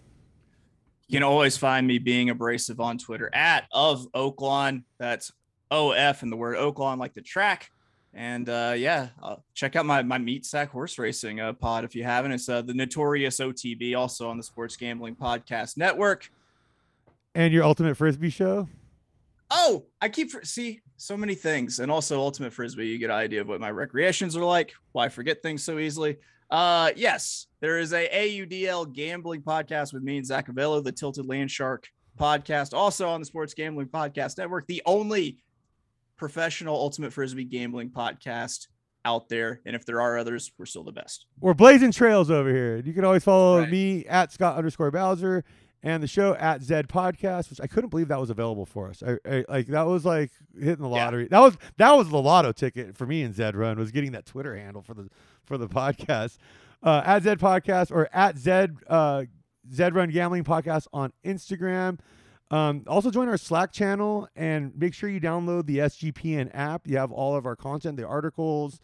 You 1.06 1.18
can 1.18 1.22
always 1.22 1.56
find 1.56 1.86
me 1.86 1.98
being 1.98 2.30
abrasive 2.30 2.80
on 2.80 2.98
Twitter 2.98 3.30
at 3.32 3.68
of 3.70 4.10
Oaklawn. 4.12 4.82
That's 4.98 5.30
O 5.70 5.92
F 5.92 6.24
and 6.24 6.32
the 6.32 6.36
word 6.36 6.56
Oaklawn 6.56 6.98
like 6.98 7.14
the 7.14 7.22
track. 7.22 7.70
And 8.16 8.48
uh, 8.48 8.72
yeah, 8.74 9.08
uh, 9.22 9.36
check 9.52 9.76
out 9.76 9.84
my 9.84 10.02
my 10.02 10.16
meat 10.16 10.46
sack 10.46 10.70
horse 10.70 10.98
racing 10.98 11.38
uh, 11.38 11.52
pod 11.52 11.84
if 11.84 11.94
you 11.94 12.02
haven't. 12.02 12.32
It's 12.32 12.48
uh, 12.48 12.62
the 12.62 12.72
notorious 12.72 13.38
OTB, 13.40 13.94
also 13.94 14.30
on 14.30 14.38
the 14.38 14.42
Sports 14.42 14.74
Gambling 14.74 15.16
Podcast 15.16 15.76
Network. 15.76 16.30
And 17.34 17.52
your 17.52 17.62
ultimate 17.62 17.94
frisbee 17.94 18.30
show. 18.30 18.68
Oh, 19.50 19.84
I 20.00 20.08
keep 20.08 20.30
see 20.44 20.80
so 20.96 21.14
many 21.14 21.34
things, 21.34 21.78
and 21.78 21.92
also 21.92 22.18
Ultimate 22.18 22.54
Frisbee. 22.54 22.86
You 22.86 22.96
get 22.96 23.10
an 23.10 23.16
idea 23.16 23.42
of 23.42 23.48
what 23.48 23.60
my 23.60 23.70
recreations 23.70 24.34
are 24.34 24.44
like. 24.44 24.72
Why 24.92 25.04
I 25.04 25.08
forget 25.10 25.42
things 25.42 25.62
so 25.62 25.78
easily. 25.78 26.16
Uh, 26.50 26.92
yes, 26.96 27.48
there 27.60 27.78
is 27.78 27.92
a 27.92 28.08
AUDL 28.08 28.90
gambling 28.94 29.42
podcast 29.42 29.92
with 29.92 30.02
me 30.02 30.16
and 30.16 30.26
Zach 30.26 30.48
Avello, 30.48 30.82
the 30.82 30.90
Tilted 30.90 31.26
Land 31.26 31.50
Shark 31.50 31.86
podcast, 32.18 32.72
also 32.72 33.08
on 33.08 33.20
the 33.20 33.26
Sports 33.26 33.52
Gambling 33.52 33.88
Podcast 33.88 34.38
Network, 34.38 34.66
the 34.68 34.82
only 34.86 35.38
professional 36.16 36.74
Ultimate 36.76 37.12
Frisbee 37.12 37.44
gambling 37.44 37.90
podcast 37.90 38.68
out 39.04 39.28
there. 39.28 39.60
And 39.64 39.76
if 39.76 39.84
there 39.86 40.00
are 40.00 40.18
others, 40.18 40.50
we're 40.58 40.66
still 40.66 40.82
the 40.84 40.92
best. 40.92 41.26
We're 41.40 41.54
blazing 41.54 41.92
trails 41.92 42.30
over 42.30 42.50
here. 42.50 42.78
You 42.78 42.92
can 42.92 43.04
always 43.04 43.24
follow 43.24 43.60
Right. 43.60 43.70
me 43.70 44.04
at 44.06 44.32
Scott 44.32 44.56
underscore 44.56 44.90
Bowser 44.90 45.44
and 45.82 46.02
the 46.02 46.08
show 46.08 46.34
at 46.34 46.62
Zed 46.62 46.88
Podcast, 46.88 47.50
which 47.50 47.60
I 47.60 47.68
couldn't 47.68 47.90
believe 47.90 48.08
that 48.08 48.18
was 48.18 48.30
available 48.30 48.66
for 48.66 48.88
us. 48.88 49.02
I, 49.06 49.18
I 49.30 49.44
like 49.48 49.66
that 49.68 49.86
was 49.86 50.04
like 50.04 50.32
hitting 50.58 50.82
the 50.82 50.88
Yeah. 50.88 51.04
lottery. 51.04 51.28
That 51.28 51.38
was 51.40 51.56
that 51.76 51.92
was 51.92 52.08
the 52.08 52.20
lotto 52.20 52.50
ticket 52.52 52.96
for 52.96 53.06
me 53.06 53.22
and 53.22 53.34
Zed 53.34 53.54
Run 53.54 53.78
was 53.78 53.92
getting 53.92 54.12
that 54.12 54.26
Twitter 54.26 54.56
handle 54.56 54.82
for 54.82 54.94
the 54.94 55.08
for 55.44 55.56
the 55.58 55.68
podcast. 55.68 56.38
Uh, 56.82 57.02
at 57.06 57.22
Zed 57.22 57.38
Podcast 57.38 57.90
or 57.92 58.08
at 58.12 58.38
Zed 58.38 58.76
uh, 58.88 59.24
Zed 59.72 59.94
Run 59.94 60.10
Gambling 60.10 60.44
Podcast 60.44 60.86
on 60.92 61.12
Instagram. 61.24 61.98
Um, 62.50 62.84
also 62.86 63.10
join 63.10 63.28
our 63.28 63.36
Slack 63.36 63.72
channel 63.72 64.28
and 64.36 64.72
make 64.76 64.94
sure 64.94 65.08
you 65.08 65.20
download 65.20 65.66
the 65.66 65.78
SGPN 65.78 66.50
app. 66.54 66.86
You 66.86 66.96
have 66.98 67.10
all 67.10 67.34
of 67.36 67.44
our 67.44 67.56
content, 67.56 67.96
the 67.96 68.06
articles, 68.06 68.80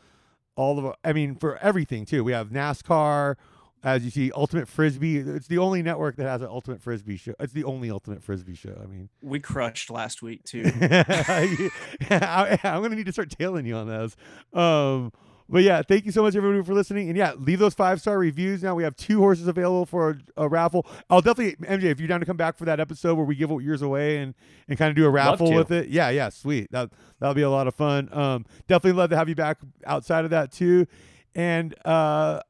all 0.57 0.79
of 0.79 0.85
our, 0.87 0.97
I 1.05 1.13
mean 1.13 1.37
for 1.37 1.59
everything 1.59 2.05
too. 2.05 2.25
We 2.25 2.33
have 2.33 2.49
NASCAR, 2.49 3.37
as 3.85 4.05
you 4.05 4.11
see, 4.11 4.33
Ultimate 4.33 4.69
Frisbee. 4.69 5.19
It's 5.19 5.47
the 5.47 5.59
only 5.59 5.83
network 5.83 6.17
that 6.17 6.25
has 6.25 6.43
an 6.43 6.49
Ultimate 6.49 6.83
Frisbee 6.83 7.17
show. 7.17 7.35
It's 7.39 7.53
the 7.53 7.65
only 7.65 7.91
Ultimate 7.91 8.23
Frisbee 8.23 8.55
show. 8.55 8.77
I 8.83 8.87
mean, 8.87 9.09
We 9.23 9.39
crushed 9.39 9.91
last 9.91 10.23
week 10.23 10.43
too. 10.43 10.65
I, 10.81 12.59
am 12.65 12.83
gonna 12.83 12.97
need 12.97 13.07
to 13.07 13.13
start 13.13 13.31
tailing 13.31 13.67
you 13.67 13.77
on 13.77 13.87
those. 13.87 14.17
Um, 14.53 15.13
but 15.53 15.63
yeah, 15.63 15.83
thank 15.83 16.07
you 16.07 16.13
so 16.13 16.23
much 16.23 16.35
everybody 16.35 16.65
for 16.65 16.73
listening. 16.73 17.11
And 17.11 17.17
yeah, 17.17 17.35
leave 17.37 17.59
those 17.59 17.75
five 17.75 18.01
star 18.01 18.19
reviews. 18.19 18.63
Now 18.63 18.75
we 18.75 18.85
have 18.85 18.97
two 18.97 19.19
horses 19.19 19.47
available 19.47 19.85
for 19.85 20.11
a, 20.37 20.45
a 20.45 20.49
raffle. 20.49 20.87
I'll 21.11 21.21
definitely 21.21 21.57
MJ 21.67 21.85
if 21.85 22.01
you're 22.01 22.09
down 22.09 22.21
to 22.21 22.27
come 22.27 22.39
back 22.39 22.57
for 22.57 22.65
that 22.65 22.81
episode 22.81 23.17
where 23.17 23.27
we 23.27 23.35
give 23.35 23.51
yours 23.51 23.83
away 23.83 24.17
and 24.17 24.35
and 24.67 24.79
kind 24.79 24.89
of 24.89 24.97
do 24.97 25.05
a 25.05 25.11
raffle 25.11 25.53
with 25.53 25.71
it. 25.71 25.89
Yeah, 25.89 26.09
yeah, 26.09 26.31
sweet. 26.31 26.73
That 26.73 26.91
that'll 27.21 27.35
be 27.35 27.43
a 27.43 27.51
lot 27.51 27.67
of 27.67 27.75
fun. 27.75 28.09
Um, 28.13 28.47
definitely 28.67 28.99
love 28.99 29.11
to 29.11 29.17
have 29.17 29.29
you 29.29 29.35
back 29.35 29.59
outside 29.85 30.25
of 30.25 30.31
that 30.31 30.53
too. 30.53 30.87
And 31.35 31.75
uh, 31.85 32.41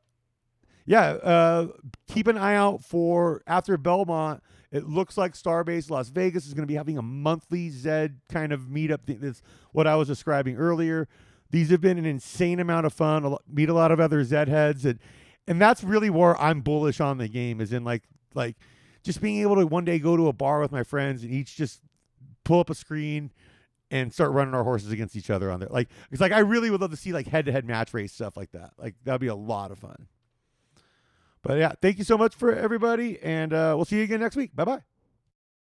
yeah, 0.87 1.11
uh, 1.11 1.69
keep 2.07 2.29
an 2.29 2.39
eye 2.39 2.55
out 2.55 2.85
for 2.85 3.43
after 3.49 3.77
Belmont. 3.77 4.45
It 4.71 4.87
looks 4.87 5.19
like 5.19 5.35
Starbase 5.35 5.91
Las 5.91 6.09
Vegas 6.09 6.47
is 6.47 6.55
going 6.55 6.63
to 6.63 6.69
be 6.69 6.77
having 6.77 6.99
a 6.99 7.03
monthly 7.03 7.69
Zed 7.69 8.21
kind 8.31 8.53
of 8.53 8.61
meetup. 8.63 9.01
That's 9.07 9.43
what 9.73 9.89
I 9.89 9.97
was 9.97 10.07
describing 10.07 10.57
earlier. 10.57 11.09
These 11.53 11.71
have 11.71 11.81
been 11.81 11.99
an 11.99 12.07
insane 12.07 12.59
amount 12.59 12.87
of 12.87 12.93
fun. 12.93 13.23
a 13.23 13.29
lo- 13.29 13.39
Meet 13.47 13.69
a 13.69 13.75
lot 13.75 13.93
of 13.93 14.01
other 14.01 14.25
Zed 14.25 14.49
heads, 14.49 14.85
and 14.85 14.99
and 15.47 15.61
that's 15.61 15.85
really 15.85 16.11
where 16.11 16.37
I'm 16.41 16.63
bullish 16.63 17.01
on 17.01 17.19
the 17.19 17.29
game. 17.29 17.61
Is 17.61 17.73
in 17.73 17.85
like 17.85 18.03
like 18.35 18.57
just 19.05 19.21
being 19.21 19.41
able 19.43 19.57
to 19.57 19.67
one 19.67 19.85
day 19.85 19.99
go 20.01 20.17
to 20.17 20.27
a 20.29 20.33
bar 20.33 20.61
with 20.61 20.73
my 20.73 20.83
friends 20.83 21.23
and 21.23 21.33
each 21.33 21.55
just 21.55 21.81
pull 22.45 22.59
up 22.61 22.71
a 22.71 22.75
screen 22.75 23.31
and 23.91 24.13
start 24.13 24.33
running 24.33 24.55
our 24.55 24.65
horses 24.65 24.91
against 24.91 25.15
each 25.15 25.29
other 25.31 25.51
on 25.51 25.61
there. 25.61 25.69
Like 25.71 25.89
it's 26.11 26.21
like 26.21 26.33
I 26.33 26.39
really 26.41 26.71
would 26.71 26.81
love 26.81 26.91
to 26.91 26.97
see 26.97 27.13
like 27.13 27.29
head 27.29 27.45
to 27.47 27.53
head 27.53 27.67
match 27.67 27.93
race 27.95 28.13
stuff 28.13 28.37
like 28.37 28.53
that. 28.53 28.73
Like 28.79 28.95
that'd 29.05 29.21
be 29.21 29.27
a 29.27 29.35
lot 29.35 29.71
of 29.71 29.79
fun. 29.79 30.09
But 31.43 31.59
yeah, 31.59 31.73
thank 31.83 31.99
you 31.99 32.05
so 32.05 32.17
much 32.17 32.35
for 32.37 32.55
everybody, 32.55 33.19
and 33.21 33.53
uh, 33.53 33.75
we'll 33.77 33.85
see 33.85 33.97
you 33.99 34.05
again 34.05 34.21
next 34.21 34.37
week. 34.37 34.55
Bye 34.55 34.65
bye. 34.65 34.83